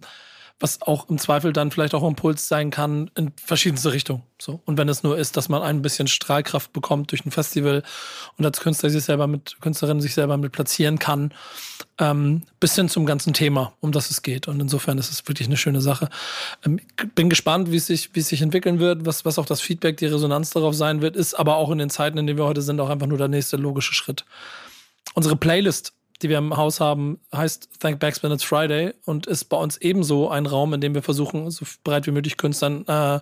was 0.60 0.82
auch 0.82 1.10
im 1.10 1.18
Zweifel 1.18 1.54
dann 1.54 1.72
vielleicht 1.72 1.94
auch 1.94 2.06
Impuls 2.06 2.48
sein 2.48 2.70
kann 2.70 3.10
in 3.16 3.32
verschiedenste 3.44 3.94
Richtungen. 3.94 4.24
So. 4.42 4.62
Und 4.66 4.78
wenn 4.78 4.90
es 4.90 5.04
nur 5.04 5.18
ist, 5.18 5.38
dass 5.38 5.48
man 5.48 5.62
ein 5.62 5.82
bisschen 5.82 6.08
Strahlkraft 6.08 6.74
bekommt 6.74 7.12
durch 7.12 7.26
ein 7.26 7.32
Festival 7.32 7.84
und 8.38 8.46
als 8.46 8.60
Künstler 8.60 8.90
sich 8.90 9.04
selber 9.04 9.28
mit, 9.28 9.58
Künstlerin 9.62 10.02
sich 10.02 10.14
selber 10.14 10.38
mit 10.38 10.52
platzieren 10.52 11.00
kann, 11.00 11.34
ähm, 11.98 12.44
bis 12.60 12.76
hin 12.76 12.90
zum 12.90 13.06
ganzen 13.06 13.34
Thema, 13.34 13.74
um 13.80 13.92
das 13.92 14.12
es 14.12 14.22
geht. 14.22 14.48
Und 14.48 14.60
insofern 14.60 14.98
ist 14.98 15.12
es 15.12 15.28
wirklich 15.28 15.48
eine 15.48 15.58
schöne 15.58 15.82
Sache. 15.82 16.10
Ähm, 16.66 16.80
bin 17.16 17.30
gespannt, 17.30 17.72
wie 17.72 17.78
es 17.78 17.88
sich, 17.88 18.14
wie 18.14 18.20
es 18.20 18.28
sich 18.28 18.42
entwickeln 18.42 18.80
wird, 18.80 19.06
was, 19.06 19.24
was 19.24 19.40
auch 19.40 19.46
das 19.46 19.62
Feedback, 19.62 19.98
die 19.98 20.08
Resonanz 20.08 20.50
darauf 20.50 20.76
sein 20.76 21.02
wird, 21.02 21.16
ist 21.16 21.36
aber 21.36 21.56
auch 21.56 21.72
in 21.72 21.78
den 21.78 21.90
Zeiten, 21.90 22.18
in 22.18 22.28
denen 22.28 22.38
wir 22.38 22.46
heute 22.46 22.62
sind, 22.62 22.80
auch 22.82 22.90
einfach 22.90 23.08
nur 23.08 23.18
der 23.18 23.30
nächste 23.30 23.56
logische 23.56 23.94
Schritt. 23.94 24.26
Unsere 25.14 25.36
Playlist 25.36 25.94
die 26.22 26.30
wir 26.30 26.38
im 26.38 26.58
Haus 26.58 26.80
haben, 26.80 27.20
heißt 27.34 27.70
Thank 27.80 28.00
Backspin 28.00 28.32
It's 28.32 28.44
Friday 28.44 28.94
und 29.06 29.26
ist 29.26 29.46
bei 29.46 29.58
uns 29.58 29.78
ebenso 29.78 30.30
ein 30.30 30.46
Raum, 30.46 30.74
in 30.74 30.82
dem 30.82 30.94
wir 30.94 31.02
versuchen, 31.02 31.50
so 31.50 31.66
breit 31.84 32.08
wie 32.08 32.12
möglich 32.12 32.38
Künstlern 32.38 32.86
äh, 32.88 33.20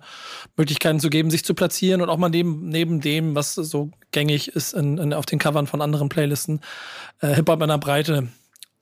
Möglichkeiten 0.56 1.00
zu 1.00 1.10
geben, 1.10 1.30
sich 1.30 1.44
zu 1.44 1.54
platzieren 1.54 2.00
und 2.00 2.08
auch 2.08 2.16
mal 2.16 2.28
neben, 2.28 2.68
neben 2.68 3.00
dem, 3.00 3.34
was 3.34 3.54
so 3.54 3.90
gängig 4.10 4.48
ist 4.48 4.74
in, 4.74 4.98
in, 4.98 5.14
auf 5.14 5.26
den 5.26 5.38
Covern 5.38 5.66
von 5.66 5.80
anderen 5.80 6.08
Playlisten, 6.08 6.60
äh, 7.20 7.34
Hip-Hop 7.34 7.62
in 7.62 7.68
der 7.68 7.78
Breite 7.78 8.28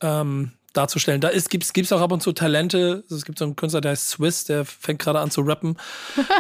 ähm, 0.01 0.53
darzustellen. 0.73 1.21
Da 1.21 1.29
ist, 1.29 1.51
gibt's, 1.51 1.73
gibt's 1.73 1.93
auch 1.93 2.01
ab 2.01 2.13
und 2.13 2.23
zu 2.23 2.33
Talente. 2.33 3.05
Es 3.11 3.25
gibt 3.25 3.39
so 3.39 3.45
einen 3.45 3.57
Künstler, 3.57 3.81
der 3.81 3.93
heißt 3.93 4.09
Swiss, 4.09 4.45
der 4.45 4.65
fängt 4.65 5.01
gerade 5.01 5.21
an 5.21 5.31
zu 5.31 5.43
rappen. 5.43 5.77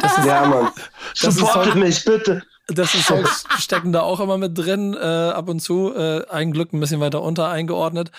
Das 0.02 0.18
ist, 0.18 0.26
ja, 0.26 0.46
Mann. 0.46 0.70
Supportet 1.14 1.74
mich, 1.74 2.04
bitte. 2.04 2.42
Das 2.68 2.94
ist 2.94 3.06
Songs 3.06 3.44
stecken 3.58 3.92
da 3.92 4.00
auch 4.00 4.18
immer 4.20 4.38
mit 4.38 4.58
drin, 4.58 4.94
äh, 4.94 4.98
ab 4.98 5.48
und 5.48 5.60
zu. 5.60 5.94
Äh, 5.94 6.26
ein 6.28 6.52
Glück 6.52 6.72
ein 6.72 6.80
bisschen 6.80 7.00
weiter 7.00 7.22
unter 7.22 7.48
eingeordnet. 7.48 8.10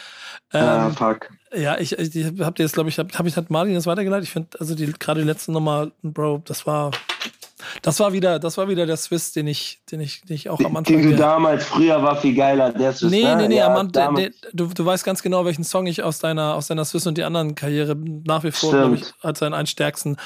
Ähm, 0.54 0.64
ah, 0.64 0.90
fuck. 0.92 1.30
Ja, 1.54 1.78
ich, 1.78 1.98
ich, 1.98 2.16
ich 2.16 2.42
hab 2.42 2.56
dir 2.56 2.64
jetzt, 2.64 2.74
glaube 2.74 2.90
ich, 2.90 2.98
habe 2.98 3.10
hab 3.14 3.26
ich 3.26 3.36
hat 3.36 3.50
Martin 3.50 3.74
das 3.74 3.86
weitergeleitet. 3.86 4.26
Ich 4.26 4.32
finde, 4.32 4.58
also 4.60 4.76
die 4.76 4.94
gerade 4.94 5.22
die 5.22 5.28
letzte 5.28 5.52
Nummer, 5.52 5.92
Bro, 6.02 6.44
das 6.46 6.66
war 6.66 6.92
das 7.82 8.00
war 8.00 8.14
wieder, 8.14 8.40
das 8.40 8.58
war 8.58 8.68
wieder 8.68 8.86
der 8.86 8.98
Swiss, 8.98 9.32
den 9.32 9.48
ich, 9.48 9.80
den 9.92 10.00
ich, 10.00 10.22
den 10.22 10.36
ich 10.36 10.50
auch 10.50 10.60
am 10.60 10.78
Anfang. 10.78 11.02
Den 11.02 11.12
du 11.12 11.16
damals, 11.16 11.66
früher 11.66 12.02
war 12.04 12.16
viel 12.16 12.36
geiler, 12.36 12.72
der 12.72 12.94
Swiss. 12.94 13.12
Nee, 13.12 13.36
nee, 13.36 13.48
nee, 13.48 13.58
ja, 13.58 13.68
am 13.68 13.78
Anfang, 13.78 14.30
du, 14.54 14.68
du 14.68 14.86
weißt 14.86 15.04
ganz 15.04 15.24
genau, 15.24 15.44
welchen 15.44 15.64
Song 15.64 15.88
ich 15.88 16.04
aus 16.04 16.20
deiner, 16.20 16.54
aus 16.56 16.68
deiner 16.68 16.86
Swiss 16.86 17.08
und 17.08 17.18
die 17.18 17.24
anderen 17.24 17.56
Karriere 17.56 17.96
nach 17.96 18.44
wie 18.44 18.52
vor, 18.52 18.72
glaube 18.72 18.96
ich, 18.96 19.12
als 19.22 19.40
seinen 19.40 19.54
einstärksten. 19.54 20.18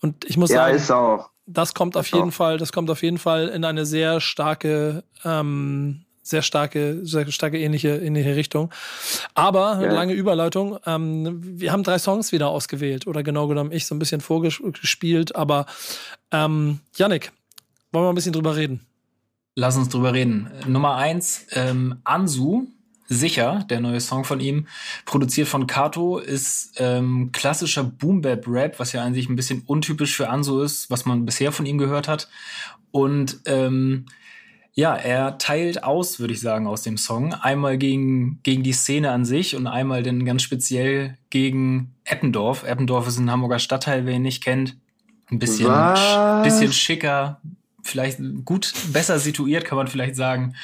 Und 0.00 0.24
ich 0.24 0.36
muss 0.36 0.50
ja, 0.50 0.58
sagen. 0.58 0.76
Ist 0.76 0.90
auch 0.90 1.30
das 1.46 1.74
kommt 1.74 1.96
auf 1.96 2.08
jeden 2.08 2.32
Fall, 2.32 2.58
das 2.58 2.72
kommt 2.72 2.90
auf 2.90 3.02
jeden 3.02 3.18
Fall 3.18 3.48
in 3.48 3.64
eine 3.64 3.86
sehr 3.86 4.20
starke, 4.20 5.04
ähm, 5.24 6.02
sehr 6.22 6.42
starke, 6.42 7.00
sehr 7.04 7.30
starke 7.30 7.58
ähnliche, 7.58 7.96
ähnliche 7.96 8.34
Richtung. 8.34 8.70
Aber 9.34 9.80
ja. 9.80 9.92
lange 9.92 10.12
Überleitung. 10.12 10.78
Ähm, 10.84 11.40
wir 11.60 11.70
haben 11.70 11.84
drei 11.84 11.98
Songs 11.98 12.32
wieder 12.32 12.48
ausgewählt 12.48 13.06
oder 13.06 13.22
genau 13.22 13.46
genommen 13.46 13.70
ich 13.70 13.86
so 13.86 13.94
ein 13.94 14.00
bisschen 14.00 14.20
vorgespielt. 14.20 15.36
Aber 15.36 15.66
ähm, 16.32 16.80
Yannick, 16.96 17.32
wollen 17.92 18.06
wir 18.06 18.08
ein 18.10 18.16
bisschen 18.16 18.32
drüber 18.32 18.56
reden? 18.56 18.84
Lass 19.54 19.76
uns 19.76 19.88
drüber 19.88 20.12
reden. 20.12 20.50
Nummer 20.66 20.96
eins, 20.96 21.46
ähm, 21.52 22.00
Ansu 22.04 22.66
Sicher, 23.08 23.64
der 23.70 23.80
neue 23.80 24.00
Song 24.00 24.24
von 24.24 24.40
ihm, 24.40 24.66
produziert 25.04 25.48
von 25.48 25.66
Kato, 25.66 26.18
ist 26.18 26.74
ähm, 26.78 27.30
klassischer 27.32 27.84
Boom-Bap-Rap, 27.84 28.78
was 28.78 28.92
ja 28.92 29.02
an 29.02 29.14
sich 29.14 29.28
ein 29.28 29.36
bisschen 29.36 29.62
untypisch 29.66 30.16
für 30.16 30.28
Anso 30.28 30.62
ist, 30.62 30.90
was 30.90 31.04
man 31.06 31.24
bisher 31.24 31.52
von 31.52 31.66
ihm 31.66 31.78
gehört 31.78 32.08
hat. 32.08 32.28
Und 32.90 33.40
ähm, 33.46 34.06
ja, 34.74 34.94
er 34.94 35.38
teilt 35.38 35.84
aus, 35.84 36.20
würde 36.20 36.34
ich 36.34 36.40
sagen, 36.40 36.66
aus 36.66 36.82
dem 36.82 36.98
Song. 36.98 37.32
Einmal 37.32 37.78
gegen, 37.78 38.40
gegen 38.42 38.62
die 38.62 38.74
Szene 38.74 39.10
an 39.10 39.24
sich 39.24 39.56
und 39.56 39.66
einmal 39.66 40.02
dann 40.02 40.26
ganz 40.26 40.42
speziell 40.42 41.16
gegen 41.30 41.94
Eppendorf. 42.04 42.62
Eppendorf 42.62 43.08
ist 43.08 43.18
ein 43.18 43.30
Hamburger 43.30 43.58
Stadtteil, 43.58 44.04
wer 44.04 44.14
ihn 44.14 44.22
nicht 44.22 44.44
kennt. 44.44 44.76
Ein 45.30 45.38
bisschen, 45.38 45.72
bisschen 46.44 46.72
schicker, 46.72 47.40
vielleicht 47.86 48.20
gut, 48.44 48.72
besser 48.92 49.18
situiert, 49.18 49.64
kann 49.64 49.76
man 49.76 49.88
vielleicht 49.88 50.16
sagen. 50.16 50.54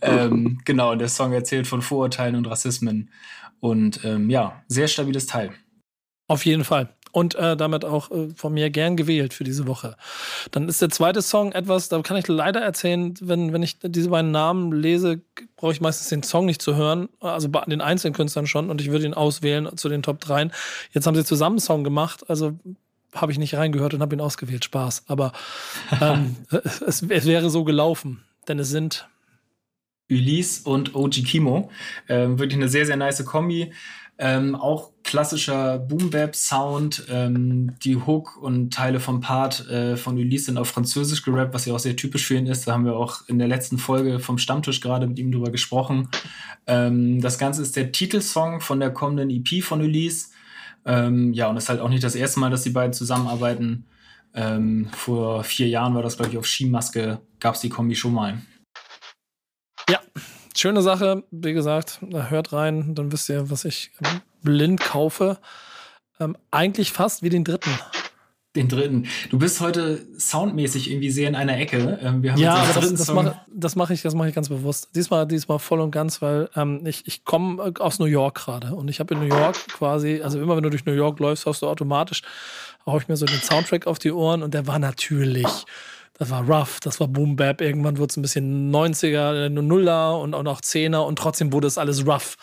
Ähm, 0.00 0.60
genau, 0.64 0.94
der 0.94 1.08
Song 1.08 1.32
erzählt 1.32 1.66
von 1.66 1.82
Vorurteilen 1.82 2.36
und 2.36 2.46
Rassismen. 2.46 3.10
Und 3.60 4.04
ähm, 4.04 4.28
ja, 4.28 4.62
sehr 4.68 4.88
stabiles 4.88 5.26
Teil. 5.26 5.52
Auf 6.28 6.44
jeden 6.44 6.64
Fall. 6.64 6.88
Und 7.12 7.34
äh, 7.34 7.58
damit 7.58 7.84
auch 7.84 8.10
äh, 8.10 8.30
von 8.34 8.54
mir 8.54 8.70
gern 8.70 8.96
gewählt 8.96 9.34
für 9.34 9.44
diese 9.44 9.66
Woche. 9.66 9.96
Dann 10.50 10.66
ist 10.66 10.80
der 10.80 10.88
zweite 10.88 11.20
Song 11.20 11.52
etwas, 11.52 11.90
da 11.90 12.00
kann 12.00 12.16
ich 12.16 12.26
leider 12.26 12.60
erzählen, 12.60 13.12
wenn, 13.20 13.52
wenn 13.52 13.62
ich 13.62 13.78
diese 13.82 14.08
beiden 14.08 14.30
Namen 14.30 14.72
lese, 14.72 15.20
brauche 15.56 15.72
ich 15.72 15.82
meistens 15.82 16.08
den 16.08 16.22
Song 16.22 16.46
nicht 16.46 16.62
zu 16.62 16.74
hören, 16.74 17.10
also 17.20 17.50
bei 17.50 17.60
den 17.66 17.82
einzelnen 17.82 18.14
Künstlern 18.14 18.46
schon 18.46 18.70
und 18.70 18.80
ich 18.80 18.90
würde 18.90 19.04
ihn 19.04 19.12
auswählen 19.12 19.76
zu 19.76 19.90
den 19.90 20.02
Top 20.02 20.20
3. 20.20 20.48
Jetzt 20.92 21.06
haben 21.06 21.14
sie 21.14 21.24
zusammen 21.24 21.56
einen 21.56 21.60
Song 21.60 21.84
gemacht, 21.84 22.30
also 22.30 22.58
habe 23.14 23.32
ich 23.32 23.38
nicht 23.38 23.54
reingehört 23.54 23.94
und 23.94 24.00
habe 24.00 24.14
ihn 24.14 24.20
ausgewählt. 24.20 24.64
Spaß. 24.64 25.04
Aber 25.06 25.32
ähm, 26.00 26.36
es, 26.86 27.02
es, 27.02 27.26
wäre 27.26 27.50
so 27.50 27.64
gelaufen, 27.64 28.24
denn 28.48 28.58
es 28.58 28.70
sind 28.70 29.08
Ulysse 30.10 30.68
und 30.68 30.94
OG 30.94 31.24
Kimo. 31.24 31.70
Ähm, 32.08 32.38
wirklich 32.38 32.58
eine 32.58 32.68
sehr, 32.68 32.86
sehr 32.86 32.96
nice 32.96 33.24
Kombi. 33.24 33.72
Ähm, 34.18 34.54
auch 34.54 34.90
klassischer 35.02 35.78
Boom-Bap-Sound. 35.78 37.06
Ähm, 37.10 37.74
die 37.82 37.96
Hook 37.96 38.36
und 38.40 38.72
Teile 38.72 39.00
vom 39.00 39.20
Part 39.20 39.68
äh, 39.68 39.96
von 39.96 40.16
Ulysse 40.16 40.46
sind 40.46 40.58
auf 40.58 40.68
Französisch 40.68 41.22
gerappt, 41.22 41.54
was 41.54 41.64
ja 41.64 41.74
auch 41.74 41.78
sehr 41.78 41.96
typisch 41.96 42.26
für 42.26 42.36
ihn 42.36 42.46
ist. 42.46 42.68
Da 42.68 42.72
haben 42.72 42.84
wir 42.84 42.94
auch 42.94 43.28
in 43.28 43.38
der 43.38 43.48
letzten 43.48 43.78
Folge 43.78 44.20
vom 44.20 44.38
Stammtisch 44.38 44.80
gerade 44.80 45.06
mit 45.06 45.18
ihm 45.18 45.32
drüber 45.32 45.50
gesprochen. 45.50 46.08
Ähm, 46.66 47.20
das 47.20 47.38
Ganze 47.38 47.62
ist 47.62 47.74
der 47.74 47.90
Titelsong 47.90 48.60
von 48.60 48.80
der 48.80 48.90
kommenden 48.90 49.30
EP 49.30 49.62
von 49.64 49.80
Ulysse. 49.80 50.28
Ähm, 50.84 51.32
ja, 51.32 51.48
und 51.48 51.56
es 51.56 51.64
ist 51.64 51.68
halt 51.68 51.80
auch 51.80 51.88
nicht 51.88 52.04
das 52.04 52.14
erste 52.14 52.40
Mal, 52.40 52.50
dass 52.50 52.62
die 52.62 52.70
beiden 52.70 52.92
zusammenarbeiten. 52.92 53.86
Ähm, 54.34 54.88
vor 54.92 55.44
vier 55.44 55.68
Jahren 55.68 55.94
war 55.94 56.02
das, 56.02 56.16
glaube 56.16 56.32
ich, 56.32 56.38
auf 56.38 56.46
Skimaske, 56.46 57.20
gab 57.38 57.54
es 57.54 57.60
die 57.60 57.68
Kombi 57.68 57.94
schon 57.94 58.14
mal. 58.14 58.40
Ja, 59.90 60.00
schöne 60.56 60.82
Sache. 60.82 61.24
Wie 61.30 61.52
gesagt, 61.52 62.00
hört 62.10 62.52
rein, 62.52 62.94
dann 62.94 63.12
wisst 63.12 63.28
ihr, 63.28 63.50
was 63.50 63.64
ich 63.64 63.90
blind 64.42 64.80
kaufe. 64.80 65.38
Ähm, 66.18 66.36
eigentlich 66.50 66.92
fast 66.92 67.22
wie 67.22 67.28
den 67.28 67.44
dritten. 67.44 67.70
Den 68.54 68.68
dritten. 68.68 69.06
Du 69.30 69.38
bist 69.38 69.60
heute 69.60 70.04
soundmäßig 70.18 70.90
irgendwie 70.90 71.10
sehr 71.10 71.26
in 71.26 71.34
einer 71.34 71.56
Ecke. 71.56 71.98
Ähm, 72.02 72.22
wir 72.22 72.32
haben 72.32 72.38
ja, 72.38 72.54
aber 72.54 72.80
das, 72.82 72.92
das 72.92 73.08
mache 73.08 73.24
mach 73.76 73.90
ich, 73.90 74.02
das 74.02 74.14
ich 74.14 74.34
ganz 74.34 74.50
bewusst. 74.50 74.90
Diesmal, 74.94 75.26
diesmal 75.26 75.58
voll 75.58 75.80
und 75.80 75.90
ganz, 75.90 76.20
weil 76.20 76.50
ähm, 76.54 76.84
ich, 76.84 77.06
ich 77.06 77.24
komme 77.24 77.72
aus 77.78 77.98
New 77.98 78.04
York 78.04 78.34
gerade 78.34 78.74
und 78.74 78.88
ich 78.88 79.00
habe 79.00 79.14
in 79.14 79.20
New 79.20 79.34
York 79.34 79.56
quasi, 79.68 80.20
also 80.22 80.38
immer 80.38 80.54
wenn 80.54 80.62
du 80.62 80.68
durch 80.68 80.84
New 80.84 80.92
York 80.92 81.18
läufst, 81.18 81.46
hast 81.46 81.62
du 81.62 81.66
automatisch, 81.66 82.20
hau 82.84 82.98
ich 82.98 83.08
mir 83.08 83.16
so 83.16 83.24
den 83.24 83.40
Soundtrack 83.40 83.86
auf 83.86 83.98
die 83.98 84.12
Ohren 84.12 84.42
und 84.42 84.52
der 84.52 84.66
war 84.66 84.78
natürlich 84.78 85.46
das 86.18 86.30
war 86.30 86.46
rough, 86.48 86.78
das 86.80 87.00
war 87.00 87.08
Boom 87.08 87.36
Bap. 87.36 87.60
Irgendwann 87.60 87.98
wurde 87.98 88.10
es 88.10 88.16
ein 88.16 88.22
bisschen 88.22 88.70
90er, 88.70 89.48
Nuller 89.48 90.18
und 90.18 90.34
auch 90.34 90.42
noch 90.42 90.60
10er 90.60 90.98
und 90.98 91.16
trotzdem 91.18 91.52
wurde 91.52 91.66
es 91.66 91.78
alles 91.78 92.06
rough. 92.06 92.36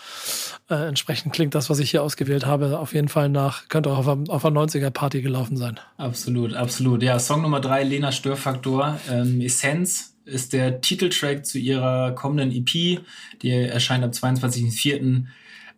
Äh, 0.70 0.88
entsprechend 0.88 1.34
klingt 1.34 1.56
das, 1.56 1.70
was 1.70 1.80
ich 1.80 1.92
hier 1.92 2.04
ausgewählt 2.04 2.46
habe, 2.46 2.80
auf 2.80 2.94
jeden 2.94 3.10
Fall 3.10 3.30
nach, 3.30 3.68
könnte 3.70 3.92
auch 3.92 4.06
auf, 4.06 4.30
auf 4.30 4.46
einer 4.46 4.60
90er 4.60 4.90
Party 4.90 5.22
gelaufen 5.22 5.56
sein. 5.56 5.80
Absolut, 5.98 6.54
absolut. 6.54 7.04
Ja, 7.04 7.20
Song 7.20 7.42
Nummer 7.42 7.60
3, 7.60 7.84
Lena 7.84 8.12
Störfaktor, 8.12 9.00
ähm, 9.10 9.42
Essenz 9.42 10.16
ist 10.26 10.54
der 10.54 10.82
Titeltrack 10.82 11.46
zu 11.46 11.58
ihrer 11.58 12.12
kommenden 12.12 12.52
EP, 12.52 13.02
die 13.42 13.50
erscheint 13.50 14.04
am 14.04 14.12
22.04. 14.12 15.26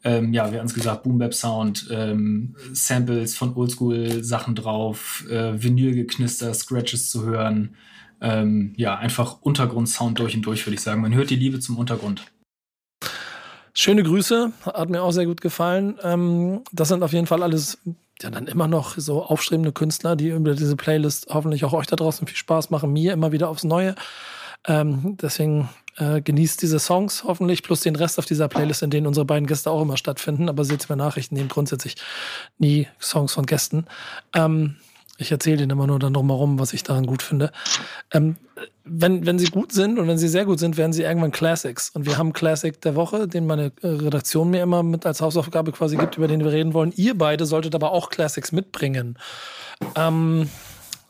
Ähm, 0.03 0.33
ja, 0.33 0.51
wir 0.51 0.59
haben 0.59 0.65
es 0.65 0.73
gesagt, 0.73 1.03
Boom 1.03 1.19
Bap 1.19 1.33
Sound, 1.33 1.87
ähm, 1.91 2.55
Samples 2.73 3.35
von 3.35 3.55
Oldschool 3.55 4.23
Sachen 4.23 4.55
drauf, 4.55 5.25
äh, 5.29 5.61
Vinylgeknister, 5.61 6.53
Scratches 6.53 7.09
zu 7.09 7.25
hören. 7.25 7.75
ähm, 8.23 8.73
ja, 8.77 8.95
einfach 8.97 9.41
Untergrundsound 9.41 10.19
durch 10.19 10.35
und 10.35 10.43
durch, 10.43 10.65
würde 10.67 10.75
ich 10.75 10.81
sagen. 10.81 11.01
Man 11.01 11.15
hört 11.15 11.31
die 11.31 11.35
Liebe 11.35 11.59
zum 11.59 11.77
Untergrund. 11.79 12.23
Schöne 13.73 14.03
Grüße, 14.03 14.51
hat 14.65 14.89
mir 14.89 15.01
auch 15.01 15.11
sehr 15.11 15.25
gut 15.25 15.41
gefallen. 15.41 15.97
Ähm, 16.03 16.61
das 16.71 16.89
sind 16.89 17.01
auf 17.03 17.13
jeden 17.13 17.25
Fall 17.25 17.41
alles 17.41 17.79
ja 18.21 18.29
dann 18.29 18.47
immer 18.47 18.67
noch 18.67 18.97
so 18.97 19.23
aufstrebende 19.23 19.71
Künstler, 19.71 20.15
die 20.15 20.29
über 20.29 20.53
diese 20.53 20.75
Playlist 20.75 21.27
hoffentlich 21.29 21.65
auch 21.65 21.73
euch 21.73 21.87
da 21.87 21.95
draußen 21.95 22.27
viel 22.27 22.37
Spaß 22.37 22.69
machen, 22.69 22.93
mir 22.93 23.13
immer 23.13 23.31
wieder 23.31 23.49
aufs 23.49 23.63
Neue. 23.63 23.95
Ähm, 24.67 25.17
deswegen 25.19 25.69
äh, 25.97 26.21
genießt 26.21 26.61
diese 26.61 26.79
Songs 26.79 27.23
hoffentlich, 27.23 27.63
plus 27.63 27.81
den 27.81 27.95
Rest 27.95 28.19
auf 28.19 28.25
dieser 28.25 28.47
Playlist, 28.47 28.83
in 28.83 28.89
denen 28.89 29.07
unsere 29.07 29.25
beiden 29.25 29.47
Gäste 29.47 29.69
auch 29.71 29.81
immer 29.81 29.97
stattfinden. 29.97 30.49
Aber 30.49 30.63
seht 30.63 30.89
mir 30.89 30.95
Nachrichten 30.95 31.35
nehmen 31.35 31.49
grundsätzlich 31.49 31.95
nie 32.57 32.87
Songs 32.99 33.33
von 33.33 33.45
Gästen. 33.45 33.85
Ähm, 34.33 34.77
ich 35.21 35.31
erzähle 35.31 35.61
Ihnen 35.61 35.69
immer 35.69 35.85
nur 35.85 35.99
dann 35.99 36.13
drumherum, 36.13 36.57
was 36.59 36.73
ich 36.73 36.81
daran 36.81 37.05
gut 37.05 37.21
finde. 37.21 37.51
Ähm, 38.11 38.37
wenn, 38.83 39.25
wenn 39.25 39.37
sie 39.37 39.51
gut 39.51 39.71
sind 39.71 39.99
und 39.99 40.07
wenn 40.07 40.17
sie 40.17 40.27
sehr 40.27 40.45
gut 40.45 40.59
sind, 40.59 40.77
werden 40.77 40.93
sie 40.93 41.03
irgendwann 41.03 41.31
Classics. 41.31 41.91
Und 41.91 42.07
wir 42.07 42.17
haben 42.17 42.33
Classic 42.33 42.79
der 42.81 42.95
Woche, 42.95 43.27
den 43.27 43.45
meine 43.45 43.71
äh, 43.83 43.87
Redaktion 43.87 44.49
mir 44.49 44.63
immer 44.63 44.81
mit 44.81 45.05
als 45.05 45.21
Hausaufgabe 45.21 45.71
quasi 45.71 45.95
gibt, 45.95 46.17
über 46.17 46.27
den 46.27 46.43
wir 46.43 46.51
reden 46.51 46.73
wollen. 46.73 46.91
Ihr 46.95 47.15
beide 47.15 47.45
solltet 47.45 47.75
aber 47.75 47.91
auch 47.91 48.09
Classics 48.09 48.51
mitbringen. 48.51 49.19
Ähm, 49.95 50.49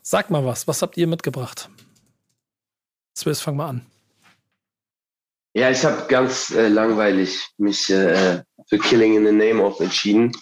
sag 0.02 0.30
mal 0.30 0.44
was, 0.44 0.68
was 0.68 0.82
habt 0.82 0.98
ihr 0.98 1.06
mitgebracht? 1.06 1.70
Swiss, 3.16 3.40
fang 3.40 3.56
mal 3.56 3.68
an. 3.68 3.86
Ja, 5.54 5.70
ich 5.70 5.84
habe 5.84 6.06
ganz 6.08 6.50
äh, 6.50 6.68
langweilig 6.68 7.46
mich 7.58 7.90
äh, 7.90 8.42
für 8.68 8.78
Killing 8.78 9.16
in 9.16 9.26
the 9.26 9.32
Name 9.32 9.62
of 9.62 9.80
entschieden. 9.80 10.32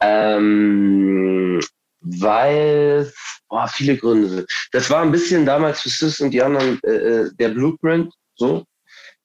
Ähm, 0.00 1.60
weil, 2.00 3.12
boah, 3.48 3.68
viele 3.68 3.96
Gründe. 3.96 4.46
Das 4.72 4.88
war 4.90 5.02
ein 5.02 5.12
bisschen 5.12 5.44
damals 5.44 5.80
für 5.82 5.90
Sis 5.90 6.20
und 6.20 6.30
die 6.30 6.42
anderen 6.42 6.80
äh, 6.84 6.90
äh 6.90 7.30
der 7.38 7.50
Blueprint, 7.50 8.12
so. 8.36 8.64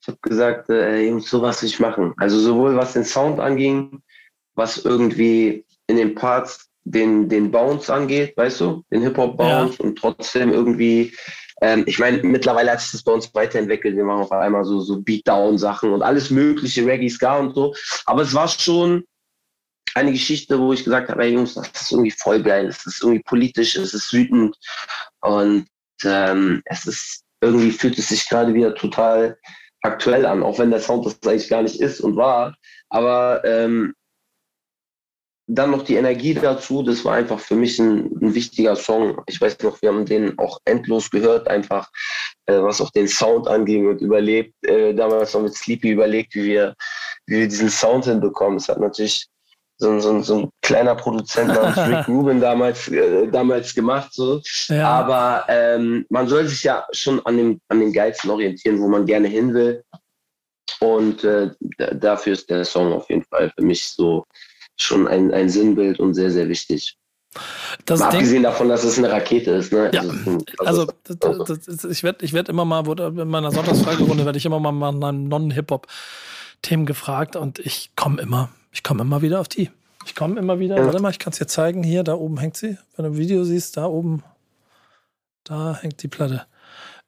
Ich 0.02 0.08
habe 0.08 0.18
gesagt, 0.22 0.70
äh, 0.70 1.08
Jungs, 1.08 1.30
sowas 1.30 1.62
will 1.62 1.70
ich 1.70 1.80
machen. 1.80 2.14
Also 2.18 2.40
sowohl 2.40 2.76
was 2.76 2.94
den 2.94 3.06
Sound 3.06 3.40
anging, 3.40 4.02
was 4.56 4.84
irgendwie 4.84 5.64
in 5.88 5.98
den 5.98 6.16
Parts 6.16 6.72
den, 6.84 7.30
den 7.30 7.52
Bounce 7.52 7.94
angeht, 7.94 8.36
weißt 8.36 8.62
du, 8.62 8.84
den 8.92 9.04
Hip-Hop-Bounce 9.04 9.78
ja. 9.78 9.86
und 9.86 9.98
trotzdem 9.98 10.52
irgendwie, 10.52 11.14
ähm, 11.62 11.84
ich 11.86 12.00
meine, 12.00 12.22
mittlerweile 12.24 12.72
hat 12.72 12.82
sich 12.82 12.92
das 12.92 13.04
bei 13.04 13.12
uns 13.12 13.34
weiterentwickelt. 13.34 13.96
Wir 13.96 14.04
machen 14.04 14.24
auf 14.24 14.32
einmal 14.32 14.66
so, 14.66 14.82
so 14.82 15.00
Beatdown-Sachen 15.02 15.94
und 15.94 16.02
alles 16.02 16.32
mögliche, 16.32 16.86
Reggae, 16.86 17.10
Ska 17.10 17.38
und 17.38 17.54
so. 17.54 17.74
Aber 18.06 18.24
es 18.24 18.34
war 18.34 18.48
schon 18.48 19.04
eine 19.94 20.12
Geschichte, 20.12 20.60
wo 20.60 20.74
ich 20.74 20.84
gesagt 20.84 21.10
habe, 21.10 21.22
hey 21.22 21.34
Jungs, 21.34 21.54
das 21.54 21.70
ist 21.82 21.92
irgendwie 21.92 22.12
voll 22.12 22.42
geil, 22.42 22.68
es 22.68 22.86
ist 22.86 23.02
irgendwie 23.02 23.24
politisch, 23.24 23.76
es 23.76 23.94
ist 23.94 24.12
wütend 24.14 24.56
und 25.22 25.68
ähm, 26.04 26.62
es 26.66 26.86
ist 26.86 27.24
irgendwie 27.42 27.72
fühlt 27.72 27.98
es 27.98 28.10
sich 28.10 28.28
gerade 28.30 28.54
wieder 28.54 28.74
total 28.76 29.38
aktuell 29.82 30.26
an, 30.26 30.44
auch 30.44 30.60
wenn 30.60 30.72
der 30.72 30.80
Sound 30.80 31.06
das 31.06 31.18
eigentlich 31.26 31.50
gar 31.50 31.64
nicht 31.64 31.82
ist 31.82 32.00
und 32.02 32.16
war. 32.16 32.56
Aber 32.90 33.44
ähm, 33.46 33.94
dann 35.54 35.72
noch 35.72 35.84
die 35.84 35.96
Energie 35.96 36.34
dazu, 36.34 36.82
das 36.82 37.04
war 37.04 37.16
einfach 37.16 37.40
für 37.40 37.56
mich 37.56 37.78
ein, 37.78 38.10
ein, 38.22 38.34
wichtiger 38.34 38.76
Song. 38.76 39.22
Ich 39.28 39.42
weiß 39.42 39.60
noch, 39.64 39.82
wir 39.82 39.90
haben 39.90 40.06
den 40.06 40.38
auch 40.40 40.60
endlos 40.64 41.10
gehört, 41.10 41.48
einfach 41.50 41.90
äh, 42.46 42.62
was 42.62 42.80
auch 42.80 42.90
den 42.92 43.08
Sound 43.08 43.48
anging 43.48 43.88
und 43.88 44.02
überlebt, 44.02 44.54
äh, 44.66 44.94
damals 44.94 45.34
noch 45.34 45.42
mit 45.42 45.54
Sleepy 45.54 45.92
überlegt, 45.92 46.36
wie 46.36 46.46
wir, 46.46 46.76
wie 47.26 47.40
wir 47.40 47.48
diesen 47.48 47.70
Sound 47.70 48.06
hinbekommen. 48.06 48.58
Es 48.58 48.70
hat 48.70 48.80
natürlich 48.80 49.28
so, 49.78 50.00
so, 50.00 50.22
so 50.22 50.40
ein 50.40 50.50
kleiner 50.62 50.96
Produzent 50.96 51.50
namens 51.50 51.78
Rick 51.90 52.08
Rubin 52.08 52.40
damals, 52.40 52.88
äh, 52.88 53.28
damals 53.28 53.74
gemacht. 53.74 54.14
So. 54.14 54.42
Ja. 54.70 54.88
Aber 54.88 55.46
ähm, 55.50 56.06
man 56.10 56.30
soll 56.30 56.48
sich 56.48 56.64
ja 56.64 56.86
schon 56.94 57.20
an 57.26 57.36
dem, 57.36 57.62
an 57.68 57.82
den 57.82 57.92
Geilsten 57.92 58.30
orientieren, 58.30 58.80
wo 58.80 58.88
man 58.88 59.06
gerne 59.06 59.28
hin 59.28 59.54
will. 59.54 59.84
Und 60.80 61.26
äh, 61.26 61.50
dafür 61.96 62.34
ist 62.34 62.50
der 62.50 62.64
Song 62.64 62.94
auf 62.94 63.10
jeden 63.10 63.26
Fall 63.26 63.52
für 63.56 63.66
mich 63.66 63.86
so 63.90 64.26
schon 64.78 65.08
ein, 65.08 65.34
ein 65.34 65.50
Sinnbild 65.50 66.00
und 66.00 66.14
sehr, 66.14 66.32
sehr 66.32 66.48
wichtig. 66.50 66.98
Das 67.86 68.02
abgesehen 68.02 68.44
davon, 68.44 68.68
dass 68.68 68.84
es 68.84 68.98
eine 68.98 69.10
Rakete 69.10 69.52
ist. 69.52 69.72
Ne? 69.72 69.90
Ja, 69.94 70.02
also, 70.60 70.88
also 71.16 71.44
das, 71.46 71.62
das, 71.66 71.84
ich 71.86 72.04
werde 72.04 72.26
ich 72.26 72.34
werd 72.34 72.50
immer 72.50 72.66
mal, 72.66 72.86
in 73.00 73.28
meiner 73.30 73.52
Sonntagsfragerunde 73.52 74.26
werde 74.26 74.38
ich 74.38 74.46
immer 74.46 74.60
mal 74.60 74.92
nach 74.92 75.14
Non-Hip-Hop-Themen 75.14 76.86
gefragt 76.86 77.38
und 77.38 77.60
ich 77.60 77.92
komme 77.96 78.22
immer 78.22 78.50
ich 78.72 78.84
komme 78.84 79.02
immer 79.02 79.22
wieder 79.22 79.40
auf 79.42 79.48
die. 79.48 79.70
Ich 80.06 80.16
komme 80.16 80.40
immer 80.40 80.60
wieder. 80.60 80.78
Ja. 80.78 80.86
Warte 80.86 81.02
mal, 81.02 81.12
ich 81.12 81.20
kann 81.20 81.32
es 81.32 81.40
dir 81.40 81.48
zeigen. 81.48 81.84
Hier, 81.84 82.04
da 82.04 82.16
oben 82.16 82.40
hängt 82.40 82.58
sie. 82.58 82.78
Wenn 82.96 83.06
du 83.06 83.12
ein 83.12 83.18
Video 83.18 83.44
siehst, 83.44 83.78
da 83.78 83.86
oben, 83.86 84.24
da 85.44 85.78
hängt 85.80 86.02
die 86.02 86.08
Platte. 86.08 86.46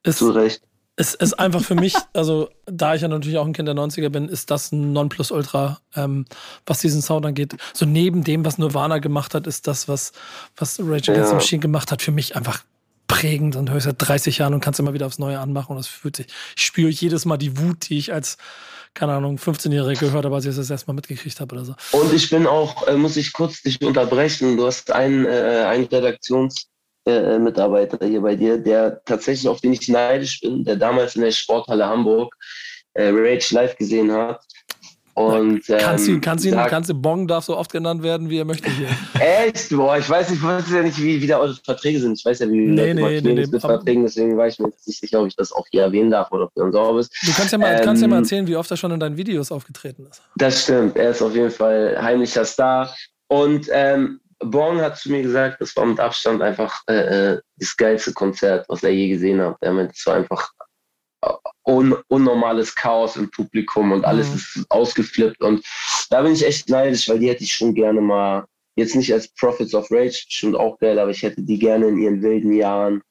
Ist, 0.03 0.22
du 0.22 0.30
recht. 0.30 0.61
Es 0.96 1.16
ist 1.16 1.34
einfach 1.39 1.64
für 1.64 1.76
mich, 1.76 1.96
also 2.14 2.50
da 2.66 2.96
ich 2.96 3.02
ja 3.02 3.08
natürlich 3.08 3.38
auch 3.38 3.46
ein 3.46 3.54
Kind 3.54 3.68
der 3.68 3.76
90er 3.76 4.10
bin, 4.10 4.30
ist 4.30 4.52
das 4.52 4.72
ein 4.72 4.94
Nonplusultra, 4.94 5.80
ähm, 5.96 6.26
was 6.66 6.80
diesen 6.80 7.02
Sound 7.02 7.26
angeht. 7.26 7.56
So 7.74 7.86
neben 7.86 8.24
dem, 8.24 8.46
was 8.46 8.58
Nirvana 8.58 9.00
gemacht 9.00 9.34
hat, 9.34 9.48
ist 9.48 9.68
das, 9.68 9.88
was, 9.88 10.12
was 10.56 10.80
Rage 10.80 11.12
Against 11.12 11.30
the 11.30 11.36
Machine 11.36 11.62
gemacht 11.62 11.91
hat, 11.91 12.02
für 12.02 12.12
mich 12.12 12.36
einfach 12.36 12.64
prägend 13.08 13.56
und 13.56 13.70
hörst 13.70 13.86
seit 13.86 13.96
30 13.98 14.38
Jahren 14.38 14.54
und 14.54 14.60
kannst 14.62 14.80
immer 14.80 14.94
wieder 14.94 15.06
aufs 15.06 15.20
Neue 15.20 15.39
anmachen 15.39 15.72
und 15.72 15.78
das 15.78 15.88
fühlt 15.88 16.16
sich, 16.16 16.28
ich 16.56 16.66
spüre 16.66 16.89
jedes 16.89 17.26
Mal 17.26 17.38
die 17.38 17.58
Wut, 17.58 17.89
die 17.89 17.98
ich 17.98 18.14
als 18.14 18.38
keine 18.94 19.14
Ahnung, 19.14 19.38
15-Jährige 19.38 20.08
gehört 20.08 20.26
habe, 20.26 20.36
als 20.36 20.46
ich 20.46 20.56
das 20.56 20.70
erstmal 20.70 20.94
mitgekriegt 20.96 21.39
habe 21.39 21.56
oder 21.56 21.66
so. 21.66 21.76
Und 21.91 22.14
ich 22.14 22.30
bin 22.30 22.46
auch, 22.46 22.88
äh, 22.88 22.96
muss 22.96 23.18
ich 23.18 23.34
kurz 23.34 23.62
dich 23.62 23.82
unterbrechen, 23.82 24.56
du 24.56 24.68
hast 24.68 24.91
einen, 24.91 25.26
äh, 25.26 25.64
einen 25.66 25.86
Redaktionsmitarbeiter 25.86 26.72
äh, 27.06 28.08
hier 28.08 28.22
bei 28.22 28.36
dir, 28.36 28.58
der 28.58 29.04
tatsächlich, 29.06 29.47
auf 29.47 29.62
den 29.62 29.74
ich 29.74 29.88
neidisch 29.88 30.41
bin, 30.41 30.64
der 30.64 30.76
damals 30.76 31.16
in 31.16 31.22
der 31.22 31.32
Sporthalle 31.32 31.86
Hamburg 31.86 32.36
äh, 32.93 33.10
Rage 33.10 33.54
live 33.54 33.76
gesehen 33.78 34.12
hat 34.12 34.41
und, 35.16 35.70
ähm, 35.70 35.78
kannst 35.80 36.08
du, 36.08 36.20
kannst 36.20 36.45
du, 36.45 36.51
kannst 36.51 36.89
du, 36.89 36.95
Bong 36.95 37.28
darf 37.28 37.43
so 37.43 37.56
oft 37.56 37.72
genannt 37.72 38.01
werden, 38.01 38.32
wie 38.32 38.39
er 38.39 38.45
möchte 38.45 38.68
hier. 38.72 38.88
Echt? 39.20 39.70
Boah, 39.70 39.95
ich 39.97 40.10
weiß 40.10 40.32
nicht, 40.32 40.39
ich 40.39 40.43
weiß 40.43 40.72
ja 40.72 40.82
nicht, 40.82 40.99
wie, 40.99 41.22
wie 41.22 41.28
da 41.28 41.38
eure 41.38 41.54
Verträge 41.54 41.99
sind. 41.99 42.18
Ich 42.18 42.26
weiß 42.26 42.39
ja, 42.39 42.49
wie 42.49 42.66
nee, 42.66 42.93
nee, 42.95 43.22
nee, 43.22 43.34
nee, 43.34 43.45
mit 43.45 43.62
Verträgen, 43.62 44.01
deswegen 44.04 44.36
war 44.38 44.47
ich 44.47 44.58
mir 44.58 44.70
nicht 44.70 44.99
sicher, 44.99 45.22
ob 45.22 45.28
ich 45.28 45.36
das 45.36 45.51
auch 45.51 45.68
hier 45.70 45.84
erwähnen 45.84 46.10
darf 46.10 46.32
oder 46.32 46.45
ob 46.45 46.54
du 46.56 46.72
sauber 46.72 46.97
bist. 46.97 47.14
Du 47.22 47.32
kannst 47.32 47.51
ja, 47.51 47.60
mal, 47.60 47.76
ähm, 47.76 47.82
kannst 47.84 48.01
ja 48.01 48.08
mal 48.08 48.18
ähm, 48.18 48.24
erzählen, 48.24 48.47
wie 48.47 48.56
oft 48.56 48.72
er 48.72 48.78
schon 48.78 48.91
in 48.91 48.99
deinen 48.99 49.16
Videos 49.16 49.51
aufgetreten 49.51 50.08
ist. 50.10 50.24
Das 50.36 50.64
stimmt, 50.64 50.97
er 50.97 51.12
ist 51.12 51.22
auf 51.22 51.36
jeden 51.36 51.51
Fall 51.51 51.95
heimlicher 52.01 52.43
Star. 52.43 52.91
Und 53.28 53.68
ähm, 53.72 54.20
Bong 54.46 54.82
hat 54.82 54.98
zu 54.98 55.12
mir 55.12 55.22
gesagt, 55.22 55.62
das 55.62 55.76
war 55.76 55.86
mit 55.86 56.00
Abstand 56.00 56.41
einfach 56.41 56.82
äh, 56.89 57.34
äh 57.34 57.41
das 57.58 57.78
geilste 57.78 58.14
Konzert, 58.14 58.66
was 58.70 58.84
er 58.84 58.91
je 58.91 59.10
gesehen 59.10 59.41
hat. 59.41 59.58
Er 59.62 59.74
meinte, 59.74 59.94
es 59.96 60.06
war 60.06 60.16
einfach 60.16 60.52
un 61.66 61.96
unnormales 62.08 62.76
Chaos 62.76 63.16
im 63.16 63.30
Publikum 63.30 63.91
und 63.91 64.06
alles 64.06 64.30
mhm. 64.30 64.36
ist 64.36 64.66
ausgeflippt. 64.70 65.41
Und 65.41 65.66
da 66.10 66.22
bin 66.22 66.34
ich 66.34 66.46
echt 66.46 66.70
neidisch, 66.70 67.08
weil 67.08 67.20
die 67.20 67.30
hätte 67.30 67.44
ich 67.44 67.54
schon 67.54 67.74
gerne 67.74 68.02
mal, 68.02 68.46
jetzt 68.76 68.96
nicht 68.96 69.14
als 69.14 69.28
Prophets 69.36 69.74
of 69.74 69.89
Rage, 69.91 70.24
bestimmt 70.28 70.56
auch 70.56 70.78
geil, 70.80 71.00
aber 71.00 71.12
ich 71.12 71.24
hätte 71.24 71.41
die 71.41 71.60
gerne 71.60 71.88
in 71.88 71.98
ihren 72.00 72.22
wilden 72.22 72.54
Jahren. 72.54 73.02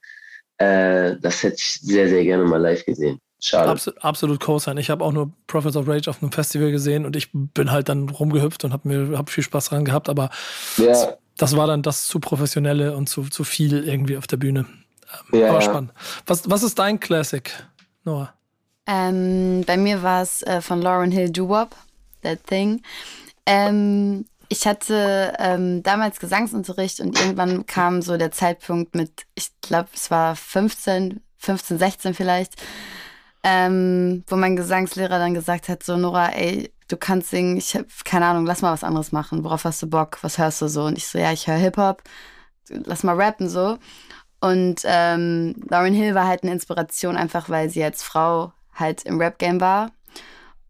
Äh, 0.59 1.17
das 1.21 1.43
hätte 1.43 1.57
ich 1.59 1.81
sehr, 1.81 2.09
sehr 2.09 2.25
gerne 2.25 2.45
mal 2.45 2.61
live 2.61 2.85
gesehen. 2.85 3.19
Schade. 3.45 3.71
Absolut, 3.71 4.05
absolut 4.05 4.41
Co-Sign. 4.41 4.77
Ich 4.77 4.89
habe 4.89 5.05
auch 5.05 5.11
nur 5.11 5.33
Prophets 5.49 5.77
of 5.77 5.89
Rage 5.89 6.09
auf 6.09 6.23
einem 6.23 6.31
Festival 6.31 6.71
gesehen 6.71 7.05
und 7.05 7.17
ich 7.17 7.31
bin 7.33 7.73
halt 7.73 7.89
dann 7.89 8.09
rumgehüpft 8.09 8.63
und 8.65 8.73
habe 8.73 8.87
mir 8.89 9.19
hab 9.19 9.31
viel 9.31 9.43
Spaß 9.43 9.71
dran 9.71 9.85
gehabt, 9.85 10.09
aber 10.09 10.31
ja. 10.77 11.15
Das, 11.43 11.57
war 11.57 11.67
dann 11.67 11.83
das 11.83 12.07
zu 12.07 12.21
professionelle 12.21 12.97
und 12.97 13.09
zu, 13.09 13.25
zu 13.25 13.45
viel 13.45 13.85
irgendwie 13.85 14.17
auf 14.17 14.27
der 14.27 14.37
Bühne. 14.37 14.67
Ähm, 15.33 15.41
ja, 15.41 15.51
aber 15.51 15.61
spannend. 15.61 15.93
Was, 16.27 16.49
was 16.49 16.63
ist 16.63 16.79
dein 16.79 17.01
Classic, 17.01 17.53
Noah? 18.05 18.33
Ähm, 18.87 19.63
bei 19.67 19.77
mir 19.77 20.03
war 20.03 20.23
es 20.23 20.43
äh, 20.43 20.61
von 20.61 20.83
Lauren 20.83 21.11
Hill 21.11 21.31
Doo-Wop, 21.31 21.75
That 22.23 22.45
Thing. 22.47 22.83
Ähm, 23.47 24.25
ich 24.49 24.67
hatte 24.67 25.33
ähm, 25.39 25.83
damals 25.83 26.21
Gesangsunterricht 26.21 27.01
und 27.01 27.19
irgendwann 27.19 27.65
kam 27.67 28.03
so 28.03 28.17
der 28.17 28.33
Zeitpunkt 28.33 28.95
mit, 28.95 29.25
ich 29.35 29.49
glaube, 29.63 29.89
es 29.95 30.11
war 30.11 30.37
15, 30.37 31.21
15, 31.39 31.79
16 31.79 32.15
vielleicht, 32.15 32.55
ähm, 33.45 34.25
wo 34.27 34.37
mein 34.37 34.57
Gesangslehrer 34.57 35.19
dann 35.19 35.35
gesagt 35.35 35.69
hat, 35.69 35.83
so 35.83 35.97
Nora, 35.97 36.29
ey, 36.31 36.71
du 36.93 36.99
kannst 36.99 37.31
singen, 37.31 37.57
ich 37.57 37.75
habe 37.75 37.87
keine 38.05 38.27
Ahnung, 38.27 38.45
lass 38.45 38.61
mal 38.61 38.73
was 38.73 38.85
anderes 38.85 39.13
machen. 39.13 39.45
Worauf 39.45 39.65
hast 39.65 39.83
du 39.83 39.87
Bock? 39.89 40.19
Was 40.23 40.37
hörst 40.37 40.61
du 40.61 40.69
so? 40.69 40.85
Und 40.85 40.99
ich 40.99 41.09
so, 41.09 41.19
ja, 41.19 41.33
ich 41.33 41.47
höre 41.47 41.57
Hip-Hop, 41.57 42.03
lass 42.69 43.03
mal 43.03 43.17
rappen 43.17 43.49
so. 43.49 43.79
Und 44.41 44.83
ähm, 44.85 45.55
Lauren 45.71 45.95
Hill 45.95 46.15
war 46.15 46.27
halt 46.27 46.43
eine 46.43 46.53
Inspiration, 46.53 47.17
einfach 47.17 47.49
weil 47.49 47.71
sie 47.71 47.83
als 47.83 48.03
Frau 48.03 48.53
halt 48.75 49.05
im 49.05 49.19
Rap-Game 49.19 49.61
war. 49.61 49.91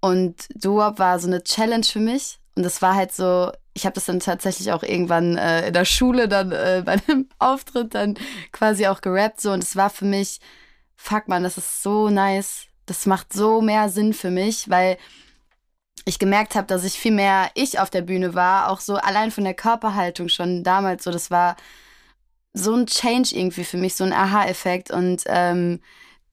Und 0.01 0.47
Duop 0.55 0.99
war 0.99 1.19
so 1.19 1.27
eine 1.27 1.43
Challenge 1.43 1.85
für 1.85 2.01
mich. 2.01 2.39
Und 2.55 2.65
das 2.65 2.83
war 2.83 2.95
halt 2.95 3.13
so, 3.13 3.51
ich 3.75 3.85
habe 3.85 3.95
das 3.95 4.05
dann 4.05 4.21
tatsächlich 4.21 4.73
auch 4.73 4.83
irgendwann 4.83 5.37
äh, 5.39 5.69
in 5.69 5.73
der 5.73 5.87
Schule 5.87 6.29
dann 6.29 6.53
äh, 6.53 6.83
bei 6.85 7.01
einem 7.09 7.29
Auftritt 7.39 7.95
dann 7.95 8.15
quasi 8.53 8.87
auch 8.87 9.01
gerappt 9.01 9.41
so. 9.41 9.53
Und 9.53 9.65
es 9.65 9.75
war 9.75 9.91
für 9.91 10.05
mich, 10.05 10.39
fuck 10.95 11.27
man, 11.27 11.43
das 11.43 11.59
ist 11.59 11.83
so 11.83 12.11
nice. 12.11 12.67
Das 12.87 13.07
macht 13.07 13.33
so 13.33 13.61
mehr 13.61 13.89
Sinn 13.89 14.13
für 14.13 14.31
mich, 14.31 14.69
weil 14.69 14.99
ich 16.05 16.19
gemerkt 16.19 16.55
habe, 16.55 16.67
dass 16.67 16.85
ich 16.85 16.99
viel 16.99 17.13
mehr 17.13 17.51
ich 17.55 17.79
auf 17.79 17.91
der 17.91 18.03
Bühne 18.03 18.35
war, 18.35 18.71
auch 18.71 18.81
so 18.81 18.97
allein 18.97 19.31
von 19.31 19.45
der 19.45 19.55
Körperhaltung 19.55 20.29
schon 20.29 20.65
damals 20.65 21.05
so. 21.05 21.11
Das 21.11 21.31
war 21.31 21.57
so 22.53 22.75
ein 22.75 22.87
Change 22.87 23.35
irgendwie 23.35 23.65
für 23.65 23.77
mich, 23.77 23.95
so 23.95 24.05
ein 24.05 24.13
Aha-Effekt. 24.13 24.91
Und 24.91 25.23
ähm, 25.27 25.81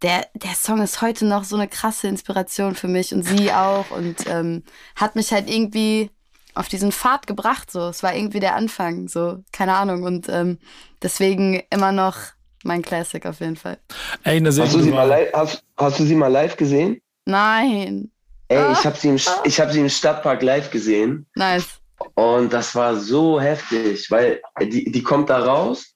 der, 0.02 0.28
der 0.34 0.56
Song 0.56 0.82
ist 0.82 1.02
heute 1.02 1.26
noch 1.26 1.44
so 1.44 1.56
eine 1.56 1.68
krasse 1.68 2.08
Inspiration 2.08 2.76
für 2.76 2.88
mich 2.88 3.14
und 3.14 3.24
sie 3.24 3.52
auch. 3.54 3.92
Und 3.92 4.26
ähm, 4.28 4.64
hat 4.96 5.16
mich 5.16 5.32
halt 5.32 5.50
irgendwie 5.50 6.10
auf 6.56 6.68
diesen 6.68 6.92
Pfad 6.92 7.28
gebracht. 7.28 7.72
So, 7.72 7.88
es 7.88 8.04
war 8.04 8.16
irgendwie 8.16 8.40
der 8.40 8.56
Anfang, 8.56 9.08
so, 9.08 9.44
keine 9.52 9.76
Ahnung. 9.76 10.04
Und 10.04 10.28
ähm, 10.30 10.58
deswegen 11.02 11.62
immer 11.70 11.92
noch 11.92 12.18
mein 12.64 12.82
Classic 12.82 13.26
auf 13.26 13.40
jeden 13.40 13.56
Fall. 13.56 13.78
Ey, 14.24 14.42
Hast 14.42 14.58
du, 14.74 14.82
sie 14.82 14.92
mal 14.92 15.04
live, 15.04 15.32
hast, 15.34 15.64
hast 15.78 16.00
du 16.00 16.04
sie 16.04 16.16
mal 16.16 16.28
live 16.28 16.58
gesehen? 16.58 17.00
Nein. 17.26 18.12
Ey, 18.50 18.72
ich 18.74 18.86
habe 18.86 18.98
sie, 18.98 19.10
im, 19.10 19.20
ich 19.44 19.60
hab 19.60 19.72
sie 19.72 19.80
im 19.80 19.90
Stadtpark 19.90 20.42
live 20.42 20.72
gesehen 20.72 21.28
Nice. 21.36 21.80
und 22.16 22.52
das 22.52 22.74
war 22.74 22.96
so 22.96 23.40
heftig, 23.40 24.10
weil 24.10 24.42
die, 24.60 24.92
die 24.92 25.04
kommt 25.04 25.30
da 25.30 25.40
raus 25.40 25.94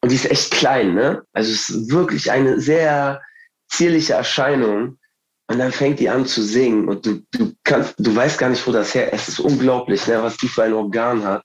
und 0.00 0.10
die 0.10 0.16
ist 0.16 0.30
echt 0.30 0.50
klein, 0.50 0.94
ne? 0.94 1.22
Also 1.32 1.52
es 1.52 1.68
ist 1.68 1.90
wirklich 1.90 2.30
eine 2.32 2.60
sehr 2.60 3.22
zierliche 3.68 4.14
Erscheinung 4.14 4.98
und 5.46 5.58
dann 5.58 5.72
fängt 5.72 6.00
die 6.00 6.08
an 6.08 6.26
zu 6.26 6.42
singen 6.42 6.88
und 6.88 7.06
du, 7.06 7.22
du 7.30 7.52
kannst, 7.64 7.94
du 7.98 8.14
weißt 8.14 8.38
gar 8.38 8.50
nicht, 8.50 8.66
wo 8.66 8.72
das 8.72 8.94
her 8.94 9.12
Es 9.12 9.28
ist 9.28 9.40
unglaublich, 9.40 10.06
ne, 10.06 10.22
was 10.22 10.36
die 10.36 10.48
für 10.48 10.64
ein 10.64 10.74
Organ 10.74 11.24
hat. 11.24 11.42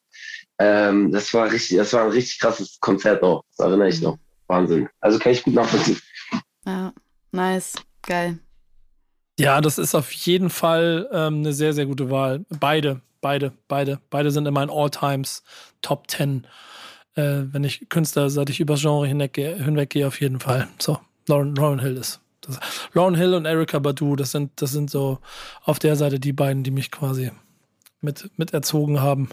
Ähm, 0.60 1.12
das 1.12 1.34
war 1.34 1.52
richtig, 1.52 1.78
das 1.78 1.94
war 1.94 2.04
ein 2.04 2.12
richtig 2.12 2.40
krasses 2.40 2.80
Konzert 2.80 3.24
auch. 3.24 3.44
Das 3.56 3.66
erinnere 3.66 3.90
ich 3.90 4.02
noch. 4.02 4.18
Wahnsinn. 4.48 4.90
Also 5.00 5.20
kann 5.20 5.32
ich 5.32 5.44
gut 5.44 5.54
nachvollziehen. 5.54 6.02
Ja, 6.66 6.94
nice. 7.32 7.76
Geil. 8.02 8.40
Ja, 9.40 9.62
das 9.62 9.78
ist 9.78 9.96
auf 9.96 10.12
jeden 10.12 10.50
Fall 10.50 11.10
ähm, 11.12 11.40
eine 11.40 11.54
sehr, 11.54 11.74
sehr 11.74 11.88
gute 11.88 12.12
Wahl. 12.12 12.46
Beide, 12.50 13.02
beide, 13.22 13.52
beide. 13.68 14.00
Beide 14.10 14.32
sind 14.32 14.46
in 14.46 14.54
meinen 14.54 14.70
All-Times 14.70 15.44
Top 15.82 16.10
10. 16.10 16.46
Äh, 17.16 17.22
wenn 17.52 17.64
ich 17.64 17.90
Künstler, 17.90 18.30
seit 18.30 18.50
ich 18.50 18.60
übers 18.60 18.82
Genre 18.82 19.08
hinweggehe, 19.08 19.56
hinweggehe 19.56 20.08
auf 20.08 20.22
jeden 20.22 20.40
Fall. 20.40 20.68
So, 20.80 21.00
Lauren, 21.28 21.56
Lauren 21.56 21.80
Hill 21.80 21.98
ist. 21.98 22.20
Das, 22.42 22.60
Lauren 22.94 23.16
Hill 23.16 23.34
und 23.34 23.46
Erika 23.46 23.80
Badu, 23.80 24.16
das 24.16 24.32
sind, 24.32 24.52
das 24.62 24.72
sind 24.72 24.92
so 24.92 25.20
auf 25.64 25.80
der 25.80 25.96
Seite 25.96 26.20
die 26.20 26.34
beiden, 26.34 26.64
die 26.64 26.72
mich 26.72 26.92
quasi 26.92 27.32
mit, 28.02 28.30
mit 28.38 28.54
erzogen 28.54 29.02
haben. 29.02 29.30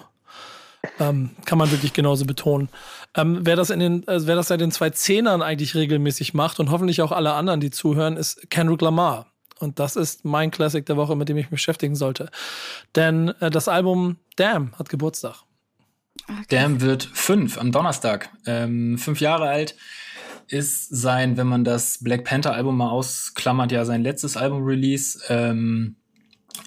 Ähm, 0.99 1.31
kann 1.45 1.59
man 1.59 1.71
wirklich 1.71 1.93
genauso 1.93 2.25
betonen. 2.25 2.71
Ähm, 3.15 3.41
wer, 3.43 3.57
das 3.57 3.69
in 3.69 3.81
den, 3.81 4.09
äh, 4.09 4.27
wer 4.27 4.37
das 4.37 4.49
seit 4.49 4.63
den 4.63 4.71
zwei 4.71 4.89
Zehnern 4.91 5.43
eigentlich 5.43 5.75
regelmäßig 5.75 6.33
macht 6.33 6.59
und 6.59 6.71
hoffentlich 6.71 7.03
auch 7.03 7.13
alle 7.13 7.35
anderen, 7.35 7.61
die 7.61 7.71
zuhören, 7.71 8.17
ist 8.17 8.49
Kendrick 8.51 8.81
Lamar. 8.81 9.30
Und 9.61 9.79
das 9.79 9.95
ist 9.95 10.25
mein 10.25 10.51
Classic 10.51 10.85
der 10.85 10.97
Woche, 10.97 11.15
mit 11.15 11.29
dem 11.29 11.37
ich 11.37 11.45
mich 11.45 11.51
beschäftigen 11.51 11.95
sollte. 11.95 12.31
Denn 12.97 13.29
äh, 13.41 13.51
das 13.51 13.69
Album 13.69 14.17
Damn 14.37 14.77
hat 14.79 14.89
Geburtstag. 14.89 15.45
Damn 16.49 16.81
wird 16.81 17.05
fünf 17.05 17.59
am 17.59 17.71
Donnerstag. 17.71 18.31
Ähm, 18.47 18.99
fünf 18.99 19.21
Jahre 19.21 19.49
alt 19.49 19.77
ist 20.49 20.89
sein, 20.89 21.37
wenn 21.37 21.47
man 21.47 21.65
das 21.65 21.99
Black 22.03 22.25
Panther 22.25 22.55
Album 22.55 22.77
mal 22.77 22.91
ausklammert, 22.91 23.71
ja 23.71 23.85
sein 23.85 24.03
letztes 24.03 24.37
Album-Release. 24.37 25.21
Ähm, 25.29 25.97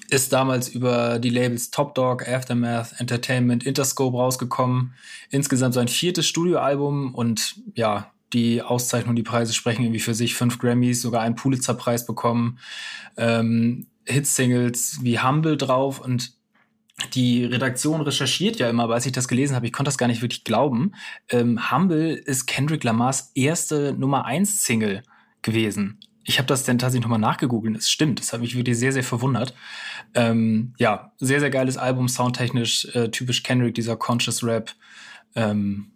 ist 0.08 0.32
damals 0.32 0.68
über 0.68 1.18
die 1.18 1.30
Labels 1.30 1.70
Top 1.70 1.94
Dog, 1.94 2.26
Aftermath, 2.28 2.94
Entertainment, 2.98 3.64
Interscope 3.64 4.16
rausgekommen. 4.16 4.94
Insgesamt 5.30 5.74
sein 5.74 5.88
viertes 5.88 6.26
Studioalbum 6.26 7.14
und 7.14 7.56
ja, 7.74 8.13
die 8.34 8.62
Auszeichnung, 8.62 9.16
die 9.16 9.22
Preise 9.22 9.54
sprechen 9.54 9.82
irgendwie 9.82 10.00
für 10.00 10.14
sich. 10.14 10.34
Fünf 10.34 10.58
Grammys, 10.58 11.00
sogar 11.00 11.22
einen 11.22 11.36
Pulitzer-Preis 11.36 12.06
bekommen. 12.06 12.58
Ähm, 13.16 13.86
Hitsingles 14.06 14.98
wie 15.02 15.20
Humble 15.20 15.56
drauf 15.56 16.00
und 16.00 16.32
die 17.14 17.44
Redaktion 17.44 18.00
recherchiert 18.02 18.58
ja 18.58 18.70
immer, 18.70 18.84
aber 18.84 18.94
als 18.94 19.06
ich 19.06 19.12
das 19.12 19.26
gelesen 19.26 19.56
habe, 19.56 19.66
ich 19.66 19.72
konnte 19.72 19.88
das 19.88 19.98
gar 19.98 20.06
nicht 20.06 20.22
wirklich 20.22 20.44
glauben. 20.44 20.92
Ähm, 21.28 21.70
Humble 21.70 22.12
ist 22.14 22.46
Kendrick 22.46 22.84
Lamars 22.84 23.32
erste 23.34 23.94
Nummer 23.94 24.26
1 24.26 24.64
Single 24.64 25.02
gewesen. 25.42 25.98
Ich 26.24 26.38
habe 26.38 26.46
das 26.46 26.64
dann 26.64 26.78
tatsächlich 26.78 27.04
nochmal 27.04 27.18
nachgegoogelt. 27.18 27.76
Es 27.76 27.90
stimmt, 27.90 28.20
das 28.20 28.32
hat 28.32 28.40
mich 28.40 28.56
wirklich 28.56 28.78
sehr, 28.78 28.92
sehr 28.92 29.02
verwundert. 29.02 29.54
Ähm, 30.14 30.72
ja, 30.78 31.12
sehr, 31.18 31.40
sehr 31.40 31.50
geiles 31.50 31.76
Album, 31.76 32.08
soundtechnisch, 32.08 32.86
äh, 32.94 33.10
typisch 33.10 33.42
Kendrick, 33.42 33.74
dieser 33.74 33.96
Conscious 33.96 34.44
Rap. 34.44 34.70
Ähm, 35.34 35.90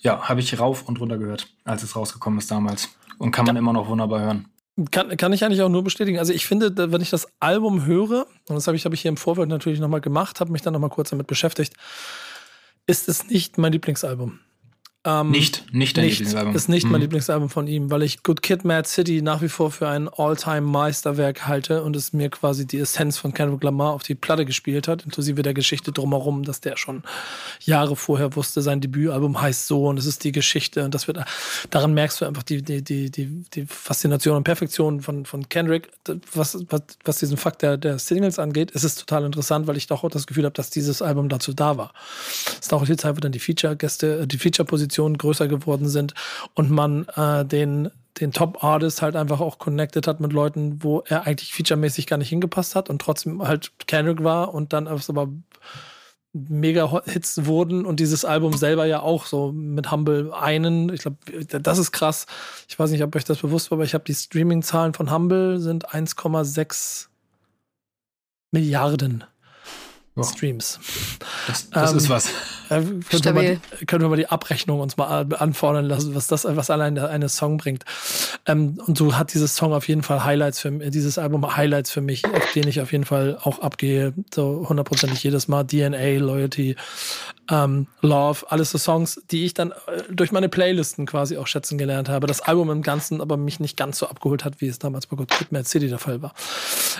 ja, 0.00 0.28
habe 0.28 0.40
ich 0.40 0.58
rauf 0.58 0.88
und 0.88 1.00
runter 1.00 1.18
gehört, 1.18 1.48
als 1.64 1.82
es 1.82 1.96
rausgekommen 1.96 2.38
ist 2.38 2.50
damals. 2.50 2.88
Und 3.18 3.32
kann 3.32 3.46
man 3.46 3.56
immer 3.56 3.72
noch 3.72 3.88
wunderbar 3.88 4.20
hören. 4.20 4.48
Kann, 4.92 5.16
kann 5.16 5.32
ich 5.32 5.44
eigentlich 5.44 5.62
auch 5.62 5.68
nur 5.68 5.82
bestätigen. 5.82 6.18
Also 6.18 6.32
ich 6.32 6.46
finde, 6.46 6.92
wenn 6.92 7.00
ich 7.00 7.10
das 7.10 7.26
Album 7.40 7.84
höre, 7.84 8.26
und 8.48 8.54
das 8.54 8.68
habe 8.68 8.76
ich, 8.76 8.84
habe 8.84 8.94
ich 8.94 9.02
hier 9.02 9.08
im 9.08 9.16
Vorfeld 9.16 9.48
natürlich 9.48 9.80
nochmal 9.80 10.00
gemacht, 10.00 10.38
habe 10.38 10.52
mich 10.52 10.62
dann 10.62 10.72
nochmal 10.72 10.90
kurz 10.90 11.10
damit 11.10 11.26
beschäftigt, 11.26 11.74
ist 12.86 13.08
es 13.08 13.28
nicht 13.28 13.58
mein 13.58 13.72
Lieblingsalbum. 13.72 14.38
Ähm, 15.08 15.30
Nicht, 15.30 15.64
nicht 15.72 15.96
dein 15.96 16.04
nicht, 16.04 16.18
Lieblingsalbum. 16.18 16.54
ist 16.54 16.68
nicht 16.68 16.84
mein 16.84 16.94
Mhm. 16.94 17.00
Lieblingsalbum 17.02 17.48
von 17.48 17.66
ihm, 17.66 17.90
weil 17.90 18.02
ich 18.02 18.22
Good 18.22 18.42
Kid, 18.42 18.64
Mad 18.64 18.86
City 18.86 19.22
nach 19.22 19.40
wie 19.40 19.48
vor 19.48 19.70
für 19.70 19.88
ein 19.88 20.08
All-Time-Meisterwerk 20.08 21.46
halte 21.46 21.82
und 21.82 21.96
es 21.96 22.12
mir 22.12 22.28
quasi 22.28 22.66
die 22.66 22.78
Essenz 22.78 23.16
von 23.16 23.32
Kendrick 23.32 23.62
Lamar 23.62 23.92
auf 23.94 24.02
die 24.02 24.14
Platte 24.14 24.44
gespielt 24.44 24.86
hat, 24.88 25.04
inklusive 25.04 25.42
der 25.42 25.54
Geschichte 25.54 25.92
drumherum, 25.92 26.42
dass 26.44 26.60
der 26.60 26.76
schon 26.76 27.02
Jahre 27.60 27.96
vorher 27.96 28.36
wusste, 28.36 28.60
sein 28.60 28.80
Debütalbum 28.80 29.40
heißt 29.40 29.66
so 29.66 29.86
und 29.86 29.98
es 29.98 30.04
ist 30.06 30.24
die 30.24 30.32
Geschichte 30.32 30.84
und 30.84 30.94
das 30.94 31.06
wird, 31.06 31.18
daran 31.70 31.94
merkst 31.94 32.20
du 32.20 32.26
einfach 32.26 32.42
die, 32.42 32.62
die, 32.62 32.82
die, 32.82 33.10
die, 33.10 33.44
die 33.54 33.66
Faszination 33.66 34.36
und 34.36 34.44
Perfektion 34.44 35.00
von, 35.00 35.24
von 35.24 35.48
Kendrick, 35.48 35.88
was, 36.34 36.58
was, 36.68 36.82
was 37.04 37.18
diesen 37.18 37.36
Fakt 37.36 37.62
der, 37.62 37.76
der 37.76 37.98
Singles 37.98 38.38
angeht, 38.38 38.72
ist 38.72 38.84
es 38.84 38.94
total 38.96 39.24
interessant, 39.24 39.66
weil 39.66 39.76
ich 39.76 39.86
doch 39.86 40.04
auch 40.04 40.10
das 40.10 40.26
Gefühl 40.26 40.44
habe, 40.44 40.54
dass 40.54 40.70
dieses 40.70 41.00
Album 41.02 41.28
dazu 41.28 41.52
da 41.54 41.76
war. 41.78 41.92
Es 42.58 42.66
ist 42.66 42.72
auch 42.74 42.84
die 42.84 42.96
Zeit, 42.96 43.16
wo 43.16 43.20
dann 43.20 43.32
die 43.32 43.38
Feature-Gäste, 43.38 44.20
äh, 44.20 44.26
die 44.26 44.38
Feature-Positionen 44.98 45.18
größer 45.18 45.48
geworden 45.48 45.88
sind 45.88 46.14
und 46.54 46.70
man 46.70 47.06
äh, 47.16 47.44
den 47.44 47.90
den 48.20 48.32
Top-Artist 48.32 49.00
halt 49.00 49.14
einfach 49.14 49.38
auch 49.38 49.58
connected 49.58 50.08
hat 50.08 50.18
mit 50.18 50.32
Leuten, 50.32 50.82
wo 50.82 51.04
er 51.06 51.24
eigentlich 51.24 51.52
featuremäßig 51.52 52.08
gar 52.08 52.16
nicht 52.16 52.30
hingepasst 52.30 52.74
hat 52.74 52.90
und 52.90 53.00
trotzdem 53.00 53.46
halt 53.46 53.70
Kendrick 53.86 54.24
war 54.24 54.52
und 54.52 54.72
dann 54.72 54.88
aber 54.88 55.28
mega 56.32 57.00
Hits 57.04 57.46
wurden 57.46 57.86
und 57.86 58.00
dieses 58.00 58.24
Album 58.24 58.54
selber 58.54 58.86
ja 58.86 59.02
auch 59.02 59.26
so 59.26 59.52
mit 59.52 59.92
Humble 59.92 60.32
einen, 60.34 60.92
ich 60.92 61.02
glaube, 61.02 61.18
das 61.44 61.78
ist 61.78 61.92
krass. 61.92 62.26
Ich 62.68 62.76
weiß 62.76 62.90
nicht, 62.90 63.04
ob 63.04 63.14
euch 63.14 63.24
das 63.24 63.38
bewusst 63.38 63.70
war, 63.70 63.76
aber 63.76 63.84
ich 63.84 63.94
habe 63.94 64.04
die 64.04 64.14
Streaming-Zahlen 64.14 64.94
von 64.94 65.12
Humble 65.12 65.60
sind 65.60 65.88
1,6 65.88 67.06
Milliarden 68.50 69.22
Ja. 70.24 70.32
Streams. 70.32 70.80
Das, 71.46 71.70
das 71.70 71.92
Ähm, 71.92 71.96
ist 71.98 72.08
was. 72.08 72.28
Äh, 72.70 72.82
können, 73.10 73.34
wir 73.36 73.60
die- 73.80 73.86
können 73.86 74.02
wir 74.02 74.08
mal 74.10 74.16
die 74.16 74.26
Abrechnung 74.28 74.80
uns 74.80 74.96
mal 74.98 75.06
an- 75.06 75.32
anfordern 75.32 75.86
lassen, 75.86 76.14
was 76.14 76.26
das, 76.26 76.44
was 76.44 76.68
allein 76.70 76.94
der 76.96 77.08
eine 77.08 77.28
Song 77.30 77.56
bringt. 77.56 77.84
Ähm, 78.46 78.78
und 78.86 78.98
so 78.98 79.16
hat 79.16 79.32
dieses 79.32 79.56
Song 79.56 79.72
auf 79.72 79.88
jeden 79.88 80.02
Fall 80.02 80.24
Highlights 80.24 80.60
für 80.60 80.70
mich, 80.70 80.90
dieses 80.90 81.16
Album 81.18 81.56
Highlights 81.56 81.90
für 81.90 82.02
mich, 82.02 82.24
auf 82.26 82.52
den 82.52 82.68
ich 82.68 82.80
auf 82.80 82.92
jeden 82.92 83.04
Fall 83.06 83.38
auch 83.42 83.60
abgehe, 83.60 84.12
so 84.34 84.66
hundertprozentig 84.68 85.22
jedes 85.22 85.48
Mal. 85.48 85.64
DNA, 85.64 86.18
Loyalty, 86.18 86.76
ähm, 87.50 87.86
Love, 88.02 88.44
alles 88.50 88.70
so 88.72 88.78
Songs, 88.78 89.22
die 89.30 89.46
ich 89.46 89.54
dann 89.54 89.70
äh, 89.72 90.02
durch 90.10 90.32
meine 90.32 90.48
Playlisten 90.50 91.06
quasi 91.06 91.38
auch 91.38 91.46
schätzen 91.46 91.78
gelernt 91.78 92.08
habe. 92.10 92.26
Das 92.26 92.40
Album 92.42 92.70
im 92.70 92.82
Ganzen 92.82 93.20
aber 93.22 93.36
mich 93.38 93.60
nicht 93.60 93.76
ganz 93.78 93.98
so 93.98 94.06
abgeholt 94.08 94.44
hat, 94.44 94.60
wie 94.60 94.68
es 94.68 94.78
damals 94.78 95.06
bei 95.06 95.16
Good 95.16 95.30
Kid, 95.30 95.52
Mad 95.52 95.66
City 95.66 95.88
der 95.88 95.98
Fall 95.98 96.20
war. 96.20 96.34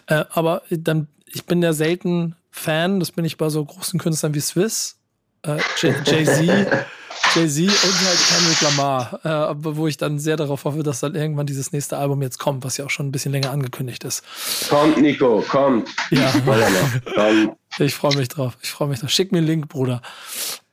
Äh, 0.06 0.24
aber 0.30 0.62
dann, 0.70 1.08
ich 1.32 1.44
bin 1.46 1.62
ja 1.62 1.72
selten 1.72 2.34
Fan, 2.50 3.00
das 3.00 3.12
bin 3.12 3.24
ich 3.24 3.36
bei 3.36 3.48
so 3.48 3.64
großen 3.64 3.98
Künstlern 4.00 4.34
wie 4.34 4.40
Swiss, 4.40 4.96
äh, 5.42 5.58
Jay- 5.80 5.94
Jay-Z, 6.04 6.42
Jay-Z 7.34 7.60
und 7.60 8.00
halt 8.06 8.18
Kendrick 8.28 8.60
Lamar, 8.62 9.20
äh, 9.24 9.54
wo 9.58 9.86
ich 9.86 9.96
dann 9.96 10.18
sehr 10.18 10.36
darauf 10.36 10.64
hoffe, 10.64 10.82
dass 10.82 11.00
dann 11.00 11.14
irgendwann 11.14 11.46
dieses 11.46 11.72
nächste 11.72 11.98
Album 11.98 12.22
jetzt 12.22 12.38
kommt, 12.38 12.64
was 12.64 12.76
ja 12.76 12.84
auch 12.84 12.90
schon 12.90 13.06
ein 13.08 13.12
bisschen 13.12 13.32
länger 13.32 13.50
angekündigt 13.50 14.02
ist. 14.04 14.22
Kommt, 14.68 14.96
Nico, 15.00 15.44
kommt. 15.48 15.88
Ja, 16.10 16.32
Wollen 16.46 16.60
wir 16.60 16.70
noch. 16.70 17.14
Komm, 17.14 17.56
ich 17.86 17.94
freue 17.94 18.16
mich 18.16 18.28
drauf. 18.28 18.56
Ich 18.62 18.70
freue 18.70 18.88
mich 18.88 19.00
drauf. 19.00 19.10
Schick 19.10 19.30
mir 19.30 19.38
einen 19.38 19.46
Link, 19.46 19.68
Bruder. 19.68 20.00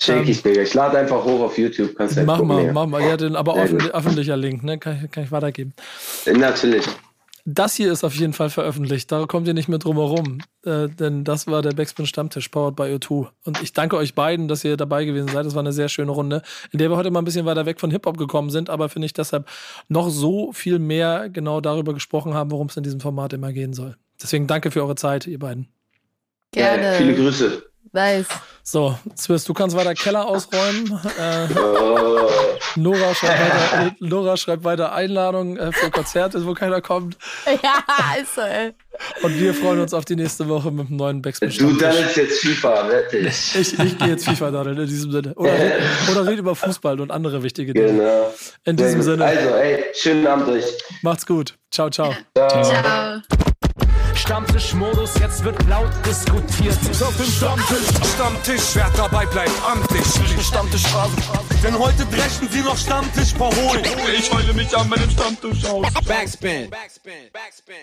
schick 0.02 0.28
ich, 0.28 0.42
Digga. 0.42 0.62
Ich 0.62 0.74
lade 0.74 0.98
einfach 0.98 1.24
hoch 1.24 1.42
auf 1.42 1.58
YouTube. 1.58 1.96
Kannst 1.96 2.18
Mach 2.26 2.42
mal, 2.42 2.72
mach 2.72 2.88
mal. 2.88 3.02
Ja, 3.02 3.18
den, 3.18 3.36
aber 3.36 3.56
öffentlich, 3.58 3.94
öffentlicher 3.94 4.38
Link, 4.38 4.64
ne? 4.64 4.80
Kann 4.80 5.02
ich, 5.04 5.12
kann 5.12 5.24
ich 5.24 5.32
weitergeben. 5.32 5.74
Natürlich. 6.26 6.86
Das 7.48 7.76
hier 7.76 7.92
ist 7.92 8.04
auf 8.04 8.16
jeden 8.16 8.34
Fall 8.34 8.50
veröffentlicht. 8.50 9.12
Da 9.12 9.28
kommt 9.28 9.48
ihr 9.48 9.54
nicht 9.54 9.68
mehr 9.68 9.78
drum 9.78 9.98
herum. 9.98 10.40
Äh, 10.66 10.90
denn 10.90 11.24
das 11.24 11.46
war 11.46 11.62
der 11.62 11.74
Backspin 11.74 12.08
Stammtisch, 12.08 12.50
powered 12.50 12.76
by 12.76 12.84
O2. 12.84 13.28
Und 13.44 13.62
ich 13.62 13.72
danke 13.72 13.98
euch 13.98 14.16
beiden, 14.16 14.48
dass 14.48 14.64
ihr 14.64 14.78
dabei 14.78 15.06
gewesen 15.06 15.28
seid. 15.28 15.46
Das 15.46 15.54
war 15.54 15.62
eine 15.62 15.72
sehr 15.72 15.88
schöne 15.88 16.12
Runde, 16.12 16.42
in 16.72 16.80
der 16.80 16.90
wir 16.90 16.98
heute 16.98 17.12
mal 17.12 17.20
ein 17.20 17.26
bisschen 17.26 17.46
weiter 17.46 17.68
weg 17.68 17.80
von 17.80 17.92
Hip-Hop 17.92 18.18
gekommen 18.18 18.50
sind, 18.50 18.72
aber 18.72 18.90
finde 18.90 19.06
ich 19.06 19.14
deshalb 19.14 19.48
noch 19.90 20.10
so 20.10 20.54
viel 20.54 20.80
mehr 20.80 21.30
genau 21.30 21.62
darüber 21.62 21.94
gesprochen 21.94 22.34
haben, 22.34 22.50
worum 22.50 22.66
es 22.68 22.78
in 22.78 22.84
diesem 22.84 23.00
Format 23.00 23.32
immer 23.34 23.54
gehen 23.54 23.74
soll. 23.74 23.96
Deswegen 24.20 24.48
danke 24.48 24.72
für 24.72 24.82
eure 24.82 24.96
Zeit, 24.96 25.28
ihr 25.28 25.38
beiden. 25.38 25.68
Gerne. 26.52 26.96
Äh, 26.96 26.98
viele 26.98 27.14
Grüße. 27.14 27.64
Nice. 27.96 28.28
So, 28.62 28.98
Swiss, 29.18 29.46
du 29.46 29.54
kannst 29.54 29.74
weiter 29.76 29.94
Keller 29.94 30.28
ausräumen. 30.28 31.00
Äh, 31.18 31.48
Nora, 32.76 33.16
schreibt 33.16 33.40
weiter, 33.40 33.96
Nora 34.00 34.36
schreibt 34.38 34.64
weiter 34.66 34.92
Einladung 34.92 35.56
äh, 35.56 35.72
für 35.72 35.90
Konzerte, 35.92 36.46
wo 36.46 36.54
keiner 36.54 36.82
kommt. 36.82 37.16
Ja, 37.46 38.22
ist 38.22 38.36
so, 38.36 38.42
ey. 38.42 38.74
Und 39.22 39.40
wir 39.40 39.54
freuen 39.54 39.80
uns 39.80 39.94
auf 39.94 40.04
die 40.04 40.18
nächste 40.18 40.50
Woche 40.50 40.72
mit 40.72 40.90
dem 40.90 40.98
neuen 40.98 41.22
Backspin 41.22 41.50
du 41.52 41.74
daddelst 41.78 42.18
jetzt 42.18 42.42
FIFA, 42.42 42.90
wirklich. 42.90 43.56
Ich, 43.56 43.80
ich 43.80 43.98
gehe 43.98 44.10
jetzt 44.10 44.26
FIFA 44.26 44.52
daddeln 44.52 44.78
in 44.78 44.88
diesem 44.88 45.12
Sinne. 45.12 45.34
Oder 45.36 45.54
red, 45.54 45.74
oder 46.12 46.26
red 46.26 46.40
über 46.40 46.56
Fußball 46.56 47.00
und 47.00 47.12
andere 47.12 47.44
wichtige 47.44 47.74
Dinge. 47.74 47.88
Genau. 47.94 48.34
In 48.66 48.76
diesem. 48.76 49.02
Sinne, 49.02 49.24
Also, 49.26 49.50
ey, 49.50 49.86
schönen 49.94 50.28
Abend 50.28 50.50
euch. 50.50 50.66
macht's 51.02 51.26
gut. 51.26 51.56
Ciao, 51.72 51.90
ciao. 51.90 52.14
Ciao. 52.36 53.22
Stammtischmodus, 54.16 55.14
jetzt 55.20 55.44
wird 55.44 55.62
laut 55.68 55.92
diskutiert. 56.06 56.78
Auf 57.02 57.16
dem 57.18 57.26
Stammtisch, 57.26 57.88
Stammtisch, 58.14 58.64
wer 58.74 58.90
dabei 58.96 59.26
bleibt, 59.26 59.52
amtlich. 59.70 60.06
Stammtisch 60.46 60.84
Phrasen. 60.88 61.16
Denn 61.64 61.78
heute 61.78 62.06
brechen 62.06 62.50
sie 62.50 62.62
noch 62.62 62.78
Stammtisch 62.78 63.34
verholen. 63.34 63.84
Ich 64.18 64.32
heule 64.32 64.54
mich 64.54 64.76
an 64.76 64.90
meinem 64.90 65.10
Stammtisch 65.10 65.66
aus. 65.66 65.88
Backspin. 66.06 66.70
Backspin. 66.70 67.32
Backspin. 67.32 67.76